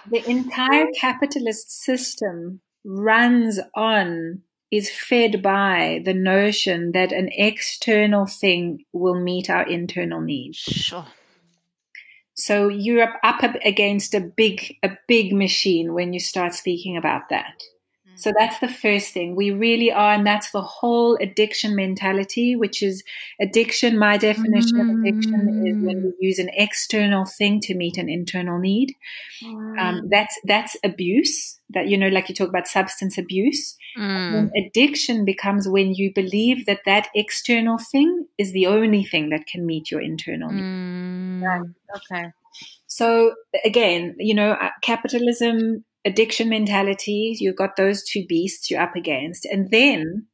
the 0.09 0.29
entire 0.29 0.87
capitalist 0.99 1.71
system 1.83 2.61
runs 2.85 3.59
on 3.75 4.41
is 4.71 4.89
fed 4.89 5.43
by 5.43 6.01
the 6.03 6.13
notion 6.15 6.93
that 6.93 7.11
an 7.11 7.29
external 7.31 8.25
thing 8.25 8.83
will 8.91 9.19
meet 9.19 9.47
our 9.49 9.67
internal 9.67 10.19
needs. 10.19 10.57
Sure. 10.57 11.05
So 12.45 12.67
you're 12.67 13.03
up, 13.03 13.19
up 13.23 13.55
against 13.63 14.13
a 14.13 14.19
big, 14.19 14.75
a 14.83 14.97
big 15.07 15.31
machine 15.33 15.93
when 15.93 16.11
you 16.11 16.19
start 16.19 16.53
speaking 16.53 16.97
about 16.97 17.29
that. 17.29 17.63
Mm. 18.13 18.19
So 18.19 18.33
that's 18.37 18.59
the 18.59 18.67
first 18.67 19.13
thing. 19.13 19.35
We 19.35 19.51
really 19.51 19.91
are, 19.91 20.13
and 20.13 20.25
that's 20.25 20.51
the 20.51 20.61
whole 20.61 21.17
addiction 21.21 21.75
mentality, 21.75 22.55
which 22.55 22.81
is 22.83 23.03
addiction. 23.41 23.97
My 23.97 24.17
definition 24.17 24.77
mm. 24.77 24.81
of 24.81 24.99
addiction 24.99 25.65
is 25.65 25.85
when 25.85 26.03
we 26.03 26.09
mm. 26.09 26.13
use 26.19 26.39
an 26.39 26.49
external 26.53 27.25
thing 27.25 27.59
to 27.61 27.75
meet 27.75 27.97
an 27.97 28.09
internal 28.09 28.59
need. 28.59 28.95
Mm. 29.43 29.79
Um, 29.79 30.09
that's 30.09 30.39
that's 30.45 30.77
abuse. 30.83 31.59
That 31.69 31.87
you 31.87 31.97
know, 31.97 32.09
like 32.09 32.29
you 32.29 32.35
talk 32.35 32.49
about 32.49 32.67
substance 32.67 33.17
abuse. 33.17 33.75
Mm. 33.97 34.49
addiction 34.57 35.23
becomes 35.23 35.67
when 35.67 35.93
you 35.93 36.11
believe 36.15 36.65
that 36.65 36.79
that 36.85 37.09
external 37.13 37.77
thing 37.77 38.25
is 38.39 38.51
the 38.51 38.65
only 38.65 39.03
thing 39.03 39.29
that 39.29 39.45
can 39.45 39.67
meet 39.67 39.91
your 39.91 40.01
internal 40.01 40.51
need. 40.51 40.63
Mm. 40.63 41.43
Right. 41.43 41.69
Okay. 41.95 42.31
So 42.87 43.33
again, 43.65 44.15
you 44.19 44.35
know, 44.35 44.51
uh, 44.51 44.69
capitalism, 44.83 45.83
addiction 46.05 46.49
mentality, 46.49 47.35
you've 47.39 47.55
got 47.55 47.75
those 47.75 48.03
two 48.03 48.25
beasts 48.27 48.69
you're 48.69 48.81
up 48.81 48.95
against. 48.95 49.45
And 49.45 49.71
then 49.71 50.27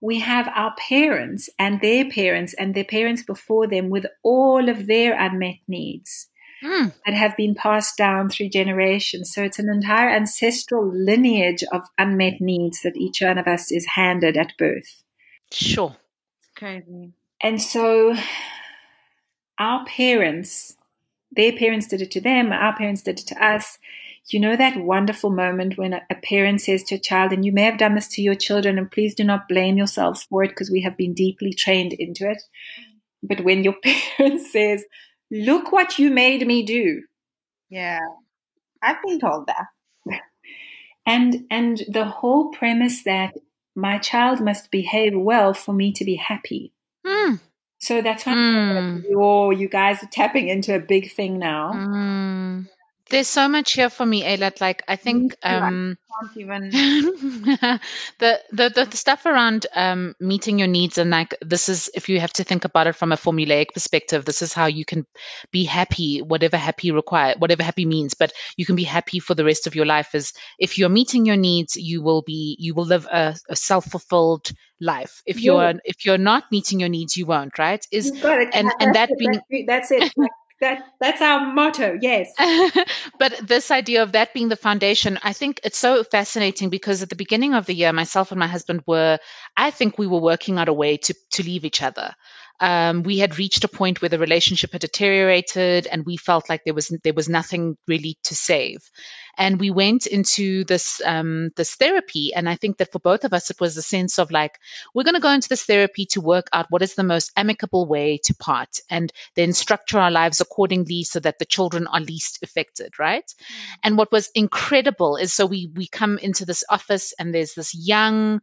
we 0.00 0.20
have 0.20 0.48
our 0.54 0.74
parents 0.76 1.48
and 1.58 1.80
their 1.80 2.08
parents 2.08 2.54
and 2.54 2.74
their 2.74 2.84
parents 2.84 3.22
before 3.22 3.66
them 3.66 3.88
with 3.88 4.06
all 4.22 4.68
of 4.68 4.86
their 4.86 5.18
unmet 5.18 5.56
needs 5.68 6.28
mm. 6.62 6.92
that 7.04 7.14
have 7.14 7.36
been 7.36 7.54
passed 7.54 7.96
down 7.96 8.28
through 8.28 8.48
generations. 8.48 9.32
So 9.32 9.42
it's 9.42 9.58
an 9.58 9.68
entire 9.68 10.10
ancestral 10.10 10.90
lineage 10.92 11.64
of 11.72 11.82
unmet 11.98 12.40
needs 12.40 12.82
that 12.82 12.96
each 12.96 13.20
one 13.20 13.38
of 13.38 13.46
us 13.46 13.70
is 13.70 13.86
handed 13.94 14.36
at 14.36 14.56
birth. 14.58 15.04
Sure. 15.52 15.96
It's 16.40 16.50
crazy. 16.56 17.12
And 17.40 17.60
so 17.60 18.14
our 19.58 19.84
parents, 19.84 20.76
their 21.30 21.52
parents 21.52 21.86
did 21.86 22.02
it 22.02 22.10
to 22.12 22.20
them, 22.20 22.52
our 22.52 22.76
parents 22.76 23.02
did 23.02 23.20
it 23.20 23.26
to 23.28 23.44
us. 23.44 23.78
You 24.28 24.40
know 24.40 24.56
that 24.56 24.76
wonderful 24.76 25.30
moment 25.30 25.76
when 25.76 25.92
a, 25.92 26.02
parent 26.22 26.60
says 26.60 26.84
to 26.84 26.94
a 26.94 27.00
child, 27.00 27.32
and 27.32 27.44
you 27.44 27.52
may 27.52 27.62
have 27.62 27.76
done 27.76 27.94
this 27.94 28.08
to 28.08 28.22
your 28.22 28.34
children, 28.34 28.78
and 28.78 28.90
please 28.90 29.14
do 29.14 29.24
not 29.24 29.48
blame 29.48 29.76
yourselves 29.76 30.22
for 30.22 30.44
it 30.44 30.50
because 30.50 30.70
we 30.70 30.82
have 30.82 30.96
been 30.96 31.12
deeply 31.12 31.52
trained 31.52 31.92
into 31.92 32.30
it. 32.30 32.42
But 33.22 33.44
when 33.44 33.64
your 33.64 33.74
parent 34.18 34.40
says, 34.40 34.84
Look 35.32 35.72
what 35.72 35.98
you 35.98 36.10
made 36.10 36.46
me 36.46 36.62
do. 36.62 37.02
Yeah. 37.70 38.00
I've 38.82 39.02
been 39.02 39.18
told 39.18 39.46
that. 39.46 40.20
and 41.06 41.46
and 41.50 41.82
the 41.88 42.04
whole 42.04 42.50
premise 42.50 43.02
that 43.04 43.32
my 43.74 43.96
child 43.96 44.42
must 44.42 44.70
behave 44.70 45.14
well 45.16 45.54
for 45.54 45.72
me 45.72 45.90
to 45.92 46.04
be 46.04 46.16
happy. 46.16 46.74
Mm. 47.06 47.40
So 47.78 48.02
that's 48.02 48.26
why 48.26 48.34
mm. 48.34 49.04
oh, 49.16 49.50
you 49.50 49.68
guys 49.68 50.02
are 50.02 50.08
tapping 50.12 50.48
into 50.48 50.74
a 50.74 50.80
big 50.80 51.10
thing 51.10 51.38
now. 51.38 51.72
Mm. 51.72 52.68
There's 53.10 53.28
so 53.28 53.48
much 53.48 53.72
here 53.72 53.90
for 53.90 54.06
me, 54.06 54.22
Eilat. 54.22 54.60
Like 54.60 54.82
I 54.88 54.96
think 54.96 55.36
um, 55.42 55.98
even 56.36 56.70
the, 56.70 58.40
the 58.52 58.86
the 58.90 58.96
stuff 58.96 59.26
around 59.26 59.66
um, 59.74 60.14
meeting 60.20 60.58
your 60.58 60.68
needs 60.68 60.98
and 60.98 61.10
like 61.10 61.34
this 61.40 61.68
is 61.68 61.90
if 61.94 62.08
you 62.08 62.20
have 62.20 62.32
to 62.34 62.44
think 62.44 62.64
about 62.64 62.86
it 62.86 62.96
from 62.96 63.12
a 63.12 63.16
formulaic 63.16 63.68
perspective, 63.74 64.24
this 64.24 64.42
is 64.42 64.52
how 64.52 64.66
you 64.66 64.84
can 64.84 65.06
be 65.50 65.64
happy, 65.64 66.22
whatever 66.22 66.56
happy 66.56 66.90
require, 66.90 67.34
whatever 67.38 67.62
happy 67.62 67.84
means. 67.86 68.14
But 68.14 68.32
you 68.56 68.64
can 68.64 68.76
be 68.76 68.84
happy 68.84 69.18
for 69.18 69.34
the 69.34 69.44
rest 69.44 69.66
of 69.66 69.74
your 69.74 69.86
life. 69.86 70.14
Is 70.14 70.32
if 70.58 70.78
you're 70.78 70.88
meeting 70.88 71.26
your 71.26 71.36
needs, 71.36 71.76
you 71.76 72.02
will 72.02 72.22
be 72.22 72.56
you 72.58 72.74
will 72.74 72.86
live 72.86 73.06
a, 73.06 73.34
a 73.48 73.56
self 73.56 73.86
fulfilled 73.86 74.50
life. 74.80 75.22
If 75.26 75.42
you're 75.42 75.74
if 75.84 76.04
you're 76.06 76.18
not 76.18 76.44
meeting 76.50 76.80
your 76.80 76.88
needs, 76.88 77.16
you 77.16 77.26
won't. 77.26 77.58
Right? 77.58 77.84
Is 77.90 78.10
and 78.52 78.72
and 78.80 78.94
that 78.94 79.10
being 79.18 79.40
that's 79.66 79.90
it. 79.90 80.12
That 80.62 80.82
that's 81.00 81.20
our 81.20 81.52
motto 81.52 81.98
yes. 82.00 82.32
But 83.18 83.46
this 83.46 83.70
idea 83.70 84.02
of 84.02 84.12
that 84.12 84.32
being 84.32 84.48
the 84.48 84.56
foundation 84.56 85.18
i 85.22 85.32
think 85.32 85.60
it's 85.64 85.78
so 85.78 86.02
fascinating 86.04 86.70
because 86.70 87.02
at 87.02 87.08
the 87.08 87.16
beginning 87.16 87.54
of 87.54 87.66
the 87.66 87.74
year 87.74 87.92
myself 87.92 88.32
and 88.32 88.38
my 88.38 88.46
husband 88.46 88.82
were 88.86 89.18
i 89.56 89.70
think 89.70 89.98
we 89.98 90.06
were 90.06 90.20
working 90.20 90.58
out 90.58 90.68
a 90.68 90.72
way 90.72 90.96
to 90.96 91.14
to 91.30 91.42
leave 91.42 91.64
each 91.64 91.82
other 91.82 92.14
um, 92.62 93.02
we 93.02 93.18
had 93.18 93.38
reached 93.38 93.64
a 93.64 93.68
point 93.68 94.00
where 94.00 94.08
the 94.08 94.20
relationship 94.20 94.70
had 94.70 94.80
deteriorated 94.80 95.88
and 95.88 96.06
we 96.06 96.16
felt 96.16 96.48
like 96.48 96.62
there 96.64 96.72
was 96.72 96.96
there 97.02 97.12
was 97.12 97.28
nothing 97.28 97.76
really 97.88 98.16
to 98.22 98.36
save 98.36 98.78
and 99.36 99.58
we 99.58 99.72
went 99.72 100.06
into 100.06 100.62
this 100.64 101.02
um, 101.04 101.50
this 101.56 101.74
therapy 101.74 102.32
and 102.32 102.48
i 102.48 102.54
think 102.54 102.76
that 102.78 102.92
for 102.92 103.00
both 103.00 103.24
of 103.24 103.32
us 103.32 103.50
it 103.50 103.60
was 103.60 103.76
a 103.76 103.82
sense 103.82 104.18
of 104.18 104.30
like 104.30 104.58
we're 104.94 105.02
going 105.02 105.16
to 105.16 105.20
go 105.20 105.32
into 105.32 105.48
this 105.48 105.64
therapy 105.64 106.06
to 106.06 106.20
work 106.20 106.46
out 106.52 106.66
what 106.70 106.82
is 106.82 106.94
the 106.94 107.02
most 107.02 107.32
amicable 107.36 107.84
way 107.84 108.18
to 108.22 108.34
part 108.34 108.78
and 108.88 109.12
then 109.34 109.52
structure 109.52 109.98
our 109.98 110.12
lives 110.12 110.40
accordingly 110.40 111.02
so 111.02 111.18
that 111.18 111.40
the 111.40 111.44
children 111.44 111.88
are 111.88 112.00
least 112.00 112.38
affected 112.44 112.96
right 113.00 113.26
mm-hmm. 113.26 113.74
and 113.82 113.98
what 113.98 114.12
was 114.12 114.30
incredible 114.36 115.16
is 115.16 115.32
so 115.32 115.46
we 115.46 115.68
we 115.74 115.88
come 115.88 116.16
into 116.16 116.44
this 116.44 116.64
office 116.70 117.12
and 117.18 117.34
there's 117.34 117.54
this 117.54 117.74
young 117.74 118.40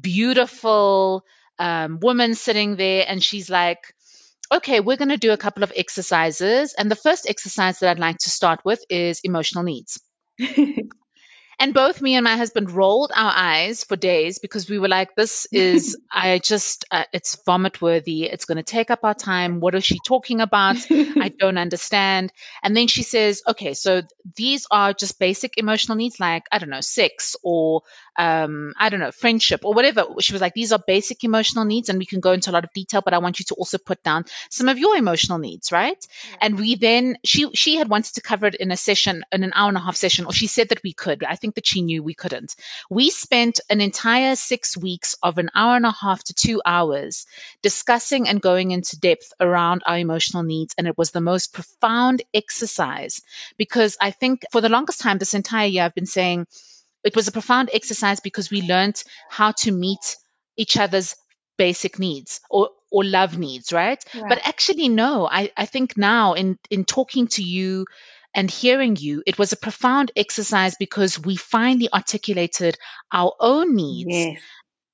beautiful 0.00 1.24
um, 1.58 2.00
woman 2.00 2.34
sitting 2.34 2.76
there 2.76 3.04
and 3.08 3.22
she's 3.22 3.50
like, 3.50 3.94
okay, 4.52 4.80
we're 4.80 4.96
going 4.96 5.08
to 5.08 5.16
do 5.16 5.32
a 5.32 5.36
couple 5.36 5.62
of 5.62 5.72
exercises. 5.76 6.74
And 6.74 6.90
the 6.90 6.96
first 6.96 7.28
exercise 7.28 7.80
that 7.80 7.90
I'd 7.90 7.98
like 7.98 8.18
to 8.18 8.30
start 8.30 8.64
with 8.64 8.84
is 8.88 9.20
emotional 9.24 9.64
needs. 9.64 10.00
And 11.58 11.72
both 11.72 12.02
me 12.02 12.14
and 12.14 12.24
my 12.24 12.36
husband 12.36 12.70
rolled 12.70 13.12
our 13.14 13.32
eyes 13.34 13.82
for 13.82 13.96
days 13.96 14.38
because 14.38 14.68
we 14.68 14.78
were 14.78 14.88
like, 14.88 15.14
this 15.14 15.46
is, 15.50 15.96
I 16.12 16.38
just, 16.38 16.84
uh, 16.90 17.04
it's 17.14 17.42
vomit 17.46 17.80
worthy. 17.80 18.24
It's 18.24 18.44
going 18.44 18.56
to 18.56 18.62
take 18.62 18.90
up 18.90 19.00
our 19.04 19.14
time. 19.14 19.60
What 19.60 19.74
is 19.74 19.84
she 19.84 19.98
talking 20.06 20.40
about? 20.42 20.76
I 20.90 21.32
don't 21.38 21.56
understand. 21.56 22.30
And 22.62 22.76
then 22.76 22.88
she 22.88 23.02
says, 23.02 23.42
okay, 23.48 23.72
so 23.72 24.02
these 24.36 24.66
are 24.70 24.92
just 24.92 25.18
basic 25.18 25.56
emotional 25.56 25.96
needs 25.96 26.20
like, 26.20 26.44
I 26.52 26.58
don't 26.58 26.70
know, 26.70 26.82
sex 26.82 27.36
or, 27.42 27.82
um, 28.18 28.74
I 28.78 28.90
don't 28.90 29.00
know, 29.00 29.12
friendship 29.12 29.64
or 29.64 29.72
whatever. 29.72 30.04
She 30.20 30.34
was 30.34 30.42
like, 30.42 30.54
these 30.54 30.72
are 30.72 30.82
basic 30.86 31.24
emotional 31.24 31.64
needs 31.64 31.88
and 31.88 31.98
we 31.98 32.06
can 32.06 32.20
go 32.20 32.32
into 32.32 32.50
a 32.50 32.52
lot 32.52 32.64
of 32.64 32.72
detail, 32.74 33.00
but 33.02 33.14
I 33.14 33.18
want 33.18 33.38
you 33.38 33.44
to 33.46 33.54
also 33.54 33.78
put 33.78 34.02
down 34.02 34.26
some 34.50 34.68
of 34.68 34.78
your 34.78 34.96
emotional 34.96 35.38
needs, 35.38 35.72
right? 35.72 35.96
Yeah. 36.30 36.36
And 36.42 36.58
we 36.58 36.74
then, 36.74 37.16
she, 37.24 37.50
she 37.54 37.76
had 37.76 37.88
wanted 37.88 38.14
to 38.14 38.20
cover 38.20 38.46
it 38.46 38.56
in 38.56 38.70
a 38.70 38.76
session, 38.76 39.24
in 39.32 39.42
an 39.42 39.52
hour 39.54 39.68
and 39.68 39.76
a 39.76 39.80
half 39.80 39.96
session, 39.96 40.26
or 40.26 40.32
she 40.32 40.46
said 40.46 40.68
that 40.68 40.82
we 40.82 40.92
could. 40.92 41.24
I 41.24 41.36
think 41.36 41.46
think 41.46 41.54
that 41.54 41.66
she 41.66 41.80
knew 41.80 42.02
we 42.02 42.14
couldn't. 42.14 42.56
We 42.90 43.08
spent 43.08 43.60
an 43.70 43.80
entire 43.80 44.34
six 44.34 44.76
weeks 44.76 45.14
of 45.22 45.38
an 45.38 45.48
hour 45.54 45.76
and 45.76 45.86
a 45.86 45.92
half 45.92 46.24
to 46.24 46.34
two 46.34 46.60
hours 46.66 47.24
discussing 47.62 48.26
and 48.26 48.42
going 48.42 48.72
into 48.72 48.98
depth 48.98 49.32
around 49.40 49.82
our 49.86 49.96
emotional 49.96 50.42
needs. 50.42 50.74
And 50.76 50.88
it 50.88 50.98
was 50.98 51.12
the 51.12 51.20
most 51.20 51.52
profound 51.52 52.22
exercise 52.34 53.22
because 53.56 53.96
I 54.00 54.10
think 54.10 54.44
for 54.50 54.60
the 54.60 54.68
longest 54.68 55.00
time, 55.00 55.18
this 55.18 55.34
entire 55.34 55.68
year, 55.68 55.84
I've 55.84 55.94
been 55.94 56.04
saying 56.06 56.48
it 57.06 57.16
was 57.16 57.28
a 57.28 57.32
profound 57.32 57.70
exercise 57.72 58.20
because 58.20 58.50
we 58.50 58.62
learned 58.62 59.02
how 59.30 59.52
to 59.52 59.72
meet 59.72 60.16
each 60.56 60.76
other's 60.76 61.14
basic 61.56 61.98
needs 61.98 62.40
or 62.50 62.70
or 62.90 63.04
love 63.04 63.38
needs 63.38 63.72
right? 63.72 64.02
right, 64.14 64.28
but 64.28 64.40
actually 64.46 64.88
no 64.88 65.26
I, 65.26 65.50
I 65.56 65.66
think 65.66 65.96
now 65.96 66.34
in 66.34 66.58
in 66.70 66.84
talking 66.84 67.28
to 67.28 67.42
you 67.42 67.86
and 68.36 68.50
hearing 68.50 68.96
you, 68.96 69.22
it 69.26 69.38
was 69.38 69.52
a 69.52 69.56
profound 69.56 70.12
exercise 70.14 70.76
because 70.78 71.18
we 71.18 71.36
finally 71.36 71.88
articulated 71.90 72.76
our 73.10 73.32
own 73.40 73.74
needs 73.74 74.10
yes. 74.10 74.38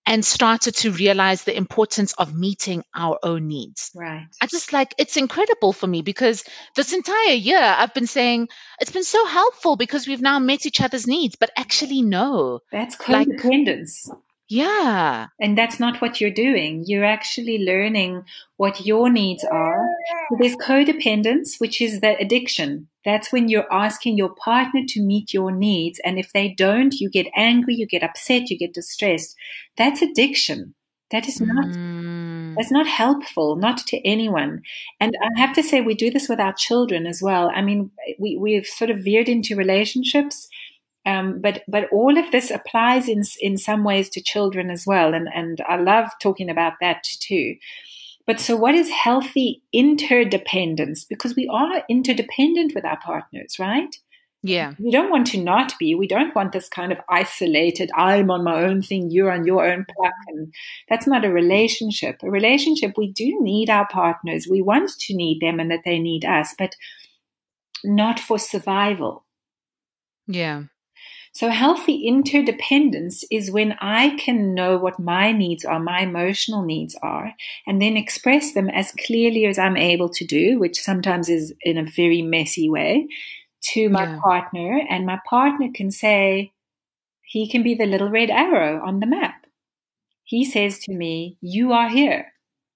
And 0.07 0.25
started 0.25 0.75
to 0.75 0.91
realize 0.91 1.45
the 1.45 1.57
importance 1.57 2.13
of 2.15 2.35
meeting 2.35 2.85
our 2.95 3.19
own 3.23 3.47
needs. 3.47 3.91
Right. 3.95 4.27
I 4.41 4.47
just 4.47 4.73
like 4.73 4.95
it's 4.99 5.17
incredible 5.17 5.73
for 5.73 5.87
me 5.87 6.03
because 6.03 6.45
this 6.75 6.93
entire 6.93 7.35
year 7.35 7.61
I've 7.61 7.95
been 7.95 8.07
saying 8.07 8.49
it's 8.81 8.93
been 8.93 9.05
so 9.05 9.25
helpful 9.27 9.77
because 9.77 10.07
we've 10.07 10.21
now 10.21 10.39
met 10.39 10.67
each 10.67 10.81
other's 10.81 11.07
needs, 11.07 11.37
but 11.37 11.51
actually 11.57 12.03
no. 12.03 12.61
That's 12.71 12.97
codependence. 12.97 14.09
Like, 14.09 14.19
yeah. 14.49 15.29
And 15.41 15.57
that's 15.57 15.81
not 15.81 16.03
what 16.03 16.21
you're 16.21 16.31
doing. 16.31 16.85
You're 16.87 17.07
actually 17.07 17.65
learning 17.65 18.25
what 18.57 18.85
your 18.85 19.09
needs 19.09 19.45
are. 19.45 19.89
There's 20.39 20.57
codependence, 20.57 21.59
which 21.59 21.81
is 21.81 22.01
the 22.01 22.19
addiction 22.19 22.89
That's 23.05 23.33
when 23.33 23.49
you're 23.49 23.73
asking 23.73 24.17
your 24.17 24.35
partner 24.35 24.83
to 24.89 25.03
meet 25.03 25.35
your 25.35 25.51
needs. 25.51 26.01
And 26.05 26.19
if 26.19 26.33
they 26.33 26.55
don't, 26.57 26.95
you 26.95 27.11
get 27.11 27.27
angry, 27.35 27.75
you 27.75 27.87
get 27.87 28.03
upset, 28.03 28.51
you 28.51 28.59
get 28.59 28.75
distressed. 28.75 29.37
That's 29.77 30.03
addiction. 30.03 30.75
That 31.11 31.29
is 31.29 31.41
not, 31.41 31.67
mm. 31.67 32.55
that's 32.57 32.71
not 32.71 32.87
helpful, 32.87 33.57
not 33.57 33.79
to 33.89 33.99
anyone. 33.99 34.63
And 34.99 35.15
I 35.23 35.41
have 35.41 35.55
to 35.57 35.63
say, 35.63 35.83
we 35.83 35.95
do 35.95 36.11
this 36.11 36.27
with 36.27 36.41
our 36.41 36.55
children 36.55 37.07
as 37.07 37.21
well. 37.21 37.51
I 37.55 37.61
mean, 37.61 37.91
we, 38.19 38.39
we've 38.39 38.67
sort 38.67 38.91
of 38.91 39.05
veered 39.05 39.29
into 39.29 39.55
relationships. 39.55 40.49
Um, 41.05 41.41
but 41.41 41.65
but 41.67 41.89
all 41.93 42.17
of 42.17 42.31
this 42.31 42.51
applies 42.51 43.09
in 43.09 43.23
in 43.41 43.59
some 43.59 43.83
ways 43.83 44.09
to 44.11 44.23
children 44.23 44.71
as 44.71 44.85
well, 44.87 45.15
and 45.15 45.29
and 45.35 45.61
I 45.69 45.75
love 45.75 46.07
talking 46.23 46.49
about 46.49 46.75
that 46.81 47.03
too. 47.03 47.57
But 48.27 48.41
so, 48.41 48.57
what 48.57 48.75
is 48.75 48.89
healthy 48.91 49.63
interdependence? 49.73 51.05
Because 51.05 51.35
we 51.35 51.49
are 51.53 51.83
interdependent 51.89 52.75
with 52.75 52.85
our 52.85 52.99
partners, 53.01 53.57
right? 53.59 53.95
Yeah. 54.43 54.75
We 54.79 54.91
don't 54.91 55.11
want 55.11 55.29
to 55.29 55.43
not 55.43 55.73
be. 55.79 55.95
We 55.95 56.09
don't 56.09 56.35
want 56.35 56.53
this 56.53 56.69
kind 56.69 56.91
of 56.91 56.99
isolated, 57.09 57.91
I'm 57.95 58.31
on 58.31 58.43
my 58.43 58.63
own 58.63 58.83
thing, 58.83 59.11
you're 59.11 59.31
on 59.31 59.47
your 59.47 59.65
own 59.65 59.87
path. 59.89 60.13
And 60.29 60.53
that's 60.89 61.07
not 61.07 61.25
a 61.25 61.31
relationship. 61.31 62.17
A 62.23 62.31
relationship, 62.31 62.95
we 62.97 63.13
do 63.13 63.39
need 63.41 63.71
our 63.71 63.87
partners. 63.89 64.49
We 64.51 64.61
want 64.61 64.91
to 64.99 65.15
need 65.15 65.41
them 65.41 65.61
and 65.61 65.71
that 65.71 65.83
they 65.85 66.01
need 66.01 66.25
us, 66.25 66.55
but 66.59 66.75
not 67.85 68.19
for 68.19 68.39
survival. 68.39 69.25
Yeah. 70.27 70.65
So 71.35 71.49
healthy 71.49 72.07
interdependence 72.07 73.25
is 73.31 73.51
when 73.51 73.75
I 73.81 74.17
can 74.17 74.55
know 74.55 74.77
what 74.77 74.99
my 74.99 75.33
needs 75.33 75.65
are, 75.65 75.81
my 75.81 76.01
emotional 76.01 76.63
needs 76.63 76.95
are, 77.03 77.33
and 77.67 77.81
then 77.81 77.97
express 77.97 78.53
them 78.53 78.69
as 78.69 78.93
clearly 79.07 79.47
as 79.47 79.59
I'm 79.59 79.79
able 79.79 80.11
to 80.11 80.27
do, 80.27 80.59
which 80.59 80.79
sometimes 80.79 81.31
is 81.31 81.55
in 81.63 81.79
a 81.79 81.91
very 81.91 82.21
messy 82.21 82.69
way, 82.69 83.09
to 83.73 83.89
my 83.89 84.05
yeah. 84.05 84.21
partner. 84.23 84.81
And 84.91 85.07
my 85.07 85.21
partner 85.29 85.69
can 85.75 85.91
say, 85.91 86.53
he 87.23 87.49
can 87.49 87.63
be 87.63 87.75
the 87.75 87.87
little 87.87 88.11
red 88.11 88.29
arrow 88.29 88.87
on 88.87 89.01
the 89.01 89.07
map. 89.07 89.47
He 90.25 90.45
says 90.45 90.81
to 90.81 90.93
me, 90.93 91.39
You 91.41 91.73
are 91.73 91.89
here. 91.89 92.33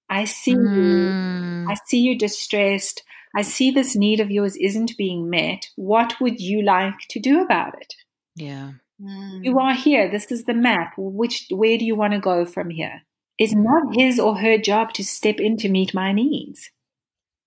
I 0.09 0.24
see 0.24 0.55
mm. 0.55 0.77
you. 0.77 1.70
I 1.70 1.77
see 1.85 1.99
you 1.99 2.16
distressed. 2.16 3.03
I 3.35 3.43
see 3.43 3.70
this 3.70 3.95
need 3.95 4.19
of 4.19 4.31
yours 4.31 4.57
isn't 4.57 4.97
being 4.97 5.28
met. 5.28 5.69
What 5.77 6.15
would 6.23 6.41
you 6.41 6.62
like 6.62 7.01
to 7.11 7.20
do 7.20 7.43
about 7.43 7.74
it? 7.78 7.95
Yeah. 8.37 8.73
Mm. 9.03 9.45
You 9.45 9.59
are 9.59 9.75
here. 9.75 10.11
This 10.11 10.31
is 10.31 10.45
the 10.45 10.55
map. 10.55 10.95
Which 10.97 11.47
where 11.51 11.77
do 11.77 11.85
you 11.85 11.97
want 11.97 12.13
to 12.13 12.21
go 12.21 12.45
from 12.45 12.71
here? 12.71 13.03
It's 13.39 13.55
not 13.55 13.95
his 13.95 14.19
or 14.19 14.39
her 14.39 14.57
job 14.57 14.93
to 14.95 15.05
step 15.05 15.41
in 15.41 15.57
to 15.59 15.69
meet 15.69 15.93
my 15.93 16.13
needs. 16.13 16.71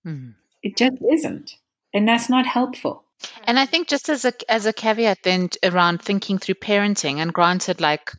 Mm. 0.06 0.36
It 0.62 0.78
just 0.78 0.98
isn't. 1.12 1.56
And 1.94 2.08
that's 2.08 2.30
not 2.30 2.46
helpful. 2.46 3.04
And 3.44 3.58
I 3.60 3.66
think 3.66 3.88
just 3.88 4.10
as 4.10 4.26
a 4.26 4.34
as 4.50 4.66
a 4.66 4.74
caveat 4.74 5.20
then 5.24 5.50
around 5.64 6.02
thinking 6.02 6.38
through 6.38 6.56
parenting 6.56 7.18
and 7.18 7.34
granted 7.34 7.82
like 7.82 8.14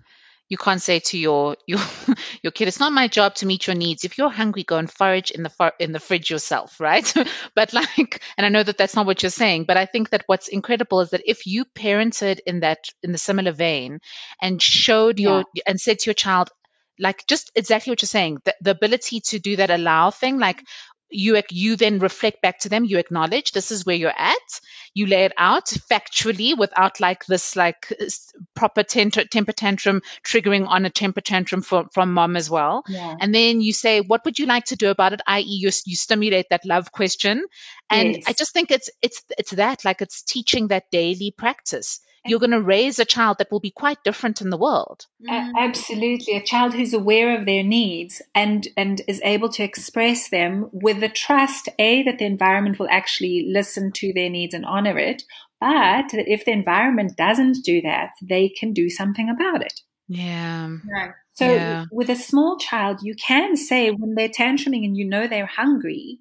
you 0.50 0.58
can't 0.58 0.82
say 0.82 0.98
to 0.98 1.16
your 1.16 1.56
your 1.66 1.80
your 2.42 2.50
kid 2.50 2.68
it's 2.68 2.80
not 2.80 2.92
my 2.92 3.08
job 3.08 3.34
to 3.34 3.46
meet 3.46 3.66
your 3.66 3.76
needs 3.76 4.04
if 4.04 4.18
you're 4.18 4.28
hungry 4.28 4.64
go 4.64 4.76
and 4.76 4.90
forage 4.90 5.30
in 5.30 5.42
the 5.42 5.72
in 5.78 5.92
the 5.92 6.00
fridge 6.00 6.28
yourself 6.28 6.78
right 6.88 7.14
but 7.54 7.72
like 7.72 8.22
and 8.36 8.44
i 8.44 8.50
know 8.50 8.62
that 8.62 8.76
that's 8.76 8.96
not 8.96 9.06
what 9.06 9.22
you're 9.22 9.30
saying 9.30 9.64
but 9.64 9.78
i 9.78 9.86
think 9.86 10.10
that 10.10 10.24
what's 10.26 10.48
incredible 10.48 11.00
is 11.00 11.10
that 11.10 11.22
if 11.24 11.46
you 11.46 11.64
parented 11.64 12.40
in 12.46 12.60
that 12.60 12.84
in 13.02 13.12
the 13.12 13.18
similar 13.18 13.52
vein 13.52 14.00
and 14.42 14.60
showed 14.60 15.18
your 15.18 15.44
yeah. 15.54 15.62
and 15.66 15.80
said 15.80 15.98
to 16.00 16.10
your 16.10 16.14
child 16.14 16.50
like 16.98 17.26
just 17.26 17.50
exactly 17.54 17.90
what 17.90 18.02
you're 18.02 18.06
saying 18.08 18.38
the, 18.44 18.54
the 18.60 18.72
ability 18.72 19.20
to 19.20 19.38
do 19.38 19.56
that 19.56 19.70
allow 19.70 20.10
thing 20.10 20.38
like 20.38 20.62
you 21.10 21.40
you 21.50 21.76
then 21.76 21.98
reflect 21.98 22.42
back 22.42 22.60
to 22.60 22.68
them 22.68 22.84
you 22.84 22.98
acknowledge 22.98 23.52
this 23.52 23.70
is 23.70 23.84
where 23.84 23.96
you're 23.96 24.10
at. 24.10 24.60
You 24.94 25.06
lay 25.06 25.24
it 25.24 25.32
out 25.36 25.66
factually 25.66 26.56
without 26.56 27.00
like 27.00 27.24
this 27.26 27.56
like 27.56 27.92
proper 28.54 28.82
temper, 28.82 29.24
temper 29.24 29.52
tantrum 29.52 30.02
triggering 30.24 30.66
on 30.66 30.84
a 30.84 30.90
temper 30.90 31.20
tantrum 31.20 31.62
for, 31.62 31.86
from 31.92 32.12
mom 32.12 32.36
as 32.36 32.50
well. 32.50 32.84
Yeah. 32.88 33.16
and 33.20 33.34
then 33.34 33.60
you 33.60 33.72
say 33.72 34.00
what 34.00 34.24
would 34.24 34.38
you 34.38 34.46
like 34.46 34.66
to 34.66 34.76
do 34.76 34.90
about 34.90 35.12
it? 35.12 35.20
I.e 35.26 35.44
you, 35.44 35.70
you 35.86 35.96
stimulate 35.96 36.46
that 36.50 36.64
love 36.64 36.92
question. 36.92 37.44
And 37.88 38.16
yes. 38.16 38.24
i 38.26 38.32
just 38.32 38.52
think 38.52 38.70
it's 38.70 38.90
it's 39.02 39.22
it's 39.36 39.50
that 39.52 39.84
like 39.84 40.00
it's 40.02 40.22
teaching 40.22 40.68
that 40.68 40.90
daily 40.90 41.32
practice 41.36 42.00
you're 42.26 42.38
going 42.38 42.50
to 42.50 42.60
raise 42.60 42.98
a 42.98 43.04
child 43.04 43.38
that 43.38 43.50
will 43.50 43.60
be 43.60 43.70
quite 43.70 44.02
different 44.04 44.40
in 44.40 44.50
the 44.50 44.56
world. 44.56 45.06
absolutely, 45.28 46.36
a 46.36 46.42
child 46.42 46.74
who's 46.74 46.92
aware 46.92 47.38
of 47.38 47.46
their 47.46 47.62
needs 47.62 48.20
and 48.34 48.68
and 48.76 49.00
is 49.08 49.20
able 49.24 49.48
to 49.50 49.62
express 49.62 50.28
them 50.28 50.68
with 50.72 51.00
the 51.00 51.08
trust 51.08 51.68
a 51.78 52.02
that 52.02 52.18
the 52.18 52.26
environment 52.26 52.78
will 52.78 52.88
actually 52.90 53.46
listen 53.50 53.92
to 53.92 54.12
their 54.12 54.30
needs 54.30 54.54
and 54.54 54.66
honor 54.66 54.98
it, 54.98 55.22
but 55.60 56.10
that 56.12 56.28
if 56.28 56.44
the 56.44 56.52
environment 56.52 57.16
doesn't 57.16 57.64
do 57.64 57.80
that, 57.82 58.10
they 58.22 58.48
can 58.48 58.72
do 58.72 58.90
something 58.90 59.28
about 59.28 59.62
it. 59.62 59.80
Yeah. 60.08 60.76
Right. 60.92 61.12
So 61.34 61.46
yeah. 61.46 61.84
with 61.90 62.10
a 62.10 62.16
small 62.16 62.58
child, 62.58 63.00
you 63.02 63.14
can 63.14 63.56
say 63.56 63.90
when 63.90 64.14
they're 64.14 64.28
tantruming 64.28 64.84
and 64.84 64.96
you 64.96 65.06
know 65.06 65.26
they're 65.26 65.46
hungry, 65.46 66.18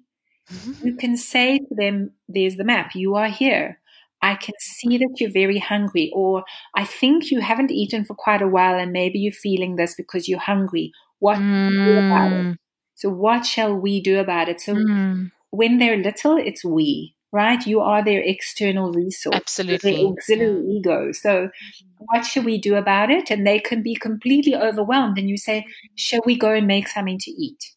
mm-hmm. 0.50 0.86
you 0.86 0.96
can 0.96 1.16
say 1.16 1.58
to 1.58 1.74
them, 1.76 2.12
"There's 2.28 2.56
the 2.56 2.64
map. 2.64 2.94
You 2.94 3.16
are 3.16 3.28
here." 3.28 3.80
I 4.22 4.34
can 4.34 4.54
see 4.58 4.98
that 4.98 5.16
you're 5.18 5.30
very 5.30 5.58
hungry, 5.58 6.12
or 6.14 6.44
I 6.74 6.84
think 6.84 7.30
you 7.30 7.40
haven't 7.40 7.70
eaten 7.70 8.04
for 8.04 8.14
quite 8.14 8.42
a 8.42 8.48
while 8.48 8.78
and 8.78 8.92
maybe 8.92 9.18
you're 9.18 9.32
feeling 9.32 9.76
this 9.76 9.94
because 9.94 10.28
you're 10.28 10.38
hungry. 10.38 10.92
What 11.20 11.38
mm. 11.38 11.70
do 11.70 11.98
about 11.98 12.32
it? 12.32 12.58
So, 12.94 13.08
what 13.08 13.46
shall 13.46 13.74
we 13.74 14.00
do 14.02 14.18
about 14.18 14.48
it? 14.48 14.60
So, 14.60 14.74
mm. 14.74 15.30
when 15.50 15.78
they're 15.78 15.96
little, 15.96 16.36
it's 16.36 16.64
we, 16.64 17.14
right? 17.32 17.64
You 17.66 17.80
are 17.80 18.04
their 18.04 18.20
external 18.20 18.92
resource, 18.92 19.36
absolutely, 19.36 19.96
their 19.96 20.06
auxiliary 20.06 20.64
yeah. 20.66 20.78
ego. 20.78 21.12
So, 21.12 21.50
what 21.98 22.26
should 22.26 22.44
we 22.44 22.58
do 22.58 22.74
about 22.76 23.10
it? 23.10 23.30
And 23.30 23.46
they 23.46 23.58
can 23.58 23.82
be 23.82 23.94
completely 23.94 24.54
overwhelmed. 24.54 25.18
And 25.18 25.30
you 25.30 25.38
say, 25.38 25.66
Shall 25.94 26.20
we 26.26 26.36
go 26.36 26.52
and 26.52 26.66
make 26.66 26.88
something 26.88 27.18
to 27.20 27.30
eat? 27.30 27.74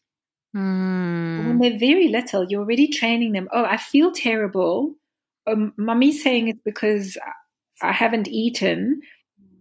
Mm. 0.54 1.46
When 1.46 1.58
they're 1.58 1.78
very 1.78 2.08
little, 2.08 2.44
you're 2.48 2.60
already 2.60 2.88
training 2.88 3.32
them. 3.32 3.48
Oh, 3.50 3.64
I 3.64 3.78
feel 3.78 4.12
terrible 4.12 4.94
um, 5.46 5.72
mummy's 5.76 6.22
saying 6.22 6.48
it's 6.48 6.62
because 6.64 7.18
I 7.82 7.92
haven't 7.92 8.28
eaten, 8.28 9.02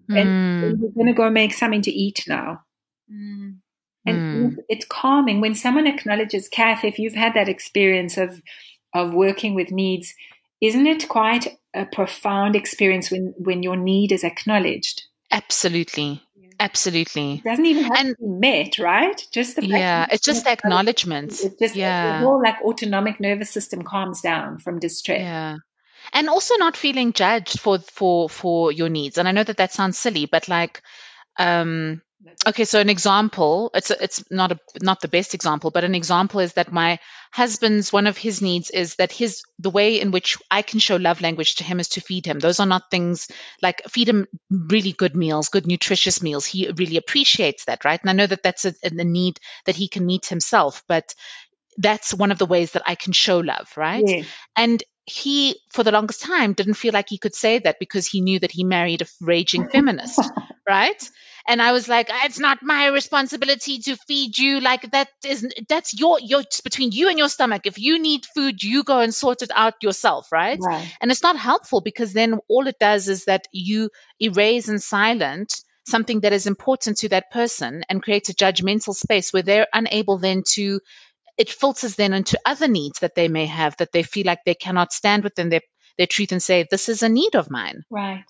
mm. 0.10 0.20
and 0.20 0.80
we're 0.80 0.90
going 0.90 1.08
to 1.08 1.14
go 1.14 1.30
make 1.30 1.54
something 1.54 1.82
to 1.84 1.92
eat 1.92 2.24
now. 2.28 2.62
Mm. 3.12 3.58
And 4.06 4.54
mm. 4.54 4.56
it's 4.68 4.86
calming 4.86 5.42
when 5.42 5.56
someone 5.56 5.88
acknowledges, 5.88 6.50
Kath, 6.50 6.84
if 6.84 7.00
you've 7.00 7.16
had 7.16 7.34
that 7.36 7.50
experience 7.50 8.18
of 8.18 8.42
of 8.94 9.14
working 9.14 9.56
with 9.56 9.72
needs, 9.72 10.14
isn't 10.62 10.86
it 10.86 11.08
quite 11.08 11.58
a 11.74 11.86
profound 11.86 12.56
experience 12.56 13.10
when 13.10 13.34
when 13.38 13.64
your 13.64 13.78
need 13.78 14.12
is 14.12 14.24
acknowledged? 14.24 15.04
Absolutely. 15.32 16.22
Absolutely. 16.60 17.36
It 17.36 17.44
doesn't 17.44 17.66
even 17.66 17.84
have 17.86 17.98
and, 17.98 18.16
to 18.16 18.24
be 18.24 18.28
met, 18.28 18.78
right? 18.78 19.22
Just 19.34 19.56
the 19.56 19.66
yeah, 19.66 20.06
it's 20.12 20.24
just 20.24 20.46
acknowledgement. 20.46 21.32
It's 21.32 21.60
just 21.60 21.76
yeah. 21.76 22.20
the 22.20 22.26
whole 22.26 22.42
like 22.42 22.62
autonomic 22.62 23.20
nervous 23.20 23.50
system 23.50 23.82
calms 23.82 24.22
down 24.22 24.60
from 24.60 24.80
distress. 24.80 25.22
Yeah 25.22 25.58
and 26.14 26.30
also 26.30 26.56
not 26.58 26.78
feeling 26.78 27.14
judged 27.14 27.60
for 27.60 27.80
for 27.80 28.30
for 28.30 28.72
your 28.72 28.90
needs 28.90 29.18
and 29.18 29.28
i 29.28 29.32
know 29.32 29.44
that 29.44 29.58
that 29.58 29.74
sounds 29.74 29.98
silly 29.98 30.26
but 30.26 30.48
like 30.48 30.82
um 31.40 32.02
okay 32.48 32.64
so 32.64 32.80
an 32.80 32.90
example 32.90 33.70
it's 33.74 33.92
it's 33.92 34.24
not 34.32 34.52
a 34.54 34.60
not 34.82 35.02
the 35.02 35.10
best 35.10 35.34
example 35.34 35.72
but 35.72 35.84
an 35.84 35.96
example 35.96 36.40
is 36.40 36.54
that 36.54 36.72
my 36.72 36.98
husband's 37.34 37.92
one 37.92 38.08
of 38.08 38.18
his 38.18 38.42
needs 38.42 38.70
is 38.70 38.96
that 38.96 39.12
his 39.12 39.42
the 39.60 39.70
way 39.70 40.00
in 40.00 40.12
which 40.12 40.38
i 40.50 40.62
can 40.62 40.80
show 40.80 40.96
love 40.96 41.20
language 41.20 41.56
to 41.56 41.64
him 41.66 41.82
is 41.82 41.90
to 41.90 42.02
feed 42.02 42.26
him 42.26 42.40
those 42.40 42.62
are 42.62 42.66
not 42.66 42.90
things 42.90 43.28
like 43.62 43.82
feed 43.90 44.08
him 44.08 44.26
really 44.50 44.94
good 44.94 45.18
meals 45.18 45.50
good 45.50 45.68
nutritious 45.68 46.22
meals 46.22 46.46
he 46.46 46.72
really 46.78 46.98
appreciates 46.98 47.66
that 47.66 47.84
right 47.84 48.00
and 48.02 48.10
i 48.10 48.14
know 48.14 48.28
that 48.28 48.44
that's 48.44 48.64
a, 48.64 48.74
a 48.84 48.90
need 48.90 49.38
that 49.66 49.76
he 49.76 49.90
can 49.90 50.06
meet 50.06 50.28
himself 50.28 50.82
but 50.88 51.14
that's 51.78 52.14
one 52.14 52.32
of 52.32 52.38
the 52.38 52.46
ways 52.46 52.72
that 52.72 52.84
I 52.86 52.96
can 52.96 53.14
show 53.14 53.40
love, 53.40 53.72
right? 53.76 54.04
Yeah. 54.06 54.24
And 54.56 54.84
he, 55.06 55.60
for 55.72 55.84
the 55.84 55.92
longest 55.92 56.22
time, 56.22 56.54
didn't 56.54 56.76
feel 56.76 56.94
like 56.94 57.10
he 57.10 57.18
could 57.18 57.36
say 57.36 57.60
that 57.60 57.80
because 57.80 58.08
he 58.08 58.22
knew 58.22 58.40
that 58.40 58.52
he 58.52 58.64
married 58.64 59.02
a 59.02 59.06
raging 59.22 59.68
feminist, 59.68 60.22
right? 60.68 61.10
And 61.46 61.62
I 61.62 61.74
was 61.74 61.90
like, 61.90 62.10
it's 62.10 62.40
not 62.40 62.64
my 62.64 62.88
responsibility 62.88 63.80
to 63.80 63.98
feed 64.08 64.38
you. 64.38 64.62
Like 64.62 64.90
that 64.92 65.10
isn't, 65.26 65.54
that's 65.68 66.00
your, 66.00 66.20
your, 66.22 66.42
it's 66.42 66.62
between 66.62 66.94
you 66.94 67.10
and 67.10 67.18
your 67.18 67.28
stomach. 67.28 67.64
If 67.66 67.78
you 67.78 68.00
need 68.00 68.26
food, 68.34 68.64
you 68.64 68.84
go 68.84 69.00
and 69.00 69.14
sort 69.14 69.42
it 69.42 69.52
out 69.54 69.84
yourself, 69.84 70.32
right? 70.32 70.58
right? 70.62 70.96
And 71.02 71.12
it's 71.12 71.24
not 71.24 71.36
helpful 71.36 71.82
because 71.82 72.14
then 72.14 72.40
all 72.48 72.68
it 72.68 72.80
does 72.80 73.10
is 73.10 73.26
that 73.26 73.48
you 73.52 73.90
erase 74.22 74.70
and 74.70 74.82
silence 74.82 75.66
something 75.86 76.22
that 76.22 76.32
is 76.32 76.48
important 76.48 76.98
to 77.00 77.10
that 77.10 77.30
person 77.30 77.84
and 77.90 78.02
creates 78.02 78.30
a 78.30 78.34
judgmental 78.34 78.96
space 78.96 79.34
where 79.34 79.44
they're 79.44 79.68
unable 79.74 80.18
then 80.18 80.44
to 80.54 80.80
it 81.38 81.50
filters 81.50 81.96
then 81.96 82.14
into 82.14 82.40
other 82.46 82.68
needs 82.68 83.00
that 83.00 83.16
they 83.16 83.28
may 83.28 83.46
have 83.46 83.76
that 83.78 83.92
they 83.92 84.04
feel 84.04 84.26
like 84.26 84.40
they 84.46 84.56
cannot 84.56 84.94
stand 84.94 85.24
within 85.24 85.50
their, 85.50 85.62
their 85.98 86.08
truth 86.08 86.32
and 86.32 86.42
say, 86.42 86.68
this 86.70 86.90
is 86.90 87.04
a 87.04 87.10
need 87.10 87.36
of 87.36 87.50
mine. 87.50 87.84
Right. 87.90 88.26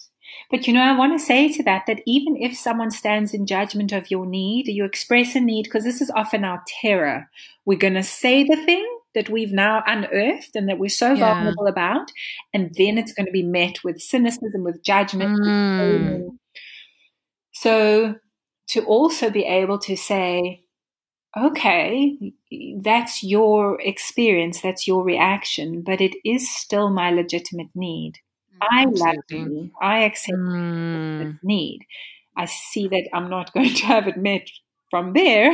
But 0.50 0.68
you 0.68 0.74
know, 0.74 0.82
I 0.82 0.98
want 0.98 1.14
to 1.14 1.24
say 1.24 1.52
to 1.54 1.64
that 1.64 1.84
that 1.88 2.02
even 2.08 2.38
if 2.38 2.58
someone 2.58 2.92
stands 2.92 3.34
in 3.34 3.46
judgment 3.46 3.92
of 3.92 4.10
your 4.10 4.26
need, 4.26 4.68
you 4.68 4.86
express 4.86 5.36
a 5.36 5.40
need, 5.40 5.64
because 5.64 5.84
this 5.84 6.02
is 6.02 6.12
often 6.16 6.44
our 6.44 6.64
terror. 6.82 7.30
We're 7.66 7.78
going 7.78 7.94
to 7.94 8.04
say 8.04 8.44
the 8.44 8.56
thing 8.56 8.88
that 9.16 9.30
we've 9.30 9.52
now 9.52 9.84
unearthed 9.86 10.56
and 10.56 10.70
that 10.70 10.80
we're 10.80 10.90
so 10.90 11.14
Yeah. 11.14 11.36
vulnerable 11.36 11.68
about. 11.68 12.10
And 12.54 12.74
then 12.76 12.98
it's 12.98 13.14
going 13.14 13.28
to 13.28 13.32
be 13.32 13.44
met 13.44 13.84
with 13.84 14.02
cynicism, 14.02 14.64
with 14.64 14.84
judgment. 14.84 15.40
Mm. 15.40 16.30
So 17.52 18.16
to 18.70 18.86
also 18.86 19.30
be 19.30 19.44
able 19.44 19.78
to 19.80 19.96
say, 19.96 20.63
okay, 21.38 22.18
that's 22.82 23.24
your 23.24 23.80
experience, 23.82 24.62
that's 24.62 24.88
your 24.88 25.04
reaction, 25.04 25.82
but 25.82 26.02
it 26.02 26.16
is 26.24 26.50
still 26.54 26.90
my 26.90 27.10
legitimate 27.12 27.70
need. 27.76 28.14
I 28.62 28.86
love 28.86 29.16
Absolutely. 29.32 29.62
you. 29.64 29.72
I 29.82 30.04
accept 30.04 30.38
Mm. 30.38 31.24
this 31.24 31.36
need. 31.44 31.80
I 32.38 32.46
see 32.46 32.88
that 32.88 33.10
I'm 33.14 33.30
not 33.30 33.52
going 33.54 33.74
to 33.74 33.86
have 33.86 34.08
it 34.08 34.18
met 34.18 34.48
from 34.90 35.14
there, 35.14 35.52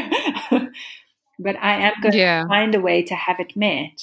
but 1.39 1.55
I 1.61 1.87
am 1.87 1.93
going 2.01 2.13
Yeah. 2.17 2.43
to 2.43 2.47
find 2.47 2.75
a 2.75 2.81
way 2.81 3.03
to 3.03 3.15
have 3.15 3.39
it 3.39 3.55
met. 3.55 3.97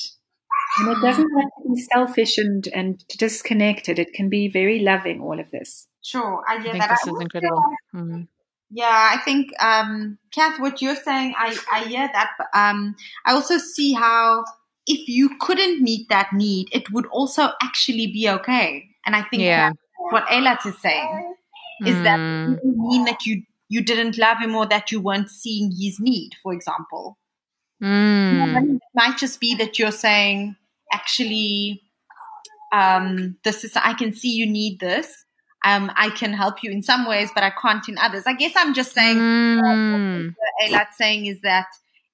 And 0.78 0.88
it 0.90 1.00
doesn't 1.00 1.30
have 1.36 1.50
to 1.62 1.74
be 1.74 1.80
selfish 1.82 2.36
and, 2.38 2.66
and 2.74 3.04
disconnected. 3.18 3.98
It 3.98 4.12
can 4.12 4.28
be 4.28 4.48
very 4.48 4.80
loving, 4.80 5.20
all 5.20 5.38
of 5.40 5.50
this. 5.50 5.86
Sure, 6.02 6.42
I 6.48 6.54
I 6.56 6.62
hear 6.62 6.72
think 6.72 6.82
that. 6.84 6.90
this 6.90 6.98
I 7.00 7.02
is 7.04 7.08
also- 7.08 7.20
incredible. 7.20 7.62
Mm. 7.94 8.28
Yeah, 8.70 9.10
I 9.14 9.18
think, 9.24 9.50
um, 9.62 10.18
Kath, 10.32 10.58
what 10.58 10.82
you're 10.82 10.96
saying, 10.96 11.34
I, 11.38 11.56
I 11.72 11.84
hear 11.84 12.08
that. 12.12 12.30
But, 12.36 12.48
um, 12.52 12.96
I 13.24 13.32
also 13.32 13.58
see 13.58 13.92
how 13.92 14.44
if 14.86 15.08
you 15.08 15.30
couldn't 15.40 15.82
meet 15.82 16.08
that 16.08 16.32
need, 16.32 16.68
it 16.72 16.90
would 16.92 17.06
also 17.06 17.50
actually 17.62 18.06
be 18.08 18.28
okay. 18.28 18.84
And 19.04 19.14
I 19.16 19.22
think 19.22 19.42
Yeah. 19.42 19.70
what 20.10 20.26
Eilat 20.26 20.64
is 20.66 20.78
saying 20.80 21.34
is 21.84 22.02
that 22.02 22.18
Mm. 22.18 22.52
it 22.52 22.56
doesn't 22.56 22.78
mean 22.88 23.04
that 23.04 23.26
you, 23.26 23.42
you 23.68 23.82
didn't 23.82 24.16
love 24.18 24.38
him 24.38 24.54
or 24.54 24.66
that 24.66 24.90
you 24.92 25.00
weren't 25.00 25.30
seeing 25.30 25.70
his 25.70 25.98
need, 26.00 26.32
for 26.42 26.52
example. 26.52 27.18
Mm. 27.82 28.74
It 28.76 28.80
might 28.94 29.18
just 29.18 29.40
be 29.40 29.54
that 29.56 29.78
you're 29.78 29.92
saying, 29.92 30.56
actually, 30.92 31.82
um, 32.72 33.36
this 33.44 33.64
is, 33.64 33.76
I 33.76 33.92
can 33.94 34.12
see 34.12 34.30
you 34.30 34.46
need 34.46 34.80
this. 34.80 35.25
Um, 35.64 35.90
I 35.96 36.10
can 36.10 36.32
help 36.32 36.62
you 36.62 36.70
in 36.70 36.82
some 36.82 37.08
ways, 37.08 37.30
but 37.34 37.42
I 37.42 37.50
can't 37.50 37.88
in 37.88 37.98
others. 37.98 38.22
I 38.26 38.34
guess 38.34 38.52
I'm 38.56 38.72
just 38.74 38.92
saying, 38.92 39.18
Mm. 39.18 40.34
Eilat 40.62 40.92
saying 40.96 41.26
is 41.26 41.40
that 41.42 41.66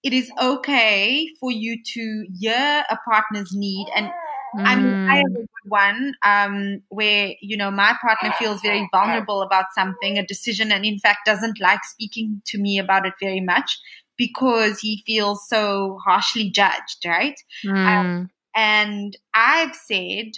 it 0.02 0.12
is 0.12 0.30
okay 0.40 1.28
for 1.38 1.50
you 1.50 1.82
to 1.94 2.26
hear 2.38 2.84
a 2.88 2.96
partner's 3.08 3.52
need. 3.54 3.86
And 3.94 4.10
I 4.54 4.76
mean, 4.76 5.08
I 5.08 5.16
have 5.16 5.30
a 5.30 5.34
good 5.34 5.46
one 5.64 6.14
um, 6.24 6.82
where, 6.88 7.34
you 7.40 7.56
know, 7.56 7.70
my 7.70 7.94
partner 8.02 8.32
feels 8.38 8.60
very 8.60 8.88
vulnerable 8.92 9.42
about 9.42 9.66
something, 9.74 10.18
a 10.18 10.26
decision, 10.26 10.72
and 10.72 10.84
in 10.84 10.98
fact 10.98 11.20
doesn't 11.24 11.60
like 11.60 11.84
speaking 11.84 12.42
to 12.46 12.58
me 12.58 12.78
about 12.78 13.06
it 13.06 13.14
very 13.20 13.40
much 13.40 13.78
because 14.18 14.80
he 14.80 15.02
feels 15.06 15.48
so 15.48 15.98
harshly 16.04 16.50
judged, 16.50 17.04
right? 17.06 17.38
Mm. 17.64 18.28
And 18.54 19.16
I've 19.34 19.74
said, 19.74 20.32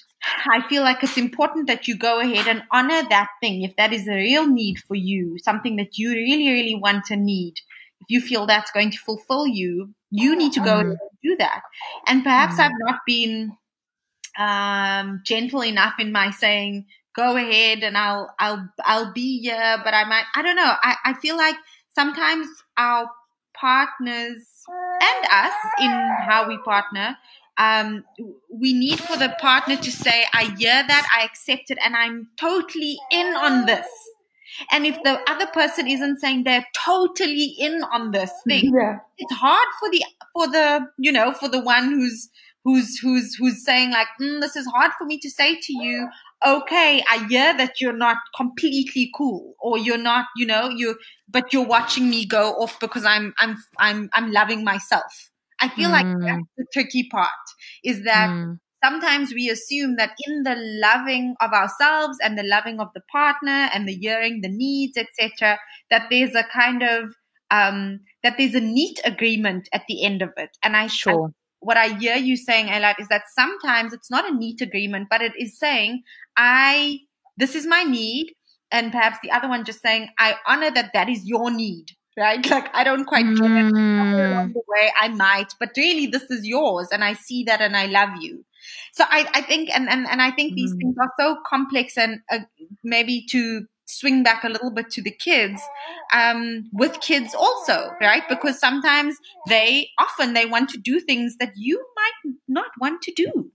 I 0.47 0.67
feel 0.69 0.83
like 0.83 1.03
it's 1.03 1.19
important 1.19 1.67
that 1.67 1.89
you 1.89 1.97
go 1.97 2.21
ahead 2.21 2.47
and 2.47 2.63
honor 2.73 3.03
that 3.09 3.29
thing. 3.41 3.63
If 3.63 3.77
that 3.77 3.93
is 3.93 4.07
a 4.07 4.15
real 4.15 4.47
need 4.47 4.79
for 4.79 4.95
you, 4.95 5.39
something 5.43 5.77
that 5.77 5.99
you 5.99 6.11
really, 6.11 6.51
really 6.51 6.75
want 6.75 7.11
and 7.11 7.25
need, 7.25 7.55
if 8.01 8.07
you 8.09 8.21
feel 8.21 8.47
that's 8.47 8.71
going 8.71 8.91
to 8.91 8.99
fulfill 8.99 9.47
you, 9.47 9.95
you 10.11 10.37
need 10.37 10.53
to 10.53 10.61
go 10.61 10.75
ahead 10.75 10.87
and 10.87 10.99
do 11.23 11.37
that. 11.39 11.63
And 12.07 12.23
perhaps 12.23 12.59
I've 12.59 12.73
not 12.79 13.01
been 13.07 13.57
um, 14.39 15.23
gentle 15.25 15.65
enough 15.65 15.95
in 15.99 16.13
my 16.13 16.31
saying, 16.31 16.87
go 17.17 17.37
ahead 17.37 17.83
and 17.83 17.97
I'll, 17.97 18.35
I'll, 18.39 18.69
I'll 18.85 19.13
be 19.13 19.41
here, 19.41 19.81
but 19.85 19.95
I 19.95 20.05
might, 20.05 20.25
I 20.35 20.43
don't 20.43 20.57
know. 20.57 20.73
I, 20.83 20.97
I 21.05 21.15
feel 21.15 21.37
like 21.37 21.57
sometimes 21.95 22.47
our 22.77 23.09
partners 23.55 24.47
and 24.69 25.27
us 25.31 25.53
in 25.81 25.91
how 26.27 26.47
we 26.49 26.59
partner, 26.59 27.17
um, 27.59 28.05
we 28.53 28.73
need 28.73 28.99
for 29.01 29.17
the 29.17 29.35
partner 29.41 29.77
to 29.77 29.91
say, 29.93 30.25
I 30.33 30.55
hear 30.59 30.85
that, 30.87 31.09
I 31.17 31.25
accept 31.25 31.71
it, 31.71 31.79
and 31.85 31.95
I'm 31.97 32.29
totally 32.37 32.99
in 33.11 33.35
on 33.35 33.67
this. 33.67 33.87
And 34.71 34.87
if 34.87 34.97
the 35.03 35.19
other 35.29 35.47
person 35.47 35.89
isn't 35.89 36.21
saying 36.21 36.45
they're 36.45 36.67
totally 36.85 37.55
in 37.59 37.83
on 37.93 38.13
this 38.13 38.31
thing, 38.47 38.73
Yeah. 38.75 38.99
it's 39.19 39.33
hard 39.33 39.69
for 39.81 39.91
the 39.91 40.05
for 40.33 40.47
the 40.49 40.87
you 40.99 41.11
know 41.13 41.33
for 41.33 41.49
the 41.49 41.61
one 41.61 41.91
who's 41.91 42.29
who's 42.65 42.99
who's 42.99 43.35
who's 43.35 43.65
saying 43.65 43.91
like 43.91 44.09
mm, 44.21 44.41
this 44.41 44.57
is 44.57 44.67
hard 44.67 44.93
for 44.99 45.05
me 45.05 45.19
to 45.19 45.31
say 45.31 45.55
to 45.61 45.73
you 45.73 46.09
okay 46.47 47.05
i 47.11 47.27
hear 47.29 47.57
that 47.57 47.81
you're 47.81 47.97
not 47.97 48.17
completely 48.37 49.11
cool 49.17 49.55
or 49.61 49.79
you're 49.79 49.99
not 49.99 50.27
you 50.37 50.47
know 50.47 50.69
you 50.69 50.97
but 51.29 51.53
you're 51.53 51.67
watching 51.67 52.09
me 52.11 52.25
go 52.25 52.53
off 52.55 52.79
because 52.81 53.05
i'm 53.05 53.33
i'm 53.39 53.57
i'm 53.79 54.09
i'm 54.15 54.33
loving 54.33 54.65
myself 54.65 55.31
i 55.61 55.69
feel 55.69 55.91
like 55.91 56.07
Mm. 56.07 56.27
that's 56.27 56.49
the 56.57 56.67
tricky 56.73 57.09
part 57.11 57.31
is 57.85 58.03
that 58.05 58.31
Mm. 58.31 58.59
sometimes 58.85 59.33
we 59.35 59.49
assume 59.49 59.97
that 59.97 60.13
in 60.27 60.43
the 60.43 60.57
loving 60.57 61.35
of 61.41 61.53
ourselves 61.53 62.19
and 62.23 62.39
the 62.39 62.43
loving 62.43 62.81
of 62.81 62.89
the 62.95 63.03
partner 63.11 63.69
and 63.73 63.89
the 63.89 63.95
hearing 63.95 64.41
the 64.43 64.49
needs 64.49 64.97
etc 64.97 65.59
that 65.91 66.07
there's 66.11 66.35
a 66.35 66.45
kind 66.45 66.83
of 66.83 67.15
um 67.51 68.01
that 68.23 68.37
there's 68.39 68.55
a 68.55 68.61
neat 68.61 69.01
agreement 69.05 69.69
at 69.73 69.83
the 69.89 70.05
end 70.05 70.23
of 70.23 70.31
it 70.37 70.51
and 70.63 70.77
i 70.77 70.87
Sure. 70.89 71.31
what 71.61 71.77
I 71.79 71.89
hear 71.99 72.17
you 72.17 72.37
saying, 72.37 72.67
Eilat, 72.67 73.01
is 73.01 73.09
that 73.09 73.23
sometimes 73.35 73.93
it's 73.95 74.11
not 74.11 74.31
a 74.31 74.35
neat 74.37 74.61
agreement, 74.61 75.09
but 75.11 75.23
it 75.23 75.33
is 75.39 75.59
saying, 75.59 76.03
I, 76.37 76.99
this 77.39 77.55
is 77.55 77.67
my 77.67 77.85
need. 77.85 78.35
And 78.71 78.93
perhaps 78.93 79.19
the 79.23 79.31
other 79.31 79.49
one 79.49 79.65
just 79.65 79.81
saying, 79.81 80.09
I 80.19 80.37
honor 80.47 80.71
that 80.71 80.91
that 80.95 81.09
is 81.09 81.23
your 81.25 81.51
need, 81.51 81.87
right? 82.17 82.45
Like, 82.51 82.75
I 82.75 82.85
don't 82.85 83.05
quite 83.05 83.35
get 83.37 83.51
it. 83.55 83.67
Along 84.19 84.49
Mm. 84.49 84.53
the 84.55 84.63
way, 84.69 84.93
I 85.01 85.09
might, 85.09 85.55
but 85.61 85.71
really 85.77 86.07
this 86.07 86.25
is 86.31 86.47
yours. 86.47 86.89
And 86.93 87.05
I 87.05 87.15
see 87.15 87.45
that 87.45 87.61
and 87.61 87.77
I 87.77 87.87
love 87.87 88.11
you. 88.21 88.45
So 88.93 89.05
I, 89.09 89.29
I 89.35 89.41
think, 89.43 89.71
and, 89.75 89.89
and, 89.89 90.07
and 90.09 90.21
I 90.23 90.31
think 90.31 90.55
these 90.55 90.75
Mm. 90.75 90.79
things 90.81 90.97
are 91.01 91.13
so 91.19 91.37
complex 91.47 91.97
and 91.99 92.21
uh, 92.31 92.41
maybe 92.83 93.25
to 93.31 93.67
swing 93.87 94.23
back 94.23 94.45
a 94.45 94.49
little 94.49 94.71
bit 94.73 94.91
to 94.91 95.03
the 95.03 95.11
kids, 95.11 95.61
um, 96.13 96.69
with 96.73 97.01
kids 97.01 97.35
also, 97.35 97.91
right? 98.01 98.23
Because 98.29 98.59
sometimes 98.59 99.17
they 99.49 99.89
often 99.99 100.33
they 100.33 100.47
want 100.47 100.71
to 100.71 100.79
do 100.79 101.01
things 101.01 101.37
that 101.39 101.53
you 101.57 101.85
might 101.97 102.35
not 102.49 102.71
want 102.81 103.03
to 103.03 103.13
do. 103.13 103.51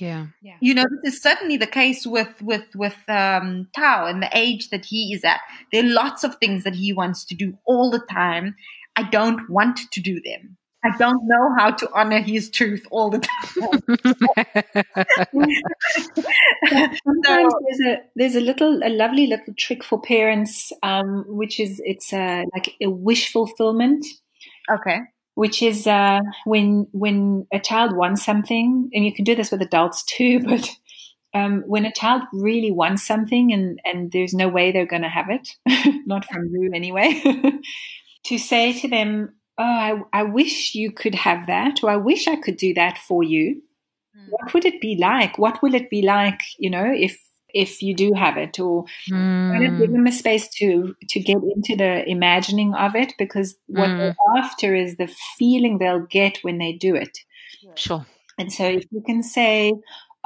Yeah. 0.00 0.26
You 0.60 0.74
know, 0.74 0.84
this 1.02 1.14
is 1.14 1.22
certainly 1.22 1.56
the 1.56 1.66
case 1.66 2.06
with 2.06 2.40
with 2.42 2.64
with 2.74 2.96
um, 3.08 3.68
Tao 3.74 4.06
and 4.06 4.22
the 4.22 4.30
age 4.32 4.70
that 4.70 4.84
he 4.84 5.12
is 5.12 5.24
at. 5.24 5.40
There 5.72 5.84
are 5.84 5.88
lots 5.88 6.24
of 6.24 6.36
things 6.36 6.64
that 6.64 6.74
he 6.74 6.92
wants 6.92 7.24
to 7.26 7.34
do 7.34 7.58
all 7.66 7.90
the 7.90 8.04
time. 8.10 8.56
I 8.96 9.02
don't 9.04 9.48
want 9.48 9.78
to 9.92 10.00
do 10.00 10.20
them. 10.20 10.56
I 10.82 10.96
don't 10.96 11.26
know 11.26 11.54
how 11.58 11.72
to 11.72 11.90
honor 11.94 12.20
his 12.20 12.50
truth 12.50 12.86
all 12.90 13.10
the 13.10 13.18
time. 13.18 13.82
Sometimes 17.04 17.54
there's 17.66 17.80
a 17.86 17.98
there's 18.16 18.34
a 18.34 18.40
little 18.40 18.80
a 18.82 18.88
lovely 18.88 19.26
little 19.26 19.52
trick 19.58 19.84
for 19.84 20.00
parents, 20.00 20.72
um, 20.82 21.24
which 21.28 21.60
is 21.60 21.82
it's 21.84 22.12
a 22.14 22.46
like 22.54 22.76
a 22.80 22.88
wish 22.88 23.30
fulfillment, 23.30 24.06
okay. 24.70 25.00
Which 25.40 25.62
is 25.62 25.86
uh, 25.86 26.20
when 26.44 26.86
when 26.92 27.46
a 27.50 27.58
child 27.58 27.96
wants 27.96 28.22
something, 28.22 28.90
and 28.92 29.06
you 29.06 29.14
can 29.14 29.24
do 29.24 29.34
this 29.34 29.50
with 29.50 29.62
adults 29.62 30.04
too, 30.04 30.38
but 30.44 30.68
um, 31.32 31.62
when 31.66 31.86
a 31.86 31.92
child 31.94 32.24
really 32.34 32.70
wants 32.70 33.06
something 33.06 33.50
and 33.50 33.80
and 33.86 34.12
there's 34.12 34.34
no 34.34 34.48
way 34.48 34.70
they're 34.70 34.84
going 34.84 35.00
to 35.00 35.08
have 35.08 35.30
it, 35.30 35.48
not 36.06 36.26
from 36.26 36.44
you 36.52 36.70
anyway, 36.74 37.22
to 38.24 38.36
say 38.36 38.78
to 38.80 38.88
them, 38.88 39.34
"Oh, 39.56 39.64
I, 39.64 40.02
I 40.12 40.22
wish 40.24 40.74
you 40.74 40.92
could 40.92 41.14
have 41.14 41.46
that, 41.46 41.82
or 41.82 41.88
I 41.88 41.96
wish 41.96 42.28
I 42.28 42.36
could 42.36 42.58
do 42.58 42.74
that 42.74 42.98
for 42.98 43.24
you." 43.24 43.62
what 44.28 44.52
would 44.54 44.64
it 44.64 44.80
be 44.80 44.96
like? 44.96 45.38
What 45.38 45.60
will 45.60 45.74
it 45.74 45.90
be 45.90 46.02
like, 46.02 46.40
you 46.58 46.70
know, 46.70 46.92
if 46.94 47.18
if 47.54 47.82
you 47.82 47.94
do 47.94 48.12
have 48.14 48.36
it, 48.36 48.58
or 48.58 48.84
kind 49.08 49.64
of 49.66 49.78
give 49.80 49.90
Mm. 49.90 49.92
them 49.92 50.06
a 50.06 50.12
space 50.12 50.48
to 50.58 50.94
to 51.08 51.20
get 51.20 51.38
into 51.54 51.76
the 51.76 52.08
imagining 52.08 52.74
of 52.74 52.94
it, 52.94 53.12
because 53.18 53.56
what 53.66 53.90
Mm. 53.90 53.98
they're 53.98 54.42
after 54.42 54.74
is 54.74 54.96
the 54.96 55.08
feeling 55.38 55.78
they'll 55.78 56.06
get 56.06 56.38
when 56.42 56.58
they 56.58 56.72
do 56.72 56.94
it. 56.94 57.18
Sure. 57.76 58.04
And 58.38 58.52
so, 58.52 58.64
if 58.64 58.84
you 58.90 59.02
can 59.06 59.22
say, 59.22 59.72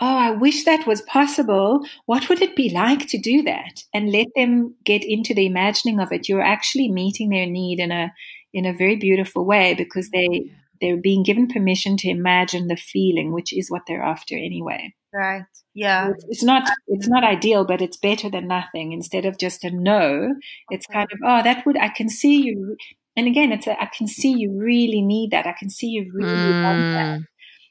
"Oh, 0.01 0.16
I 0.28 0.30
wish 0.32 0.64
that 0.64 0.86
was 0.86 1.02
possible," 1.02 1.84
what 2.06 2.28
would 2.28 2.42
it 2.42 2.56
be 2.56 2.68
like 2.70 3.06
to 3.09 3.18
do 3.18 3.42
that? 3.42 3.82
And 3.92 4.10
let 4.12 4.28
them 4.36 4.74
get 4.84 5.05
into 5.05 5.34
the 5.34 5.46
imagining 5.46 6.01
of 6.01 6.12
it. 6.12 6.28
You're 6.28 6.42
actually 6.42 6.90
meeting 6.90 7.30
their 7.30 7.46
need 7.46 7.80
in 7.80 7.90
a 7.92 8.12
in 8.52 8.66
a 8.66 8.72
very 8.72 8.96
beautiful 8.96 9.44
way 9.44 9.74
because 9.74 10.10
they 10.10 10.44
they're 10.80 10.96
being 10.96 11.22
given 11.22 11.46
permission 11.46 11.96
to 11.98 12.09
imagine 12.09 12.66
the 12.68 12.76
feeling, 12.76 13.32
which 13.32 13.52
is 13.52 13.70
what 13.70 13.82
they're 13.86 14.02
after 14.02 14.36
anyway. 14.36 14.92
Right. 15.14 15.44
Yeah. 15.74 16.10
It's, 16.10 16.24
it's 16.28 16.42
not 16.42 16.68
it's 16.88 17.06
not 17.06 17.22
ideal, 17.22 17.64
but 17.64 17.80
it's 17.80 17.96
better 17.96 18.28
than 18.28 18.48
nothing. 18.48 18.90
Instead 18.90 19.24
of 19.24 19.38
just 19.38 19.62
a 19.62 19.70
no, 19.70 20.34
it's 20.70 20.86
kind 20.86 21.08
of 21.12 21.18
oh 21.24 21.42
that 21.42 21.64
would 21.64 21.78
I 21.78 21.88
can 21.88 22.08
see 22.08 22.42
you. 22.42 22.76
And 23.16 23.28
again, 23.28 23.52
it's 23.52 23.68
a 23.68 23.80
I 23.80 23.86
can 23.96 24.08
see 24.08 24.32
you 24.32 24.58
really 24.58 25.02
need 25.02 25.30
that. 25.30 25.46
I 25.46 25.54
can 25.56 25.70
see 25.70 25.86
you 25.86 26.10
really 26.12 26.62
want 26.62 26.94
that. 26.94 27.20
Mm. 27.20 27.24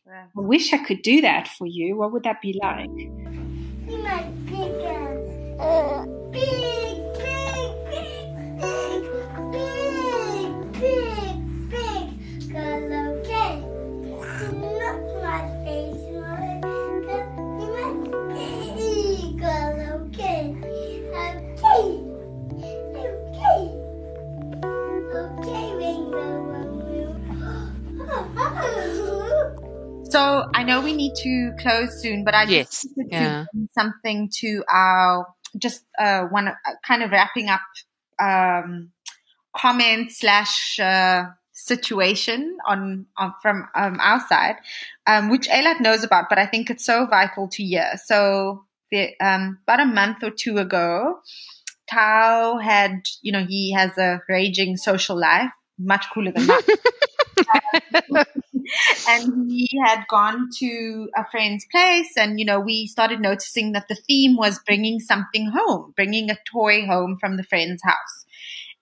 Right. 0.06 0.28
I 0.38 0.42
wish 0.42 0.74
I 0.74 0.78
could 0.78 1.02
do 1.02 1.20
that 1.22 1.50
for 1.50 1.68
you. 1.68 1.98
What 1.98 2.14
would 2.14 2.24
that 2.24 2.42
be 2.42 2.58
like? 2.62 2.90
Need 30.94 31.14
to 31.24 31.52
close 31.60 32.02
soon, 32.02 32.24
but 32.24 32.34
I 32.34 32.44
Yes, 32.44 32.84
just 32.84 32.98
wanted 32.98 33.12
yeah. 33.12 33.46
to 33.54 33.68
something 33.74 34.30
to 34.40 34.64
our 34.72 35.28
just 35.58 35.86
uh, 36.00 36.24
one 36.24 36.48
uh, 36.48 36.54
kind 36.86 37.04
of 37.04 37.12
wrapping 37.12 37.50
up 37.50 37.62
um, 38.20 38.92
comment 39.56 40.12
slash 40.12 40.80
uh, 40.80 41.26
situation 41.52 42.58
on, 42.68 43.06
on 43.18 43.34
from 43.42 43.68
um, 43.76 44.00
our 44.02 44.20
side, 44.28 44.56
um, 45.08 45.30
which 45.30 45.48
Eilat 45.48 45.80
knows 45.80 46.04
about, 46.04 46.26
but 46.30 46.38
I 46.40 46.46
think 46.46 46.70
it's 46.70 46.86
so 46.86 47.06
vital 47.06 47.48
to 47.50 47.64
hear. 47.64 47.92
So 48.06 48.66
the, 48.92 49.12
um, 49.20 49.60
about 49.64 49.80
a 49.80 49.86
month 49.86 50.24
or 50.24 50.32
two 50.32 50.58
ago, 50.58 51.20
Tao 51.90 52.58
had, 52.58 53.08
you 53.22 53.32
know, 53.32 53.46
he 53.46 53.74
has 53.74 53.98
a 53.98 54.22
raging 54.28 54.78
social 54.78 55.20
life, 55.20 55.52
much 55.78 56.06
cooler 56.14 56.32
than 56.32 56.48
that. 56.48 56.78
and 59.08 59.52
he 59.52 59.70
had 59.86 60.04
gone 60.10 60.50
to 60.60 61.10
a 61.18 61.26
friend's 61.32 61.66
place 61.72 62.12
and 62.18 62.40
you 62.40 62.46
know 62.46 62.60
we 62.60 62.88
started 62.88 63.20
noticing 63.20 63.72
that 63.74 63.88
the 63.88 63.96
theme 63.96 64.38
was 64.38 64.60
bringing 64.66 65.00
something 65.00 65.52
home 65.54 65.94
bringing 65.96 66.30
a 66.30 66.38
toy 66.52 66.86
home 66.86 67.18
from 67.20 67.38
the 67.38 67.44
friend's 67.44 67.84
house. 67.84 68.26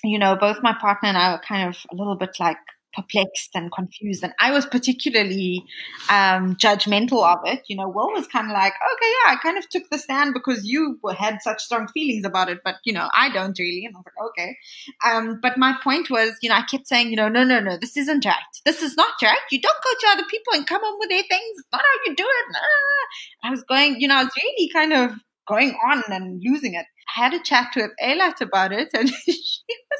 You 0.03 0.19
know 0.19 0.35
both 0.35 0.57
my 0.63 0.73
partner 0.79 1.09
and 1.09 1.17
i 1.17 1.31
were 1.31 1.41
kind 1.47 1.69
of 1.69 1.77
a 1.91 1.95
little 1.95 2.15
bit 2.15 2.31
like 2.39 2.57
perplexed 2.93 3.51
and 3.55 3.71
confused. 3.71 4.23
And 4.23 4.33
i 4.39 4.51
was 4.51 4.65
particularly 4.65 5.63
um, 6.09 6.55
judgmental 6.55 7.23
of 7.25 7.39
it. 7.45 7.63
You 7.67 7.77
know 7.77 7.87
will 7.87 8.11
was 8.11 8.27
kind 8.27 8.47
of 8.47 8.53
like 8.53 8.73
okay 8.93 9.11
yeah 9.17 9.33
i 9.33 9.35
kind 9.41 9.57
of 9.57 9.67
took 9.69 9.89
the 9.89 9.97
stand 9.97 10.33
because 10.33 10.65
you 10.65 10.99
had 11.17 11.41
such 11.41 11.61
strong 11.63 11.87
feelings 11.87 12.25
about 12.25 12.49
it 12.49 12.59
but 12.63 12.75
you 12.83 12.93
know 12.93 13.09
i 13.15 13.29
don't 13.29 13.57
really. 13.57 13.85
And 13.85 13.95
i 13.95 13.99
was 13.99 14.05
like 14.05 14.29
okay. 14.29 14.57
Um, 15.05 15.39
but 15.41 15.57
my 15.57 15.75
point 15.83 16.09
was 16.09 16.35
you 16.41 16.49
know 16.49 16.55
i 16.55 16.63
kept 16.63 16.87
saying 16.87 17.09
you 17.09 17.15
know 17.15 17.29
no 17.29 17.43
no 17.43 17.59
no 17.59 17.77
this 17.77 17.97
isn't 17.97 18.25
right. 18.25 18.51
This 18.65 18.81
is 18.81 18.95
not 18.97 19.13
right. 19.23 19.39
You 19.51 19.61
don't 19.61 19.83
go 19.83 19.89
to 19.99 20.07
other 20.13 20.27
people 20.29 20.53
and 20.53 20.67
come 20.67 20.81
home 20.83 20.97
with 20.99 21.09
their 21.09 21.23
things. 21.23 21.57
It's 21.57 21.67
not 21.71 21.81
how 21.81 21.97
you 22.05 22.15
do 22.15 22.23
it? 22.23 22.55
Ah. 22.55 23.47
i 23.47 23.51
was 23.51 23.63
going 23.63 23.99
you 23.99 24.07
know 24.07 24.15
i 24.15 24.23
was 24.23 24.33
really 24.41 24.69
kind 24.69 24.93
of 24.93 25.11
going 25.47 25.75
on 25.89 26.03
and 26.09 26.41
losing 26.43 26.75
it 26.75 26.85
I 27.15 27.21
had 27.23 27.33
a 27.33 27.43
chat 27.43 27.71
with 27.75 27.91
Eilat 28.01 28.41
about 28.41 28.71
it, 28.71 28.89
and 28.93 29.09
she 29.09 29.63
was, 29.67 29.99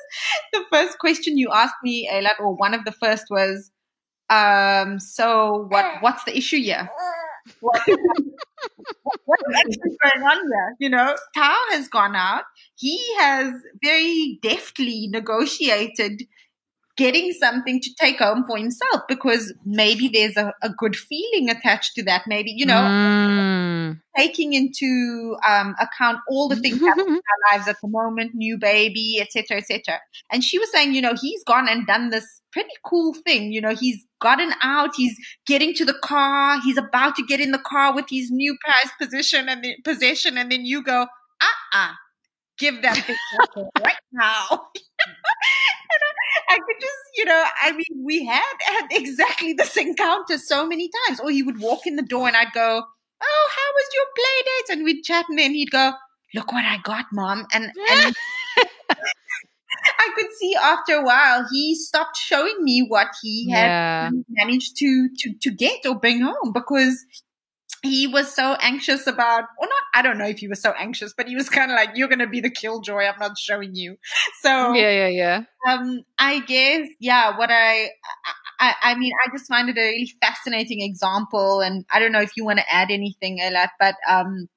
the 0.53 0.63
first 0.71 0.99
question 0.99 1.37
you 1.37 1.49
asked 1.53 1.75
me, 1.83 2.09
Eilat, 2.11 2.39
or 2.39 2.55
one 2.55 2.73
of 2.73 2.85
the 2.85 2.91
first 2.91 3.25
was, 3.29 3.71
um, 4.29 4.99
"So 4.99 5.65
what? 5.69 6.01
What's 6.01 6.23
the 6.23 6.37
issue 6.37 6.61
here? 6.61 6.89
What, 7.59 7.81
what's 9.25 9.43
actually 9.57 9.97
going 10.03 10.23
on 10.25 10.37
here? 10.37 10.75
You 10.79 10.89
know, 10.89 11.15
Tao 11.35 11.57
has 11.71 11.87
gone 11.87 12.15
out. 12.15 12.43
He 12.75 12.99
has 13.19 13.53
very 13.83 14.39
deftly 14.41 15.07
negotiated." 15.11 16.23
Getting 16.97 17.31
something 17.31 17.79
to 17.79 17.89
take 17.99 18.19
home 18.19 18.43
for 18.45 18.57
himself 18.57 19.03
because 19.07 19.53
maybe 19.65 20.09
there's 20.09 20.35
a, 20.35 20.53
a 20.61 20.69
good 20.69 20.95
feeling 20.95 21.49
attached 21.49 21.95
to 21.95 22.03
that. 22.03 22.23
Maybe, 22.27 22.51
you 22.51 22.65
know, 22.65 22.75
Mm. 22.75 23.50
Taking 24.17 24.53
into 24.53 25.35
um, 25.47 25.75
account 25.79 26.19
all 26.29 26.47
the 26.47 26.55
things 26.55 26.79
happening 26.79 27.07
in 27.07 27.13
our 27.15 27.57
lives 27.57 27.67
at 27.67 27.77
the 27.81 27.87
moment, 27.87 28.31
new 28.33 28.57
baby, 28.57 29.19
etc., 29.21 29.57
etc. 29.57 29.99
And 30.31 30.43
she 30.43 30.59
was 30.59 30.71
saying, 30.71 30.93
you 30.93 31.01
know, 31.01 31.13
he's 31.19 31.43
gone 31.43 31.67
and 31.67 31.85
done 31.87 32.09
this 32.09 32.41
pretty 32.51 32.73
cool 32.85 33.13
thing. 33.13 33.51
You 33.51 33.61
know, 33.61 33.75
he's 33.75 34.05
gotten 34.19 34.51
out, 34.61 34.91
he's 34.95 35.17
getting 35.45 35.73
to 35.75 35.85
the 35.85 35.97
car, 36.03 36.59
he's 36.61 36.77
about 36.77 37.15
to 37.15 37.23
get 37.23 37.39
in 37.39 37.51
the 37.51 37.59
car 37.59 37.93
with 37.93 38.05
his 38.09 38.29
new 38.31 38.57
prized 38.63 38.93
position 38.99 39.49
and 39.49 39.63
the 39.63 39.75
possession, 39.83 40.37
and 40.37 40.51
then 40.51 40.65
you 40.65 40.83
go, 40.83 41.03
uh 41.41 41.45
uh 41.73 41.91
give 42.57 42.81
that 42.83 42.97
thing 42.97 43.17
right 43.83 43.95
now. 44.13 44.45
I 46.49 46.55
could 46.55 46.79
just, 46.79 46.97
you 47.15 47.25
know, 47.25 47.45
I 47.61 47.71
mean, 47.71 48.03
we 48.05 48.25
had 48.25 48.55
had 48.59 48.87
exactly 48.91 49.53
this 49.53 49.75
encounter 49.77 50.37
so 50.37 50.65
many 50.67 50.89
times. 51.07 51.19
Or 51.19 51.29
he 51.29 51.43
would 51.43 51.59
walk 51.59 51.85
in 51.85 51.95
the 51.95 52.01
door 52.03 52.27
and 52.27 52.35
I'd 52.35 52.53
go, 52.53 52.83
Oh, 53.21 53.49
how 53.55 53.71
was 53.73 53.89
your 53.93 54.05
play 54.15 54.43
date? 54.45 54.75
And 54.77 54.83
we'd 54.85 55.03
chat 55.03 55.25
and 55.29 55.37
then 55.39 55.53
he'd 55.53 55.71
go, 55.71 55.93
Look 56.33 56.51
what 56.53 56.63
I 56.65 56.77
got, 56.83 57.05
mom. 57.11 57.45
And, 57.53 57.65
and 57.65 57.73
I 59.99 60.09
could 60.15 60.27
see 60.39 60.55
after 60.55 60.93
a 60.95 61.03
while 61.03 61.45
he 61.51 61.75
stopped 61.75 62.17
showing 62.17 62.55
me 62.63 62.85
what 62.87 63.07
he 63.21 63.49
had 63.51 63.69
Yeah. 63.69 64.09
managed 64.29 64.77
to, 64.77 65.09
to, 65.19 65.33
to 65.41 65.51
get 65.51 65.85
or 65.85 65.99
bring 65.99 66.21
home 66.21 66.53
because 66.53 67.03
he 67.83 68.07
was 68.07 68.33
so 68.33 68.55
anxious 68.61 69.07
about, 69.07 69.43
or 69.59 69.67
not, 69.67 69.83
I 69.93 70.01
don't 70.03 70.17
know 70.17 70.27
if 70.27 70.39
he 70.39 70.47
was 70.47 70.61
so 70.61 70.71
anxious, 70.77 71.13
but 71.15 71.27
he 71.27 71.35
was 71.35 71.49
kind 71.49 71.71
of 71.71 71.75
like, 71.75 71.91
you're 71.95 72.07
going 72.07 72.19
to 72.19 72.27
be 72.27 72.39
the 72.39 72.49
killjoy. 72.49 73.03
I'm 73.05 73.19
not 73.19 73.37
showing 73.37 73.75
you. 73.75 73.97
So, 74.41 74.73
Yeah, 74.75 74.89
yeah, 74.91 75.07
yeah. 75.07 75.41
um, 75.67 76.03
I 76.19 76.39
guess, 76.41 76.87
yeah, 76.99 77.37
what 77.37 77.49
I, 77.51 77.89
I, 78.61 78.75
I 78.83 78.95
mean, 78.95 79.13
I 79.25 79.31
just 79.35 79.47
find 79.49 79.69
it 79.69 79.77
a 79.77 79.81
really 79.81 80.13
fascinating 80.21 80.81
example. 80.81 81.61
And 81.61 81.85
I 81.91 81.99
don't 81.99 82.13
know 82.13 82.21
if 82.21 82.33
you 82.37 82.45
want 82.45 82.59
to 82.59 82.73
add 82.73 82.91
anything, 82.91 83.39
Eilat, 83.41 83.69
but, 83.79 83.95
um, 84.09 84.47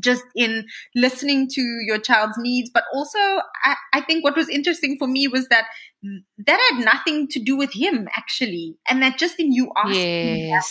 just 0.00 0.24
in 0.34 0.66
listening 0.94 1.48
to 1.50 1.62
your 1.86 1.98
child's 1.98 2.36
needs, 2.38 2.70
but 2.72 2.84
also 2.92 3.18
I, 3.18 3.76
I 3.94 4.00
think 4.02 4.24
what 4.24 4.36
was 4.36 4.48
interesting 4.48 4.96
for 4.98 5.08
me 5.08 5.26
was 5.28 5.48
that 5.48 5.66
that 6.46 6.60
had 6.70 6.84
nothing 6.84 7.28
to 7.28 7.40
do 7.40 7.56
with 7.56 7.72
him 7.72 8.08
actually. 8.16 8.76
And 8.88 9.02
that 9.02 9.18
just 9.18 9.40
in 9.40 9.52
you 9.52 9.72
asking 9.76 10.42
that, 10.50 10.64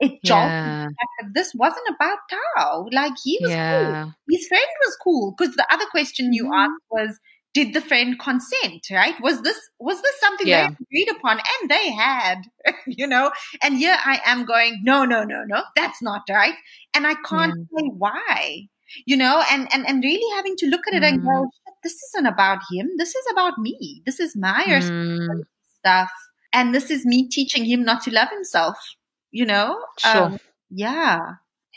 it 0.00 0.22
jolted 0.24 0.52
Yeah. 0.62 1.30
this 1.32 1.52
wasn't 1.54 1.88
about 1.94 2.18
Tao. 2.30 2.86
Like 2.92 3.14
he 3.24 3.40
was 3.42 3.56
cool 3.68 3.98
his 4.28 4.46
friend 4.46 4.66
was 4.86 4.96
cool 5.02 5.34
because 5.36 5.56
the 5.56 5.66
other 5.72 5.86
question 5.90 6.32
you 6.32 6.48
Mhm. 6.48 6.54
asked 6.54 6.82
was 6.90 7.18
did 7.54 7.72
the 7.74 7.80
friend 7.80 8.18
consent 8.18 8.86
right? 8.90 9.14
Was 9.20 9.42
this 9.42 9.58
was 9.78 10.00
this 10.02 10.20
something 10.20 10.46
Yeah. 10.46 10.68
they 10.68 10.74
agreed 10.84 11.16
upon? 11.16 11.38
And 11.60 11.70
they 11.70 11.90
had 11.92 12.42
you 12.86 13.06
know? 13.06 13.30
And 13.62 13.76
here 13.78 13.96
i 14.04 14.20
am 14.24 14.44
going 14.44 14.80
no 14.82 15.04
no 15.04 15.24
no 15.24 15.44
no 15.46 15.62
that's 15.76 16.02
not 16.02 16.22
right. 16.30 16.54
And 16.94 17.06
i 17.06 17.14
can't 17.28 17.54
say 17.76 17.86
why 17.98 18.68
you 19.06 19.16
know? 19.16 19.42
And 19.50 19.68
and 19.72 19.86
and 19.86 20.02
really 20.02 20.36
having 20.36 20.56
to 20.56 20.66
look 20.66 20.86
at 20.88 20.94
it 20.94 21.02
and 21.04 21.20
Mm. 21.20 21.24
go 21.24 21.50
this 21.82 21.94
isn't 22.08 22.26
about 22.26 22.58
him. 22.72 22.90
This 22.98 23.14
is 23.14 23.24
about 23.32 23.58
me. 23.58 24.02
This 24.06 24.20
is 24.20 24.36
my 24.36 24.64
Mm. 24.66 25.44
stuff. 25.78 26.10
And 26.52 26.74
this 26.74 26.90
is 26.90 27.06
me 27.06 27.28
teaching 27.28 27.64
him 27.64 27.84
not 27.84 28.02
to 28.04 28.10
love 28.10 28.28
himself 28.30 28.76
you 29.32 29.44
know? 29.46 29.76
Um, 30.04 30.32
Sure. 30.32 30.38
yeah. 30.70 31.18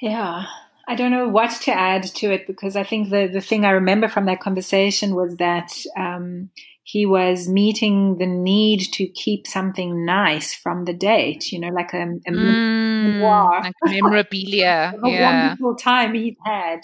Yeah. 0.01 0.45
I 0.87 0.95
don't 0.95 1.11
know 1.11 1.27
what 1.29 1.51
to 1.61 1.71
add 1.71 2.03
to 2.15 2.31
it 2.31 2.45
because 2.45 2.75
I 2.75 2.83
think 2.83 3.09
the, 3.09 3.27
the 3.27 3.39
thing 3.41 3.63
I 3.65 3.69
remember 3.71 4.07
from 4.09 4.25
that 4.25 4.41
conversation 4.41 5.15
was 5.15 5.37
that 5.37 5.71
um, 5.97 6.49
he 6.83 7.05
was 7.05 7.47
meeting 7.47 8.17
the 8.17 8.25
need 8.25 8.81
to 8.93 9.07
keep 9.07 9.47
something 9.47 10.03
nice 10.05 10.53
from 10.53 10.83
the 10.83 10.93
date, 10.93 11.51
you 11.53 11.59
know, 11.59 11.69
like 11.69 11.93
a, 11.93 12.01
a, 12.27 12.31
Mm. 12.31 13.21
Like 13.63 13.73
memorabilia. 13.85 14.93
a 15.03 15.09
Yeah. 15.09 15.41
wonderful 15.41 15.75
time 15.75 16.13
he'd 16.15 16.37
had. 16.45 16.79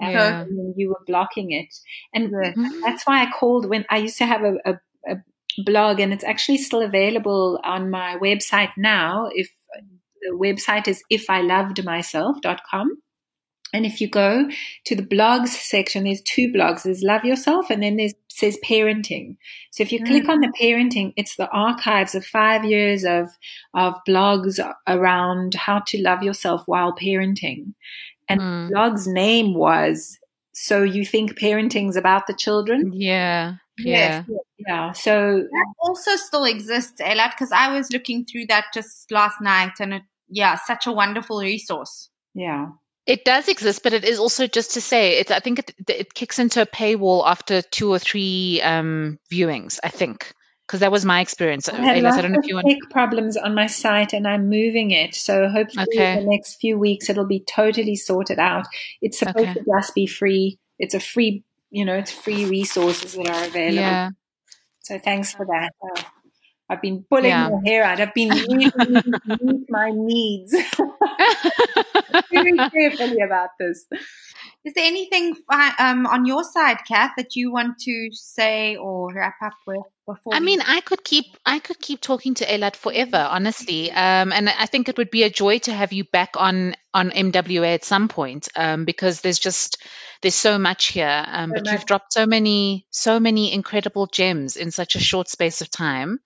And, 0.00 0.12
Yeah. 0.12 0.40
and 0.42 0.74
you 0.76 0.88
were 0.90 1.00
blocking 1.06 1.52
it. 1.52 1.68
And. 2.14 2.30
Mhm. 2.32 2.80
that's 2.84 3.06
why 3.06 3.22
I 3.22 3.30
called 3.30 3.68
when 3.68 3.84
I 3.90 3.98
used 3.98 4.18
to 4.18 4.26
have 4.26 4.42
a, 4.42 4.54
a, 4.64 4.74
a 5.08 5.16
blog 5.64 6.00
and 6.00 6.12
it's 6.12 6.24
actually 6.24 6.58
still 6.58 6.80
available 6.82 7.60
on 7.64 7.90
my 7.90 8.16
website 8.16 8.70
now. 8.78 9.28
If 9.34 9.48
the 10.22 10.30
website 10.34 10.88
is 10.88 11.02
ifilovedmyself.com. 11.12 12.88
And 13.72 13.86
if 13.86 14.00
you 14.00 14.08
go 14.08 14.48
to 14.84 14.94
the 14.94 15.02
blogs 15.02 15.48
section, 15.48 16.04
there's 16.04 16.20
two 16.22 16.52
blogs. 16.52 16.82
There's 16.82 17.02
love 17.02 17.24
yourself 17.24 17.70
and 17.70 17.82
then 17.82 17.96
there's 17.96 18.14
says 18.28 18.58
parenting. 18.64 19.36
So 19.70 19.82
if 19.82 19.92
you 19.92 20.02
click 20.04 20.28
on 20.28 20.40
the 20.40 20.52
parenting, 20.60 21.12
it's 21.16 21.36
the 21.36 21.48
archives 21.50 22.14
of 22.14 22.24
five 22.24 22.64
years 22.64 23.04
of 23.04 23.28
of 23.74 23.94
blogs 24.08 24.58
around 24.86 25.54
how 25.54 25.80
to 25.86 26.02
love 26.02 26.22
yourself 26.22 26.62
while 26.66 26.94
parenting. 26.94 27.74
And 28.28 28.40
Mm. 28.40 28.68
the 28.68 28.72
blog's 28.74 29.06
name 29.06 29.54
was 29.54 30.18
So 30.54 30.82
You 30.82 31.04
Think 31.04 31.38
Parenting's 31.38 31.96
About 31.96 32.26
the 32.26 32.34
Children? 32.34 32.92
Yeah. 32.94 33.54
Yes. 33.78 34.24
Yeah. 34.28 34.36
Yeah. 34.66 34.92
So 34.92 35.38
that 35.50 35.74
also 35.80 36.16
still 36.16 36.44
exists, 36.44 37.00
Eilat, 37.00 37.30
because 37.30 37.52
I 37.52 37.74
was 37.74 37.90
looking 37.90 38.24
through 38.26 38.46
that 38.48 38.66
just 38.74 39.10
last 39.10 39.40
night, 39.40 39.72
and 39.80 39.94
it, 39.94 40.02
yeah, 40.28 40.56
such 40.56 40.86
a 40.86 40.92
wonderful 40.92 41.40
resource. 41.40 42.10
yeah. 42.34 42.66
It 43.06 43.24
does 43.24 43.48
exist, 43.48 43.82
but 43.82 43.92
it 43.92 44.04
is 44.04 44.18
also 44.18 44.46
just 44.46 44.74
to 44.74 44.80
say 44.80 45.18
it. 45.18 45.30
I 45.30 45.40
think 45.40 45.58
it 45.58 45.74
it 45.88 46.14
kicks 46.14 46.38
into 46.38 46.62
a 46.62 46.66
paywall 46.66 47.26
after 47.26 47.60
two 47.62 47.90
or 47.90 47.98
three 47.98 48.60
um, 48.62 49.18
viewings. 49.30 49.80
I 49.82 49.88
think 49.88 50.32
because 50.66 50.80
that 50.80 50.92
was 50.92 51.04
my 51.04 51.20
experience. 51.20 51.68
I 51.68 51.76
had 51.76 52.02
lots 52.02 52.16
I 52.16 52.22
don't 52.22 52.32
know 52.32 52.38
if 52.42 52.48
you 52.48 52.54
want. 52.54 52.66
tech 52.68 52.78
problems 52.90 53.36
on 53.36 53.54
my 53.54 53.66
site 53.66 54.12
and 54.12 54.26
I'm 54.26 54.48
moving 54.48 54.90
it. 54.90 55.14
So 55.14 55.48
hopefully 55.48 55.86
Okay. 55.92 56.12
in 56.12 56.24
the 56.24 56.30
next 56.30 56.60
few 56.60 56.78
weeks 56.78 57.10
it'll 57.10 57.26
be 57.26 57.40
totally 57.40 57.96
sorted 57.96 58.38
out. 58.38 58.66
It's 59.02 59.18
supposed 59.18 59.48
Okay. 59.48 59.52
to 59.54 59.64
just 59.66 59.94
be 59.94 60.06
free. 60.06 60.58
It's 60.78 60.94
a 60.94 61.00
free, 61.00 61.44
you 61.70 61.84
know, 61.84 61.96
it's 61.96 62.10
free 62.12 62.46
resources 62.46 63.12
that 63.14 63.28
are 63.28 63.44
available. 63.44 63.82
Yeah. 63.82 64.10
So 64.80 64.98
thanks 64.98 65.32
for 65.34 65.44
that. 65.44 65.72
Uh, 65.84 66.02
I've 66.72 66.82
been 66.82 67.04
pulling 67.08 67.26
Yeah. 67.26 67.48
my 67.50 67.60
hair 67.64 67.84
out. 67.84 68.00
I've 68.00 68.14
been 68.14 68.28
really 68.48 68.64
needing 68.72 69.12
to 69.12 69.38
meet 69.42 69.66
my 69.70 69.90
needs 69.94 70.52
very 72.30 72.56
carefully 72.70 73.20
about 73.24 73.50
this. 73.58 73.86
is 74.64 74.74
there 74.74 74.84
anything 74.86 75.36
um, 75.78 76.06
on 76.06 76.24
your 76.26 76.44
side, 76.44 76.78
Kath, 76.88 77.12
that 77.16 77.36
you 77.36 77.52
want 77.52 77.78
to 77.80 78.08
say 78.12 78.76
or 78.76 79.12
wrap 79.14 79.34
up 79.42 79.52
with 79.66 79.82
before? 80.06 80.34
I 80.34 80.40
mean, 80.40 80.60
I 80.60 80.80
could 80.80 81.04
keep 81.04 81.26
I 81.44 81.58
could 81.58 81.78
keep 81.78 82.00
talking 82.00 82.34
to 82.34 82.46
Eilat 82.46 82.76
forever, 82.76 83.18
honestly. 83.30 83.90
Um, 83.90 84.32
and 84.32 84.48
I 84.48 84.66
think 84.66 84.88
it 84.88 84.96
would 84.98 85.10
be 85.10 85.24
a 85.24 85.30
joy 85.30 85.58
to 85.60 85.72
have 85.72 85.92
you 85.92 86.04
back 86.04 86.30
on 86.36 86.74
on 86.94 87.10
MWA 87.10 87.74
at 87.74 87.84
some 87.84 88.08
point 88.08 88.48
um, 88.56 88.84
because 88.84 89.20
there's 89.20 89.38
just 89.38 89.78
there's 90.22 90.34
so 90.34 90.58
much 90.58 90.86
here. 90.88 91.24
Um, 91.26 91.50
so 91.50 91.54
but 91.54 91.64
much. 91.64 91.72
you've 91.72 91.86
dropped 91.86 92.12
so 92.12 92.26
many 92.26 92.86
so 92.90 93.18
many 93.20 93.52
incredible 93.52 94.06
gems 94.06 94.56
in 94.56 94.70
such 94.70 94.94
a 94.96 95.00
short 95.00 95.28
space 95.28 95.60
of 95.60 95.70
time. 95.70 96.20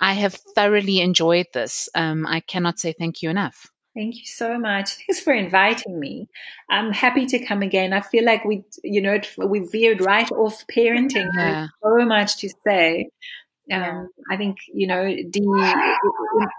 I 0.00 0.14
have 0.14 0.34
thoroughly 0.54 1.00
enjoyed 1.00 1.46
this. 1.52 1.88
Um, 1.94 2.26
I 2.26 2.40
cannot 2.40 2.78
say 2.78 2.92
thank 2.92 3.22
you 3.22 3.30
enough. 3.30 3.70
Thank 3.94 4.16
you 4.16 4.26
so 4.26 4.58
much. 4.58 4.96
Thanks 4.96 5.20
for 5.20 5.32
inviting 5.32 6.00
me. 6.00 6.28
I'm 6.68 6.92
happy 6.92 7.26
to 7.26 7.38
come 7.44 7.62
again. 7.62 7.92
I 7.92 8.00
feel 8.00 8.24
like 8.24 8.44
we, 8.44 8.64
you 8.82 9.00
know, 9.00 9.20
we 9.38 9.60
veered 9.60 10.00
right 10.00 10.30
off 10.32 10.64
parenting. 10.66 11.28
Yeah. 11.36 11.68
so 11.82 12.04
much 12.04 12.38
to 12.38 12.50
say. 12.66 13.08
Um, 13.72 14.08
I 14.30 14.36
think, 14.36 14.58
you 14.74 14.86
know, 14.86 15.04
the, 15.04 15.96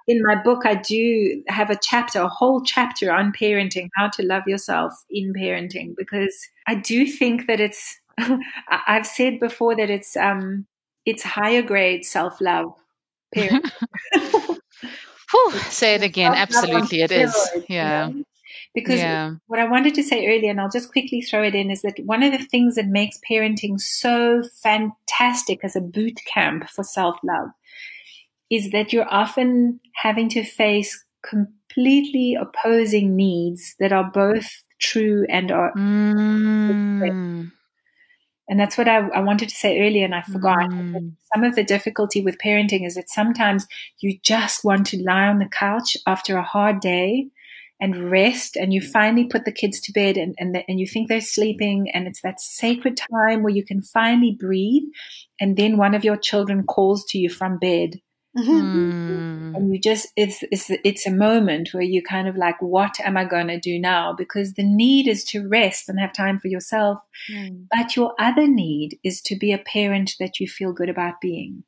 in 0.07 0.23
my 0.23 0.41
book, 0.41 0.65
I 0.65 0.75
do 0.75 1.43
have 1.47 1.69
a 1.69 1.77
chapter, 1.79 2.21
a 2.21 2.29
whole 2.29 2.63
chapter 2.63 3.11
on 3.11 3.31
parenting, 3.31 3.89
how 3.95 4.09
to 4.11 4.23
love 4.23 4.43
yourself 4.47 4.93
in 5.11 5.33
parenting, 5.33 5.93
because 5.95 6.35
I 6.65 6.75
do 6.75 7.05
think 7.05 7.47
that 7.47 7.59
it's, 7.59 7.99
I've 8.87 9.05
said 9.05 9.39
before 9.39 9.75
that 9.75 9.89
it's, 9.89 10.17
um, 10.17 10.65
it's 11.05 11.21
higher 11.21 11.61
grade 11.61 12.05
self 12.05 12.41
love. 12.41 12.73
Whew, 15.31 15.51
say 15.69 15.95
it 15.95 16.03
again. 16.03 16.33
Absolutely, 16.33 17.01
it 17.01 17.11
is. 17.11 17.49
Yeah. 17.67 18.11
Because 18.73 18.99
yeah. 18.99 19.35
what 19.47 19.59
I 19.59 19.69
wanted 19.69 19.95
to 19.95 20.03
say 20.03 20.27
earlier, 20.27 20.51
and 20.51 20.59
I'll 20.59 20.69
just 20.69 20.91
quickly 20.91 21.21
throw 21.21 21.43
it 21.43 21.55
in, 21.55 21.71
is 21.71 21.81
that 21.81 21.97
one 22.03 22.23
of 22.23 22.31
the 22.33 22.45
things 22.45 22.75
that 22.75 22.87
makes 22.87 23.19
parenting 23.29 23.79
so 23.79 24.43
fantastic 24.61 25.63
as 25.63 25.75
a 25.75 25.81
boot 25.81 26.19
camp 26.31 26.69
for 26.69 26.83
self 26.83 27.17
love 27.23 27.49
is 28.49 28.71
that 28.71 28.93
you're 28.93 29.11
often 29.11 29.79
having 29.95 30.29
to 30.29 30.43
face 30.43 31.03
completely 31.27 32.37
opposing 32.39 33.15
needs 33.15 33.75
that 33.79 33.91
are 33.91 34.11
both 34.11 34.63
true 34.79 35.25
and 35.29 35.51
are. 35.51 35.73
Mm. 35.73 37.51
And 38.47 38.59
that's 38.59 38.77
what 38.77 38.87
I, 38.87 39.07
I, 39.07 39.21
wanted 39.21 39.49
to 39.49 39.55
say 39.55 39.79
earlier, 39.79 40.05
and 40.05 40.13
I 40.13 40.21
forgot. 40.21 40.69
Mm. 40.69 41.13
Some 41.33 41.43
of 41.43 41.55
the 41.55 41.63
difficulty 41.63 42.21
with 42.21 42.37
parenting 42.37 42.85
is 42.85 42.95
that 42.95 43.09
sometimes 43.09 43.65
you 43.99 44.19
just 44.21 44.63
want 44.63 44.85
to 44.87 45.03
lie 45.03 45.27
on 45.27 45.39
the 45.39 45.47
couch 45.47 45.97
after 46.05 46.37
a 46.37 46.43
hard 46.43 46.79
day 46.79 47.29
and 47.81 48.09
rest, 48.11 48.55
and 48.55 48.71
you 48.71 48.81
finally 48.81 49.25
put 49.25 49.45
the 49.45 49.51
kids 49.51 49.79
to 49.81 49.91
bed, 49.91 50.15
and 50.15 50.35
and, 50.37 50.53
the, 50.53 50.63
and 50.69 50.79
you 50.79 50.87
think 50.87 51.09
they're 51.09 51.21
sleeping, 51.21 51.89
and 51.91 52.07
it's 52.07 52.21
that 52.21 52.39
sacred 52.39 52.97
time 53.11 53.41
where 53.41 53.53
you 53.53 53.65
can 53.65 53.81
finally 53.81 54.37
breathe, 54.39 54.83
and 55.41 55.57
then 55.57 55.77
one 55.77 55.95
of 55.95 56.03
your 56.03 56.17
children 56.17 56.63
calls 56.63 57.03
to 57.09 57.17
you 57.17 57.29
from 57.29 57.57
bed, 57.57 57.99
Mm-hmm. 58.37 59.55
And 59.55 59.73
you 59.73 59.79
just, 59.79 60.07
it's, 60.15 60.43
it's, 60.51 60.69
it's 60.83 61.07
a 61.07 61.11
moment 61.11 61.69
where 61.71 61.83
you 61.83 62.03
kind 62.03 62.27
of 62.27 62.35
like, 62.35 62.61
what 62.61 62.99
am 62.99 63.15
I 63.15 63.23
going 63.23 63.47
to 63.47 63.59
do 63.59 63.79
now? 63.79 64.13
Because 64.13 64.53
the 64.53 64.63
need 64.63 65.07
is 65.07 65.23
to 65.25 65.47
rest 65.47 65.87
and 65.87 65.99
have 65.99 66.13
time 66.13 66.39
for 66.39 66.49
yourself. 66.49 66.99
Mm. 67.31 67.67
But 67.71 67.95
your 67.95 68.13
other 68.19 68.47
need 68.47 68.99
is 69.03 69.21
to 69.23 69.37
be 69.37 69.53
a 69.53 69.57
parent 69.57 70.15
that 70.19 70.39
you 70.39 70.47
feel 70.47 70.73
good 70.73 70.89
about 70.89 71.21
being. 71.21 71.63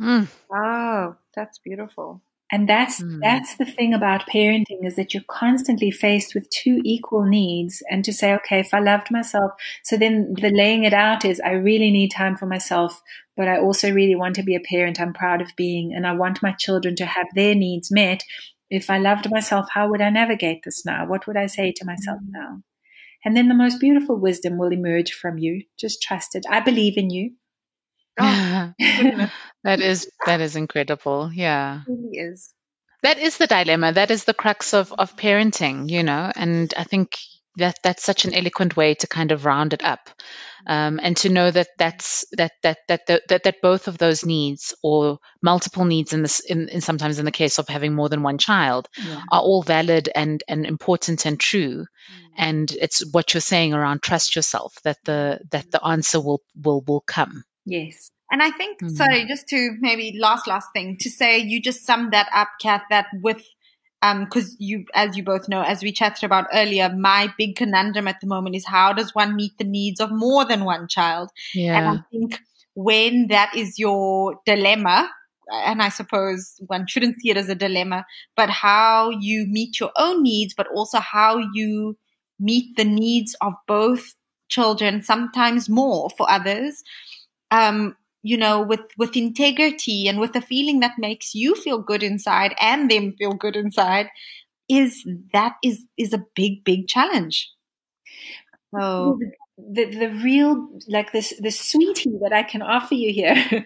Mm. 0.00 0.28
Oh, 0.54 1.16
that's 1.34 1.58
beautiful. 1.58 2.22
And 2.52 2.68
that's 2.68 3.02
mm. 3.02 3.18
that's 3.20 3.56
the 3.56 3.64
thing 3.64 3.92
about 3.92 4.28
parenting 4.28 4.86
is 4.86 4.94
that 4.94 5.12
you're 5.12 5.24
constantly 5.28 5.90
faced 5.90 6.32
with 6.32 6.48
two 6.50 6.80
equal 6.84 7.24
needs 7.24 7.82
and 7.90 8.04
to 8.04 8.12
say, 8.12 8.32
okay, 8.34 8.60
if 8.60 8.72
I 8.72 8.78
loved 8.78 9.10
myself, 9.10 9.52
so 9.82 9.96
then 9.96 10.34
the 10.40 10.50
laying 10.50 10.84
it 10.84 10.92
out 10.92 11.24
is 11.24 11.40
I 11.40 11.52
really 11.52 11.90
need 11.90 12.12
time 12.12 12.36
for 12.36 12.46
myself, 12.46 13.02
but 13.36 13.48
I 13.48 13.58
also 13.58 13.92
really 13.92 14.14
want 14.14 14.34
to 14.36 14.42
be 14.42 14.54
a 14.54 14.60
parent 14.60 15.00
I'm 15.00 15.12
proud 15.12 15.40
of 15.42 15.56
being 15.56 15.92
and 15.94 16.06
I 16.06 16.12
want 16.12 16.42
my 16.42 16.52
children 16.52 16.96
to 16.96 17.06
have 17.06 17.26
their 17.34 17.54
needs 17.54 17.90
met. 17.90 18.22
If 18.70 18.90
I 18.90 18.98
loved 18.98 19.30
myself, 19.30 19.66
how 19.72 19.88
would 19.90 20.00
I 20.00 20.10
navigate 20.10 20.62
this 20.64 20.84
now? 20.84 21.06
What 21.06 21.26
would 21.26 21.36
I 21.36 21.46
say 21.46 21.72
to 21.72 21.84
myself 21.84 22.18
mm. 22.20 22.30
now? 22.30 22.62
And 23.24 23.36
then 23.36 23.48
the 23.48 23.54
most 23.54 23.80
beautiful 23.80 24.16
wisdom 24.16 24.56
will 24.56 24.72
emerge 24.72 25.12
from 25.12 25.38
you. 25.38 25.62
Just 25.78 26.02
trust 26.02 26.34
it. 26.34 26.44
I 26.48 26.60
believe 26.60 26.96
in 26.96 27.10
you. 27.10 27.32
Oh, 28.18 28.72
that 29.64 29.80
is 29.80 30.10
that 30.24 30.40
is 30.40 30.56
incredible. 30.56 31.30
Yeah. 31.32 31.82
It 31.86 31.90
really 31.90 32.18
is. 32.18 32.54
That 33.02 33.18
is 33.18 33.36
the 33.36 33.46
dilemma. 33.46 33.92
That 33.92 34.10
is 34.10 34.24
the 34.24 34.34
crux 34.34 34.74
of, 34.74 34.92
of 34.92 35.16
parenting, 35.16 35.90
you 35.90 36.02
know, 36.02 36.32
and 36.34 36.72
I 36.76 36.84
think 36.84 37.16
that 37.56 37.78
that's 37.82 38.04
such 38.04 38.24
an 38.24 38.34
eloquent 38.34 38.76
way 38.76 38.94
to 38.94 39.06
kind 39.06 39.32
of 39.32 39.44
round 39.44 39.72
it 39.72 39.84
up. 39.84 40.08
Um, 40.66 40.98
and 41.00 41.16
to 41.18 41.28
know 41.28 41.50
that 41.50 41.68
that's 41.78 42.24
that 42.32 42.52
that 42.62 42.78
that 42.88 43.06
that, 43.06 43.42
that 43.44 43.62
both 43.62 43.86
of 43.86 43.98
those 43.98 44.26
needs 44.26 44.74
or 44.82 45.18
multiple 45.40 45.84
needs 45.84 46.12
in 46.12 46.22
this 46.22 46.40
in, 46.40 46.68
in 46.68 46.80
sometimes 46.80 47.20
in 47.20 47.24
the 47.24 47.30
case 47.30 47.58
of 47.58 47.68
having 47.68 47.94
more 47.94 48.08
than 48.08 48.24
one 48.24 48.38
child 48.38 48.88
yeah. 48.98 49.22
are 49.30 49.42
all 49.42 49.62
valid 49.62 50.08
and 50.12 50.42
and 50.48 50.66
important 50.66 51.24
and 51.24 51.38
true 51.38 51.82
mm. 51.82 51.86
and 52.36 52.72
it's 52.72 53.06
what 53.12 53.32
you're 53.32 53.40
saying 53.40 53.74
around 53.74 54.02
trust 54.02 54.34
yourself 54.34 54.74
that 54.82 54.98
the 55.04 55.38
that 55.52 55.70
the 55.70 55.84
answer 55.84 56.20
will 56.20 56.42
will 56.60 56.82
will 56.88 57.00
come 57.00 57.44
Yes. 57.66 58.10
And 58.30 58.42
I 58.42 58.50
think, 58.50 58.80
mm-hmm. 58.80 58.94
sorry, 58.94 59.26
just 59.26 59.48
to 59.48 59.76
maybe 59.80 60.16
last, 60.18 60.46
last 60.46 60.68
thing 60.72 60.96
to 61.00 61.10
say, 61.10 61.38
you 61.38 61.60
just 61.60 61.84
summed 61.84 62.12
that 62.12 62.28
up, 62.32 62.48
Kath, 62.60 62.82
that 62.90 63.06
with, 63.20 63.44
um, 64.06 64.26
cause 64.26 64.56
you, 64.58 64.84
as 64.94 65.16
you 65.16 65.24
both 65.24 65.48
know, 65.48 65.62
as 65.62 65.82
we 65.82 65.92
chatted 65.92 66.24
about 66.24 66.46
earlier, 66.52 66.88
my 66.88 67.32
big 67.36 67.56
conundrum 67.56 68.06
at 68.06 68.20
the 68.20 68.26
moment 68.26 68.56
is 68.56 68.66
how 68.66 68.92
does 68.92 69.14
one 69.14 69.34
meet 69.34 69.58
the 69.58 69.64
needs 69.64 70.00
of 70.00 70.10
more 70.12 70.44
than 70.44 70.64
one 70.64 70.86
child? 70.88 71.30
Yeah. 71.54 71.76
And 71.76 71.98
I 71.98 72.02
think 72.10 72.40
when 72.74 73.28
that 73.28 73.54
is 73.56 73.78
your 73.78 74.38
dilemma, 74.46 75.10
and 75.50 75.82
I 75.82 75.88
suppose 75.88 76.54
one 76.66 76.86
shouldn't 76.86 77.20
see 77.20 77.30
it 77.30 77.36
as 77.36 77.48
a 77.48 77.54
dilemma, 77.54 78.04
but 78.36 78.50
how 78.50 79.10
you 79.10 79.46
meet 79.46 79.80
your 79.80 79.92
own 79.96 80.22
needs, 80.22 80.54
but 80.54 80.68
also 80.74 80.98
how 80.98 81.38
you 81.52 81.96
meet 82.38 82.76
the 82.76 82.84
needs 82.84 83.34
of 83.40 83.54
both 83.66 84.14
children, 84.48 85.02
sometimes 85.02 85.68
more 85.68 86.10
for 86.10 86.30
others 86.30 86.82
um, 87.50 87.96
you 88.22 88.36
know, 88.36 88.62
with 88.62 88.80
with 88.98 89.16
integrity 89.16 90.08
and 90.08 90.18
with 90.20 90.34
a 90.36 90.40
feeling 90.40 90.80
that 90.80 90.98
makes 90.98 91.34
you 91.34 91.54
feel 91.54 91.78
good 91.78 92.02
inside 92.02 92.54
and 92.60 92.90
them 92.90 93.12
feel 93.18 93.32
good 93.32 93.56
inside, 93.56 94.08
is 94.68 95.06
that 95.32 95.54
is 95.62 95.84
is 95.96 96.12
a 96.12 96.24
big 96.34 96.64
big 96.64 96.88
challenge. 96.88 97.50
So 98.74 99.18
the 99.58 99.84
the 99.86 100.08
real 100.22 100.68
like 100.88 101.12
this 101.12 101.34
the 101.40 101.50
sweetie 101.50 102.18
that 102.22 102.32
I 102.32 102.42
can 102.42 102.62
offer 102.62 102.94
you 102.94 103.12
here 103.12 103.64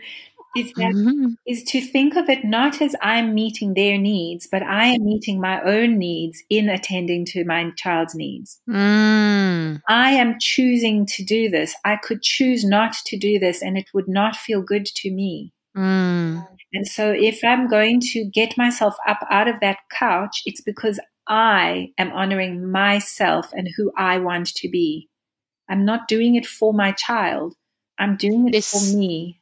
is 0.57 0.73
that 0.73 0.93
mm-hmm. 0.93 1.35
is 1.47 1.63
to 1.65 1.81
think 1.81 2.17
of 2.17 2.29
it 2.29 2.45
not 2.45 2.83
as 2.83 2.97
I'm 3.01 3.35
meeting 3.35 3.75
their 3.75 3.99
needs, 3.99 4.49
but 4.51 4.63
I 4.63 4.87
am 4.87 5.05
meeting 5.05 5.41
my 5.41 5.63
own 5.63 5.97
needs 5.99 6.43
in 6.51 6.69
attending 6.69 7.25
to 7.27 7.45
my 7.45 7.71
child's 7.77 8.15
needs. 8.15 8.61
Mm. 8.69 9.81
I 9.89 10.11
am 10.13 10.39
choosing 10.41 11.07
to 11.07 11.25
do 11.25 11.49
this. 11.51 11.77
I 11.85 11.97
could 11.97 12.23
choose 12.23 12.65
not 12.65 12.95
to 13.07 13.17
do 13.17 13.39
this, 13.39 13.63
and 13.63 13.79
it 13.79 13.91
would 13.95 14.09
not 14.09 14.35
feel 14.35 14.63
good 14.63 14.87
to 14.87 15.11
me. 15.13 15.53
Mm. 15.77 16.47
And 16.73 16.87
so, 16.87 17.13
if 17.13 17.45
I'm 17.45 17.69
going 17.69 18.01
to 18.13 18.25
get 18.25 18.59
myself 18.59 18.97
up 19.07 19.21
out 19.31 19.47
of 19.47 19.61
that 19.61 19.79
couch, 19.93 20.43
it's 20.47 20.61
because 20.61 20.99
I 21.29 21.89
am 21.97 22.13
honoring 22.13 22.71
myself 22.71 23.53
and 23.53 23.69
who 23.77 23.93
I 23.97 24.19
want 24.19 24.49
to 24.57 24.69
be. 24.69 25.09
I'm 25.69 25.85
not 25.85 26.09
doing 26.09 26.35
it 26.35 26.47
for 26.47 26.75
my 26.75 26.91
child. 26.91 27.55
I'm 27.99 28.17
doing 28.17 28.49
it 28.49 28.53
this, 28.53 28.71
for 28.73 28.97
me 28.97 29.40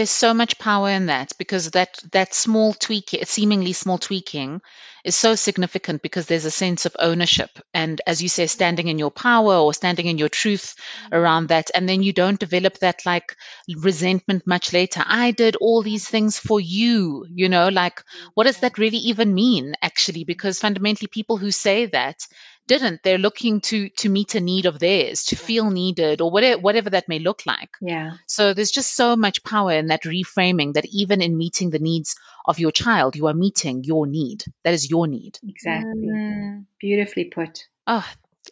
there's 0.00 0.08
so 0.08 0.32
much 0.32 0.58
power 0.58 0.88
in 0.88 1.06
that 1.06 1.30
because 1.36 1.72
that 1.72 2.02
that 2.12 2.32
small 2.32 2.72
tweak 2.72 3.10
seemingly 3.24 3.74
small 3.74 3.98
tweaking 3.98 4.62
is 5.04 5.16
so 5.16 5.34
significant 5.34 6.02
because 6.02 6.26
there's 6.26 6.44
a 6.44 6.50
sense 6.50 6.86
of 6.86 6.96
ownership 6.98 7.50
and 7.72 8.00
as 8.06 8.22
you 8.22 8.28
say 8.28 8.46
standing 8.46 8.88
in 8.88 8.98
your 8.98 9.10
power 9.10 9.54
or 9.54 9.72
standing 9.74 10.06
in 10.06 10.18
your 10.18 10.28
truth 10.28 10.74
mm-hmm. 10.76 11.14
around 11.14 11.48
that. 11.48 11.70
And 11.74 11.88
then 11.88 12.02
you 12.02 12.12
don't 12.12 12.38
develop 12.38 12.78
that 12.78 13.06
like 13.06 13.36
resentment 13.76 14.46
much 14.46 14.72
later. 14.72 15.02
I 15.06 15.30
did 15.30 15.56
all 15.56 15.82
these 15.82 16.08
things 16.08 16.38
for 16.38 16.60
you 16.60 17.26
you 17.30 17.48
know 17.48 17.68
like 17.68 18.02
what 18.34 18.44
does 18.44 18.60
that 18.60 18.78
really 18.78 18.98
even 18.98 19.34
mean 19.34 19.74
actually? 19.82 20.24
Because 20.24 20.58
fundamentally 20.58 21.08
people 21.08 21.36
who 21.36 21.50
say 21.50 21.86
that 21.86 22.26
didn't. 22.70 23.02
They're 23.02 23.18
looking 23.18 23.60
to 23.62 23.88
to 24.00 24.08
meet 24.08 24.36
a 24.36 24.40
need 24.40 24.66
of 24.66 24.78
theirs 24.78 25.24
to 25.24 25.36
feel 25.36 25.70
needed 25.70 26.20
or 26.20 26.30
whatever 26.30 26.60
whatever 26.60 26.90
that 26.90 27.08
may 27.08 27.18
look 27.18 27.42
like. 27.44 27.70
Yeah. 27.80 28.12
So 28.26 28.54
there's 28.54 28.70
just 28.70 28.94
so 28.94 29.16
much 29.16 29.42
power 29.42 29.72
in 29.72 29.86
that 29.88 30.04
reframing 30.04 30.74
that 30.74 30.86
even 30.86 31.20
in 31.20 31.36
meeting 31.36 31.70
the 31.70 31.80
needs 31.80 32.14
of 32.46 32.60
your 32.60 32.70
child 32.70 33.16
you 33.16 33.26
are 33.26 33.34
meeting 33.34 33.82
your 33.84 34.06
need. 34.06 34.44
That 34.62 34.74
is 34.74 34.89
your 34.90 35.06
need 35.06 35.38
exactly 35.46 36.08
mm. 36.08 36.64
beautifully 36.80 37.24
put 37.24 37.66
oh 37.86 38.06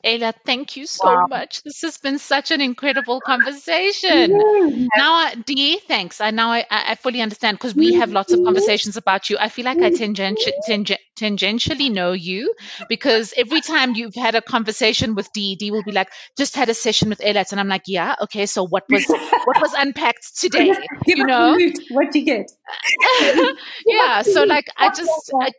Eilat, 0.05 0.35
thank 0.45 0.77
you 0.77 0.87
so 0.87 1.07
wow. 1.07 1.27
much. 1.29 1.63
This 1.63 1.83
has 1.83 1.99
been 1.99 2.19
such 2.19 2.51
an 2.51 2.61
incredible 2.61 3.21
conversation. 3.21 4.39
Now, 4.97 5.27
uh, 5.27 5.35
Dee, 5.45 5.79
thanks. 5.79 6.21
I 6.21 6.31
now 6.31 6.53
I, 6.53 6.65
I 6.71 6.95
fully 6.95 7.21
understand 7.21 7.57
because 7.57 7.75
we 7.75 7.95
have 7.95 8.13
lots 8.13 8.33
of 8.33 8.39
mm-hmm. 8.39 8.47
conversations 8.47 8.97
about 8.97 9.29
you. 9.29 9.39
I 9.41 9.49
feel 9.49 9.65
like 9.65 9.79
I 9.79 9.91
mm-hmm. 9.91 10.13
tangenti- 10.13 10.53
tang- 10.67 10.99
tangentially 11.19 11.91
know 11.91 12.13
you 12.13 12.55
because 12.89 13.33
every 13.37 13.61
time 13.61 13.95
you've 13.95 14.15
had 14.15 14.35
a 14.35 14.43
conversation 14.43 15.15
with 15.15 15.33
Dee, 15.33 15.57
Dee 15.57 15.71
will 15.71 15.83
be 15.83 15.93
like, 15.93 16.11
"Just 16.37 16.55
had 16.55 16.69
a 16.69 16.75
session 16.75 17.09
with 17.09 17.21
Eilat," 17.21 17.51
and 17.53 17.61
I'm 17.61 17.69
like, 17.69 17.85
"Yeah, 17.87 18.15
okay. 18.23 18.47
So 18.47 18.65
what 18.65 18.85
was 18.89 19.07
what 19.07 19.61
was 19.61 19.73
unpacked 19.77 20.39
today? 20.39 20.75
you 21.07 21.25
know, 21.25 21.59
what 21.91 22.13
do 22.13 22.19
you 22.21 22.25
get? 22.25 22.53
yeah. 23.87 24.23
So 24.23 24.45
like, 24.45 24.69
I 24.77 24.91
just. 24.97 25.33
I, 25.41 25.53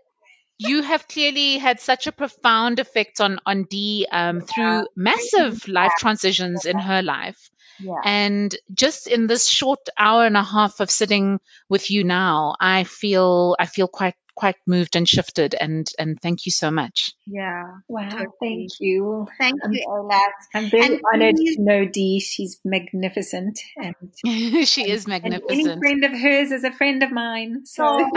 you 0.60 0.81
have 0.84 1.07
clearly 1.07 1.57
had 1.57 1.80
such 1.80 2.06
a 2.06 2.11
profound 2.11 2.80
effect 2.80 3.22
on 3.22 3.40
on 3.45 3.64
Dee 3.64 4.06
um, 4.11 4.41
through 4.41 4.88
massive 4.95 5.68
life 5.68 5.94
transitions 5.98 6.65
in 6.65 6.77
her 6.77 7.02
life. 7.02 7.49
Yeah. 7.81 7.94
And 8.03 8.53
just 8.73 9.07
in 9.07 9.27
this 9.27 9.48
short 9.48 9.80
hour 9.98 10.26
and 10.26 10.36
a 10.36 10.44
half 10.44 10.81
of 10.81 10.91
sitting 10.91 11.40
with 11.69 11.90
you 11.90 12.03
now, 12.03 12.56
I 12.60 12.84
feel 12.84 13.56
I 13.57 13.68
feel 13.68 13.88
quite 13.88 14.15
quite 14.40 14.56
moved 14.65 14.95
and 14.95 15.07
shifted 15.07 15.53
and 15.53 15.86
and 15.99 16.22
thank 16.22 16.45
you 16.45 16.52
so 16.52 16.72
much. 16.72 17.11
Yeah. 17.26 17.64
Wow. 17.90 18.10
Totally. 18.10 18.30
Thank 18.41 18.69
you. 18.80 19.27
Thank 19.38 19.60
you, 19.69 19.86
Ola. 19.88 20.19
I'm 20.53 20.69
very 20.69 20.86
and 20.86 21.02
honored 21.14 21.36
to 21.36 21.56
know 21.60 21.86
Dee. 21.86 22.22
She's 22.22 22.60
magnificent 22.64 23.60
and 23.76 23.95
she 24.68 24.84
and, 24.84 24.91
is 24.91 25.07
magnificent. 25.07 25.52
any 25.52 25.77
friend 25.77 26.06
of 26.06 26.11
hers 26.11 26.52
is 26.52 26.64
a 26.64 26.72
friend 26.72 27.03
of 27.03 27.11
mine. 27.11 27.65
So 27.65 27.84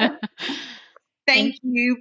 Thank 1.34 1.56
you. 1.62 1.96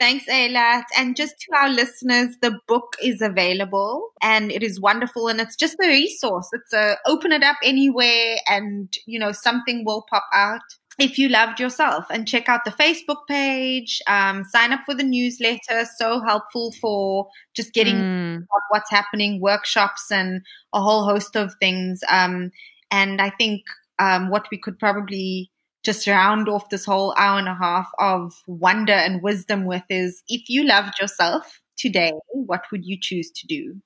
Thanks, 0.00 0.26
Eilat. 0.26 0.84
And 0.96 1.16
just 1.16 1.34
to 1.40 1.56
our 1.56 1.70
listeners, 1.70 2.36
the 2.40 2.58
book 2.68 2.94
is 3.02 3.20
available 3.20 4.10
and 4.22 4.52
it 4.52 4.62
is 4.62 4.80
wonderful 4.80 5.26
and 5.26 5.40
it's 5.40 5.56
just 5.56 5.76
a 5.82 5.88
resource. 5.88 6.48
It's 6.52 6.72
a 6.72 6.96
open 7.06 7.32
it 7.32 7.42
up 7.42 7.56
anywhere 7.64 8.36
and, 8.46 8.92
you 9.06 9.18
know, 9.18 9.32
something 9.32 9.84
will 9.84 10.04
pop 10.08 10.24
out 10.32 10.62
if 10.98 11.16
you 11.16 11.28
loved 11.28 11.60
yourself 11.60 12.06
and 12.10 12.26
check 12.26 12.48
out 12.48 12.64
the 12.64 12.72
Facebook 12.72 13.26
page, 13.28 14.02
um, 14.08 14.44
sign 14.44 14.72
up 14.72 14.80
for 14.84 14.94
the 14.94 15.04
newsletter. 15.04 15.86
So 15.96 16.20
helpful 16.20 16.72
for 16.80 17.28
just 17.54 17.72
getting 17.72 17.96
mm. 17.96 18.46
what's 18.70 18.90
happening, 18.90 19.40
workshops 19.40 20.10
and 20.10 20.42
a 20.72 20.80
whole 20.80 21.04
host 21.04 21.36
of 21.36 21.54
things. 21.60 22.00
Um, 22.08 22.50
and 22.90 23.20
I 23.20 23.30
think, 23.30 23.62
um, 24.00 24.30
what 24.30 24.46
we 24.50 24.58
could 24.58 24.78
probably 24.78 25.50
just 25.88 26.06
round 26.06 26.50
off 26.50 26.68
this 26.68 26.84
whole 26.84 27.14
hour 27.16 27.38
and 27.38 27.48
a 27.48 27.54
half 27.54 27.88
of 27.98 28.34
wonder 28.46 28.92
and 28.92 29.22
wisdom 29.22 29.64
with 29.64 29.84
is 29.88 30.22
if 30.28 30.50
you 30.50 30.64
loved 30.64 31.00
yourself 31.00 31.62
today, 31.78 32.12
what 32.28 32.60
would 32.70 32.84
you 32.84 32.98
choose 33.00 33.30
to 33.30 33.46
do? 33.46 33.80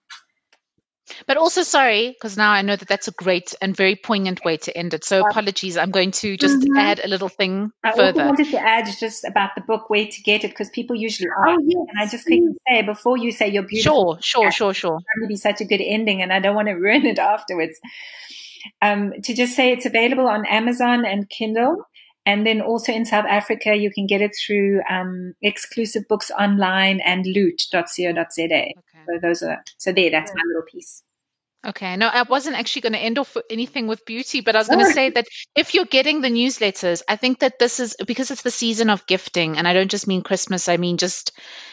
But 1.28 1.36
also, 1.36 1.62
sorry, 1.62 2.10
because 2.10 2.36
now 2.36 2.50
I 2.50 2.62
know 2.62 2.74
that 2.74 2.88
that's 2.88 3.06
a 3.06 3.12
great 3.12 3.54
and 3.62 3.76
very 3.76 3.94
poignant 3.94 4.44
way 4.44 4.56
to 4.56 4.76
end 4.76 4.94
it. 4.94 5.04
So 5.04 5.24
apologies. 5.24 5.76
I'm 5.76 5.92
going 5.92 6.10
to 6.22 6.36
just 6.36 6.58
mm-hmm. 6.60 6.76
add 6.76 7.00
a 7.04 7.06
little 7.06 7.28
thing 7.28 7.70
I 7.84 7.92
further. 7.92 8.22
I 8.22 8.26
wanted 8.26 8.50
to 8.50 8.58
add 8.58 8.88
just 8.98 9.24
about 9.24 9.50
the 9.54 9.60
book, 9.60 9.90
where 9.90 10.06
to 10.06 10.22
get 10.22 10.42
it, 10.42 10.48
because 10.48 10.70
people 10.70 10.96
usually 10.96 11.28
ask. 11.28 11.58
Oh, 11.60 11.62
yes. 11.64 11.86
And 11.88 12.00
I 12.00 12.06
just 12.08 12.24
quickly 12.24 12.48
say 12.68 12.82
before 12.82 13.16
you 13.16 13.30
say 13.30 13.48
you're 13.48 13.62
beautiful. 13.62 14.18
Sure, 14.20 14.50
sure, 14.50 14.50
sure, 14.50 14.74
sure. 14.74 14.96
It's 14.96 15.20
going 15.20 15.28
to 15.28 15.28
be 15.28 15.36
such 15.36 15.60
a 15.60 15.64
good 15.64 15.82
ending, 15.84 16.20
and 16.20 16.32
I 16.32 16.40
don't 16.40 16.56
want 16.56 16.68
to 16.68 16.74
ruin 16.86 17.06
it 17.06 17.18
afterwards. 17.20 17.78
Um, 18.80 19.12
to 19.24 19.34
just 19.34 19.56
say 19.56 19.72
it's 19.72 19.86
available 19.86 20.28
on 20.28 20.46
Amazon 20.46 21.04
and 21.04 21.28
Kindle. 21.28 21.84
And 22.24 22.46
then 22.46 22.60
also 22.60 22.92
in 22.92 23.04
South 23.04 23.26
Africa, 23.28 23.74
you 23.74 23.90
can 23.90 24.06
get 24.06 24.20
it 24.20 24.32
through 24.34 24.80
um, 24.88 25.34
exclusive 25.42 26.06
books 26.08 26.30
online 26.30 27.00
and 27.00 27.26
loot.co.za. 27.26 28.44
Okay. 28.44 28.74
So 29.06 29.18
those 29.20 29.42
are 29.42 29.62
so 29.76 29.92
there. 29.92 30.10
That's 30.10 30.32
my 30.32 30.42
little 30.46 30.62
piece. 30.62 31.02
Okay. 31.64 31.96
No, 31.96 32.08
I 32.08 32.22
wasn't 32.22 32.56
actually 32.56 32.82
going 32.82 32.92
to 32.92 32.98
end 32.98 33.18
off 33.18 33.36
anything 33.48 33.86
with 33.86 34.04
beauty, 34.04 34.40
but 34.40 34.54
I 34.56 34.58
was 34.58 34.68
going 34.68 34.84
to 34.84 34.92
say 34.92 35.10
that 35.10 35.26
if 35.56 35.74
you're 35.74 35.84
getting 35.84 36.20
the 36.20 36.28
newsletters, 36.28 37.02
I 37.08 37.16
think 37.16 37.40
that 37.40 37.58
this 37.58 37.78
is 37.78 37.96
because 38.04 38.30
it's 38.32 38.42
the 38.42 38.50
season 38.50 38.90
of 38.90 39.06
gifting, 39.06 39.58
and 39.58 39.66
I 39.66 39.72
don't 39.72 39.90
just 39.90 40.08
mean 40.08 40.22
Christmas. 40.22 40.68
I 40.68 40.76
mean 40.76 40.96
just 40.96 41.32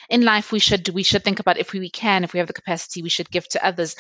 in 0.10 0.24
life, 0.24 0.52
we 0.52 0.60
should 0.60 0.90
we 0.90 1.04
should 1.04 1.24
think 1.24 1.40
about 1.40 1.58
if 1.58 1.74
we 1.74 1.90
can, 1.90 2.24
if 2.24 2.34
we 2.34 2.40
have 2.40 2.48
the 2.48 2.54
capacity, 2.54 3.02
we 3.02 3.10
should 3.10 3.32
give 3.32 3.48
to 3.50 3.66
others. 3.66 3.96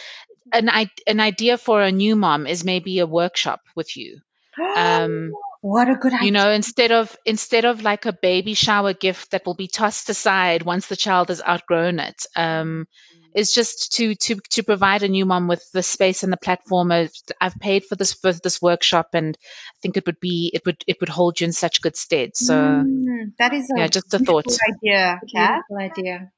An 0.51 0.69
an 1.07 1.19
idea 1.19 1.57
for 1.57 1.81
a 1.81 1.91
new 1.91 2.15
mom 2.15 2.45
is 2.45 2.63
maybe 2.63 2.99
a 2.99 3.07
workshop 3.07 3.61
with 3.75 3.95
you. 3.97 4.19
Um, 4.75 5.31
what 5.61 5.89
a 5.89 5.95
good 5.95 6.13
idea. 6.13 6.25
You 6.25 6.31
know, 6.31 6.51
instead 6.51 6.91
of 6.91 7.15
instead 7.25 7.65
of 7.65 7.81
like 7.81 8.05
a 8.05 8.13
baby 8.13 8.53
shower 8.53 8.93
gift 8.93 9.31
that 9.31 9.45
will 9.45 9.55
be 9.55 9.67
tossed 9.67 10.09
aside 10.09 10.63
once 10.63 10.87
the 10.87 10.95
child 10.95 11.29
has 11.29 11.41
outgrown 11.41 11.99
it, 11.99 12.25
um, 12.35 12.87
is 13.35 13.53
just 13.53 13.93
to 13.93 14.15
to 14.15 14.35
to 14.51 14.63
provide 14.63 15.03
a 15.03 15.09
new 15.09 15.25
mom 15.25 15.47
with 15.47 15.63
the 15.73 15.83
space 15.83 16.23
and 16.23 16.31
the 16.31 16.37
platform. 16.37 16.91
Of, 16.91 17.11
I've 17.41 17.59
paid 17.59 17.83
for 17.85 17.95
this 17.95 18.13
for 18.13 18.31
this 18.31 18.61
workshop, 18.61 19.09
and 19.13 19.37
I 19.37 19.77
think 19.81 19.97
it 19.97 20.05
would 20.05 20.19
be 20.19 20.51
it 20.53 20.65
would 20.65 20.83
it 20.87 20.97
would 21.01 21.09
hold 21.09 21.41
you 21.41 21.45
in 21.45 21.53
such 21.53 21.81
good 21.81 21.97
stead. 21.97 22.35
So 22.35 22.53
mm, 22.53 23.33
that 23.37 23.53
is 23.53 23.71
yeah, 23.75 23.87
just 23.87 24.13
a 24.13 24.19
thought. 24.19 24.45
Idea, 24.45 25.19
Kat. 25.33 25.61
idea. 25.79 26.31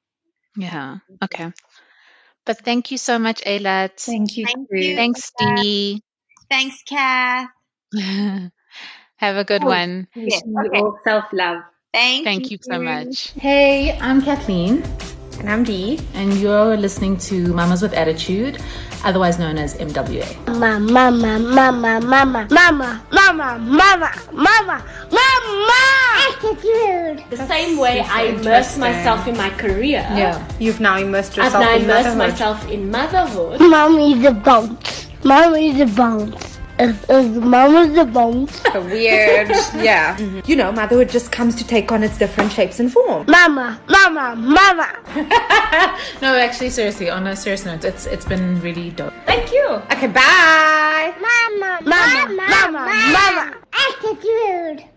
Yeah. 0.58 0.98
Okay. 1.24 1.52
But 2.46 2.66
thank 2.66 2.92
you 2.92 2.98
so 2.98 3.20
much, 3.20 3.44
Eilat. 3.46 4.00
Thank 4.00 4.38
you. 4.38 4.46
Thank 4.48 4.68
you. 4.72 4.96
Thanks, 4.96 5.32
Dee. 5.38 6.02
Thanks, 6.50 6.82
Kat. 6.88 7.50
Have 9.22 9.38
a 9.38 9.44
good 9.44 9.64
oh, 9.64 9.68
one. 9.68 10.08
Yes, 10.16 10.42
okay. 10.42 10.80
all 10.80 10.98
self 11.04 11.26
love. 11.32 11.62
Thank, 11.94 12.26
Thank 12.26 12.50
you. 12.50 12.58
you 12.58 12.64
so 12.64 12.82
much. 12.82 13.30
Hey, 13.38 13.96
I'm 14.00 14.20
Kathleen. 14.20 14.82
And 15.38 15.48
I'm 15.48 15.64
Dee. 15.64 16.00
And 16.16 16.34
you're 16.40 16.76
listening 16.76 17.18
to 17.30 17.54
Mamas 17.54 17.84
with 17.84 17.94
Attitude, 17.94 18.58
otherwise 19.04 19.38
known 19.38 19.60
as 19.60 19.78
MWA. 19.78 20.26
Mama, 20.48 20.80
mama, 20.80 21.38
mama, 21.38 22.02
mama, 22.02 22.48
mama, 22.50 22.50
mama, 22.50 23.06
mama, 23.12 23.60
mama, 23.62 24.12
mama. 24.34 24.86
Mama. 25.12 25.82
Attitude. 26.26 27.24
The 27.30 27.46
same 27.46 27.78
way 27.78 28.00
I 28.00 28.24
immerse 28.24 28.76
myself 28.80 29.28
in 29.28 29.38
my 29.38 29.52
career. 29.52 30.02
Yeah. 30.18 30.42
You've 30.60 30.80
now 30.80 30.98
immersed 30.98 31.38
yourself 31.38 31.58
I've 31.58 31.62
now 31.62 31.76
in 31.76 31.84
immersed 31.84 32.18
motherhood. 32.18 32.32
myself 32.32 32.72
in 32.72 32.90
motherhood. 32.90 33.60
Mommy's 33.60 34.26
a 34.26 34.32
bounce. 34.32 35.10
Mommy's 35.24 35.80
a 35.80 35.86
bounce. 35.86 36.51
Is, 36.82 37.10
is 37.10 37.28
mama's 37.38 37.94
the 37.94 38.06
bones? 38.06 38.60
Weird. 38.74 39.50
yeah. 39.78 40.18
Mm-hmm. 40.18 40.40
You 40.46 40.56
know, 40.56 40.72
motherhood 40.72 41.10
just 41.10 41.32
comes 41.32 41.54
to 41.58 41.68
take 41.68 41.92
on 41.92 42.02
its 42.02 42.18
different 42.18 42.52
shapes 42.52 42.80
and 42.80 42.92
forms. 42.92 43.28
Mama, 43.28 43.80
mama, 43.88 44.36
mama. 44.36 44.90
no, 46.24 46.36
actually, 46.36 46.72
seriously, 46.72 47.08
on 47.08 47.28
a 47.28 47.36
serious 47.36 47.66
note, 47.66 47.84
it's 47.86 48.08
it's 48.08 48.26
been 48.26 48.60
really 48.62 48.90
dope. 48.90 49.14
Thank 49.28 49.52
you. 49.52 49.68
Okay, 49.94 50.08
bye. 50.08 51.14
Mama, 51.22 51.80
mama, 51.86 52.34
mama, 52.34 52.74
mama. 52.74 53.14
mama. 53.14 53.58
Attitude. 53.72 54.91